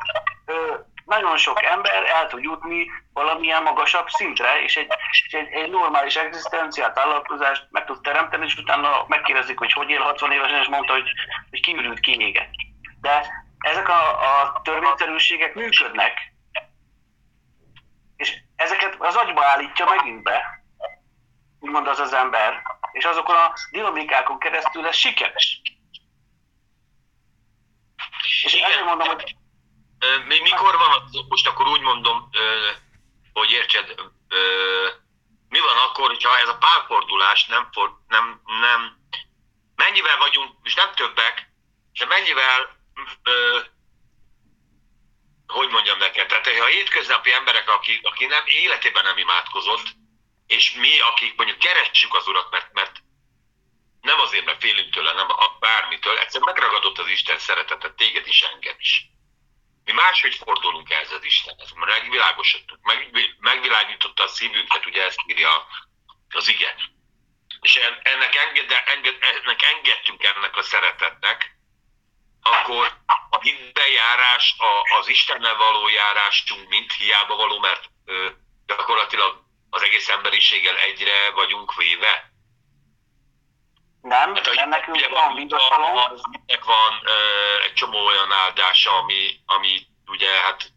ö, 0.46 0.76
nagyon 1.06 1.38
sok 1.38 1.64
ember 1.64 2.04
el 2.06 2.28
tud 2.28 2.44
jutni 2.44 2.92
valamilyen 3.14 3.64
magasabb 3.64 4.08
szintre, 4.10 4.62
és 4.64 4.76
egy, 4.76 4.92
és 5.12 5.34
egy, 5.34 5.52
egy 5.52 5.70
normális 5.70 6.16
egzisztenciát, 6.16 6.96
vállalkozást 6.96 7.68
meg 7.70 7.86
tud 7.86 8.02
teremteni, 8.02 8.46
és 8.46 8.58
utána 8.58 9.06
megkérdezik, 9.08 9.58
hogy 9.58 9.72
hogy 9.74 9.90
él 9.90 10.02
60 10.02 10.32
évesen, 10.32 10.60
és 10.60 10.68
mondta, 10.68 10.94
hogy, 10.94 11.10
hogy 11.50 11.62
kiürült, 11.62 12.00
kiégett. 12.00 12.52
De 13.08 13.46
ezek 13.58 13.90
a, 13.90 14.02
a 14.42 14.62
törvényszerűségek 14.64 15.54
működnek, 15.56 16.34
és 18.16 18.38
ezeket 18.56 18.96
az 19.00 19.16
agyba 19.16 19.46
állítja 19.46 19.86
megint 19.86 20.24
be, 20.24 20.64
úgymond 21.60 21.88
az 21.88 22.00
az 22.00 22.14
ember, 22.14 22.62
és 22.92 23.06
azokon 23.06 23.36
a 23.36 23.54
dinamikákon 23.72 24.40
keresztül 24.40 24.82
lesz 24.82 24.96
sikeres. 24.96 25.62
És 28.44 28.54
Igen. 28.54 28.70
ezért 28.70 28.86
mondom, 28.86 29.08
hogy... 29.08 29.36
Mi, 30.28 30.40
mikor 30.40 30.78
van, 30.78 30.92
az, 30.92 31.26
most 31.30 31.48
akkor 31.48 31.68
úgy 31.68 31.82
mondom, 31.82 32.30
hogy 33.34 33.52
értsed, 33.52 33.96
mi 35.50 35.60
van 35.60 35.78
akkor, 35.88 36.08
hogyha 36.08 36.38
ez 36.38 36.48
a 36.48 36.58
párfordulás 36.58 37.46
nem, 37.46 37.70
for, 37.72 38.02
nem, 38.08 38.42
nem, 38.62 38.98
mennyivel 39.76 40.18
vagyunk, 40.18 40.52
és 40.64 40.74
nem 40.76 40.92
többek, 40.96 41.52
de 41.94 42.06
mennyivel, 42.06 42.77
hogy 45.48 45.70
mondjam 45.70 45.98
neked, 45.98 46.28
tehát 46.28 46.48
ha 46.48 46.66
hétköznapi 46.66 47.32
emberek, 47.32 47.70
aki, 47.70 48.00
aki 48.04 48.26
nem, 48.26 48.44
életében 48.46 49.04
nem 49.04 49.18
imádkozott, 49.18 49.88
és 50.48 50.72
mi, 50.72 51.00
akik 51.00 51.36
mondjuk 51.36 51.60
keressük 51.60 52.16
az 52.16 52.28
Urat, 52.28 52.52
mert, 52.52 52.74
mert 52.74 52.96
nem 54.02 54.20
azért, 54.20 54.46
mert 54.46 54.62
félünk 54.62 54.94
tőle, 54.94 55.14
nem 55.14 55.28
bármitől, 55.60 56.18
egyszerűen 56.18 56.54
megragadott 56.54 56.98
az 56.98 57.08
Isten 57.08 57.40
szeretetet, 57.40 57.96
téged 57.96 58.28
is, 58.28 58.42
engem 58.42 58.76
is. 58.80 59.06
Mi 59.84 59.92
máshogy 59.92 60.36
fordulunk 60.36 60.90
ez 60.90 61.12
az 61.12 61.24
Istenhez, 61.24 61.72
mert 61.72 61.92
megvilágosodtunk, 61.92 62.82
meg, 62.84 63.36
megvilágította 63.40 64.24
a 64.24 64.28
szívünket, 64.28 64.86
ugye 64.86 65.04
ezt 65.04 65.20
írja 65.26 65.68
az 66.30 66.48
igen. 66.48 66.76
És 67.62 67.76
ennek, 68.02 68.36
enged, 68.36 68.72
ennek 69.44 69.62
engedtünk 69.62 70.24
ennek 70.24 70.58
a 70.58 70.62
szeretetnek, 70.62 71.57
akkor 72.52 72.98
a 73.30 73.40
hitbejárás, 73.40 74.56
a, 74.58 74.98
az 75.00 75.08
Istennel 75.08 75.56
való 75.56 75.88
járásunk 75.88 76.70
mind 76.70 76.92
hiába 76.92 77.36
való, 77.36 77.60
mert 77.60 77.90
ö, 78.06 78.30
gyakorlatilag 78.66 79.44
az 79.70 79.84
egész 79.84 80.10
emberiséggel 80.10 80.78
egyre 80.78 81.32
vagyunk 81.32 81.76
véve? 81.76 82.32
Nem, 84.02 84.36
Hát, 84.36 84.56
mert 84.56 84.66
nekünk 84.66 84.96
ugye 84.96 85.10
van 85.10 85.28
van, 85.28 85.36
vigasztalom, 85.36 85.94
van, 86.66 87.02
ö, 87.04 87.64
egy 87.64 87.74
csomó 87.74 88.06
olyan 88.06 88.32
áldása, 88.32 88.92
ami, 88.92 89.40
ami 89.46 89.88
ugye 90.06 90.42
hát... 90.42 90.72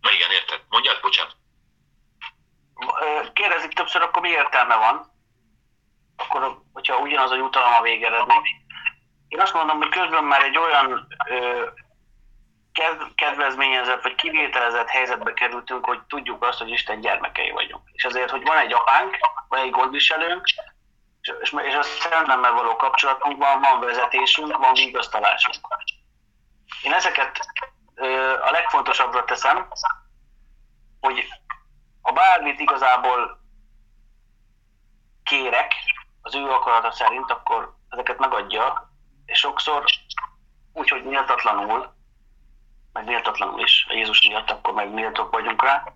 Na 0.00 0.12
igen, 0.12 0.30
érted. 0.30 0.60
Mondjad, 0.68 1.00
bocsánat. 1.00 1.36
Kérdezik 3.32 3.72
többször, 3.72 4.02
akkor 4.02 4.22
mi 4.22 4.28
értelme 4.28 4.76
van? 4.76 5.14
Akkor, 6.16 6.62
hogyha 6.72 6.96
ugyanaz 6.96 7.30
a 7.30 7.36
jutalom 7.36 7.72
a 7.72 7.82
végeredmény. 7.82 8.65
Én 9.36 9.42
azt 9.42 9.54
mondom, 9.54 9.76
hogy 9.78 9.88
közben 9.88 10.24
már 10.24 10.42
egy 10.42 10.58
olyan 10.58 11.06
ö, 11.28 11.66
ked- 12.72 13.14
kedvezményezett 13.14 14.02
vagy 14.02 14.14
kivételezett 14.14 14.88
helyzetbe 14.88 15.32
kerültünk, 15.32 15.84
hogy 15.84 16.00
tudjuk 16.08 16.44
azt, 16.44 16.58
hogy 16.58 16.70
Isten 16.70 17.00
gyermekei 17.00 17.50
vagyunk. 17.50 17.82
És 17.92 18.04
azért, 18.04 18.30
hogy 18.30 18.42
van 18.42 18.58
egy 18.58 18.72
apánk, 18.72 19.16
van 19.48 19.60
egy 19.60 19.70
gondviselőnk, 19.70 20.44
és, 21.20 21.54
és 21.66 21.74
a 21.74 21.82
szellemmel 21.82 22.52
való 22.52 22.76
kapcsolatunkban 22.76 23.60
van 23.60 23.80
vezetésünk, 23.80 24.56
van 24.56 24.74
vigasztalásunk. 24.74 25.66
Én 26.82 26.92
ezeket 26.92 27.38
ö, 27.94 28.40
a 28.42 28.50
legfontosabbra 28.50 29.24
teszem, 29.24 29.68
hogy 31.00 31.28
ha 32.02 32.12
bármit 32.12 32.60
igazából 32.60 33.40
kérek 35.22 35.74
az 36.22 36.34
ő 36.34 36.50
akarata 36.50 36.90
szerint, 36.90 37.30
akkor 37.30 37.74
ezeket 37.88 38.18
megadja, 38.18 38.85
és 39.26 39.38
sokszor 39.38 39.84
úgy, 40.72 40.88
hogy 40.88 41.04
méltatlanul, 41.04 41.94
meg 42.92 43.04
méltatlanul 43.04 43.60
is, 43.60 43.86
a 43.88 43.92
Jézus 43.92 44.26
miatt 44.26 44.50
akkor 44.50 44.74
meg 44.74 44.90
méltók 44.90 45.30
vagyunk 45.30 45.62
rá, 45.62 45.94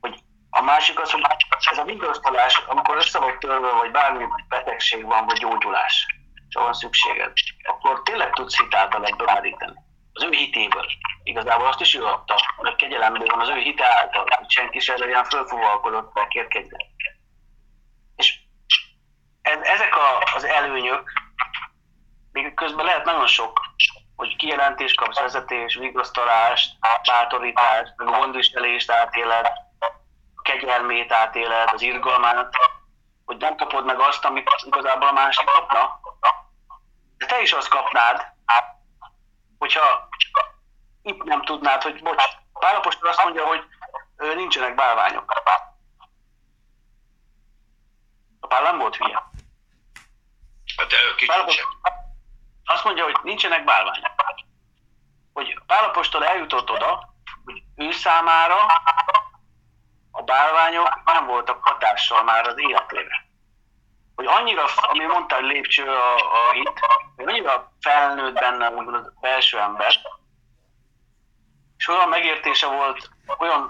hogy 0.00 0.20
a 0.50 0.62
másik 0.62 1.00
az, 1.00 1.10
hogy 1.10 1.22
ez 1.70 1.78
a 1.78 1.84
vigasztalás, 1.84 2.56
amikor 2.56 2.96
össze 2.96 3.18
vagy 3.18 3.38
törve, 3.38 3.70
vagy 3.70 3.90
bármi 3.90 4.24
betegség 4.48 5.04
van, 5.04 5.26
vagy 5.26 5.38
gyógyulás, 5.38 6.06
és 6.48 6.54
van 6.54 6.72
szükséged, 6.72 7.32
akkor 7.62 8.02
tényleg 8.02 8.30
tudsz 8.30 8.58
hitáltal 8.58 9.06
ebből 9.06 9.26
meríteni. 9.26 9.84
Az 10.12 10.22
ő 10.22 10.30
hitéből. 10.30 10.86
Igazából 11.22 11.66
azt 11.66 11.80
is 11.80 11.94
ő 11.94 12.04
adta, 12.04 12.34
mert 12.62 12.76
kegyelemből 12.76 13.26
van 13.26 13.40
az 13.40 13.48
ő 13.48 13.58
hite 13.58 13.86
által, 13.86 14.26
hogy 14.28 14.50
senki 14.50 14.78
se 14.78 14.98
legyen 14.98 15.24
fölfúvalkodott, 15.24 16.14
megkérkedjen. 16.14 16.80
És 18.16 18.38
ez, 19.42 19.58
ezek 19.62 19.96
a, 19.96 20.34
az 20.34 20.44
előnyök, 20.44 21.10
közben 22.66 22.84
lehet 22.84 23.04
nagyon 23.04 23.26
sok, 23.26 23.60
hogy 24.16 24.36
kijelentés 24.36 24.94
kapsz, 24.94 25.18
vezetés, 25.18 25.74
vigasztalást, 25.74 26.76
bátorítást, 27.06 27.96
gondviselést 27.96 28.90
átéled, 28.90 29.52
kegyelmét 30.42 31.12
átéled, 31.12 31.70
az 31.72 31.82
irgalmát, 31.82 32.56
hogy 33.24 33.36
nem 33.36 33.56
kapod 33.56 33.84
meg 33.84 34.00
azt, 34.00 34.24
amit 34.24 34.50
igazából 34.66 35.08
a 35.08 35.12
másik 35.12 35.44
kapna, 35.44 36.00
de 37.16 37.26
te 37.26 37.40
is 37.40 37.52
azt 37.52 37.68
kapnád, 37.68 38.26
hogyha 39.58 40.08
itt 41.02 41.22
nem 41.22 41.42
tudnád, 41.42 41.82
hogy 41.82 42.02
bocs, 42.02 42.24
Pálapostól 42.52 43.08
azt 43.08 43.22
mondja, 43.22 43.46
hogy 43.46 43.64
nincsenek 44.16 44.74
bálványok. 44.74 45.42
A 48.40 48.46
Pál 48.46 48.62
nem 48.62 48.78
volt 48.78 48.96
hülye. 48.96 49.22
Hát 50.76 50.86
de 50.86 50.96
kicsit 51.16 51.28
Pálapostól 51.28 51.66
sem. 51.82 52.05
Azt 52.66 52.84
mondja, 52.84 53.04
hogy 53.04 53.16
nincsenek 53.22 53.64
bálványok. 53.64 54.12
Hogy 55.32 55.58
Pálapostól 55.66 56.24
eljutott 56.24 56.70
oda, 56.70 57.14
hogy 57.44 57.62
ő 57.76 57.90
számára 57.90 58.66
a 60.10 60.22
bálványok 60.22 61.00
nem 61.04 61.26
voltak 61.26 61.64
hatással 61.64 62.22
már 62.22 62.46
az 62.46 62.58
életére. 62.58 63.24
Hogy 64.14 64.26
annyira, 64.26 64.64
ami 64.76 65.04
mondta, 65.04 65.34
hogy 65.34 65.44
lépcső 65.44 65.88
a, 65.90 66.14
a 66.14 66.52
hit, 66.52 66.80
hogy 67.16 67.26
annyira 67.26 67.72
felnőtt 67.80 68.34
benne 68.34 68.66
az 68.66 69.12
belső 69.20 69.58
ember, 69.58 69.94
és 71.76 71.88
olyan 71.88 72.08
megértése 72.08 72.66
volt, 72.66 73.10
olyan 73.38 73.68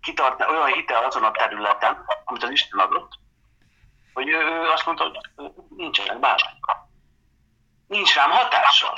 kitart, 0.00 0.48
olyan 0.48 0.72
hite 0.72 0.98
azon 0.98 1.24
a 1.24 1.30
területen, 1.30 2.04
amit 2.24 2.42
az 2.42 2.50
Isten 2.50 2.78
adott, 2.78 3.12
hogy 4.12 4.28
ő, 4.28 4.36
ő 4.36 4.68
azt 4.70 4.86
mondta, 4.86 5.04
hogy 5.04 5.52
nincsenek 5.76 6.18
bálványok. 6.18 6.87
Nincs 7.88 8.14
rám 8.14 8.30
hatással. 8.30 8.94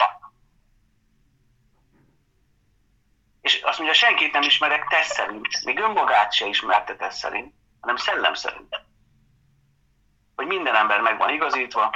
És 3.40 3.62
azt 3.62 3.78
mondja, 3.78 3.96
senkit 3.96 4.32
nem 4.32 4.42
ismerek 4.42 4.88
test 4.88 5.12
szerint, 5.12 5.64
még 5.64 5.78
önmagát 5.78 6.32
se 6.32 6.46
ismerte 6.46 6.96
test 6.96 7.16
szerint, 7.16 7.54
hanem 7.80 7.96
szellem 7.96 8.34
szerint. 8.34 8.80
Hogy 10.34 10.46
minden 10.46 10.74
ember 10.74 11.00
meg 11.00 11.18
van 11.18 11.30
igazítva, 11.30 11.90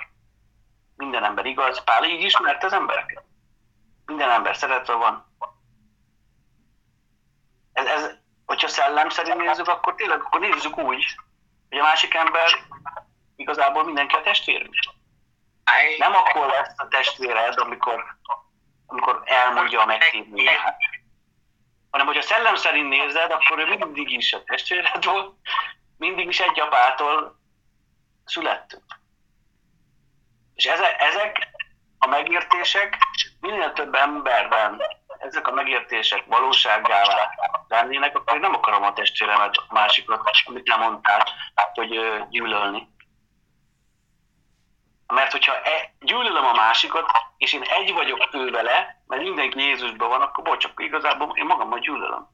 minden 0.96 1.24
ember 1.24 1.46
igaz. 1.46 1.84
Pál 1.84 2.04
így 2.04 2.22
ismerte 2.22 2.66
az 2.66 2.72
embereket. 2.72 3.24
Minden 4.06 4.30
ember 4.30 4.56
szeretve 4.56 4.94
van. 4.94 5.32
Ez, 7.72 7.86
ez, 7.86 8.10
hogyha 8.44 8.68
szellem 8.68 9.08
szerint 9.08 9.36
nézzük, 9.36 9.68
akkor 9.68 9.94
tényleg 9.94 10.20
akkor 10.20 10.40
nézzük 10.40 10.78
úgy, 10.78 11.04
hogy 11.68 11.78
a 11.78 11.82
másik 11.82 12.14
ember 12.14 12.50
igazából 13.36 13.84
mindenki 13.84 14.14
a 14.14 14.22
testvérünk. 14.22 14.74
Nem 15.98 16.14
akkor 16.14 16.46
lesz 16.46 16.74
a 16.76 16.88
testvéred, 16.88 17.58
amikor, 17.58 18.04
amikor 18.86 19.22
elmondja 19.24 19.80
a 19.80 19.86
megtévőjét, 19.86 20.60
hanem 21.90 22.06
hogy 22.06 22.16
a 22.16 22.22
szellem 22.22 22.54
szerint 22.54 22.88
nézed, 22.88 23.30
akkor 23.30 23.58
ő 23.58 23.66
mindig 23.66 24.10
is 24.10 24.32
a 24.32 24.44
testvéred 24.44 25.04
volt, 25.04 25.34
mindig 25.96 26.28
is 26.28 26.40
egy 26.40 26.60
apától 26.60 27.38
születtünk. 28.24 28.84
És 30.54 30.64
eze- 30.64 31.00
ezek 31.00 31.48
a 31.98 32.06
megértések 32.06 32.98
minél 33.40 33.72
több 33.72 33.94
emberben 33.94 34.82
ezek 35.18 35.48
a 35.48 35.52
megértések 35.52 36.24
valósággá 36.26 37.02
lennének, 37.68 38.16
akkor 38.16 38.34
én 38.34 38.40
nem 38.40 38.54
akarom 38.54 38.82
a 38.82 38.92
testvéremet, 38.92 39.56
a 39.56 39.72
másikat, 39.74 40.30
amit 40.44 40.66
nem 40.66 40.80
mondtál, 40.80 41.28
hogy 41.74 42.00
gyűlölni. 42.28 42.88
Mert 45.14 45.32
hogyha 45.32 45.62
e, 45.62 45.94
gyűlölöm 46.00 46.44
a 46.44 46.52
másikat, 46.52 47.10
és 47.36 47.52
én 47.52 47.62
egy 47.62 47.92
vagyok 47.92 48.28
ő 48.32 48.50
vele, 48.50 49.02
mert 49.06 49.22
mindenki 49.22 49.60
Jézusban 49.60 50.08
van, 50.08 50.20
akkor 50.22 50.44
bocs, 50.44 50.64
akkor 50.64 50.84
igazából 50.84 51.36
én 51.36 51.44
magammal 51.44 51.78
gyűlölöm. 51.78 52.28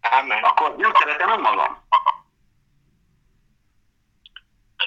Ámen. 0.00 0.44
Akkor 0.44 0.76
nem 0.76 0.92
szeretem 0.94 1.30
önmagam. 1.30 1.84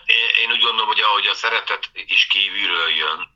Én- 0.06 0.44
Én 0.44 0.52
úgy 0.52 0.62
gondolom, 0.62 0.88
hogy 0.88 1.00
ahogy 1.00 1.28
a 1.28 1.34
szeretet 1.34 1.90
is 1.94 2.28
kívülről 2.28 2.90
jön, 2.90 3.30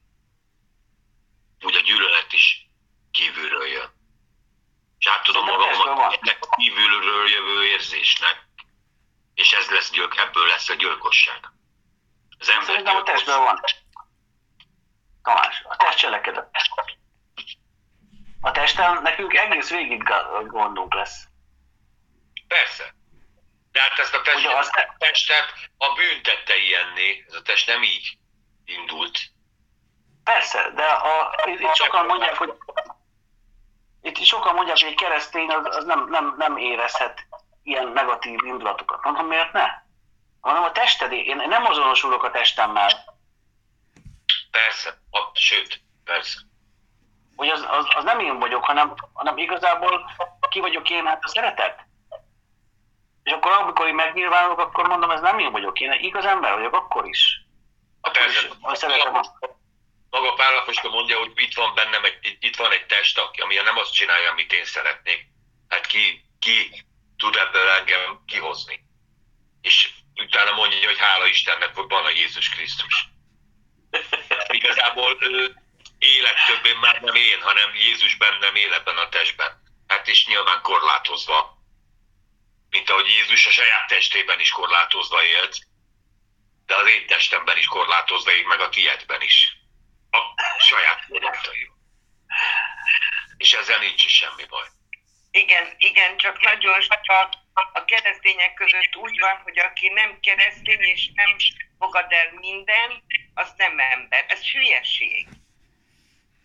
úgy 1.61 1.75
a 1.75 1.79
gyűlölet 1.79 2.33
is 2.33 2.67
kívülről 3.11 3.65
jön. 3.67 3.89
És 4.97 5.07
át 5.07 5.23
tudom 5.23 5.45
magamat 5.45 6.13
ennek 6.21 6.39
kívülről 6.57 7.29
jövő 7.29 7.65
érzésnek, 7.65 8.47
és 9.33 9.51
ez 9.53 9.69
lesz 9.69 9.91
gyilk, 9.91 10.17
ebből 10.17 10.47
lesz 10.47 10.69
a 10.69 10.73
gyilkosság. 10.73 11.49
Az 12.39 12.49
ember 12.49 12.65
Szerintem 12.65 12.95
a 12.95 13.03
testben 13.03 13.43
van. 13.43 13.59
Tamás, 15.23 15.63
a 15.69 15.75
test 15.75 15.97
cselekedet. 15.97 16.49
A 18.41 18.51
testen 18.51 19.01
nekünk 19.01 19.33
egész 19.33 19.69
végig 19.69 20.03
gondunk 20.47 20.93
lesz. 20.93 21.23
Persze. 22.47 22.93
De 23.71 23.81
hát 23.81 23.99
ezt 23.99 24.13
a 24.13 24.21
testet, 24.21 24.53
azt- 24.53 24.75
a 24.75 24.95
testet 24.97 25.53
a 25.77 25.93
bűn 25.93 26.21
tette 26.23 26.57
ilyenné, 26.57 27.25
ez 27.27 27.33
a 27.33 27.41
test 27.41 27.67
nem 27.67 27.83
így 27.83 28.17
indult. 28.65 29.19
Persze, 30.23 30.69
de 30.75 30.83
a, 30.85 31.39
itt 31.45 31.59
itt 31.59 31.75
sokan 31.75 32.05
mondják, 32.05 32.35
hogy 32.37 32.53
itt 34.01 34.23
sokan 34.23 34.55
mondják, 34.55 34.77
hogy 34.77 34.87
egy 34.89 34.95
keresztény 34.95 35.49
az, 35.49 35.75
az 35.75 35.83
nem, 35.85 36.09
nem, 36.09 36.35
nem 36.37 36.57
érezhet 36.57 37.27
ilyen 37.63 37.87
negatív 37.87 38.43
indulatokat. 38.43 39.03
Mondom, 39.03 39.27
miért 39.27 39.51
ne? 39.51 39.67
Hanem 40.41 40.63
a 40.63 40.71
tested, 40.71 41.11
én 41.11 41.35
nem 41.35 41.65
azonosulok 41.65 42.23
a 42.23 42.31
testemmel, 42.31 43.17
Persze, 44.51 45.01
a, 45.11 45.29
sőt, 45.33 45.81
persze. 46.03 46.39
hogy 47.35 47.47
az, 47.47 47.65
az, 47.69 47.85
az 47.95 48.03
nem 48.03 48.19
én 48.19 48.39
vagyok, 48.39 48.63
hanem, 48.65 48.93
hanem 49.13 49.37
igazából 49.37 50.11
ki 50.49 50.59
vagyok 50.59 50.89
én, 50.89 51.05
hát 51.05 51.23
a 51.23 51.27
szeretet. 51.27 51.87
És 53.23 53.31
akkor 53.31 53.51
amikor 53.51 53.87
én 53.87 53.95
megnyilvánulok, 53.95 54.59
akkor 54.59 54.87
mondom, 54.87 55.11
ez 55.11 55.21
nem 55.21 55.39
én 55.39 55.51
vagyok, 55.51 55.79
én 55.79 55.91
igaz 55.91 56.25
ember 56.25 56.53
vagyok, 56.53 56.73
akkor 56.73 57.07
is. 57.07 57.41
Akkor 58.01 58.27
is, 58.27 58.33
Persze. 58.33 58.57
ha 58.61 58.75
szeretem 58.75 59.15
azt. 59.15 59.31
Maga 60.09 60.33
Pál 60.33 60.55
apostol 60.57 60.91
mondja, 60.91 61.17
hogy 61.17 61.31
itt 61.35 61.53
van 61.55 61.73
bennem, 61.75 62.03
egy, 62.03 62.37
itt 62.39 62.55
van 62.55 62.71
egy 62.71 62.85
test, 62.85 63.17
aki- 63.17 63.41
ami 63.41 63.55
nem 63.55 63.77
azt 63.77 63.93
csinálja, 63.93 64.31
amit 64.31 64.53
én 64.53 64.65
szeretnék. 64.65 65.27
Hát 65.67 65.85
ki, 65.85 66.25
ki 66.39 66.85
tud 67.17 67.35
ebből 67.35 67.69
engem 67.69 68.23
kihozni? 68.25 68.85
És 69.61 69.91
utána 70.19 70.51
mondja, 70.51 70.87
hogy 70.87 70.99
hála 70.99 71.25
Istennek, 71.25 71.75
hogy 71.75 71.87
van 71.87 72.05
a 72.05 72.09
Jézus 72.09 72.49
Krisztus. 72.49 73.07
Igazából 74.59 75.17
ő 75.19 75.55
élet 75.99 76.45
többé 76.45 76.73
már 76.73 77.01
nem 77.01 77.15
én, 77.15 77.41
hanem 77.41 77.75
Jézus 77.75 78.15
bennem 78.15 78.55
él 78.55 78.73
ebben 78.73 78.97
a 78.97 79.09
testben. 79.09 79.61
Hát 79.87 80.07
és 80.07 80.25
nyilván 80.27 80.61
korlátozva. 80.61 81.57
Mint 82.69 82.89
ahogy 82.89 83.07
Jézus 83.07 83.45
a 83.45 83.51
saját 83.51 83.87
testében 83.87 84.39
is 84.39 84.49
korlátozva 84.49 85.23
élt, 85.23 85.57
de 86.65 86.75
az 86.75 86.87
én 86.87 87.07
testemben 87.07 87.57
is 87.57 87.65
korlátozva 87.65 88.31
él, 88.31 88.47
meg 88.47 88.59
a 88.59 88.69
tiédben 88.69 89.21
is. 89.21 89.57
A 90.11 90.19
saját 90.59 91.05
korlátaival. 91.07 91.77
És 93.37 93.53
ezzel 93.53 93.79
nincs 93.79 94.05
is 94.05 94.15
semmi 94.15 94.45
baj. 94.45 94.67
Igen, 95.31 95.73
igen, 95.77 96.17
csak 96.17 96.41
nagyon 96.41 96.81
sok 96.81 96.99
a 97.73 97.85
keresztények 97.85 98.53
között 98.53 98.95
úgy 98.95 99.19
van, 99.19 99.41
hogy 99.43 99.59
aki 99.59 99.89
nem 99.89 100.19
keresztény 100.19 100.81
és 100.81 101.11
nem 101.13 101.35
fogad 101.77 102.11
el 102.11 102.31
minden, 102.39 103.03
az 103.33 103.53
nem 103.57 103.79
ember. 103.79 104.25
Ez 104.27 104.41
hülyeség. 104.47 105.27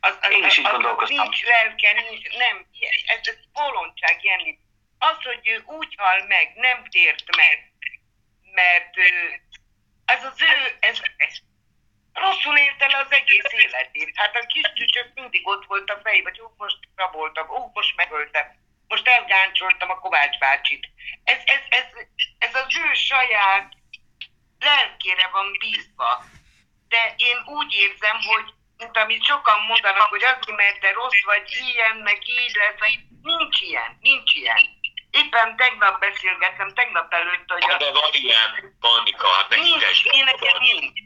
Az, 0.01 0.19
az, 0.21 0.31
Én 0.31 0.45
is 0.45 0.59
így 0.59 0.67
gondolkoztam. 0.71 1.29
Nincs 1.29 1.45
lelke, 1.45 1.93
nincs, 1.93 2.37
nem, 2.37 2.67
ez, 3.07 3.27
ez 3.29 3.39
bolondság, 3.53 4.25
Jenny. 4.25 4.59
Az, 4.99 5.17
hogy 5.23 5.49
ő 5.49 5.63
úgy 5.67 5.95
hal 5.97 6.25
meg, 6.27 6.53
nem 6.55 6.85
tért 6.89 7.37
meg, 7.37 7.73
mert 8.53 8.95
ez 10.05 10.25
az 10.25 10.43
ő, 10.43 10.77
ez, 10.81 11.01
ez 11.17 11.37
rosszul 12.13 12.57
élte 12.57 12.87
le 12.87 12.99
az 12.99 13.13
egész 13.13 13.53
életét. 13.53 14.11
Hát 14.15 14.37
a 14.37 14.47
kis 14.47 14.73
csücsök 14.75 15.11
mindig 15.15 15.47
ott 15.47 15.67
volt 15.67 15.91
a 15.91 16.01
fejében, 16.03 16.33
hogy 16.33 16.41
ú, 16.41 16.55
most 16.57 16.79
raboltam, 16.97 17.49
ú, 17.49 17.71
most 17.73 17.97
megöltem, 17.97 18.64
most 18.95 19.09
elgáncsoltam 19.09 19.91
a 19.91 19.99
Kovács 19.99 20.39
bácsit. 20.39 20.89
Ez, 21.25 21.41
ez, 21.45 21.63
ez, 21.69 21.87
ez 22.39 22.55
az 22.55 22.77
ő 22.85 22.95
saját 22.95 23.73
lelkére 24.59 25.29
van 25.33 25.49
bízva. 25.59 26.25
De 26.89 27.15
én 27.17 27.39
úgy 27.59 27.73
érzem, 27.73 28.19
hogy 28.31 28.47
mint 28.77 28.97
amit 28.97 29.25
sokan 29.25 29.61
mondanak, 29.61 30.09
hogy 30.15 30.25
azért, 30.25 30.57
mert 30.57 30.81
te 30.81 30.93
rossz 30.93 31.23
vagy, 31.25 31.49
ilyen, 31.73 31.97
meg 31.97 32.29
így 32.29 32.55
lesz, 32.55 32.79
vagy 32.79 32.99
nincs 33.23 33.61
ilyen, 33.61 33.99
nincs 34.01 34.35
ilyen. 34.35 34.61
Éppen 35.11 35.57
tegnap 35.57 36.01
beszélgettem, 36.01 36.69
tegnap 36.75 37.13
előtt, 37.13 37.51
hogy 37.53 37.65
Hát 37.65 37.79
de 37.79 37.93
van 37.93 38.11
ilyen, 38.13 38.77
Pannika, 38.81 39.29
hát 39.29 39.49
nekik 39.49 39.65
nincs, 39.65 40.05
én 40.05 40.25
nekem 40.25 40.57
nincs. 40.61 40.99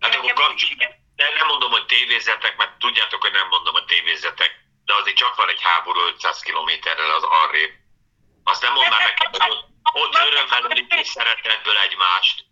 Hát 0.00 0.14
akkor 0.14 0.48
nincs. 0.48 0.76
De 1.16 1.24
nem 1.38 1.46
mondom, 1.46 1.70
hogy 1.70 1.86
tévézetek, 1.86 2.56
mert 2.56 2.78
tudjátok, 2.78 3.22
hogy 3.22 3.32
nem 3.32 3.48
mondom, 3.48 3.72
hogy 3.72 3.84
tévézetek, 3.84 4.61
de 4.84 4.94
azért 4.94 5.16
csak 5.16 5.34
van 5.34 5.48
egy 5.48 5.62
háború 5.62 6.00
500 6.00 6.40
kilométerrel 6.40 7.10
az 7.10 7.22
arrébb. 7.22 7.72
Azt 8.44 8.62
nem 8.62 8.72
mondd 8.72 8.90
már 8.90 9.00
nekem, 9.00 9.30
hogy 9.30 9.50
ott, 9.50 9.66
ott 9.92 10.14
örömmel 10.14 10.64
ölik 10.64 10.94
és 10.94 11.08
szeretetből 11.08 11.78
egymást. 11.78 12.44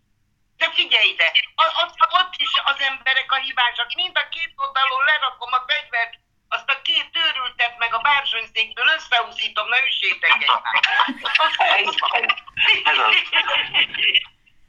De 0.57 0.71
figyelj 0.71 1.07
ide, 1.07 1.31
ott, 1.55 1.95
ott 2.21 2.33
is 2.37 2.51
az 2.63 2.79
emberek 2.79 3.31
a 3.31 3.35
hibásak. 3.35 3.93
Mind 3.95 4.17
a 4.17 4.29
két 4.29 4.53
oldalon 4.55 5.03
lerakom 5.05 5.53
a 5.53 5.63
fegyvert, 5.67 6.13
azt 6.49 6.69
a 6.69 6.81
két 6.81 7.09
őrültet 7.13 7.77
meg 7.77 7.93
a 7.93 7.99
bársonyszékből 7.99 8.87
összehúzítom, 8.87 9.67
na 9.67 9.83
üssétek 9.85 10.31
egymást. 10.31 10.85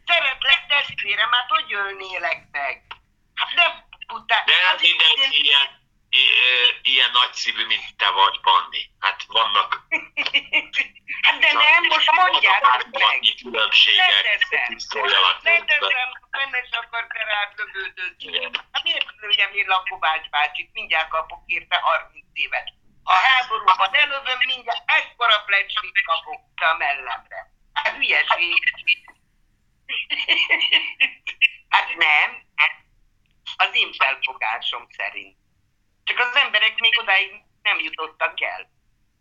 Szeretlek 0.07 0.67
testvérem, 0.69 1.31
hát 1.33 1.49
hogy 1.49 1.73
ölnélek 1.73 2.43
meg? 2.51 2.83
Hát 3.35 3.55
nem 3.55 3.85
után. 4.09 4.45
De 4.45 4.53
nem 4.63 4.77
mindenki 4.81 5.43
ilyen, 5.43 5.82
ilyen 6.83 7.11
nagyszívű, 7.11 7.67
mint 7.67 7.97
te 7.97 8.11
vagy, 8.11 8.41
Panni. 8.41 8.91
Hát 8.99 9.25
vannak 9.27 9.71
Hát 11.23 11.39
de 11.39 11.53
nem, 11.53 11.83
most 11.89 12.11
mondjátok 12.11 12.91
meg. 12.91 13.01
Vannak 13.01 13.21
különbségek. 13.43 14.09
Leteszem, 14.09 14.75
benne 16.31 16.59
is 16.63 16.71
akar 16.71 17.07
te 17.07 17.25
rád 17.25 17.53
lövődözni. 17.57 18.59
Hát 18.73 18.83
miért 18.83 19.07
lőjem 19.21 19.53
én 19.53 19.67
Lakovács 19.67 20.29
bácsit? 20.29 20.71
Mindjárt 20.73 21.09
kapok 21.09 21.43
érte 21.47 21.77
30 21.77 22.27
évet. 22.33 22.69
A 23.05 23.13
háborúban 23.13 23.95
elövöm, 23.95 24.39
mindjárt 24.47 24.83
ekkora 24.87 25.43
plecslit 25.47 26.03
kapok 26.05 26.41
a 26.55 26.77
mellemre. 26.79 27.51
Hát 27.73 27.95
hülyeség. 27.95 28.63
Hát 31.69 31.95
nem. 31.97 32.43
Az 33.57 33.69
én 33.73 33.93
felfogásom 33.93 34.87
szerint. 34.91 35.37
Csak 36.05 36.19
az 36.19 36.37
emberek 36.37 36.79
még 36.79 36.99
odáig 36.99 37.31
nem 37.63 37.79
jutottak 37.79 38.41
el. 38.41 38.71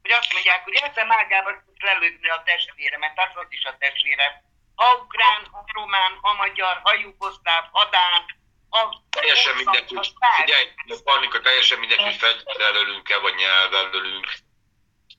Hogy 0.01 0.11
azt 0.11 0.33
mondják, 0.33 0.63
hogy 0.63 0.73
eszem 0.73 1.11
ágába 1.11 1.49
tudsz 1.65 1.81
lelőni 1.81 2.29
a 2.29 2.43
testvéremet, 2.45 3.19
az 3.19 3.43
az 3.43 3.47
is 3.49 3.63
a 3.63 3.77
testvérem. 3.77 4.31
Ha 4.75 4.95
ukrán, 4.95 5.47
ha 5.51 5.65
román, 5.73 6.17
ha 6.21 6.33
magyar, 6.33 6.79
ha 6.83 6.93
jugoszláv, 6.93 7.63
ha 7.71 7.85
dán, 7.85 8.25
ha... 8.69 9.03
Teljesen 9.09 9.55
mindegy, 9.55 9.91
hogy 9.95 10.13
figyelj, 10.35 10.73
Pannika, 11.03 11.41
teljesen 11.41 11.79
mindegy, 11.79 12.01
hogy 12.01 12.15
fegyverrel 12.15 12.75
ölünk-e, 12.75 13.17
vagy 13.17 13.35
nyelvvel 13.35 13.89
ölünk. 13.93 14.33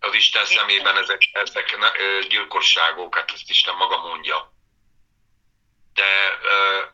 Az 0.01 0.15
Isten 0.15 0.45
szemében 0.45 0.97
ezek, 0.97 1.23
ezek 1.33 1.77
gyilkosságok, 2.29 3.15
hát 3.15 3.31
ezt 3.31 3.51
Isten 3.51 3.75
maga 3.75 3.99
mondja. 3.99 4.52
De 5.95 6.39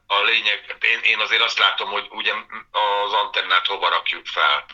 a 0.07 0.21
lényeg, 0.21 0.77
én, 0.81 1.01
én 1.03 1.19
azért 1.19 1.43
azt 1.43 1.59
látom, 1.59 1.91
hogy 1.91 2.07
ugye 2.11 2.33
az 2.71 3.13
antennát 3.13 3.67
hova 3.67 3.89
rakjuk 3.89 4.27
fel. 4.27 4.67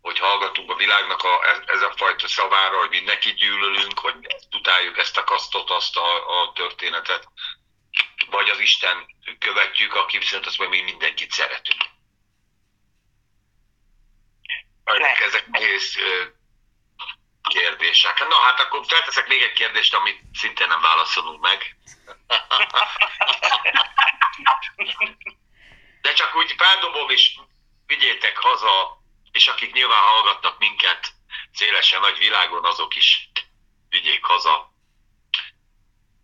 Hogy 0.00 0.18
hallgatunk 0.18 0.70
a 0.70 0.76
világnak 0.76 1.22
a, 1.22 1.40
ez, 1.66 1.82
a 1.82 1.92
fajta 1.96 2.28
szavára, 2.28 2.78
hogy 2.78 2.88
mindenki 2.88 3.34
gyűlölünk, 3.34 3.98
hogy 3.98 4.14
utáljuk 4.56 4.98
ezt 4.98 5.16
a 5.16 5.24
kasztot, 5.24 5.70
azt 5.70 5.96
a, 5.96 6.40
a 6.40 6.52
történetet. 6.52 7.28
Vagy 8.30 8.48
az 8.48 8.58
Isten 8.58 9.06
követjük, 9.38 9.94
aki 9.94 10.18
viszont 10.18 10.46
azt 10.46 10.58
mondja, 10.58 10.82
mi 10.82 10.90
mindenkit 10.90 11.30
szeretünk. 11.32 11.84
Ezek, 15.24 15.46
nehéz 15.46 15.96
ö, 15.96 16.24
kérdések. 17.48 18.28
Na 18.28 18.36
hát 18.36 18.60
akkor 18.60 18.84
felteszek 18.86 19.28
még 19.28 19.42
egy 19.42 19.52
kérdést, 19.52 19.94
amit 19.94 20.20
szintén 20.32 20.68
nem 20.68 20.80
válaszolunk 20.80 21.40
meg. 21.40 21.76
De 26.00 26.12
csak 26.12 26.34
úgy 26.34 26.54
feldobom, 26.56 27.10
és 27.10 27.38
vigyétek 27.86 28.38
haza, 28.38 29.02
és 29.32 29.46
akik 29.46 29.72
nyilván 29.72 30.02
hallgatnak 30.02 30.58
minket 30.58 31.12
szélesen 31.52 32.00
nagy 32.00 32.18
világon, 32.18 32.64
azok 32.64 32.96
is 32.96 33.28
vigyék 33.88 34.24
haza. 34.24 34.72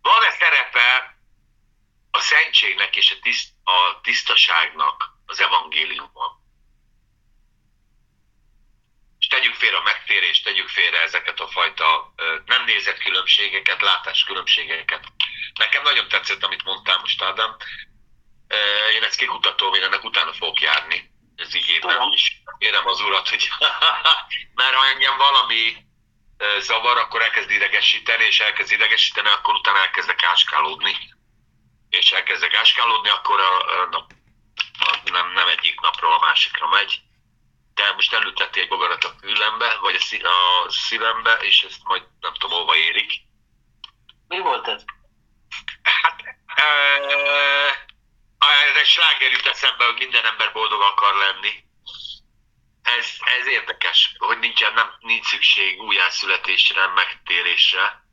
Van-e 0.01 0.31
szerepe 0.31 1.17
a 2.11 2.19
szentségnek 2.19 2.95
és 2.95 3.11
a, 3.11 3.19
tiszt, 3.21 3.49
a 3.63 3.99
tisztaságnak 4.01 5.09
az 5.25 5.39
evangéliumban? 5.39 6.39
Tegyük 9.31 9.55
félre 9.55 9.77
a 9.77 9.81
megtérést, 9.81 10.43
tegyük 10.43 10.69
félre 10.69 11.01
ezeket 11.01 11.39
a 11.39 11.47
fajta 11.47 12.13
nem 12.45 12.63
nézett 12.65 12.97
különbségeket, 12.97 13.81
látáskülönbségeket. 13.81 15.03
Nekem 15.59 15.83
nagyon 15.83 16.07
tetszett, 16.07 16.43
amit 16.43 16.63
mondtál 16.63 16.97
most, 16.97 17.21
Ádám. 17.21 17.55
Én 18.95 19.03
ezt 19.03 19.17
kikutatom, 19.17 19.73
én 19.73 19.83
ennek 19.83 20.03
utána 20.03 20.33
fogok 20.33 20.61
járni. 20.61 21.11
Ez 21.35 21.55
így 21.55 21.77
Tudom. 21.79 22.11
is. 22.11 22.41
Kérem 22.57 22.87
az 22.87 23.01
urat, 23.01 23.29
hogy 23.29 23.49
mert 24.59 24.75
ha 24.75 24.85
engem 24.85 25.17
valami 25.17 25.75
zavar, 26.59 26.97
akkor 26.97 27.21
elkezd 27.21 27.51
idegesíteni, 27.51 28.23
és 28.23 28.39
elkezd 28.39 28.71
idegesíteni, 28.71 29.27
akkor 29.27 29.53
utána 29.53 29.79
elkezdek 29.79 30.23
áskálódni. 30.23 30.95
És 31.89 32.11
elkezdek 32.11 32.53
áskálódni, 32.53 33.09
akkor 33.09 33.39
a, 33.39 33.81
a, 33.81 34.07
a, 34.79 34.99
nem, 35.03 35.31
nem 35.31 35.47
egyik 35.47 35.79
napról 35.79 36.13
a 36.13 36.25
másikra 36.25 36.67
megy. 36.67 37.01
De 37.81 37.93
most 37.93 38.13
elüteti 38.13 38.59
egy 38.59 38.67
bogarat 38.67 39.03
a 39.03 39.13
fülembe, 39.19 39.77
vagy 39.81 40.21
a, 40.23 40.27
a 40.27 40.69
szívembe, 40.69 41.33
és 41.33 41.63
ezt 41.63 41.83
majd 41.83 42.03
nem 42.19 42.33
tudom, 42.33 42.59
hova 42.59 42.75
érik. 42.75 43.11
Mi 44.27 44.39
volt 44.39 44.67
ez? 44.67 44.83
Hát, 45.83 46.23
ez 48.69 48.75
egy 48.75 48.85
sláger 48.85 49.31
jut 49.31 49.45
eszembe, 49.45 49.85
hogy 49.85 49.97
minden 49.97 50.25
ember 50.25 50.53
boldog 50.53 50.81
akar 50.81 51.15
lenni. 51.15 51.63
Ez, 52.83 53.07
ez 53.39 53.47
érdekes, 53.47 54.15
hogy 54.17 54.39
nincsen, 54.39 54.73
nem, 54.73 54.95
nincs 54.99 55.25
szükség 55.25 55.81
újjászületésre, 55.81 56.87
megtérésre. 56.87 58.03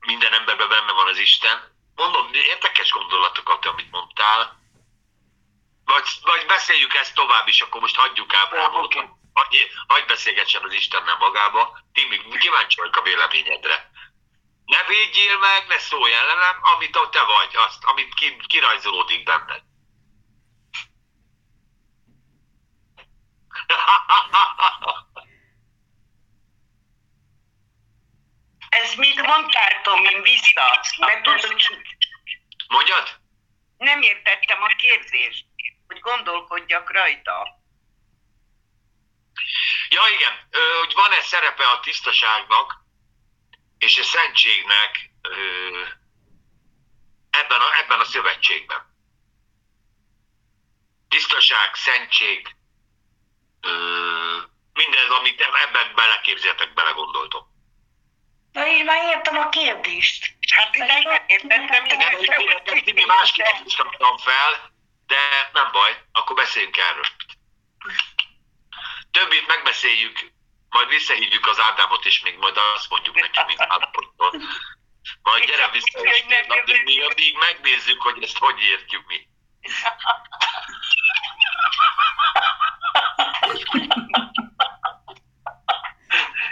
Minden 0.00 0.32
emberben 0.32 0.68
benne 0.68 0.92
van 0.92 1.08
az 1.08 1.18
Isten. 1.18 1.76
Mondom, 1.94 2.30
érdekes 2.32 2.90
gondolatokat, 2.90 3.66
amit 3.66 3.90
mondtál. 3.90 4.57
Vagy, 5.88 6.08
vagy 6.22 6.46
beszéljük 6.46 6.94
ezt 6.94 7.14
tovább 7.14 7.48
is, 7.48 7.60
akkor 7.60 7.80
most 7.80 7.96
hagyjuk 7.96 8.34
Ábrámot. 8.34 8.84
Oké. 8.84 9.08
Hagyj, 9.32 9.58
hagyj 9.86 10.06
beszélgessen 10.06 10.62
az 10.64 10.72
Istennel 10.72 11.16
magába. 11.16 11.78
Timi, 11.92 12.38
kíváncsi 12.38 12.76
vagyok 12.80 12.96
a 12.96 13.02
véleményedre. 13.02 13.90
Ne 14.64 14.82
védjél 14.84 15.38
meg, 15.38 15.66
ne 15.66 15.78
szólj 15.78 16.12
ellenem, 16.12 16.58
amit 16.62 16.96
ott 16.96 17.10
te 17.10 17.22
vagy, 17.22 17.56
azt, 17.56 17.84
amit 17.84 18.14
ki, 18.14 18.36
kirajzolódik 18.46 19.24
benned. 19.24 19.62
Ez 28.68 28.94
mit 28.94 29.26
mondtál, 29.26 29.80
Tomi, 29.82 30.20
vissza? 30.22 30.80
Mert 30.98 31.22
tudod, 31.22 31.56
Mondjad? 32.68 33.26
nem 33.78 34.02
értettem 34.02 34.62
a 34.62 34.66
kérdést, 34.66 35.44
hogy 35.88 36.00
gondolkodjak 36.00 36.90
rajta. 36.92 37.48
Ja 39.88 40.02
igen, 40.16 40.32
ö, 40.50 40.58
hogy 40.78 40.94
van-e 40.94 41.20
szerepe 41.20 41.66
a 41.66 41.80
tisztaságnak 41.80 42.74
és 43.78 43.98
a 43.98 44.02
szentségnek 44.02 45.10
ö, 45.22 45.32
ebben, 47.30 47.60
a, 47.60 47.78
ebben 47.82 48.00
a 48.00 48.04
szövetségben. 48.04 48.96
Tisztaság, 51.08 51.74
szentség, 51.74 52.56
ö, 53.60 53.70
mindez, 54.72 55.10
amit 55.10 55.40
ebben 55.40 55.94
beleképzeltek, 55.94 56.72
belegondoltok. 56.72 57.46
Na 58.52 58.66
én 58.66 58.84
már 58.84 59.16
értem 59.16 59.38
a 59.38 59.48
kérdést. 59.48 60.36
Hát 60.54 60.76
én 60.76 60.86
megértettem, 60.86 61.84
Ezt 62.64 62.84
Timi 62.84 63.04
másképp 63.04 63.64
is 63.64 63.74
kaptam 63.76 64.16
fel, 64.16 64.76
de 65.08 65.50
nem 65.52 65.68
baj, 65.72 66.02
akkor 66.12 66.36
beszéljünk 66.36 66.76
erről. 66.76 67.06
Többit 69.10 69.46
megbeszéljük, 69.46 70.32
majd 70.68 70.88
visszahívjuk 70.88 71.46
az 71.46 71.60
Ádámot, 71.60 72.04
és 72.04 72.20
még 72.20 72.36
majd 72.38 72.56
azt 72.56 72.90
mondjuk 72.90 73.14
neki, 73.14 73.40
mint 73.46 73.60
Ádámtól. 73.60 74.14
Majd 75.22 75.44
gyere 75.44 75.68
vissza, 75.70 76.00
és 76.00 76.24
addig, 76.48 76.82
mi 76.84 77.00
addig 77.00 77.36
megnézzük, 77.36 78.02
hogy 78.02 78.22
ezt 78.22 78.38
hogy 78.38 78.60
értjük 78.60 79.06
mi. 79.06 79.28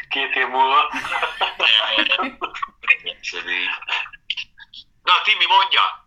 Két 0.09 0.37
év 0.37 0.47
múlva. 0.47 0.93
Na, 5.03 5.21
Timi, 5.23 5.47
mondja! 5.47 6.05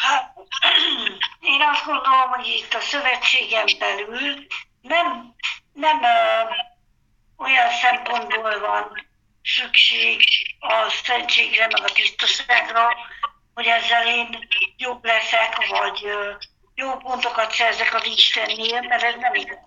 Hát, 0.00 0.34
én 1.40 1.62
azt 1.62 1.84
gondolom, 1.84 2.28
hogy 2.28 2.46
itt 2.46 2.74
a 2.74 2.80
szövetségen 2.80 3.66
belül 3.78 4.46
nem, 4.80 5.34
nem 5.72 6.02
ö, 6.02 6.42
olyan 7.36 7.70
szempontból 7.70 8.58
van 8.58 9.08
szükség 9.42 10.24
a 10.58 10.90
szentségre, 11.04 11.66
meg 11.66 11.84
a 11.84 11.92
tisztaságra, 11.92 12.88
hogy 13.54 13.66
ezzel 13.66 14.06
én 14.06 14.48
jobb 14.76 15.04
leszek, 15.04 15.66
vagy 15.66 16.04
ö, 16.04 16.32
jó 16.74 16.96
pontokat 16.96 17.52
szerzek 17.52 17.94
az 17.94 18.06
Istennél, 18.06 18.80
mert 18.80 19.02
ez 19.02 19.14
nem 19.14 19.34
igaz. 19.34 19.58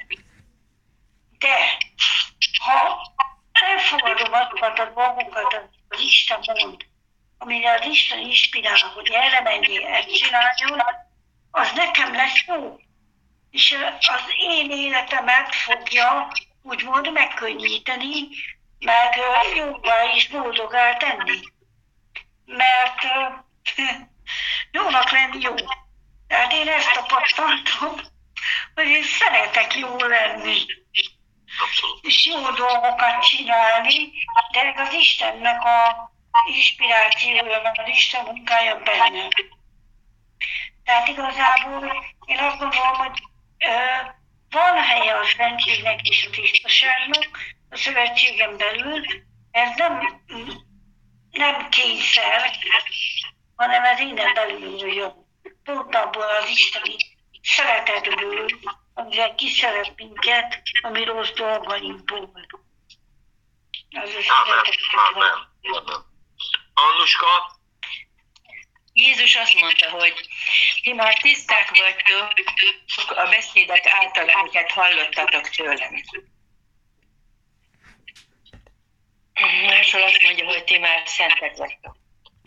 De 1.40 1.78
ha 2.64 3.02
elfogadom 3.52 4.34
azokat 4.34 4.80
a 4.80 4.86
dolgokat, 4.86 5.54
amit 5.54 5.70
az 5.88 6.00
Isten 6.00 6.40
mond, 6.44 6.86
amire 7.42 7.74
az 7.74 7.86
Isten 7.86 8.20
inspirál, 8.20 8.92
hogy 8.94 9.10
erre 9.10 9.42
menjél, 9.42 9.86
ezt 9.86 10.14
csináljon, 10.14 10.82
az 11.52 11.72
nekem 11.76 12.14
lesz 12.14 12.44
jó. 12.48 12.80
És 13.52 13.78
az 14.00 14.22
én 14.40 14.72
életemet 14.72 15.56
fogja 15.56 16.32
úgymond 16.64 17.12
megkönnyíteni, 17.12 18.28
meg 18.80 19.20
jóvá 19.56 20.04
és 20.16 20.28
boldogá 20.28 20.98
tenni. 20.98 21.40
Mert 22.46 23.02
jónak 24.72 25.12
lenni 25.12 25.42
jó. 25.42 25.56
Tehát 26.28 26.54
én 26.54 26.68
ezt 26.68 26.94
tapasztaltam, 26.94 27.96
hogy 28.74 28.88
én 28.88 29.04
szeretek 29.04 29.76
jó 29.76 29.98
lenni, 29.98 30.66
Abszolút. 31.64 32.06
és 32.06 32.26
jó 32.26 32.52
dolgokat 32.52 33.24
csinálni, 33.24 34.12
de 34.52 34.74
az 34.82 34.94
Istennek 34.94 35.64
a 35.64 36.11
inspirációja, 36.56 37.62
meg 37.62 37.80
az 37.80 37.88
Isten 37.88 38.26
munkája 38.26 38.76
benne. 38.76 39.28
Tehát 40.84 41.08
igazából 41.08 42.06
én 42.26 42.38
azt 42.38 42.58
gondolom, 42.58 42.94
hogy 42.94 43.22
ö, 43.60 43.72
van 44.50 44.78
helye 44.78 45.14
a 45.14 45.26
szentségnek 45.38 46.02
és 46.02 46.26
a 46.26 46.30
tisztaságnak 46.30 47.30
a 47.70 47.76
szövetségen 47.76 48.58
belül, 48.58 49.06
ez 49.52 49.70
nem, 49.76 50.22
nem 51.32 51.70
kényszer, 51.70 52.52
hanem 53.56 53.84
ez 53.84 54.00
innen 54.00 54.34
belül 54.34 54.94
jön. 54.94 55.30
Pont 55.64 55.96
abból 55.96 56.24
az 56.24 56.50
isteni 56.50 56.96
szeretetből, 57.42 58.46
amivel 58.94 59.36
kiszeret 59.36 59.94
minket, 59.96 60.62
ami 60.82 61.04
rossz 61.04 61.32
dolgainkból. 61.32 62.32
Az 63.90 64.10
a 64.10 64.22
szeretet. 64.22 64.76
amen, 65.14 65.32
amen. 65.62 66.11
Annuska, 66.74 67.60
Jézus 68.94 69.36
azt 69.36 69.54
mondta, 69.54 69.90
hogy 69.90 70.28
ti 70.82 70.94
már 70.94 71.14
tiszták 71.14 71.70
vagytok 71.70 72.34
a 73.08 73.30
beszédek 73.30 73.88
által, 73.88 74.30
amiket 74.30 74.72
hallottatok 74.72 75.50
tőlem. 75.50 76.04
Máshol 79.66 80.02
azt 80.02 80.22
mondja, 80.22 80.46
hogy 80.46 80.64
ti 80.64 80.78
már 80.78 81.08
szentek 81.08 81.58
vagytok. 81.58 81.96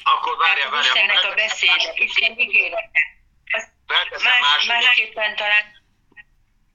akkor 0.03 0.37
várja, 0.37 0.55
Tehát 0.55 0.71
várja. 0.71 0.93
Istennek 0.93 1.25
a 1.25 1.35
beszéde, 1.35 1.93
Isten 1.95 2.39
ígérete. 2.39 3.01
Más, 4.23 4.67
másképpen 4.67 5.37
talán 5.37 5.83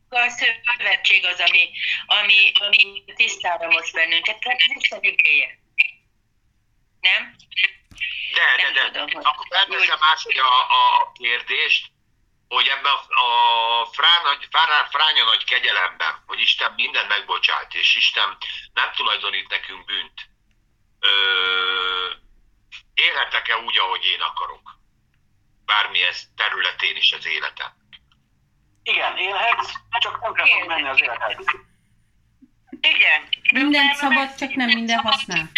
a 0.10 0.30
szövetség 0.78 1.26
az, 1.26 1.40
ami, 1.40 1.70
ami, 2.06 2.52
ami 2.60 3.04
tisztára 3.16 3.68
most 3.68 3.94
bennünket, 3.94 4.40
tehát 4.40 4.60
az 4.68 4.76
Isten 4.82 5.04
igéje. 5.04 5.60
Nem? 7.02 7.36
De, 8.34 8.46
de, 8.58 8.64
Nem 8.64 8.74
de. 8.74 8.86
tudom, 9.00 9.12
hogy- 9.14 9.26
Akkor 9.26 9.46
felteszem 9.50 9.98
máshogy 10.00 10.38
a, 10.38 10.52
a, 10.80 11.00
a 11.02 11.12
kérdést, 11.12 11.86
hogy 12.48 12.68
ebben 12.68 12.92
a, 12.94 13.22
a 13.24 13.86
frá, 13.86 14.22
nagy, 14.24 14.48
frá, 14.52 14.88
fránya 14.92 15.24
nagy 15.24 15.44
kegyelemben, 15.44 16.24
hogy 16.26 16.40
Isten 16.40 16.72
mindent 16.76 17.08
megbocsájt, 17.08 17.74
és 17.74 17.96
Isten 17.96 18.38
nem 18.74 18.92
tulajdonít 18.96 19.50
nekünk 19.50 19.86
bűnt. 19.86 20.30
Ö, 21.00 21.10
élhetek-e 22.94 23.58
úgy, 23.58 23.78
ahogy 23.78 24.06
én 24.06 24.22
akarok? 24.22 24.78
Bármilyen 25.66 26.14
területén 26.36 26.96
is 26.96 27.12
az 27.12 27.26
életem. 27.28 27.72
Igen, 28.84 29.18
élhetsz, 29.18 29.72
csak 30.00 30.20
nem 30.22 30.34
kell 30.34 30.66
menni 30.66 30.88
az 30.88 31.02
életed. 31.02 31.40
Igen. 32.82 33.30
Mindent 33.54 33.96
szabad, 33.96 34.36
csak 34.36 34.54
nem 34.54 34.68
minden 34.68 35.00
használ. 35.00 35.50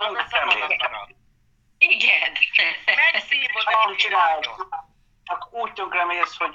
Nem 0.00 0.14
kell 0.14 1.08
Igen. 1.78 2.32
Megszívod 2.84 3.62
a 3.64 3.96
csinálod. 3.96 4.44
Csak 5.24 5.48
úgy 5.52 5.72
tönkremész, 5.72 6.36
hogy 6.36 6.54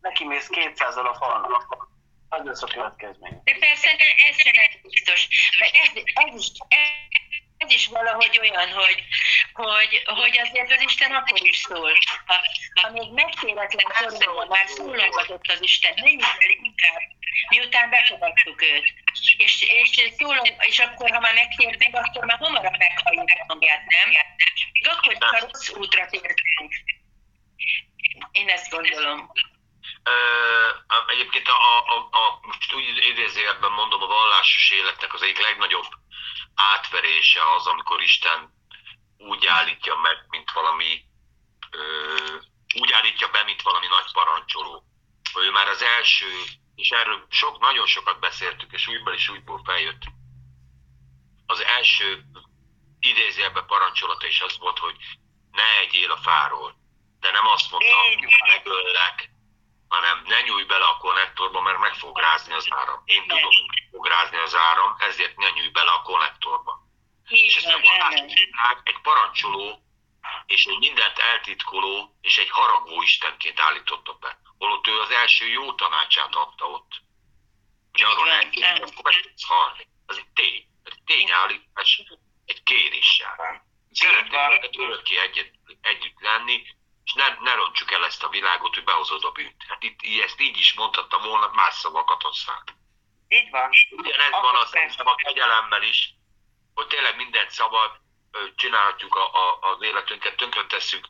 neki 0.00 0.24
mész 0.24 0.48
200 0.48 0.96
a 0.96 1.14
falnak. 1.14 1.88
Az 2.28 2.44
lesz 2.44 2.62
a 2.62 2.66
következmény. 2.66 3.40
De 3.44 3.56
persze 3.58 3.90
ne- 3.98 4.28
ez 4.28 4.36
sem 4.36 4.80
biztos. 4.82 5.28
Mert 5.58 5.74
ez, 5.76 6.02
ez, 6.14 6.34
is, 6.40 6.50
ez 6.68 7.43
is 7.72 7.86
valahogy 7.86 8.38
olyan, 8.38 8.72
hogy, 8.72 9.04
hogy, 9.52 10.02
hogy 10.04 10.38
azért 10.38 10.72
az 10.72 10.80
Isten 10.80 11.12
akkor 11.12 11.46
is 11.46 11.56
szól. 11.56 11.92
Ha, 12.26 12.34
ha 12.82 12.90
még 12.90 13.12
megkéretlen 13.12 13.92
koromban 13.98 14.46
már 14.46 14.66
szólogatott 14.68 15.46
az 15.46 15.62
Isten, 15.62 15.94
mennyire 16.02 16.54
inkább, 16.62 17.00
miután 17.48 17.90
befogadtuk 17.90 18.62
őt. 18.62 18.92
És, 19.36 19.62
és, 19.62 20.12
szólom, 20.18 20.44
és 20.58 20.78
akkor, 20.78 21.10
ha 21.10 21.20
már 21.20 21.34
megtértünk, 21.34 21.96
akkor 21.96 22.24
már 22.24 22.38
hamarabb 22.38 22.78
meghalljuk 22.78 23.30
hangját, 23.46 23.84
nem? 23.86 24.08
Még 24.72 24.88
akkor, 24.88 25.16
ha 25.20 25.38
rossz 25.38 25.68
útra 25.68 26.06
tértünk. 26.06 26.72
Én 28.32 28.48
ezt 28.48 28.70
gondolom. 28.70 29.30
A- 30.86 31.10
egyébként 31.10 31.48
a, 31.48 31.78
a, 31.94 32.08
a 32.10 32.38
most 32.42 32.74
úgy 32.74 33.06
idézőjelben 33.10 33.70
mondom, 33.70 34.02
a 34.02 34.06
vallásos 34.06 34.70
életnek 34.70 35.14
az 35.14 35.22
egyik 35.22 35.42
legnagyobb 35.42 35.86
átverése 36.54 37.40
az, 37.56 37.66
amikor 37.66 38.02
Isten 38.02 38.52
úgy 39.18 39.46
állítja 39.46 39.96
meg, 39.96 40.16
mint 40.28 40.50
valami, 40.50 41.04
ö, 41.70 42.16
úgy 42.80 42.92
állítja 42.92 43.28
be, 43.28 43.42
mint 43.42 43.62
valami 43.62 43.86
nagy 43.86 44.12
parancsoló. 44.12 44.84
Ő 45.34 45.50
már 45.50 45.68
az 45.68 45.82
első, 45.82 46.26
és 46.74 46.90
erről 46.90 47.26
sok, 47.30 47.60
nagyon 47.60 47.86
sokat 47.86 48.20
beszéltük, 48.20 48.72
és 48.72 48.86
újból 48.86 49.14
és 49.14 49.28
újból 49.28 49.60
feljött. 49.64 50.02
Az 51.46 51.64
első 51.64 52.24
idézőjelben 53.00 53.66
parancsolata 53.66 54.26
is 54.26 54.40
az 54.40 54.58
volt, 54.58 54.78
hogy 54.78 54.96
ne 55.50 55.78
egyél 55.78 56.10
a 56.10 56.16
fáról. 56.16 56.76
De 57.20 57.30
nem 57.30 57.46
azt 57.46 57.70
mondta, 57.70 57.96
megöllek, 58.46 59.33
hanem 59.94 60.22
ne 60.26 60.40
nyújj 60.40 60.62
bele 60.62 60.84
a 60.84 60.96
konnektorba, 60.96 61.60
mert 61.60 61.78
meg 61.78 61.94
fog 61.94 62.18
rázni 62.18 62.52
az 62.52 62.66
áram. 62.70 63.02
Én 63.04 63.22
tudom, 63.22 63.42
hogy 63.42 63.66
meg 63.66 63.88
fog 63.90 64.06
rázni 64.06 64.36
az 64.36 64.54
áram, 64.54 64.96
ezért 64.98 65.36
ne 65.36 65.50
nyújj 65.50 65.68
bele 65.68 65.90
a 65.90 66.02
konnektorba. 66.02 66.82
És 67.28 67.56
ezt 67.56 67.74
a 67.74 67.80
vallásosság 67.80 68.80
egy 68.84 69.00
parancsoló, 69.02 69.82
és 70.46 70.64
egy 70.64 70.78
mindent 70.78 71.18
eltitkoló, 71.18 72.16
és 72.20 72.38
egy 72.38 72.50
haragvó 72.50 73.02
Istenként 73.02 73.60
állította 73.60 74.12
be. 74.12 74.38
Holott 74.58 74.86
ő 74.86 75.00
az 75.00 75.10
első 75.10 75.48
jó 75.48 75.72
tanácsát 75.72 76.34
adta 76.34 76.64
ott. 76.64 77.02
Nem. 77.92 78.82
akkor 78.82 79.02
meg 79.02 79.20
tudsz 79.22 79.46
halni. 79.46 79.88
Az 80.06 80.16
egy 80.16 80.28
tény. 80.34 80.66
Egy 80.84 81.02
tényállítás, 81.06 82.02
egy 82.44 82.62
kéréssel. 82.62 83.64
Szeretnék 83.90 84.30
veled 84.30 84.78
örökké 84.78 85.16
együtt 85.80 86.20
lenni, 86.20 86.62
és 87.04 87.12
ne, 87.12 87.36
ne 87.40 87.54
rontsuk 87.54 87.92
el 87.92 88.04
ezt 88.04 88.22
a 88.22 88.28
világot, 88.28 88.74
hogy 88.74 88.84
behozod 88.84 89.24
a 89.24 89.30
bűnt. 89.30 89.64
Hát 89.68 89.82
itt 89.82 90.00
ezt 90.22 90.40
így 90.40 90.58
is 90.58 90.74
mondhatta 90.74 91.18
volna, 91.18 91.50
más 91.52 91.74
szavakat 91.74 92.22
használt. 92.22 92.74
Így 93.28 93.50
van. 93.50 93.70
Ugyanez 93.90 94.30
van 94.30 94.54
azt 94.54 94.76
hiszem 94.76 95.06
a 95.06 95.14
kegyelemmel 95.14 95.82
is, 95.82 96.14
hogy 96.74 96.86
tényleg 96.86 97.16
mindent 97.16 97.50
szabad, 97.50 97.90
csinálhatjuk 98.56 99.14
a, 99.14 99.34
a, 99.34 99.58
az 99.60 99.82
életünket, 99.82 100.36
tönkre 100.36 100.66
tesszük. 100.66 101.06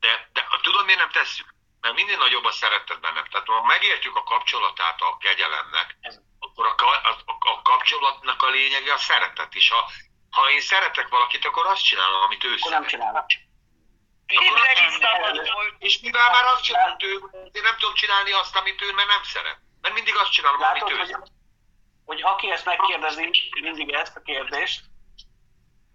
De, 0.00 0.30
de 0.32 0.46
tudod, 0.62 0.84
miért 0.84 1.00
nem 1.00 1.10
tesszük? 1.10 1.54
Mert 1.80 1.94
minél 1.94 2.16
nagyobb 2.16 2.44
a 2.44 2.50
szeretet 2.50 3.00
bennem. 3.00 3.24
Tehát 3.24 3.46
ha 3.46 3.64
megértjük 3.64 4.16
a 4.16 4.22
kapcsolatát 4.22 5.00
a 5.00 5.16
kegyelemnek, 5.16 5.96
akkor 6.38 6.66
a, 6.66 6.84
a, 6.88 7.22
a 7.38 7.62
kapcsolatnak 7.62 8.42
a 8.42 8.50
lényege 8.50 8.92
a 8.92 8.98
szeretet 8.98 9.54
is. 9.54 9.70
Ha, 9.70 9.90
ha 10.30 10.50
én 10.50 10.60
szeretek 10.60 11.08
valakit, 11.08 11.44
akkor 11.44 11.66
azt 11.66 11.84
csinálom, 11.84 12.22
amit 12.22 12.44
ő 12.44 12.54
Akkor 12.54 12.70
nem 12.70 12.88
szeret. 12.88 12.88
csinálom. 12.88 13.16
Akkor 13.16 13.26
Évre 13.26 13.28
azt 13.28 13.28
visszavonult. 13.28 13.48
És 15.78 16.00
mivel 16.00 16.30
már 16.30 16.44
azt 16.44 16.62
csinált 16.62 17.02
ő, 17.02 17.12
én 17.52 17.62
nem 17.62 17.76
tudom 17.78 17.94
csinálni 17.94 18.32
azt, 18.32 18.56
amit 18.56 18.82
ő, 18.82 18.92
mert 18.92 19.08
nem 19.08 19.22
szeret. 19.22 19.58
Mert 19.80 19.94
mindig 19.94 20.16
azt 20.16 20.30
csinálom, 20.30 20.62
amit 20.62 20.80
Látod, 20.80 20.90
ő 20.90 20.96
hogy, 20.96 21.16
hogy 22.04 22.22
aki 22.22 22.50
ezt 22.50 22.64
megkérdezi, 22.64 23.30
mindig 23.60 23.92
ezt 23.92 24.16
a 24.16 24.22
kérdést, 24.22 24.84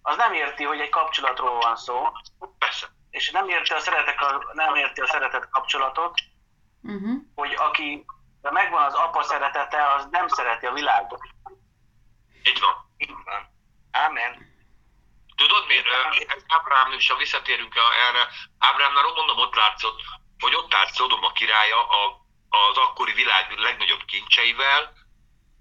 az 0.01 0.17
nem 0.17 0.33
érti, 0.33 0.63
hogy 0.63 0.79
egy 0.79 0.89
kapcsolatról 0.89 1.59
van 1.59 1.75
szó, 1.75 2.11
Persze. 2.57 2.87
és 3.09 3.31
nem 3.31 3.49
érti 3.49 3.73
a, 3.73 3.79
szeretek 3.79 4.21
a, 4.21 4.51
nem 4.53 4.75
érti 4.75 5.01
a 5.01 5.07
szeretet 5.07 5.49
kapcsolatot, 5.49 6.19
Uh-huh. 6.87 7.21
hogy 7.35 7.53
aki 7.53 8.05
de 8.41 8.51
megvan 8.51 8.83
az 8.83 8.93
apa 8.93 9.23
szeretete, 9.23 9.93
az 9.93 10.07
nem 10.11 10.27
szereti 10.27 10.65
a 10.65 10.73
világot. 10.73 11.19
Így 12.43 12.59
van. 12.59 12.93
Így 12.97 13.15
van. 13.25 13.49
Ámen. 13.91 14.54
Tudod 15.35 15.65
miért? 15.67 15.87
Ábrám, 16.47 16.91
és 16.91 17.09
ha 17.09 17.15
visszatérünk 17.15 17.75
a- 17.75 17.93
erre, 18.07 18.29
Ábrámnál 18.59 19.03
mondom, 19.03 19.37
ott 19.37 19.55
látszott, 19.55 20.01
hogy 20.39 20.55
ott 20.55 20.73
állt 20.73 20.93
Szodoma 20.93 21.31
királya 21.31 21.87
a, 21.87 22.25
az 22.49 22.77
akkori 22.77 23.13
világ 23.13 23.51
legnagyobb 23.51 24.05
kincseivel, 24.05 24.93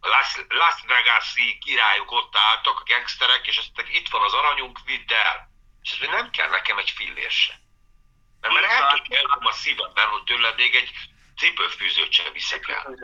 a 0.01 0.09
Las, 0.09 0.37
Las 0.49 0.75
Vegas-i 0.87 1.59
királyok 1.59 2.11
ott 2.11 2.37
álltak, 2.37 2.81
a 2.81 2.83
gangsterek, 2.87 3.47
és 3.47 3.57
azt 3.59 3.71
mondták, 3.75 3.97
itt 3.97 4.09
van 4.09 4.23
az 4.23 4.33
aranyunk, 4.33 4.79
vidd 4.85 5.13
el. 5.13 5.49
És 5.83 5.91
azt 5.91 6.01
mondja, 6.01 6.19
nem 6.19 6.31
kell 6.31 6.49
nekem 6.49 6.79
egy 6.79 6.91
fillér 6.91 7.31
se. 7.31 7.53
Mert, 8.41 8.55
mert 8.55 8.67
eltökéltem 8.67 9.47
a 9.47 9.53
szívemben, 9.53 10.09
hogy 10.09 10.23
tőled 10.23 10.57
még 10.57 10.75
egy 10.75 10.91
cipőfűzőt 11.37 12.13
sem 12.13 12.33
viszek 12.33 12.69
el. 12.69 12.99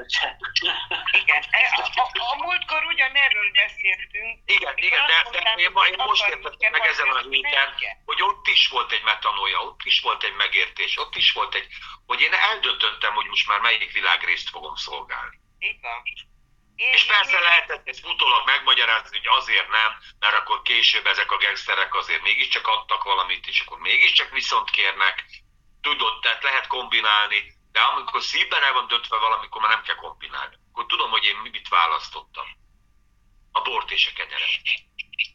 Igen. 1.11 1.43
E, 1.51 1.69
A, 1.77 2.01
a, 2.01 2.33
a 2.33 2.37
múltkor 2.37 2.85
ugyanerről 2.85 3.51
beszéltünk. 3.51 4.39
Igen, 4.47 4.73
igen, 4.77 5.07
de, 5.07 5.31
de 5.31 5.55
én, 5.57 5.71
ma- 5.73 5.87
én 5.87 5.95
most 5.97 6.27
értettem 6.29 6.71
meg 6.71 6.87
ezen 6.87 7.09
a 7.09 7.19
héten, 7.19 7.75
hogy 8.05 8.23
ott 8.23 8.47
is 8.47 8.69
volt 8.69 8.93
egy 8.93 9.03
metanója, 9.03 9.59
ott 9.59 9.81
is 9.85 10.01
volt 10.01 10.23
egy 10.23 10.35
megértés, 10.35 10.99
ott 10.99 11.17
is 11.17 11.33
volt 11.33 11.55
egy, 11.55 11.67
hogy 12.07 12.21
én 12.21 12.33
eldöntöttem, 12.33 13.15
hogy 13.15 13.27
most 13.27 13.49
már 13.49 13.61
melyik 13.61 13.93
világrészt 13.93 14.49
fogom 14.51 14.75
szolgálni. 14.75 15.39
Így 15.59 15.81
van. 15.81 16.03
Én, 16.77 16.93
És 16.93 17.05
persze 17.05 17.39
lehetett 17.41 17.89
ezt 17.89 18.07
utólag 18.07 18.47
megmagyarázni, 18.47 19.17
hogy 19.17 19.29
azért 19.39 19.69
nem, 19.69 19.99
mert 20.19 20.35
akkor 20.37 20.63
később 20.63 21.07
ezek 21.07 21.33
a 21.33 21.37
gangsterek 21.37 21.95
azért 21.95 22.23
mégiscsak 22.23 22.67
adtak 22.67 23.03
valamit, 23.03 23.47
és 23.47 23.61
akkor 23.61 23.79
mégiscsak 23.79 24.31
viszont 24.31 24.71
kérnek. 24.71 25.25
Tudod, 25.81 26.21
tehát 26.21 26.43
lehet 26.43 26.67
kombinálni, 26.67 27.53
de 27.73 27.81
amikor 27.81 28.23
szívben 28.23 28.63
el 28.63 28.73
van 28.73 28.87
döntve 28.87 29.17
valamikor 29.17 29.61
már 29.63 29.71
nem 29.71 29.83
kell 29.83 29.95
kombinálni. 29.95 30.57
Akkor 30.71 30.87
tudom, 30.87 31.11
hogy 31.11 31.25
én 31.25 31.37
mit 31.37 31.69
választottam. 31.69 32.49
A 33.53 33.61
bort 33.61 33.91
és 33.91 34.07
a 34.07 34.13
kenyeret. 34.13 34.61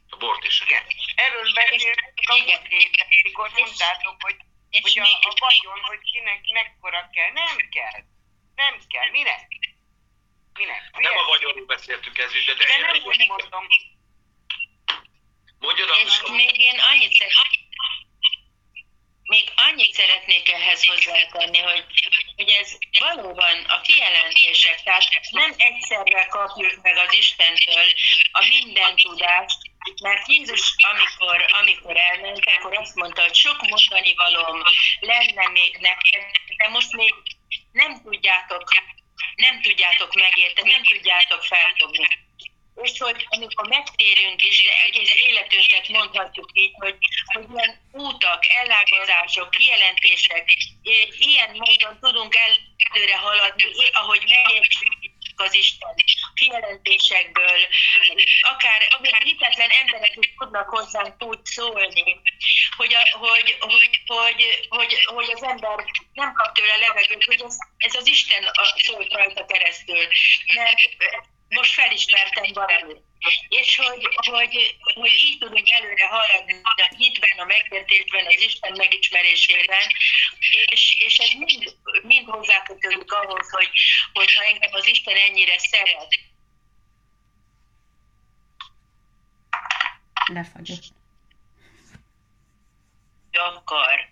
A 0.10 0.18
bort 0.18 0.44
és 0.44 0.62
a 0.62 0.66
kenyeret. 0.66 0.94
Erről 1.16 1.53
beszéltünk 1.53 2.22
a 2.28 2.34
amikor 3.22 3.52
mondtátok, 3.56 4.22
hogy, 4.22 4.38
hogy 4.82 4.99
a, 4.99 5.28
a 5.30 5.34
vagyon, 5.40 5.84
hogy 5.84 5.99
kinek 6.12 6.41
mekkora 6.53 7.10
kell. 7.14 7.32
Nem 7.32 7.57
kell. 7.76 7.99
Nem 8.56 8.80
kell. 8.88 9.10
Minek? 9.10 9.48
Minek? 10.53 10.91
Nem 10.91 11.18
a 11.18 11.26
vagyonról 11.26 11.66
beszéltük 11.66 12.18
ez 12.18 12.34
is, 12.34 12.45
de, 12.45 12.53
de, 12.53 12.66
De 12.66 12.78
nem 12.78 13.03
úgy 13.03 13.28
mondom. 13.28 13.68
Mondjad, 15.60 15.90
és 15.90 16.20
amikor... 16.20 16.36
még 16.36 16.60
én 16.60 16.80
annyit 16.80 17.14
szeretnék, 17.14 17.66
még 19.36 19.52
annyit 19.68 19.94
szeretnék 19.94 20.52
ehhez 20.52 20.86
hozzátenni, 20.86 21.60
hogy, 21.60 21.86
hogy 22.36 22.49
ez 22.62 22.70
valóban 22.99 23.56
a 23.76 23.82
kijelentések, 23.82 24.84
tehát 24.84 25.03
nem 25.30 25.52
egyszerre 25.57 26.26
kapjuk 26.26 26.76
meg 26.82 26.98
az 26.98 27.14
Istentől 27.14 27.88
a 28.32 28.41
minden 28.53 28.95
tudást, 28.95 29.60
mert 30.02 30.28
Jézus, 30.28 30.76
amikor, 30.91 31.45
amikor 31.62 31.98
elment, 31.98 32.45
akkor 32.45 32.78
azt 32.78 32.95
mondta, 32.95 33.22
hogy 33.22 33.36
sok 33.36 33.60
mondani 33.62 34.14
valóm 34.16 34.62
lenne 34.99 35.48
még 35.49 35.78
neked, 35.80 36.24
de 36.57 36.68
most 36.68 36.91
még 36.91 37.14
nem 37.72 38.02
tudjátok, 38.03 38.64
nem 39.36 39.62
tudjátok 39.62 40.14
megérteni, 40.14 40.72
nem 40.72 40.84
tudjátok 40.84 41.44
felfogni. 41.44 42.07
És 42.76 42.99
hogy 42.99 43.27
amikor 43.30 43.68
megtérünk 43.68 44.39
de 44.41 44.84
egész 44.85 45.14
életünket 45.27 45.88
mondhatjuk 45.88 46.49
így, 46.53 46.73
hogy, 46.73 46.97
hogy 47.26 47.45
ilyen 47.53 47.80
útak, 47.91 48.43
ellágazások, 48.47 49.49
kijelentések, 49.49 50.49
ilyen 51.19 51.49
módon 51.49 51.99
tudunk 51.99 52.35
előre 52.93 53.18
haladni, 53.18 53.64
ahogy 53.91 54.23
megértjük 54.27 55.39
az 55.39 55.53
Isten 55.53 55.95
kijelentésekből, 56.34 57.60
akár 58.41 58.81
még 59.02 59.15
hitetlen 59.15 59.69
emberek 59.69 60.15
is 60.15 60.34
tudnak 60.38 60.69
hozzánk 60.69 61.23
úgy 61.23 61.45
szólni, 61.45 62.22
hogy, 62.77 62.93
a, 62.93 63.18
hogy, 63.18 63.57
hogy, 63.60 64.02
hogy, 64.06 64.68
hogy, 64.69 65.03
hogy 65.06 65.31
az 65.31 65.43
ember 65.43 65.85
nem 66.14 66.34
kap 66.34 66.53
tőle 66.53 66.76
levegőt, 66.76 67.23
hogy 67.23 67.41
ez, 67.41 67.57
ez 67.77 67.95
az 67.95 68.07
Isten 68.07 68.43
szólt 68.76 69.14
rajta 69.14 69.45
keresztül, 69.45 70.07
mert 70.56 70.80
most 71.49 71.73
felismertem 71.73 72.53
valamit. 72.53 73.03
És 73.49 73.76
hogy, 73.76 74.07
hogy, 74.15 74.76
hogy 74.93 75.11
így 75.26 75.38
tudunk 75.38 75.72
előre 75.72 76.07
haladni 76.07 76.59
a 76.63 76.95
hitben, 76.97 77.38
a 77.38 77.45
megértésben, 77.45 78.26
az 78.26 78.41
Isten 78.41 78.73
megismerésében, 78.77 79.88
és, 80.65 80.95
és 81.05 81.17
ez 81.17 81.31
mind, 81.31 81.76
mind 82.03 82.30
hozzákötődik 82.30 83.11
ahhoz, 83.11 83.49
hogy, 83.49 83.69
hogy 84.13 84.34
ha 84.34 84.43
engem 84.43 84.73
az 84.73 84.88
Isten 84.88 85.15
ennyire 85.15 85.57
szeret, 85.57 86.19
Lefagyott. 90.26 90.84
akar. 93.31 94.09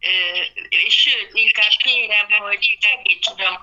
Ö, 0.00 0.40
és 0.68 0.94
sőt, 0.94 1.34
inkább 1.34 1.70
kérem, 1.76 2.30
hogy 2.30 2.78
segíts 2.80 3.26
tudom, 3.26 3.58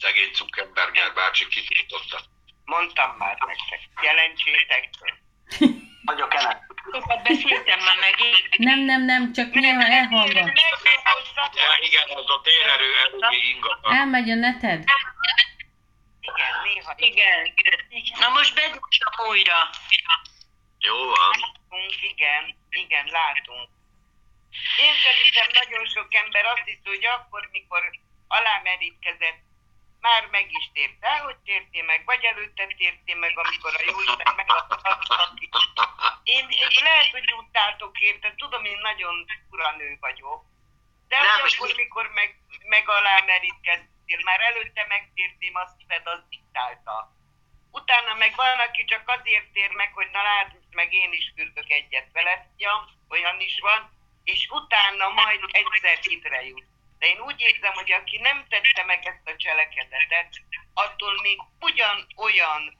Szegény 0.00 0.30
Zuckerberger 0.34 1.14
bácsi 1.14 1.48
kitiltotta. 1.48 2.20
Mondtam 2.64 3.16
már 3.16 3.36
nektek. 3.46 3.80
Jelentsétek. 4.02 4.88
Vagyok 6.04 6.34
ennek. 6.34 6.58
sokat 6.92 7.22
beszéltem 7.22 7.78
már 7.78 7.98
megint. 8.00 8.58
Nem, 8.58 8.80
nem, 8.80 9.04
nem, 9.04 9.32
csak 9.32 9.52
néha 9.52 9.84
elhallgat. 9.84 10.50
Igen, 11.80 12.08
az 12.08 12.30
a 12.30 12.40
térerő 12.42 12.90
erői 13.04 13.48
ingatlan. 13.48 13.94
Elmegy 13.94 14.30
a 14.30 14.34
neted? 14.34 14.84
Igen, 16.20 16.52
néha. 16.64 16.94
Igen. 16.96 17.54
Na 18.18 18.28
most 18.28 18.54
bedugtam 18.54 19.28
újra. 19.28 19.70
Jó 20.78 20.96
van. 20.96 21.34
Látunk, 21.40 22.02
igen, 22.12 22.56
igen, 22.70 23.06
látunk. 23.06 23.68
Én 24.84 24.94
szerintem 25.04 25.48
nagyon 25.60 25.84
sok 25.94 26.14
ember 26.14 26.44
azt 26.44 26.64
hiszi, 26.64 26.88
hogy 26.94 27.06
akkor, 27.06 27.48
mikor 27.52 27.82
alámerítkezett, 28.28 29.40
már 30.06 30.22
meg 30.36 30.46
is 30.58 30.66
térte. 30.72 31.10
Hogy 31.26 31.38
tértél 31.48 31.84
meg? 31.84 32.00
Vagy 32.04 32.24
előtte 32.24 32.66
tértél 32.66 33.16
meg, 33.24 33.38
amikor 33.42 33.72
a 33.78 33.82
Jóisten 33.90 34.34
megadta 34.36 34.76
Én, 36.36 36.46
én 36.64 36.72
lehet, 36.88 37.10
hogy 37.16 37.32
utáltok 37.42 38.00
érte, 38.00 38.34
tudom, 38.36 38.64
én 38.64 38.78
nagyon 38.78 39.14
fura 39.48 39.70
nő 39.76 39.96
vagyok. 40.00 40.40
De 41.08 41.16
Nem, 41.20 41.40
hogy 41.40 41.54
akkor, 41.54 41.68
mi- 41.68 41.82
mikor 41.82 42.06
meg, 42.20 42.30
meg 42.74 42.88
alámerítkeztél, 42.88 44.20
már 44.24 44.40
előtte 44.40 44.84
megtértém, 44.88 45.54
azt 45.54 45.76
szíved, 45.78 46.06
az 46.06 46.20
diktálta. 46.28 46.96
Utána 47.70 48.14
meg 48.14 48.32
van, 48.36 48.58
aki 48.58 48.84
csak 48.84 49.04
azért 49.16 49.52
tér 49.52 49.70
meg, 49.70 49.90
hogy 49.92 50.10
na 50.12 50.22
látod, 50.22 50.64
meg 50.70 50.92
én 50.92 51.12
is 51.12 51.32
fürdök 51.36 51.70
egyet 51.70 52.08
veled, 52.12 52.42
ja, 52.56 52.88
olyan 53.08 53.40
is 53.40 53.58
van, 53.60 53.80
és 54.24 54.46
utána 54.50 55.08
majd 55.08 55.40
egyszer 55.50 55.98
hitre 55.98 56.44
jut. 56.44 56.75
De 56.98 57.06
én 57.06 57.20
úgy 57.20 57.40
érzem, 57.40 57.72
hogy 57.72 57.92
aki 57.92 58.16
nem 58.18 58.46
tette 58.48 58.84
meg 58.84 59.06
ezt 59.06 59.28
a 59.28 59.36
cselekedetet, 59.36 60.28
attól 60.74 61.20
még 61.22 61.38
ugyanolyan, 61.60 62.78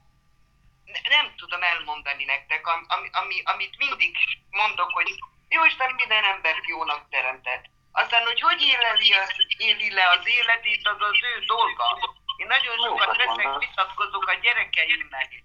ne- 0.85 1.15
nem 1.15 1.33
tudom 1.35 1.63
elmondani 1.63 2.23
nektek, 2.23 2.67
am- 2.67 2.85
ami, 2.87 3.09
ami, 3.11 3.41
amit 3.43 3.77
mindig 3.77 4.17
mondok, 4.49 4.91
hogy 4.91 5.09
jó 5.49 5.65
Isten 5.65 5.93
minden 5.93 6.23
embert 6.23 6.67
jónak 6.67 7.09
teremtett. 7.09 7.65
Aztán, 7.91 8.23
hogy 8.25 8.41
hogy 8.41 8.61
éleli, 8.61 9.13
az, 9.13 9.33
éli 9.57 9.93
le 9.93 10.09
az 10.09 10.27
életét, 10.27 10.87
az 10.87 11.01
az 11.01 11.19
ő 11.35 11.45
dolga. 11.45 12.15
Én 12.37 12.47
nagyon 12.47 12.75
sokat 12.77 13.05
Jókat 13.07 13.17
leszek, 13.17 13.57
vitatkozok 13.59 14.27
a 14.27 14.33
gyerekeimmel 14.33 15.27
is. 15.29 15.43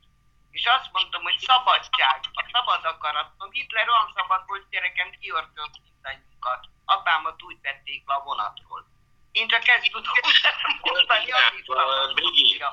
És 0.52 0.64
azt 0.66 0.88
mondom, 0.92 1.22
hogy 1.22 1.38
szabadság, 1.38 2.20
a 2.32 2.42
szabad 2.52 2.84
akarat. 2.84 3.30
A 3.38 3.46
Hitler 3.50 3.88
olyan 3.88 4.12
szabad 4.16 4.42
volt 4.46 4.68
gyerekem, 4.70 5.10
kiortott 5.20 5.74
mindannyiunkat. 5.84 6.62
Apámat 6.84 7.42
úgy 7.42 7.58
vették 7.62 8.02
le 8.06 8.14
a 8.14 8.22
vonatról. 8.22 8.82
Én 9.32 9.48
csak 9.48 9.68
ezt 9.68 9.90
tudom 9.90 10.12
mondani, 10.80 11.30
az 11.30 11.52
is 11.58 11.64
szabad. 11.66 12.14
Brigi, 12.14 12.64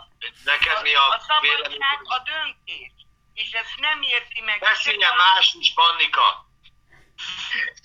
neked 0.43 0.81
mi 0.81 0.93
a 0.93 1.07
A 1.07 1.19
szabadság 1.19 1.99
a 2.03 2.19
döntés. 2.19 2.91
És 3.33 3.51
ezt 3.51 3.75
nem 3.77 4.01
érti 4.01 4.41
meg. 4.41 4.59
Beszéljen 4.59 5.15
más 5.15 5.55
is, 5.59 5.73
Pannika! 5.73 6.47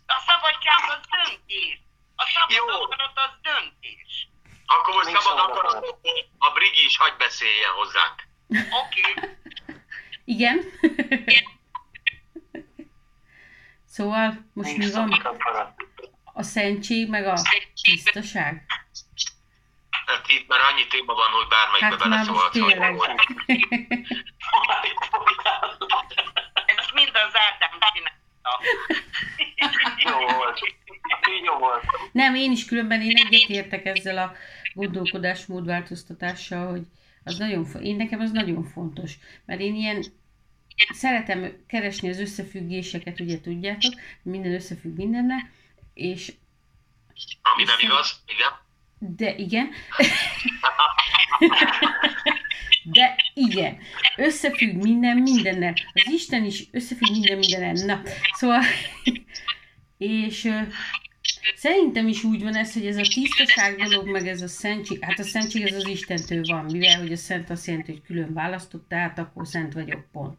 A 0.06 0.18
szabadság 0.26 0.80
az 0.94 1.02
döntés. 1.16 1.78
A 2.16 2.24
szabad 2.34 2.50
Jó. 2.50 2.82
akarat 2.82 3.12
az 3.14 3.32
döntés. 3.42 4.28
Akkor 4.66 4.94
most 4.94 5.20
szabad 5.20 5.50
akarat. 5.50 5.96
a 6.38 6.50
Brigi 6.50 6.84
is 6.84 6.96
hagy 6.96 7.16
beszéljen 7.16 7.70
hozzánk. 7.70 8.22
Oké. 8.48 9.00
Okay. 9.00 9.42
Igen. 10.24 10.60
szóval 13.94 14.44
most 14.52 14.76
mi 14.76 14.90
van? 14.90 15.12
A 16.24 16.42
szentség 16.42 17.08
meg 17.08 17.26
a 17.26 17.38
tisztaság? 17.82 18.64
Hát 20.06 20.28
itt 20.28 20.48
már 20.48 20.60
annyi 20.72 20.86
téma 20.86 21.14
van, 21.14 21.30
hogy 21.30 21.46
bármelyikbe 21.48 21.88
Hát 21.88 21.98
beleszólhatsz. 21.98 22.58
hogy 22.58 22.72
tényleg. 22.72 22.94
Ezt 26.66 26.92
mind 26.94 27.10
az 27.12 27.32
Ádám. 27.34 27.72
Jó 29.96 30.36
volt. 30.36 30.58
Jó 31.44 31.58
volt. 31.58 31.84
Nem, 32.12 32.34
én 32.34 32.50
is 32.50 32.64
különben 32.64 33.02
én 33.02 33.16
egyetértek 33.16 33.84
ezzel 33.84 34.18
a 34.18 34.32
gondolkodásmód 34.72 35.66
változtatással, 35.66 36.70
hogy 36.70 36.82
az 37.24 37.38
nagyon, 37.38 37.66
én 37.82 37.96
nekem 37.96 38.20
az 38.20 38.30
nagyon 38.30 38.64
fontos, 38.64 39.18
mert 39.44 39.60
én 39.60 39.74
ilyen 39.74 40.04
szeretem 40.90 41.52
keresni 41.66 42.08
az 42.08 42.18
összefüggéseket, 42.18 43.20
ugye 43.20 43.40
tudjátok, 43.40 43.94
minden 44.22 44.54
összefügg 44.54 44.96
mindennel, 44.96 45.50
és 45.94 46.32
Ami 47.42 47.64
nem 47.64 47.78
igaz, 47.80 48.22
igen. 48.26 48.52
de 48.98 49.36
igen, 49.36 49.70
de 52.82 53.16
igen, 53.34 53.78
összefügg 54.16 54.74
minden 54.74 55.16
mindennel. 55.16 55.74
Az 55.92 56.12
Isten 56.12 56.44
is 56.44 56.64
összefügg 56.70 57.10
minden 57.10 57.38
mindennel. 57.38 57.84
Na, 57.84 58.02
szóval, 58.32 58.62
és 59.98 60.52
szerintem 61.56 62.08
is 62.08 62.24
úgy 62.24 62.42
van 62.42 62.56
ez, 62.56 62.72
hogy 62.72 62.86
ez 62.86 62.96
a 62.96 63.02
tisztaság 63.14 63.76
dolog, 63.76 64.08
meg 64.08 64.26
ez 64.26 64.42
a 64.42 64.48
szentség, 64.48 65.04
hát 65.04 65.18
a 65.18 65.22
szentség 65.22 65.66
az 65.66 65.72
az 65.72 65.86
Istentől 65.86 66.42
van, 66.42 66.64
mivel 66.64 66.98
hogy 66.98 67.12
a 67.12 67.16
szent 67.16 67.50
azt 67.50 67.66
jelenti, 67.66 67.92
hogy 67.92 68.02
külön 68.02 68.32
választott, 68.32 68.88
tehát 68.88 69.18
akkor 69.18 69.46
szent 69.46 69.72
vagyok, 69.72 70.04
pont. 70.12 70.38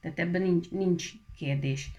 Tehát 0.00 0.18
ebben 0.18 0.42
nincs, 0.42 0.70
nincs 0.70 1.10
kérdés. 1.36 1.90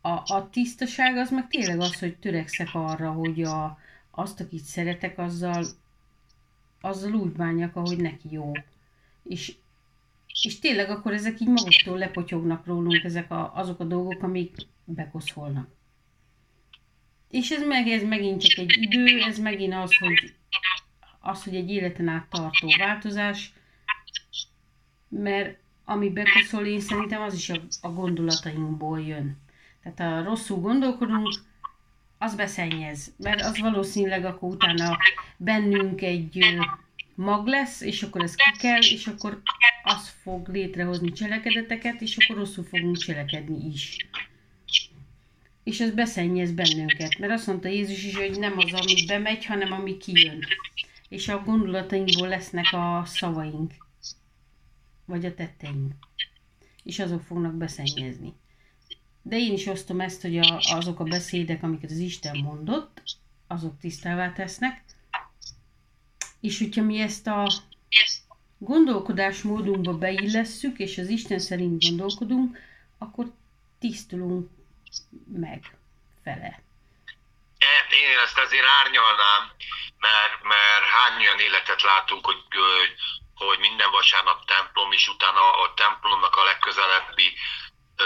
A, 0.00 0.08
a 0.08 0.48
tisztaság 0.52 1.16
az 1.16 1.30
meg 1.30 1.48
tényleg 1.48 1.80
az, 1.80 1.98
hogy 1.98 2.16
törekszek 2.16 2.68
arra, 2.72 3.10
hogy 3.10 3.42
a, 3.42 3.78
azt, 4.10 4.40
akit 4.40 4.64
szeretek, 4.64 5.18
azzal, 5.18 5.66
azzal 6.80 7.14
úgy 7.14 7.32
bánjak, 7.32 7.76
ahogy 7.76 7.98
neki 7.98 8.28
jó. 8.30 8.52
És, 9.22 9.54
és 10.42 10.58
tényleg 10.58 10.90
akkor 10.90 11.12
ezek 11.12 11.40
így 11.40 11.48
maguktól 11.48 11.98
lepotyognak 11.98 12.66
rólunk, 12.66 13.04
ezek 13.04 13.30
a, 13.30 13.52
azok 13.54 13.80
a 13.80 13.84
dolgok, 13.84 14.22
amik 14.22 14.54
bekoszolnak. 14.84 15.68
És 17.32 17.50
ez 17.50 17.62
meg, 17.66 17.88
ez 17.88 18.02
megint 18.02 18.42
csak 18.42 18.58
egy 18.58 18.76
idő, 18.80 19.20
ez 19.20 19.38
megint 19.38 19.74
az, 19.74 19.96
hogy 19.96 20.34
az, 21.20 21.44
hogy 21.44 21.54
egy 21.54 21.70
életen 21.70 22.08
át 22.08 22.26
tartó 22.30 22.68
változás, 22.78 23.52
mert 25.08 25.58
ami 25.84 26.10
bekoszol, 26.10 26.66
én 26.66 26.80
szerintem 26.80 27.22
az 27.22 27.34
is 27.34 27.50
a, 27.50 27.60
a 27.80 27.88
gondolatainkból 27.88 29.00
jön. 29.00 29.36
Tehát 29.82 30.14
ha 30.14 30.28
rosszul 30.28 30.60
gondolkodunk, 30.60 31.28
az 32.18 32.34
beszennyez, 32.34 33.12
mert 33.16 33.40
az 33.40 33.58
valószínűleg 33.58 34.24
akkor 34.24 34.50
utána 34.50 34.98
bennünk 35.36 36.02
egy 36.02 36.44
mag 37.14 37.46
lesz, 37.46 37.80
és 37.80 38.02
akkor 38.02 38.22
ez 38.22 38.34
ki 38.34 38.58
kell, 38.58 38.80
és 38.80 39.06
akkor 39.06 39.42
az 39.82 40.08
fog 40.22 40.48
létrehozni 40.48 41.12
cselekedeteket, 41.12 42.00
és 42.00 42.16
akkor 42.16 42.36
rosszul 42.36 42.64
fogunk 42.64 42.96
cselekedni 42.96 43.66
is. 43.72 43.96
És 45.64 45.80
ez 45.80 45.90
beszennyez 45.90 46.52
bennünket, 46.52 47.18
mert 47.18 47.32
azt 47.32 47.46
mondta 47.46 47.68
Jézus 47.68 48.04
is, 48.04 48.16
hogy 48.16 48.38
nem 48.38 48.58
az, 48.58 48.72
ami 48.72 49.06
bemegy, 49.06 49.44
hanem 49.44 49.72
ami 49.72 49.96
kijön. 49.96 50.38
És 51.08 51.28
a 51.28 51.42
gondolatainkból 51.44 52.28
lesznek 52.28 52.72
a 52.72 53.02
szavaink, 53.06 53.72
vagy 55.04 55.24
a 55.24 55.34
tetteink. 55.34 55.92
És 56.82 56.98
azok 56.98 57.22
fognak 57.22 57.54
beszennyezni. 57.54 58.32
De 59.22 59.36
én 59.38 59.52
is 59.52 59.66
osztom 59.66 60.00
ezt, 60.00 60.22
hogy 60.22 60.38
a, 60.38 60.60
azok 60.74 61.00
a 61.00 61.04
beszédek, 61.04 61.62
amiket 61.62 61.90
az 61.90 61.98
Isten 61.98 62.38
mondott, 62.38 63.02
azok 63.46 63.78
tisztává 63.78 64.32
tesznek. 64.32 64.84
És 66.40 66.58
hogyha 66.58 66.82
mi 66.82 67.00
ezt 67.00 67.26
a 67.26 67.52
gondolkodásmódunkba 68.58 69.98
beillesszük, 69.98 70.78
és 70.78 70.98
az 70.98 71.08
Isten 71.08 71.38
szerint 71.38 71.82
gondolkodunk, 71.88 72.58
akkor 72.98 73.32
tisztulunk 73.78 74.48
meg 75.32 75.76
fele. 76.24 76.62
Én 77.90 78.18
ezt 78.24 78.38
azért 78.38 78.66
árnyalnám, 78.80 79.42
mert, 79.98 80.42
mert 80.42 80.84
hány 80.94 81.20
olyan 81.20 81.38
életet 81.38 81.82
látunk, 81.82 82.24
hogy, 82.26 82.42
hogy, 83.34 83.58
minden 83.58 83.90
vasárnap 83.90 84.44
templom, 84.44 84.92
és 84.92 85.08
utána 85.08 85.60
a 85.62 85.74
templomnak 85.74 86.36
a 86.36 86.44
legközelebbi 86.44 87.32
ö, 87.96 88.04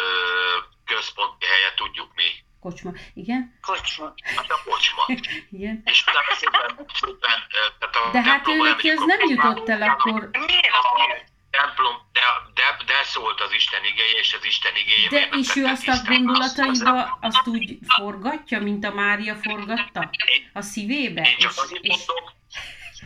központi 0.85 1.47
helye 1.47 1.75
tudjuk 1.75 2.15
mi. 2.15 2.45
Kocsma. 2.61 2.91
Igen? 3.15 3.59
Kocsma. 3.61 4.15
Hát 4.23 4.51
a 4.51 4.61
kocsma. 4.65 5.05
Igen. 5.57 5.83
És 5.85 6.05
utána 6.07 6.35
szépen, 6.35 6.87
szépen 6.95 7.39
tehát 7.79 7.97
a 7.97 8.11
De 8.13 8.23
hát 8.23 8.49
ő 8.49 8.57
neki 8.57 8.89
az 8.89 9.03
nem 9.07 9.21
jutott 9.29 9.69
el 9.69 9.83
akkor. 9.83 10.29
A 10.33 11.36
templom, 11.57 11.97
de, 12.13 12.21
de, 12.55 12.85
de 12.87 13.03
szólt 13.03 13.41
az 13.41 13.53
Isten 13.53 13.85
igéje, 13.85 14.19
és 14.19 14.35
az 14.35 14.45
Isten 14.45 14.77
igéje. 14.77 15.09
De 15.09 15.29
és 15.39 15.57
ő 15.57 15.65
azt 15.65 15.89
a 15.89 15.97
gondolataiba 16.07 17.19
azt 17.21 17.47
úgy 17.47 17.79
forgatja, 17.87 18.61
mint 18.61 18.85
a 18.85 18.93
Mária 18.93 19.37
forgatta? 19.37 20.11
A 20.53 20.61
szívébe? 20.61 21.29
Én 21.29 21.37
csak 21.39 21.53
És, 21.71 21.79
és 21.81 22.05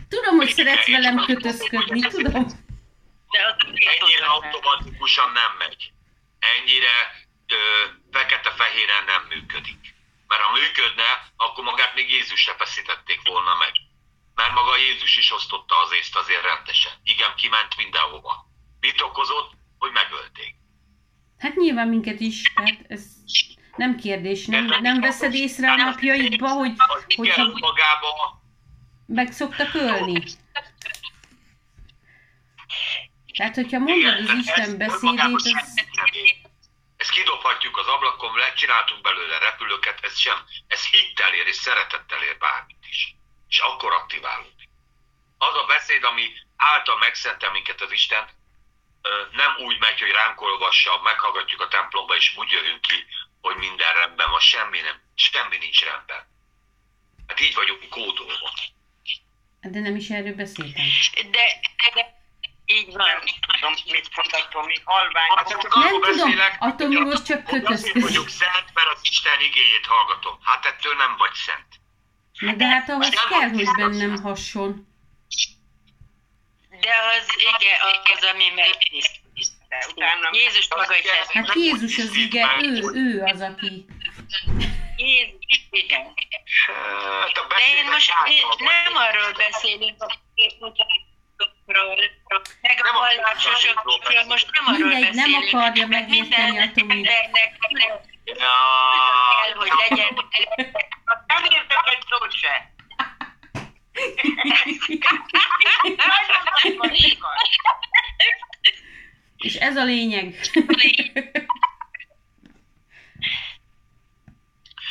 tudom, 0.09 0.35
hogy 0.35 0.53
szeretsz 0.53 0.87
velem 0.87 1.17
kötözködni, 1.25 1.99
tudom. 1.99 2.45
Ennyire 3.99 4.25
automatikusan 4.25 5.31
nem 5.31 5.51
megy. 5.57 5.91
Ennyire 6.39 6.95
ö, 7.47 7.55
fekete-fehéren 8.11 9.03
nem 9.05 9.23
működik. 9.29 9.95
Mert 10.27 10.41
ha 10.41 10.51
működne, 10.51 11.09
akkor 11.35 11.63
magát 11.63 11.95
még 11.95 12.11
Jézusra 12.11 12.53
feszítették 12.57 13.21
volna 13.23 13.55
meg. 13.55 13.71
Mert 14.35 14.53
maga 14.53 14.77
Jézus 14.77 15.17
is 15.17 15.31
osztotta 15.31 15.75
az 15.85 15.93
észt 15.93 16.15
azért 16.15 16.43
rendesen. 16.43 16.91
Igen, 17.03 17.35
kiment 17.35 17.77
mindenhova. 17.77 18.49
Mit 18.79 19.01
okozott? 19.01 19.51
Hogy 19.79 19.91
megölték. 19.91 20.55
Hát 21.37 21.55
nyilván 21.55 21.87
minket 21.87 22.19
is, 22.19 22.53
tehát 22.53 22.79
ez 22.87 23.03
nem 23.75 23.95
kérdés, 23.97 24.45
nem, 24.45 24.65
nem 24.65 24.99
veszed 24.99 25.33
észre 25.33 25.71
a 25.71 25.75
napjaidba, 25.75 26.49
hogy, 26.49 26.73
hogyha 27.15 27.43
magába 27.45 28.41
meg 29.05 29.31
szoktak 29.31 29.73
ölni. 29.73 30.23
Tehát, 33.37 33.55
hogyha 33.55 33.79
mondod 33.79 34.17
az 34.19 34.37
Isten 34.37 34.77
beszédét, 34.77 35.19
az... 35.19 35.53
Ezt 36.97 37.11
kidobhatjuk 37.11 37.77
az 37.77 37.87
ablakon, 37.87 38.31
csináltunk 38.55 39.01
belőle 39.01 39.37
repülőket, 39.37 39.99
ez 40.01 40.17
sem, 40.17 40.37
ez 40.67 40.85
hittel 40.85 41.33
ér 41.33 41.47
és 41.47 41.55
szeretettel 41.55 42.21
ér 42.23 42.37
bármit 42.37 42.85
is. 42.89 43.15
És 43.51 43.59
akkor 43.59 43.93
aktiválódik. 43.93 44.69
Az 45.37 45.55
a 45.55 45.65
beszéd, 45.65 46.03
ami 46.03 46.31
által 46.57 46.97
megszentel 46.97 47.51
minket 47.51 47.81
az 47.81 47.91
Isten, 47.91 48.27
nem 49.31 49.55
úgy 49.65 49.79
megy, 49.79 49.99
hogy 49.99 50.11
ránk 50.11 50.41
olvassa, 50.41 50.99
meghallgatjuk 51.03 51.61
a 51.61 51.67
templomba, 51.67 52.15
és 52.15 52.37
úgy 52.37 52.51
jövünk 52.51 52.81
ki, 52.81 53.05
hogy 53.41 53.55
minden 53.55 53.93
rendben 53.93 54.29
van, 54.29 54.39
semmi, 54.39 54.79
nem, 54.79 55.01
semmi 55.15 55.57
nincs 55.57 55.83
rendben. 55.83 56.27
Hát 57.27 57.39
így 57.39 57.55
vagyunk 57.55 57.89
kódolva. 57.89 58.51
De 59.61 59.79
nem 59.79 59.95
is 59.95 60.09
erről 60.09 60.33
beszéltem. 60.35 60.85
De, 61.31 61.59
de 61.93 62.19
így 62.65 62.93
van. 62.93 62.97
Nem 63.07 63.19
tudom, 63.51 63.73
mit 63.85 64.15
mondhatom, 64.15 64.65
mi 64.65 64.75
halvány. 64.83 65.29
Hát 65.35 65.49
csak 65.49 65.75
Nem 65.75 65.87
tudom, 65.87 66.01
beszélek, 66.01 66.55
attól 66.59 66.87
mi 66.87 66.95
a- 66.95 66.99
most 66.99 67.25
csak 67.25 67.47
hogy 67.47 67.65
azért 67.65 67.99
vagyok 67.99 68.29
szent, 68.29 68.73
mert 68.73 68.87
az 68.93 68.99
Isten 69.03 69.39
igéjét 69.41 69.85
hallgatom. 69.85 70.39
Hát 70.43 70.65
ettől 70.65 70.95
nem 70.95 71.17
vagy 71.17 71.33
szent. 71.33 71.79
Na 72.41 72.53
de 72.53 72.65
hát 72.65 72.89
ahhoz 72.89 73.09
kell, 73.29 73.49
hogy 73.49 73.69
bennem 73.77 74.21
hasson. 74.21 74.87
De 76.69 76.93
az, 77.11 77.27
igen, 77.37 77.77
az, 78.13 78.23
ami 78.33 78.43
utána 79.89 80.29
Jézus 80.31 80.67
maga 80.75 80.97
is 80.97 81.03
ezt 81.03 81.31
Hát 81.31 81.55
Jézus 81.55 81.97
az 81.97 82.15
ige, 82.15 82.57
ő, 82.61 82.81
ő 82.93 83.21
az, 83.23 83.41
aki... 83.41 83.85
Jézus, 84.95 85.67
igen. 85.71 86.03
Hát 86.03 87.47
De 87.47 87.55
én 87.77 87.85
most 87.91 88.11
én 88.27 88.45
nem 88.57 88.95
arról 88.95 89.31
beszélünk, 89.31 90.03
képmutatásokról, 91.71 92.41
meg 92.61 92.81
Nem 92.83 92.95
a 92.95 92.99
a- 92.99 93.01
vallás 93.01 93.41
sokakról 93.61 94.25
most 94.27 94.47
nem 94.51 94.65
arról 94.73 94.87
Mindegy, 94.87 95.13
nem 95.13 95.31
beszélünk. 95.31 95.53
akarja 95.53 95.87
mert 95.87 96.07
megérteni 96.07 96.51
minden 96.51 96.69
a 96.69 96.71
Tomi. 96.71 96.93
embernek 96.93 97.57
külön 97.67 98.09
Ja, 98.23 98.35
kell, 99.43 99.55
hogy 99.55 99.71
legyen. 99.89 100.13
Nem 101.27 101.43
értek 101.43 101.87
egy 101.93 102.03
szót 102.09 102.33
se. 102.37 102.69
És 109.37 109.55
ez 109.55 109.75
a 109.77 109.83
lényeg. 109.83 110.39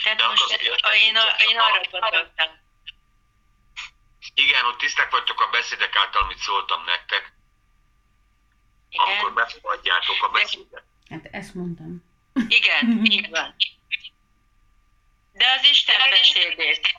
Tehát 0.03 0.23
most 0.29 0.51
én, 1.07 1.17
én 1.51 1.59
arra 1.59 1.81
gondoltam. 1.91 2.59
Igen, 4.41 4.65
hogy 4.65 4.77
tiszták 4.77 5.11
vagytok 5.11 5.41
a 5.41 5.51
beszédek 5.51 5.97
által, 5.97 6.23
amit 6.23 6.39
szóltam 6.39 6.85
nektek, 6.85 7.33
amikor 8.93 9.21
Igen, 9.21 9.35
befogadjátok 9.35 10.23
a 10.23 10.29
beszédet. 10.29 10.85
Hát 11.11 11.25
ezt 11.31 11.55
mondtam. 11.55 12.05
igen, 12.49 13.01
így 13.15 13.29
van. 13.31 13.55
De 15.33 15.45
az 15.59 15.65
Isten 15.71 16.11
beszédét, 16.11 16.99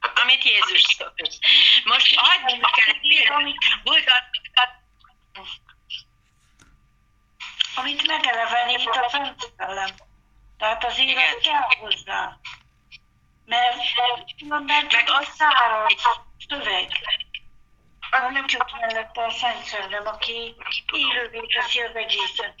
Hát, 0.00 0.18
amit 0.18 0.44
Jézus 0.44 0.82
szólt. 0.82 1.38
Most 1.84 2.14
meg 2.60 2.72
el 2.86 2.98
példát. 3.00 3.54
Volt 3.82 4.08
a- 4.08 4.32
amit 7.74 8.06
megelevenít 8.06 8.86
a 8.88 9.08
Szent 9.08 9.52
Szellem. 9.56 9.90
Tehát 10.58 10.84
az 10.84 10.98
kell 11.42 11.78
hozzá. 11.78 12.38
Mert 13.44 13.76
mert 14.48 14.92
Meg 14.92 15.08
a 15.08 15.16
az- 15.16 15.34
száraz 15.34 15.94
szöveg. 16.48 16.88
Nem 18.10 18.46
csak 18.46 18.80
mellette 18.80 19.24
a 19.24 19.30
Szent 19.30 19.64
Szellem, 19.64 20.06
aki 20.06 20.54
élővé 20.92 21.40
teszi 21.40 21.80
az 21.80 21.94
egészet. 21.94 22.54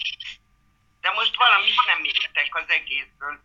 De 1.00 1.10
most 1.10 1.36
valamit 1.36 1.86
nem 1.86 2.04
értek 2.04 2.54
az 2.54 2.68
egészből. 2.68 3.40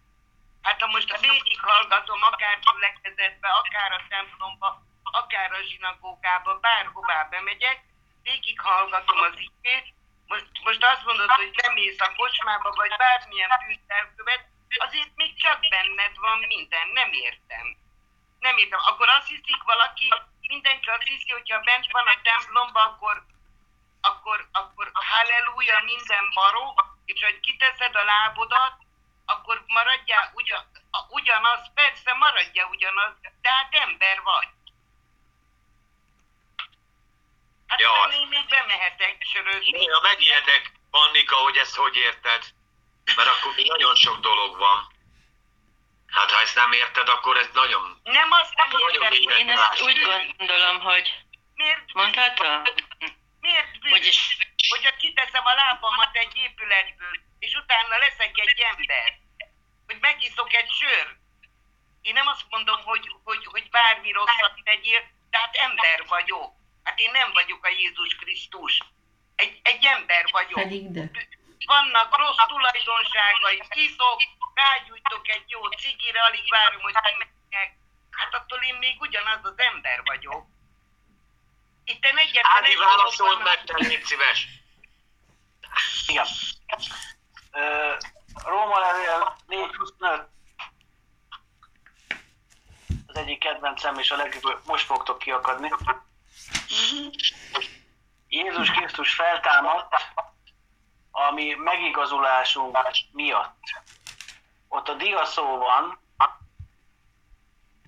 Hát 0.62 0.82
ha 0.82 0.88
most 0.88 1.20
végig 1.20 1.60
hallgatom, 1.60 2.24
akár 2.24 2.60
gyülekezetbe, 2.60 3.48
akár 3.48 3.92
a 3.92 4.02
templomba, 4.10 4.82
akár 5.04 5.52
a 5.52 5.62
zsinagógába, 5.70 6.60
bárhová 6.60 7.28
bemegyek, 7.30 7.84
végig 8.24 8.60
hallgatom 8.60 9.20
az 9.22 9.34
igét, 9.36 9.94
most, 10.28 10.46
most 10.64 10.84
azt 10.84 11.06
mondod, 11.06 11.30
hogy 11.30 11.52
nem 11.62 11.74
mész 11.74 12.00
a 12.00 12.14
kocsmába, 12.16 12.72
vagy 12.76 12.94
bármilyen 12.98 13.50
bűnt 13.68 13.82
elkövet, 13.88 14.44
azért 14.78 15.16
még 15.16 15.42
csak 15.42 15.60
benned 15.70 16.18
van 16.18 16.38
minden, 16.38 16.88
nem 16.88 17.12
értem. 17.12 17.78
Nem 18.40 18.58
értem. 18.58 18.80
Akkor 18.86 19.10
azt 19.10 19.28
hiszik 19.28 19.64
valaki, 19.64 20.08
mindenki 20.42 20.90
azt 20.90 21.02
hiszi, 21.02 21.32
hogyha 21.32 21.60
bent 21.60 21.92
van 21.92 22.08
a 22.08 22.22
templomba, 22.24 22.82
akkor 22.82 23.26
akkor, 24.02 24.48
akkor 24.52 24.92
halleluja 24.94 25.80
minden 25.84 26.32
baró, 26.34 26.76
és 27.06 27.24
hogy 27.24 27.40
kiteszed 27.40 27.96
a 27.96 28.04
lábodat, 28.04 28.74
akkor 29.26 29.64
maradjál 29.68 30.32
ugyan, 30.34 30.72
a- 30.92 31.06
ugyanaz, 31.10 31.60
persze 31.74 32.14
maradja 32.14 32.68
ugyanaz, 32.68 33.12
de 33.42 33.50
hát 33.50 33.74
ember 33.76 34.22
vagy. 34.22 34.48
Hát. 37.68 37.80
Jaj. 37.80 38.16
én 38.16 38.28
még 38.28 38.46
bemehetek 38.48 39.24
sörözni. 39.24 39.72
Néha 39.78 40.02
megijedek, 40.02 40.72
Annika, 40.92 41.36
hogy 41.36 41.58
ezt 41.58 41.76
hogy 41.76 41.96
érted, 41.96 42.44
mert 43.16 43.30
akkor 43.30 43.54
még 43.56 43.68
nagyon 43.68 43.96
sok 43.96 44.20
dolog 44.20 44.58
van. 44.58 44.98
Hát 46.08 46.32
ha 46.32 46.42
ezt 46.42 46.56
nem 46.56 46.72
érted, 46.72 47.10
akkor 47.10 47.38
ez 47.38 47.50
nagyon... 47.54 48.00
Nem 48.04 48.32
azt 48.32 48.54
nem 48.56 48.68
Nagyon 48.72 48.90
értem, 48.90 49.10
hogy 49.10 49.40
Én 49.40 49.50
ezt 49.50 49.82
úgy 49.82 50.00
gondolom, 50.38 50.80
hogy 50.80 51.14
miért, 51.56 51.94
mondhatom? 51.94 52.62
miért, 53.40 53.70
Úgyis 53.92 54.38
hogyha 54.70 54.96
kiteszem 54.96 55.46
a 55.46 55.54
lábamat 55.54 56.16
egy 56.16 56.36
épületből, 56.36 57.16
és 57.40 57.54
utána 57.54 57.98
leszek 57.98 58.38
egy 58.38 58.60
ember, 58.60 59.20
hogy 59.88 59.98
megiszok 60.00 60.54
egy 60.54 60.72
sör. 60.80 61.18
Én 62.02 62.14
nem 62.14 62.28
azt 62.28 62.46
mondom, 62.50 62.82
hogy, 62.84 63.10
hogy, 63.24 63.46
hogy 63.46 63.70
bármi 63.70 64.12
rosszat 64.12 64.54
tegyél, 64.64 65.02
de 65.30 65.38
hát 65.38 65.56
ember 65.56 66.06
vagyok. 66.08 66.52
Hát 66.84 67.00
én 67.00 67.12
nem 67.12 67.32
vagyok 67.34 67.66
a 67.66 67.70
Jézus 67.70 68.16
Krisztus. 68.16 68.80
Egy, 69.36 69.60
egy 69.64 69.86
ember 69.86 70.26
vagyok. 70.32 70.62
Pedig 70.62 70.92
de. 70.92 71.12
Vannak 71.66 72.18
rossz 72.18 72.46
tulajdonságai, 72.48 73.64
iszok, 73.74 74.20
rágyújtok 74.54 75.28
egy 75.28 75.50
jó 75.50 75.68
cigire, 75.68 76.24
alig 76.24 76.50
várom, 76.50 76.82
hogy 76.82 76.94
kimenjek. 76.94 77.78
Hát 78.12 78.34
attól 78.34 78.60
én 78.62 78.76
még 78.76 79.02
ugyanaz 79.02 79.40
az 79.44 79.58
ember 79.58 80.02
vagyok. 80.04 80.46
Itt 81.84 82.06
egyetlen 82.06 82.44
Ági, 82.44 82.72
egy 82.72 82.78
válaszold 82.78 83.44
meg, 83.44 83.64
te 83.64 83.74
légy 83.78 84.04
szíves. 84.04 84.48
Igen. 86.08 86.28
Róma 88.34 88.80
levél 88.80 89.38
4.25 89.48 90.26
az 93.08 93.16
egyik 93.16 93.40
kedvencem, 93.40 94.00
és 94.00 94.12
a 94.12 94.16
legjobb, 94.16 94.62
most 94.66 94.86
fogtok 94.86 95.20
kiakadni. 95.20 95.72
Jézus 98.28 98.72
Krisztus 98.72 99.14
feltámadt, 99.14 99.96
ami 101.28 101.54
megigazulásunk 101.54 102.78
miatt. 103.12 103.62
Ott 104.68 104.88
a 104.88 104.94
dia 104.94 105.26
szó 105.26 105.58
van, 105.58 106.00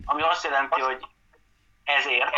ami 0.06 0.22
azt 0.22 0.44
jelenti, 0.44 0.82
hogy 0.82 1.06
ezért. 1.84 2.36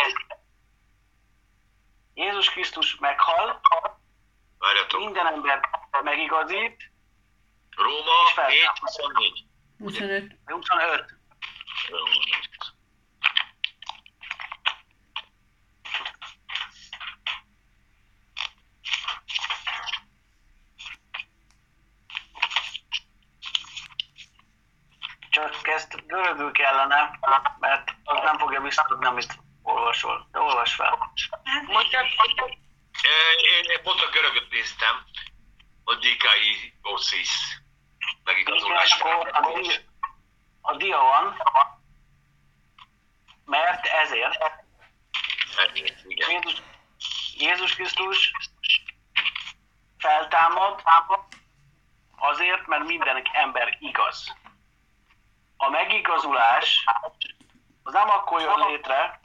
Jézus 2.14 2.50
Krisztus 2.50 2.96
meghal, 2.96 3.60
Várjatok. 4.58 5.00
minden 5.00 5.26
ember 5.26 5.60
megigazít, 6.02 6.92
Róma 7.76 8.12
És 8.26 8.32
feltámad. 8.32 8.76
7.24. 9.78 9.78
25. 9.78 10.36
25. 10.44 11.14
Csak 25.34 25.68
ezt 25.68 26.06
görögül 26.06 26.52
kellene, 26.52 27.18
mert 27.58 27.94
az 28.04 28.22
nem 28.22 28.38
fogja 28.38 28.60
visszadni, 28.60 29.06
amit 29.06 29.38
olvasol. 29.62 30.28
De 30.32 30.38
olvas 30.38 30.74
fel. 30.74 31.12
Most 31.66 31.92
Én, 31.94 33.70
én 33.70 33.82
pont 33.82 34.00
a 34.00 34.10
görögöt 34.10 34.50
néztem, 34.50 35.04
a 35.84 35.94
Dikai 35.94 36.74
Osis 36.82 37.30
megigazolás. 38.24 39.00
A, 39.00 39.52
dia, 39.52 39.72
a 40.60 40.76
dia 40.76 40.98
van, 40.98 41.42
mert 43.44 43.86
ezért 43.86 44.38
Igen. 46.06 46.30
Jézus, 46.30 46.62
Jézus 47.36 47.74
Krisztus 47.74 48.32
feltámad 49.98 50.82
azért, 52.16 52.66
mert 52.66 52.84
minden 52.84 53.28
ember 53.32 53.76
igaz. 53.80 54.34
A 55.64 55.70
megigazulás 55.70 56.84
az 57.82 57.92
nem 57.92 58.10
akkor 58.10 58.40
jön 58.40 58.66
létre, 58.66 59.20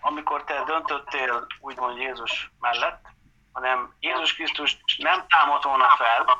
amikor 0.00 0.44
te 0.44 0.64
döntöttél 0.64 1.46
úgymond 1.60 1.98
Jézus 1.98 2.50
mellett, 2.60 3.06
hanem 3.52 3.96
Jézus 4.00 4.34
Krisztus 4.34 4.78
nem 4.96 5.26
támad 5.26 5.64
volna 5.64 5.88
fel, 5.96 6.38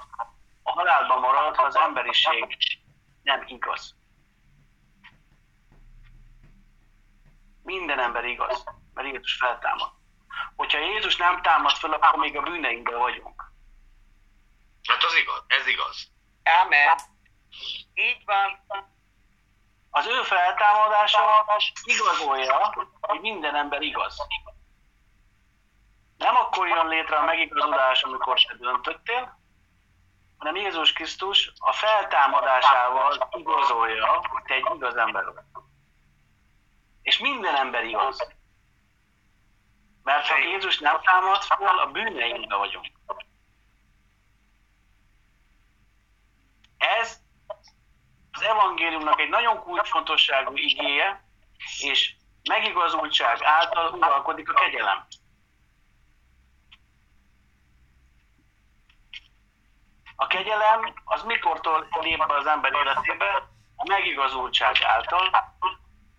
a 0.62 0.72
halálban 0.72 1.20
marad, 1.20 1.56
ha 1.56 1.62
az 1.62 1.76
emberiség 1.76 2.56
nem 3.22 3.44
igaz. 3.46 3.94
Minden 7.62 7.98
ember 7.98 8.24
igaz, 8.24 8.64
mert 8.94 9.08
Jézus 9.08 9.34
feltámad. 9.34 9.90
Hogyha 10.56 10.78
Jézus 10.78 11.16
nem 11.16 11.42
támad 11.42 11.72
fel, 11.72 11.92
akkor 11.92 12.18
még 12.18 12.36
a 12.36 12.42
bűneinkben 12.42 12.98
vagyunk. 12.98 13.52
Hát 14.88 15.02
az 15.02 15.16
igaz, 15.16 15.44
ez 15.46 15.66
igaz. 15.66 16.10
Amen. 16.62 16.98
Így 17.94 18.24
van. 18.24 18.64
Az 19.90 20.06
ő 20.06 20.22
feltámadása 20.22 21.44
igazolja, 21.84 22.88
hogy 23.00 23.20
minden 23.20 23.54
ember 23.54 23.82
igaz. 23.82 24.16
Nem 26.16 26.36
akkor 26.36 26.68
jön 26.68 26.88
létre 26.88 27.16
a 27.16 27.24
megigazulás, 27.24 28.02
amikor 28.02 28.40
te 28.40 28.54
döntöttél, 28.54 29.38
hanem 30.38 30.56
Jézus 30.56 30.92
Krisztus 30.92 31.52
a 31.58 31.72
feltámadásával 31.72 33.28
igazolja, 33.30 34.06
hogy 34.06 34.42
te 34.42 34.54
egy 34.54 34.66
igaz 34.74 34.96
ember 34.96 35.24
vagy. 35.24 35.44
És 37.02 37.18
minden 37.18 37.54
ember 37.54 37.84
igaz. 37.84 38.32
Mert 40.02 40.26
ha 40.26 40.38
Jézus 40.38 40.78
nem 40.78 41.00
támad 41.00 41.42
fel, 41.42 41.78
a 41.78 41.86
bűneinkben 41.86 42.58
vagyunk. 42.58 42.86
Ez 46.76 47.23
az 48.34 48.42
evangéliumnak 48.42 49.20
egy 49.20 49.28
nagyon 49.28 49.62
kulcsfontosságú 49.62 50.56
igéje, 50.56 51.24
és 51.80 52.14
megigazultság 52.48 53.42
által 53.42 53.92
uralkodik 53.92 54.50
a 54.50 54.54
kegyelem. 54.54 55.06
A 60.16 60.26
kegyelem 60.26 60.94
az 61.04 61.22
mikortól 61.22 61.88
lép 62.00 62.26
be 62.26 62.34
az 62.34 62.46
ember 62.46 62.72
életébe? 62.72 63.48
A 63.76 63.88
megigazultság 63.88 64.76
által. 64.82 65.30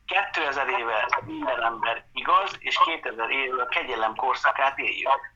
2000 0.05 0.67
éve 0.67 1.21
minden 1.25 1.63
ember 1.63 2.05
igaz, 2.13 2.55
és 2.59 2.77
2000 2.85 3.29
éve 3.29 3.61
a 3.61 3.67
kegyelem 3.67 4.15
korszakát 4.15 4.77
éljük. 4.77 5.33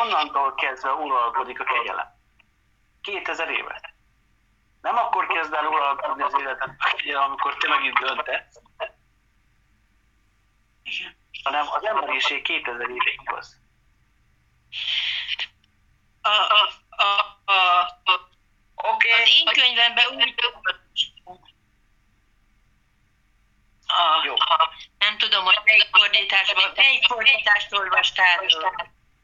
Onnantól 0.00 0.54
kezdve 0.54 0.92
uralkodik 0.92 1.60
a 1.60 1.64
kegyelem. 1.64 2.06
2000 3.02 3.50
évet. 3.50 3.92
Nem 4.82 4.96
akkor 4.96 5.26
kezd 5.26 5.52
el 5.52 5.66
uralkodni 5.66 6.22
az 6.22 6.34
életet, 6.40 6.70
amikor 7.26 7.56
te 7.56 7.68
megint 7.68 7.98
döntesz, 7.98 8.60
hanem 11.42 11.66
az 11.70 11.84
emberiség 11.84 12.42
2000 12.42 12.90
éve 12.90 13.10
igaz. 13.22 13.60
A, 16.20 16.28
a, 16.28 16.72
a, 17.02 17.52
a, 17.52 17.80
a, 18.04 18.30
Oké, 18.74 19.10
az 19.10 19.28
én 19.34 19.46
könyvemben 19.46 20.06
úgy 20.06 20.34
a, 23.86 24.24
Jó. 24.24 24.34
a, 24.34 24.74
nem 24.98 25.18
tudom, 25.18 25.44
hogy 25.44 25.58
melyik 25.64 25.88
fordításban, 25.92 26.72
melyik 26.76 27.06
fordítást 27.06 27.72
olvastál. 27.72 28.46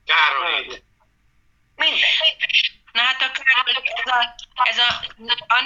Károly, 0.04 0.82
mindegy. 1.74 2.77
Na 2.92 3.02
hát 3.02 3.22
akkor 3.22 3.44
ez 4.04 4.12
a, 4.12 4.34
ez 4.62 4.78
a, 4.78 5.04
a 5.46 5.60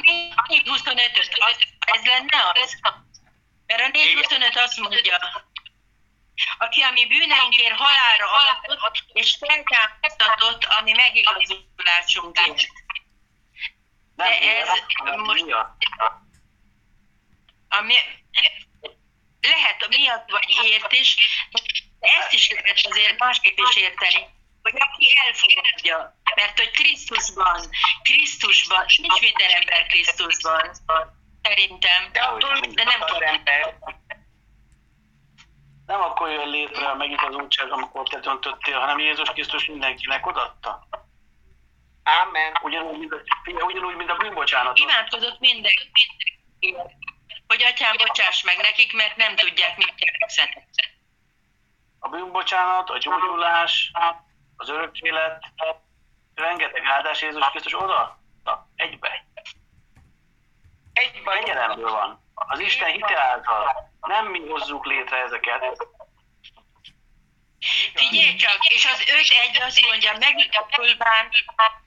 425 0.46 1.18
az, 1.18 1.56
ez 1.78 2.04
lenne 2.04 2.52
az? 2.54 2.76
Mert 3.66 3.82
a 3.82 3.88
425 3.88 4.56
azt 4.56 4.78
mondja, 4.78 5.18
aki 6.58 6.80
a 6.80 6.90
mi 6.90 7.06
bűneinkért 7.06 7.76
halálra 7.76 8.32
adatott, 8.32 9.04
és 9.12 9.36
feltámasztatott, 9.40 10.64
ami 10.64 10.92
megigazulásunkért. 10.92 12.66
Nem 14.14 14.28
De 14.28 14.38
ez 14.38 14.68
most-. 15.16 15.44
Ami, 17.68 17.94
lehet 19.40 19.88
miatt 19.88 20.30
vagy 20.30 20.50
ért 20.64 20.92
is, 20.92 21.16
de 22.00 22.08
ezt 22.08 22.32
is 22.32 22.50
lehet 22.50 22.86
azért 22.86 23.18
másképp 23.18 23.58
is 23.58 23.76
érteni, 23.76 24.26
hogy 24.62 24.72
aki 24.76 25.06
elfogadja, 25.26 26.16
mert 26.34 26.58
hogy 26.58 26.70
Krisztusban, 26.70 27.60
Krisztusban, 28.02 28.84
nincs 29.00 29.20
minden 29.20 29.50
ember 29.50 29.86
Krisztusban, 29.86 30.70
szerintem, 31.42 32.12
De 32.12 32.20
attól 32.20 32.60
de 32.60 32.84
nem 32.84 33.00
tudom. 33.06 33.22
ember. 33.22 33.78
Nem 35.86 36.00
akkor 36.00 36.30
jön 36.30 36.48
létre 36.48 36.88
a 36.88 36.94
megigazultság, 36.94 37.70
amikor 37.70 38.08
te 38.08 38.18
döntöttél, 38.18 38.78
hanem 38.78 38.98
Jézus 38.98 39.28
Krisztus 39.28 39.66
mindenkinek 39.66 40.26
odatta. 40.26 40.86
Ámen. 42.02 42.58
Ugyanúgy, 42.62 42.98
mint 42.98 43.12
a, 43.12 43.64
ugyanúgy, 43.64 43.96
mint 43.96 44.10
a 44.10 44.16
bűnbocsánatot. 44.16 44.78
Imádkozott 44.78 45.38
mindenki, 45.40 45.90
hogy 47.46 47.62
atyám 47.62 47.96
bocsáss 47.96 48.42
meg 48.42 48.56
nekik, 48.56 48.92
mert 48.92 49.16
nem 49.16 49.36
tudják, 49.36 49.76
mit 49.76 49.94
cselekszenek. 49.96 50.66
A 51.98 52.08
bűnbocsánat, 52.08 52.90
a 52.90 52.98
gyógyulás, 52.98 53.90
az 54.56 54.68
örök 54.68 54.98
élet, 54.98 55.44
rengeteg 56.34 56.84
áldás 56.84 57.22
Jézus 57.22 57.48
Krisztus 57.48 57.74
odaadta 57.74 58.68
egybe. 58.76 59.24
Egy 60.92 61.22
baj. 61.24 61.38
Kegyelemből 61.38 61.90
van. 61.90 62.22
Az 62.34 62.58
Isten 62.58 62.90
hite 62.90 63.20
által. 63.20 63.90
Nem 64.00 64.26
mi 64.26 64.48
hozzuk 64.48 64.86
létre 64.86 65.16
ezeket. 65.16 65.86
Figyelj 67.94 68.34
csak, 68.34 68.58
és 68.68 68.84
az 68.84 69.02
5-1 69.54 69.66
azt 69.66 69.86
mondja, 69.86 70.12
megigazolván, 70.18 71.28
megigazolván 71.28 71.81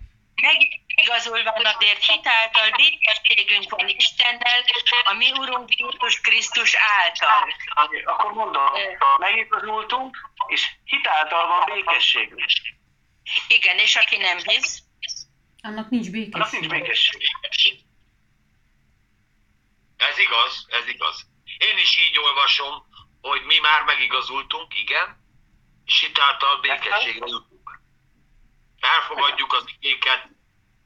azért 1.64 2.06
hitáltal 2.06 2.70
békességünk 2.76 3.70
van 3.70 3.88
Istennel, 3.88 4.64
a 5.04 5.14
mi 5.14 5.32
Urunk 5.32 5.76
Jézus 5.76 6.22
Krisztus 6.22 6.76
által. 6.76 7.54
Akkor 8.06 8.34
mondom, 8.34 8.64
megigazultunk, 9.18 10.18
és 10.48 10.68
hitáltal 10.84 11.48
van 11.48 11.74
békességünk. 11.74 12.46
Igen, 13.48 13.78
és 13.78 13.96
aki 13.96 14.18
nem 14.18 14.38
hisz, 14.38 14.86
Annak 15.66 15.90
nincs 15.90 16.34
Annak 16.34 16.52
nincs 16.52 16.68
békesség. 16.68 17.22
békesség. 17.42 17.80
Ez 19.98 20.18
igaz, 20.18 20.66
ez 20.70 20.88
igaz. 20.88 21.28
Én 21.58 21.78
is 21.78 21.98
így 22.10 22.18
olvasom, 22.18 22.86
hogy 23.22 23.42
mi 23.46 23.58
már 23.60 23.84
megigazultunk, 23.84 24.78
igen, 24.80 25.18
és 25.86 26.00
hitáltal 26.00 26.60
békességre 26.60 27.26
jutunk. 27.28 27.55
Elfogadjuk 28.86 29.54
az 29.54 29.64
igéket 29.80 30.28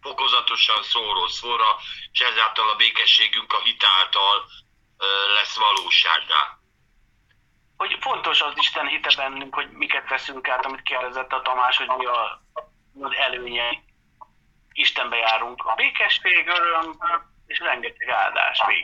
fokozatosan 0.02 0.84
szóról 0.84 1.30
szóra, 1.30 1.76
és 2.12 2.20
ezáltal 2.20 2.70
a 2.70 2.76
békességünk 2.76 3.54
a 3.54 3.62
hitáltal 3.62 4.46
lesz 5.34 5.58
valósággá. 5.58 6.58
Hogy 7.78 7.98
fontos 8.02 8.42
az 8.42 8.54
Isten 8.56 8.88
hite 8.88 9.16
bennünk, 9.16 9.56
hogy 9.56 9.72
miket 9.72 10.10
veszünk 10.10 10.48
át, 10.48 10.66
amit 10.66 10.82
kérdezett 10.82 11.32
a 11.32 11.42
Tamás, 11.42 11.78
hogy 11.78 11.88
mi 11.98 12.06
a 12.06 12.42
az 13.02 13.16
előnye. 13.16 13.84
Istenbe 14.74 15.18
járunk. 15.18 15.66
A 15.66 15.76
békesség, 15.76 16.48
öröm, 16.48 16.98
és 17.46 17.60
rengeteg 17.60 18.10
áldás 18.10 18.64
még. 18.68 18.84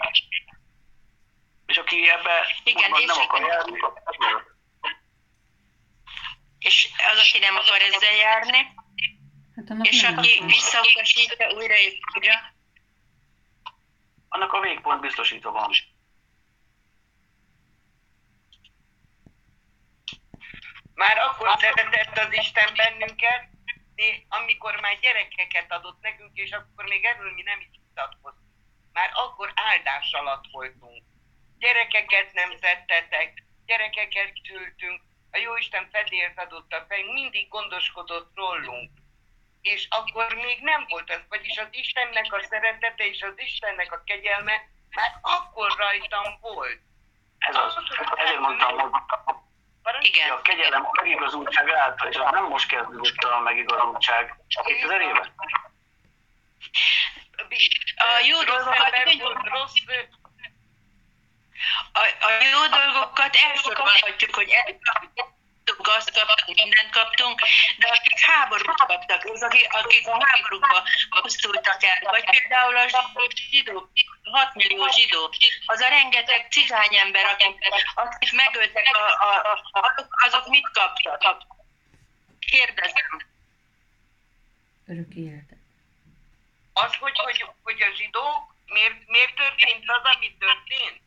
És 1.65 1.77
aki 1.77 2.09
ebbe 2.09 2.47
Igen, 2.63 2.91
és- 2.93 3.05
nem 3.05 3.21
akar 3.21 3.41
járni, 3.41 3.79
és 6.65 6.89
az, 7.11 7.17
aki 7.19 7.39
nem 7.39 7.55
akar 7.55 7.81
ezzel 7.81 8.15
járni, 8.15 8.73
Hát 9.55 9.69
annak 9.69 9.87
és 9.87 10.01
nem 10.01 10.17
aki 10.17 10.43
visszautasítja 10.45 11.51
újra 11.51 11.77
és 11.77 11.99
újra, 12.15 12.35
annak 14.29 14.53
a 14.53 14.59
végpont 14.59 15.01
biztosítva 15.01 15.51
van. 15.51 15.71
Már 20.93 21.17
akkor 21.17 21.57
szeretett 21.59 22.17
az 22.17 22.33
Isten 22.33 22.73
bennünket, 22.75 23.49
de 23.95 24.03
amikor 24.27 24.79
már 24.81 24.99
gyerekeket 24.99 25.71
adott 25.71 26.01
nekünk, 26.01 26.37
és 26.37 26.51
akkor 26.51 26.85
még 26.85 27.03
erről 27.03 27.33
mi 27.33 27.41
nem 27.41 27.59
is 27.59 27.79
vitatkoztunk. 27.87 28.53
Már 28.93 29.11
akkor 29.13 29.51
áldás 29.55 30.11
alatt 30.11 30.45
voltunk. 30.51 31.03
Gyerekeket 31.57 32.33
nemzettetek, 32.33 33.43
gyerekeket 33.65 34.31
szültünk, 34.43 35.01
a 35.35 35.37
Jóisten 35.37 35.89
fedélt 35.91 36.39
adott 36.39 36.71
a 36.73 36.85
fejünk, 36.87 37.13
mindig 37.13 37.47
gondoskodott 37.47 38.31
rólunk. 38.35 38.89
És 39.61 39.87
akkor 39.89 40.33
még 40.33 40.59
nem 40.61 40.85
volt 40.89 41.09
az, 41.09 41.21
vagyis 41.29 41.57
az 41.57 41.67
Istennek 41.71 42.33
a 42.33 42.41
szeretete 42.49 43.05
és 43.07 43.21
az 43.21 43.33
Istennek 43.35 43.91
a 43.91 44.03
kegyelme 44.05 44.67
már 44.95 45.11
akkor 45.21 45.75
rajtam 45.77 46.37
volt. 46.41 46.79
Ez 47.37 47.55
az. 47.55 47.75
Ezért 48.15 48.39
mondtam, 48.39 48.79
hogy 48.79 48.91
igen. 49.99 50.29
a 50.29 50.41
kegyelem 50.41 50.85
a 50.85 50.89
megigazultság 51.01 51.69
által, 51.69 52.07
és 52.07 52.17
nem 52.31 52.43
most 52.43 52.67
kezdődött 52.67 53.23
a 53.23 53.39
megigazultság. 53.39 54.35
2000 54.63 55.01
éve? 55.01 55.33
A 57.95 58.19
jó 58.27 58.41
rossz 58.41 58.65
mindig- 59.05 59.21
volt, 59.21 59.47
rossz, 59.47 59.73
A, 61.93 61.99
a 61.99 62.29
jó 62.53 62.61
dolgokat 62.67 63.35
elsorolhatjuk, 63.35 64.35
hogy 64.35 64.49
elkaptunk, 64.49 65.87
azt 65.87 66.11
kaptunk, 66.11 66.57
mindent 66.59 66.89
kaptunk, 66.91 67.41
de 67.77 67.87
akik 67.87 68.19
háborút 68.19 68.75
kaptak, 68.75 69.23
azok, 69.23 69.49
akik, 69.51 69.73
akik 69.73 70.07
a 70.07 70.25
háborúba 70.25 70.83
pusztultak 71.21 71.83
el, 71.83 71.99
vagy 72.01 72.25
például 72.29 72.75
a 72.75 72.85
zsidó, 73.49 73.89
6 74.23 74.53
millió 74.53 74.89
zsidó, 74.91 75.33
az 75.65 75.79
a 75.79 75.87
rengeteg 75.87 76.47
cigány 76.51 76.95
ember, 76.95 77.25
akik, 77.25 77.57
akik 77.95 78.31
megöltek, 78.33 78.85
a, 78.95 79.05
a, 79.27 79.59
a, 79.71 79.79
azok, 79.79 80.07
azok 80.25 80.47
mit 80.47 80.69
kaptak? 80.73 81.41
Kérdezem. 82.39 83.33
Örök 84.87 85.13
életet. 85.15 85.57
Az, 86.73 86.95
hogy, 86.95 87.17
hogy, 87.17 87.45
hogy 87.63 87.81
a 87.81 87.95
zsidók, 87.95 88.55
miért, 88.65 89.07
miért 89.07 89.35
történt 89.35 89.83
az, 89.87 90.15
ami 90.15 90.37
történt? 90.39 91.01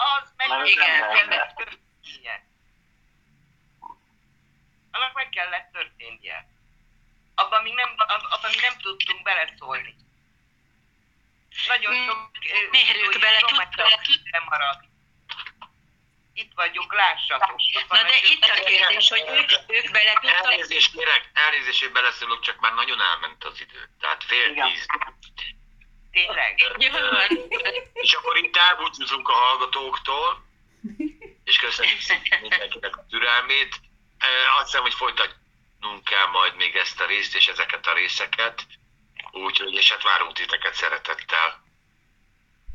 Az 0.00 0.32
meg 0.36 0.48
Mert 0.48 0.66
igen, 0.68 0.84
kellett 0.86 1.12
kellett. 1.28 1.54
történnie. 1.56 2.46
Annak 4.90 5.12
meg 5.12 5.28
kellett 5.28 5.72
történnie. 5.72 6.48
Abban 7.34 7.62
mi 7.62 7.70
nem, 7.72 7.94
ab- 7.96 8.32
abban 8.32 8.50
mi 8.50 8.60
nem 8.60 8.78
tudtunk 8.78 9.22
beleszólni. 9.22 9.94
Nagyon 11.66 11.94
Mm, 11.94 12.06
sok... 12.06 12.30
miért 12.70 12.96
ők 12.96 13.20
bele 13.20 13.38
tudtak? 13.40 14.00
lemaradt. 14.30 14.84
Itt 16.32 16.52
vagyunk, 16.54 16.94
lássatok. 16.94 17.60
Na 17.88 18.02
de 18.02 18.16
itt 18.32 18.42
a 18.44 18.64
kérdés, 18.64 19.08
hogy 19.08 19.24
ők, 19.28 19.50
ők 19.66 19.90
bele 19.90 20.12
tudtak 20.12 20.44
Elnézést 20.44 20.92
kérek, 20.92 21.30
elnézést, 21.34 21.80
hogy 21.82 21.92
beleszólok, 21.92 22.40
csak 22.40 22.60
már 22.60 22.74
nagyon 22.74 23.00
elment 23.00 23.44
az 23.44 23.60
idő. 23.60 23.90
Tehát 24.00 24.24
fél 24.24 24.50
Igen. 24.50 24.72
tíz. 24.72 24.86
Tényleg. 26.10 26.54
És 27.92 28.12
akkor 28.12 28.36
itt 28.36 28.56
elbúcsúzunk 28.56 29.28
a 29.28 29.32
hallgatóktól, 29.32 30.44
és 31.44 31.56
köszönjük 31.56 32.00
szépen 32.00 32.40
mindenkinek 32.40 32.96
a 32.96 33.06
türelmét. 33.08 33.80
Azt 34.56 34.64
hiszem, 34.64 34.82
hogy 34.82 34.94
folytatnunk 34.94 36.04
kell 36.04 36.26
majd 36.26 36.56
még 36.56 36.76
ezt 36.76 37.00
a 37.00 37.06
részt 37.06 37.34
és 37.34 37.48
ezeket 37.48 37.86
a 37.86 37.94
részeket, 37.94 38.66
úgyhogy 39.30 39.74
és 39.74 39.90
hát 39.90 40.02
várunk 40.02 40.32
titeket 40.32 40.74
szeretettel. 40.74 41.59